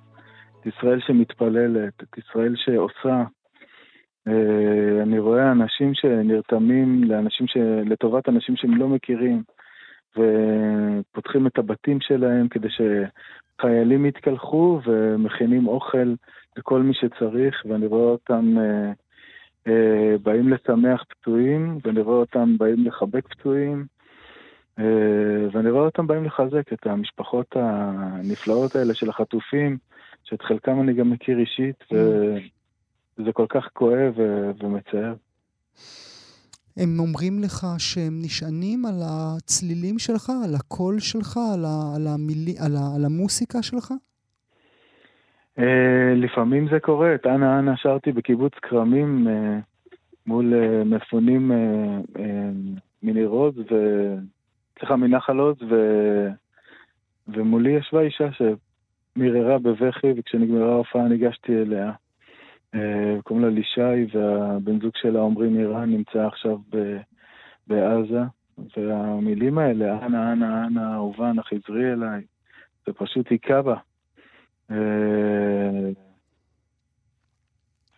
את 0.59 0.65
ישראל 0.65 0.99
שמתפללת, 0.99 1.93
את 2.03 2.17
ישראל 2.17 2.53
שעושה, 2.55 3.09
אה, 3.15 3.23
אני 5.01 5.19
רואה 5.19 5.51
אנשים 5.51 5.93
שנרתמים 5.93 7.03
לאנשים 7.03 7.47
ש... 7.47 7.57
לטובת 7.85 8.29
אנשים 8.29 8.55
שהם 8.55 8.77
לא 8.77 8.87
מכירים, 8.87 9.43
ופותחים 10.11 11.47
את 11.47 11.57
הבתים 11.57 12.01
שלהם 12.01 12.47
כדי 12.47 12.67
שחיילים 12.69 14.05
יתקלחו 14.05 14.79
ומכינים 14.85 15.67
אוכל 15.67 16.13
לכל 16.57 16.81
מי 16.81 16.93
שצריך, 16.93 17.63
ואני 17.65 17.85
רואה 17.85 18.11
אותם 18.11 18.55
אה, 18.57 18.91
אה, 19.67 20.15
באים 20.23 20.49
לשמח 20.49 21.03
פצועים, 21.09 21.77
ואני 21.85 22.01
רואה 22.01 22.17
אותם 22.17 22.57
באים 22.57 22.85
לחבק 22.85 23.27
פצועים, 23.27 23.85
ואני 25.51 25.69
רואה 25.69 25.85
אותם 25.85 26.07
באים 26.07 26.25
לחזק 26.25 26.73
את 26.73 26.87
המשפחות 26.87 27.55
הנפלאות 27.55 28.75
האלה 28.75 28.93
של 28.93 29.09
החטופים, 29.09 29.77
שאת 30.23 30.41
חלקם 30.41 30.81
אני 30.81 30.93
גם 30.93 31.09
מכיר 31.09 31.39
אישית, 31.39 31.75
ו... 31.93 31.95
זה 33.25 33.31
כל 33.33 33.45
כך 33.49 33.69
כואב 33.73 34.13
ומצער. 34.63 35.13
הם 36.77 36.99
אומרים 36.99 37.39
לך 37.39 37.67
שהם 37.77 38.19
נשענים 38.21 38.85
על 38.85 39.01
הצלילים 39.03 39.99
שלך, 39.99 40.31
על 40.45 40.55
הקול 40.55 40.99
שלך, 40.99 41.39
על, 41.53 41.65
ה, 41.65 41.95
על, 41.95 42.07
המילי, 42.07 42.55
על, 42.65 42.75
ה, 42.75 42.95
על 42.95 43.05
המוסיקה 43.05 43.61
שלך? 43.61 43.93
Uh, 45.57 45.61
לפעמים 46.15 46.67
זה 46.71 46.79
קורה. 46.79 47.15
את 47.15 47.25
אנה 47.25 47.59
אנה 47.59 47.77
שרתי 47.77 48.11
בקיבוץ 48.11 48.53
כרמים 48.61 49.27
uh, 49.27 49.31
מול 50.25 50.53
uh, 50.53 50.85
מפונים 50.85 51.51
uh, 51.51 52.17
uh, 52.17 52.21
מניר 53.03 53.27
עוז, 53.27 53.55
ו... 53.57 53.73
סליחה, 54.79 54.95
מנחל 54.95 55.37
עוז, 55.37 55.57
ו... 55.69 55.75
ומולי 57.27 57.71
ישבה 57.71 58.01
אישה 58.01 58.29
שמיררה 58.31 59.59
בבכי, 59.59 60.07
וכשנגמרה 60.17 60.71
ההופעה 60.71 61.07
ניגשתי 61.07 61.61
אליה. 61.61 61.91
אה, 62.75 63.21
קוראים 63.23 63.45
לה 63.45 63.51
לישי, 63.51 64.17
והבן 64.17 64.79
זוג 64.81 64.91
שלה, 64.95 65.21
עמרי 65.21 65.49
מירן, 65.49 65.89
נמצא 65.89 66.27
עכשיו 66.27 66.57
ב, 66.69 66.97
בעזה. 67.67 68.21
והמילים 68.77 69.57
האלה, 69.57 70.05
אנה, 70.05 70.31
אנה, 70.31 70.65
אנה, 70.65 70.93
אהובה, 70.93 71.31
נא 71.33 71.41
חזרי 71.41 71.93
אליי, 71.93 72.21
זה 72.85 72.93
פשוט 72.93 73.27
היכה 73.29 73.61
בה. 73.61 73.75
אה, 74.71 75.89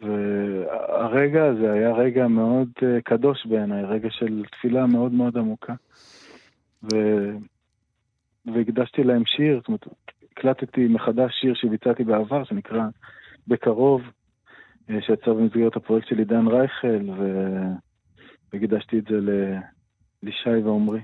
והרגע 0.02 1.46
הזה 1.46 1.72
היה 1.72 1.94
רגע 1.94 2.28
מאוד 2.28 2.68
אה, 2.84 3.02
קדוש 3.02 3.46
בעיניי, 3.46 3.84
רגע 3.84 4.10
של 4.12 4.44
תפילה 4.52 4.86
מאוד 4.86 5.12
מאוד 5.12 5.38
עמוקה. 5.38 5.74
ו... 6.84 6.96
והקדשתי 8.46 9.04
להם 9.04 9.26
שיר, 9.26 9.58
זאת 9.60 9.68
אומרת, 9.68 9.88
הקלטתי 10.32 10.88
מחדש 10.88 11.32
שיר 11.42 11.54
שביצעתי 11.54 12.04
בעבר, 12.04 12.44
שנקרא 12.44 12.84
בקרוב, 13.48 14.02
שיצא 14.88 15.34
במסגרת 15.34 15.76
הפרויקט 15.76 16.08
של 16.08 16.20
עידן 16.20 16.48
רייכל, 16.48 17.10
והקדשתי 18.54 19.00
את 19.00 19.04
זה 19.10 19.20
לישי 20.24 20.64
ועומרי. 20.64 21.02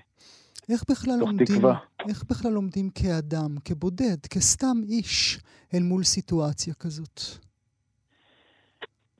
איך 0.69 0.83
בכלל 0.89 1.13
לומדים, 1.19 1.45
תקווה. 1.45 1.77
איך 2.09 2.23
בכלל 2.29 2.51
לומדים 2.51 2.89
כאדם, 2.89 3.55
כבודד, 3.65 4.25
כסתם 4.33 4.77
איש, 4.89 5.39
אל 5.73 5.83
מול 5.83 6.03
סיטואציה 6.03 6.73
כזאת? 6.73 7.21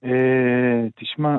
אה, 0.03 0.87
תשמע, 0.95 1.37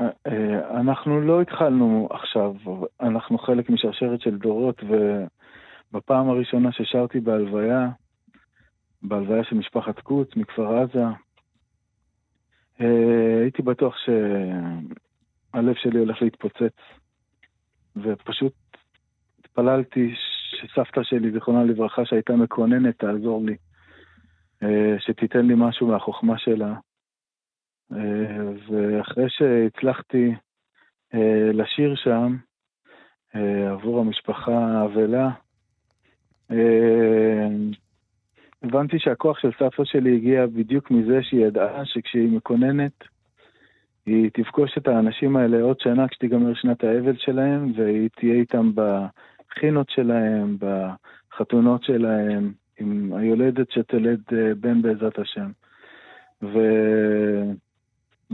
אה, 0.00 0.80
אנחנו 0.80 1.20
לא 1.20 1.42
התחלנו 1.42 2.08
עכשיו, 2.10 2.54
אנחנו 3.00 3.38
חלק 3.38 3.70
משרשרת 3.70 4.20
של 4.20 4.38
דורות, 4.38 4.82
ובפעם 4.82 6.28
הראשונה 6.28 6.72
ששרתי 6.72 7.20
בהלוויה, 7.20 7.88
בהלוויה 9.02 9.44
של 9.44 9.56
משפחת 9.56 10.00
קוץ 10.00 10.28
מכפר 10.36 10.78
עזה, 10.78 11.04
אה, 11.04 11.12
הייתי 13.42 13.62
בטוח 13.62 13.96
שהלב 13.96 15.74
שלי 15.74 15.98
הולך 15.98 16.22
להתפוצץ, 16.22 16.76
ופשוט 17.96 18.52
התפללתי 19.38 20.14
שסבתא 20.50 21.02
שלי, 21.02 21.32
זיכרונה 21.32 21.64
לברכה, 21.64 22.04
שהייתה 22.04 22.36
מקוננת, 22.36 22.98
תעזור 22.98 23.44
לי. 23.44 23.56
שתיתן 24.98 25.46
לי 25.46 25.54
משהו 25.56 25.86
מהחוכמה 25.86 26.38
שלה. 26.38 26.74
ואחרי 28.68 29.24
שהצלחתי 29.28 30.34
לשיר 31.52 31.94
שם 31.96 32.36
עבור 33.72 34.00
המשפחה 34.00 34.58
האבלה, 34.58 35.30
הבנתי 38.62 38.98
שהכוח 38.98 39.38
של 39.38 39.50
סבתא 39.58 39.84
שלי 39.84 40.16
הגיע 40.16 40.46
בדיוק 40.46 40.90
מזה 40.90 41.22
שהיא 41.22 41.46
ידעה 41.46 41.84
שכשהיא 41.84 42.28
מקוננת, 42.32 43.04
היא 44.06 44.30
תפגוש 44.32 44.78
את 44.78 44.88
האנשים 44.88 45.36
האלה 45.36 45.62
עוד 45.62 45.80
שנה 45.80 46.08
כשתיגמר 46.08 46.54
שנת 46.54 46.84
האבל 46.84 47.16
שלהם, 47.16 47.72
והיא 47.76 48.08
תהיה 48.16 48.34
איתם 48.34 48.70
בחינות 48.74 49.90
שלהם, 49.90 50.56
בחתונות 50.60 51.82
שלהם, 51.82 52.52
עם 52.80 53.12
היולדת 53.12 53.70
שתלד 53.70 54.20
אה, 54.32 54.54
בן 54.54 54.82
בעזרת 54.82 55.18
השם. 55.18 55.50
ו... 56.42 56.58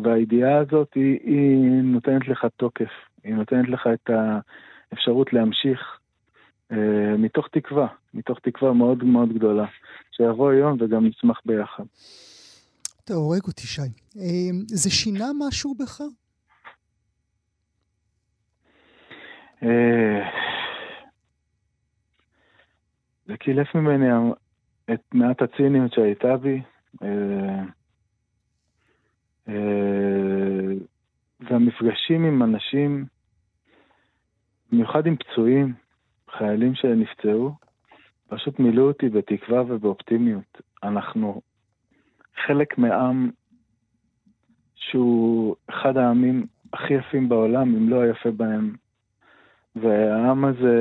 והידיעה 0.03 0.59
הזאת 0.59 0.95
היא, 0.95 1.19
היא 1.23 1.83
נותנת 1.83 2.29
לך 2.29 2.47
תוקף, 2.57 2.91
היא 3.25 3.35
נותנת 3.35 3.69
לך 3.69 3.89
את 3.95 4.11
האפשרות 4.93 5.33
להמשיך 5.33 5.99
אה, 6.73 7.15
מתוך 7.19 7.49
תקווה, 7.49 7.87
מתוך 8.19 8.39
תקווה 8.39 8.73
מאוד 8.73 9.05
מאוד 9.05 9.33
גדולה, 9.33 9.67
שיבוא 10.11 10.53
יום 10.53 10.77
וגם 10.81 11.07
נצמח 11.07 11.41
ביחד. 11.47 11.85
אתה 13.05 13.15
הורג 13.15 13.45
אותי, 13.47 13.67
שי. 13.67 13.81
אה, 14.19 14.51
זה 14.67 14.91
שינה 14.91 15.27
משהו 15.39 15.75
בך? 15.75 16.01
אה, 19.63 20.31
זה 23.27 23.37
קילף 23.37 23.75
ממני 23.75 24.33
את 24.93 25.01
מעט 25.15 25.43
הציניות 25.43 25.93
שהייתה 25.93 26.37
בי, 26.37 26.63
אה, 27.03 27.65
והמפגשים 31.41 32.25
עם 32.25 32.43
אנשים, 32.43 33.07
במיוחד 34.73 35.07
עם 35.07 35.17
פצועים, 35.17 35.75
חיילים 36.39 36.75
שנפצעו, 36.75 37.68
פשוט 38.29 38.59
מילאו 38.59 38.89
אותי 38.89 39.09
בתקווה 39.09 39.63
ובאופטימיות. 39.63 40.61
אנחנו 40.83 41.41
חלק 42.47 42.79
מעם 42.79 43.31
שהוא 44.75 45.57
אחד 45.71 45.97
העמים 45.97 46.47
הכי 46.73 46.95
יפים 46.95 47.29
בעולם, 47.29 47.77
אם 47.77 47.89
לא 47.89 48.01
היפה 48.01 48.31
בהם. 48.31 48.75
והעם 49.77 50.45
הזה, 50.45 50.77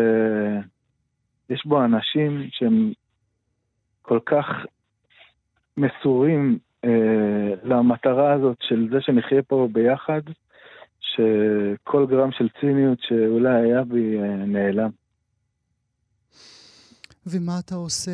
יש 1.50 1.66
בו 1.66 1.84
אנשים 1.84 2.48
שהם 2.52 2.92
כל 4.02 4.20
כך 4.26 4.46
מסורים 5.78 6.60
אה, 6.86 7.54
למטרה 7.64 8.34
הזאת 8.34 8.58
של 8.62 8.88
זה 8.92 9.02
שנחיה 9.02 9.44
פה 9.44 9.68
ביחד, 9.72 10.22
שכל 11.00 12.06
גרם 12.06 12.32
של 12.32 12.50
ציניות 12.60 13.00
שאולי 13.02 13.56
היה 13.56 13.84
בי 13.84 14.20
אה, 14.20 14.36
נעלם. 14.36 14.90
ומה 17.32 17.60
אתה 17.66 17.76
עושה 17.76 18.12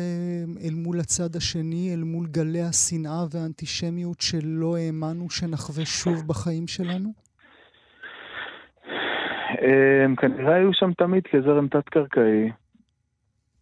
אל 0.64 0.74
מול 0.74 1.00
הצד 1.00 1.36
השני, 1.36 1.94
אל 1.94 2.02
מול 2.04 2.26
גלי 2.26 2.62
השנאה 2.62 3.24
והאנטישמיות 3.30 4.20
שלא 4.20 4.76
האמנו 4.76 5.30
שנחווה 5.30 5.84
שוב 5.84 6.28
בחיים 6.28 6.66
שלנו? 6.66 7.10
הם 10.04 10.16
כנראה 10.16 10.54
היו 10.54 10.72
שם 10.72 10.92
תמיד 10.92 11.22
כזרם 11.32 11.68
תת-קרקעי, 11.68 12.50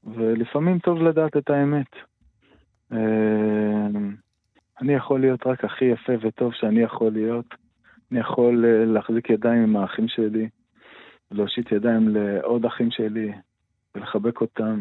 ולפעמים 0.04 0.78
טוב 0.78 1.02
לדעת 1.02 1.36
את 1.36 1.50
האמת. 1.50 1.90
אני 4.80 4.94
יכול 4.94 5.20
להיות 5.20 5.46
רק 5.46 5.64
הכי 5.64 5.84
יפה 5.84 6.12
וטוב 6.22 6.52
שאני 6.54 6.80
יכול 6.80 7.12
להיות. 7.12 7.54
אני 8.12 8.20
יכול 8.20 8.64
אה, 8.64 8.84
להחזיק 8.84 9.30
ידיים 9.30 9.62
עם 9.62 9.76
האחים 9.76 10.08
שלי, 10.08 10.48
להושיט 11.30 11.72
ידיים 11.72 12.08
לעוד 12.08 12.64
אחים 12.64 12.90
שלי 12.90 13.32
ולחבק 13.94 14.40
אותם. 14.40 14.80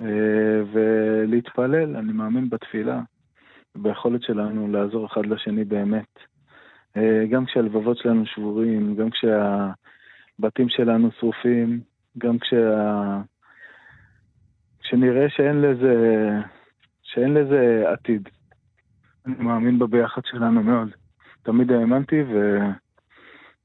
אה, 0.00 0.62
ולהתפלל, 0.72 1.96
אני 1.96 2.12
מאמין 2.12 2.50
בתפילה, 2.50 3.00
ביכולת 3.74 4.22
שלנו 4.22 4.68
לעזור 4.68 5.06
אחד 5.06 5.26
לשני 5.26 5.64
באמת. 5.64 6.18
אה, 6.96 7.24
גם 7.30 7.46
כשהלבבות 7.46 7.96
שלנו 7.96 8.26
שבורים, 8.26 8.96
גם 8.96 9.08
כשהבתים 9.10 10.68
שלנו 10.68 11.10
שרופים, 11.20 11.80
גם 12.18 12.38
כשה... 12.38 13.20
כשנראה 14.80 15.26
שאין 15.28 15.62
לזה, 15.62 15.94
שאין 17.02 17.34
לזה 17.34 17.84
עתיד. 17.92 18.28
אני 19.26 19.34
מאמין 19.38 19.78
בביחד 19.78 20.22
שלנו 20.24 20.62
מאוד. 20.62 20.88
תמיד 21.42 21.72
האמנתי. 21.72 22.22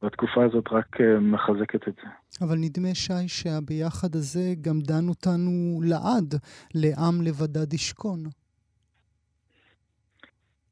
והתקופה 0.02 0.44
הזאת 0.44 0.68
רק 0.72 1.02
אה, 1.02 1.20
מחזקת 1.20 1.88
את 1.88 1.94
זה. 1.96 2.10
אבל 2.42 2.56
נדמה, 2.56 2.94
שי, 2.94 3.28
שהביחד 3.28 4.16
הזה 4.16 4.54
גם 4.62 4.80
דן 4.80 5.08
אותנו 5.10 5.82
לעד, 5.84 6.36
לעם 6.76 7.22
לבדד 7.22 7.74
ישכון. 7.74 8.20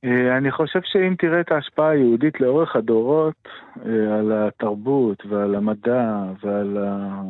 אה, 0.03 0.37
אני 0.37 0.51
חושב 0.51 0.79
שאם 0.83 1.15
תראה 1.17 1.41
את 1.41 1.51
ההשפעה 1.51 1.89
היהודית 1.89 2.41
לאורך 2.41 2.75
הדורות 2.75 3.47
אה, 3.85 4.19
על 4.19 4.31
התרבות 4.31 5.25
ועל 5.29 5.55
המדע 5.55 6.23
ועל 6.43 6.77
ה... 6.77 7.21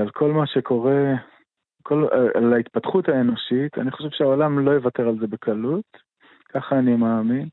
על 0.00 0.10
כל 0.12 0.32
מה 0.32 0.46
שקורה, 0.46 1.14
כל, 1.82 2.06
על 2.34 2.52
ההתפתחות 2.52 3.08
האנושית, 3.08 3.78
אני 3.78 3.90
חושב 3.90 4.08
שהעולם 4.10 4.58
לא 4.58 4.70
יוותר 4.70 5.08
על 5.08 5.18
זה 5.20 5.26
בקלות, 5.26 5.96
ככה 6.48 6.78
אני 6.78 6.96
מאמין. 6.96 7.48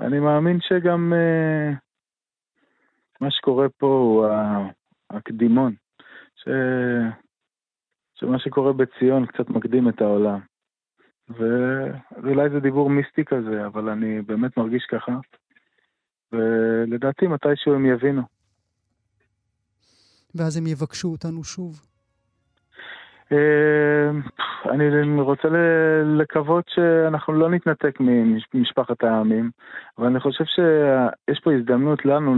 אני 0.00 0.18
מאמין 0.18 0.58
שגם 0.60 1.12
מה 3.20 3.30
שקורה 3.30 3.68
פה 3.68 3.86
הוא 3.86 4.26
הקדימון, 5.10 5.74
ש... 6.36 6.48
שמה 8.14 8.38
שקורה 8.38 8.72
בציון 8.72 9.26
קצת 9.26 9.50
מקדים 9.50 9.88
את 9.88 10.00
העולם. 10.00 10.40
ואולי 11.28 12.50
זה 12.50 12.60
דיבור 12.60 12.90
מיסטי 12.90 13.24
כזה, 13.24 13.66
אבל 13.66 13.88
אני 13.88 14.22
באמת 14.22 14.56
מרגיש 14.56 14.86
ככה, 14.90 15.18
ולדעתי 16.32 17.26
מתישהו 17.26 17.74
הם 17.74 17.86
יבינו. 17.86 18.22
ואז 20.34 20.56
הם 20.56 20.66
יבקשו 20.66 21.08
אותנו 21.08 21.44
שוב. 21.44 21.89
אה, 23.32 24.10
אני 24.70 25.20
רוצה 25.20 25.48
לקוות 26.04 26.64
שאנחנו 26.68 27.32
לא 27.32 27.50
נתנתק 27.50 27.98
ממשפחת 28.54 29.04
העמים, 29.04 29.50
אבל 29.98 30.06
אני 30.06 30.20
חושב 30.20 30.44
שיש 30.44 31.40
פה 31.40 31.52
הזדמנות 31.52 32.04
לנו 32.04 32.34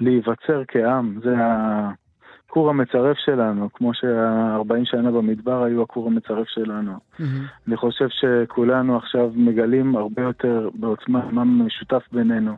להיווצר 0.00 0.62
כעם. 0.68 1.20
זה 1.24 1.34
הכור 1.38 2.70
המצרף 2.70 3.16
שלנו, 3.16 3.68
כמו 3.72 3.94
שה-40 3.94 4.84
שנה 4.84 5.10
במדבר 5.10 5.64
היו 5.64 5.82
הכור 5.82 6.06
המצרף 6.06 6.48
שלנו. 6.48 6.92
Mm-hmm. 6.92 7.24
אני 7.68 7.76
חושב 7.76 8.08
שכולנו 8.08 8.96
עכשיו 8.96 9.30
מגלים 9.34 9.96
הרבה 9.96 10.22
יותר 10.22 10.68
בעוצמה 10.74 11.30
מה 11.30 11.44
משותף 11.44 12.02
בינינו. 12.12 12.56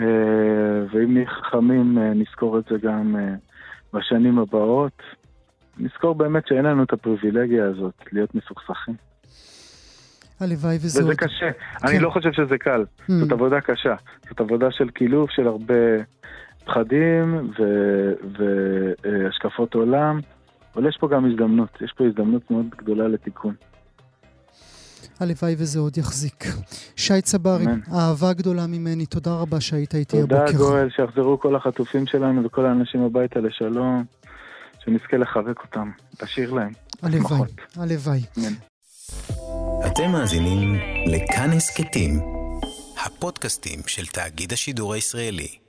אה, 0.00 0.06
ואם 0.92 1.14
נהיה 1.14 1.26
חכמים, 1.26 1.98
אה, 1.98 2.14
נזכור 2.14 2.58
את 2.58 2.64
זה 2.70 2.78
גם 2.78 3.16
בשנים 3.92 4.38
הבאות. 4.38 5.02
נזכור 5.78 6.14
באמת 6.14 6.46
שאין 6.46 6.64
לנו 6.64 6.82
את 6.82 6.92
הפריבילגיה 6.92 7.64
הזאת 7.64 7.94
להיות 8.12 8.34
מסוכסכים. 8.34 8.94
הלוואי 10.40 10.76
וזה... 10.80 11.04
וזה 11.04 11.14
קשה. 11.14 11.52
כן. 11.52 11.86
אני 11.88 11.98
לא 11.98 12.10
חושב 12.10 12.32
שזה 12.32 12.58
קל. 12.58 12.84
Mm. 13.00 13.12
זאת 13.20 13.32
עבודה 13.32 13.60
קשה. 13.60 13.94
זאת 14.28 14.40
עבודה 14.40 14.70
של 14.70 14.88
קילוף 14.88 15.30
של 15.30 15.46
הרבה 15.46 15.74
פחדים 16.64 17.50
והשקפות 19.04 19.74
עולם, 19.74 20.20
אבל 20.76 20.88
יש 20.88 20.96
פה 21.00 21.08
גם 21.08 21.30
הזדמנות. 21.30 21.78
יש 21.80 21.92
פה 21.96 22.04
הזדמנות 22.06 22.50
מאוד 22.50 22.66
גדולה 22.78 23.08
לתיקון. 23.08 23.54
הלוואי 25.20 25.54
וזה 25.58 25.78
עוד 25.78 25.98
יחזיק. 25.98 26.44
שי 26.96 27.20
צברי, 27.20 27.64
אהבה 27.94 28.32
גדולה 28.32 28.66
ממני, 28.66 29.06
תודה 29.06 29.34
רבה 29.34 29.60
שהיית 29.60 29.94
איתי 29.94 30.20
הבוקר. 30.20 30.46
תודה 30.46 30.58
גואל, 30.58 30.90
שיחזרו 30.90 31.40
כל 31.40 31.56
החטופים 31.56 32.06
שלנו 32.06 32.44
וכל 32.44 32.66
האנשים 32.66 33.02
הביתה 33.02 33.40
לשלום. 33.40 34.04
שנזכה 34.84 35.16
לחבק 35.16 35.60
אותם, 35.62 35.90
לשיר 36.22 36.52
להם. 36.52 36.72
הלוואי, 37.02 37.40
הלוואי. 37.76 38.20
אתם 39.86 40.12
מאזינים 40.12 40.74
לכאן 41.06 41.50
הסכתים, 41.50 42.20
הפודקאסטים 43.06 43.80
של 43.86 44.06
תאגיד 44.06 44.52
השידור 44.52 44.94
הישראלי. 44.94 45.61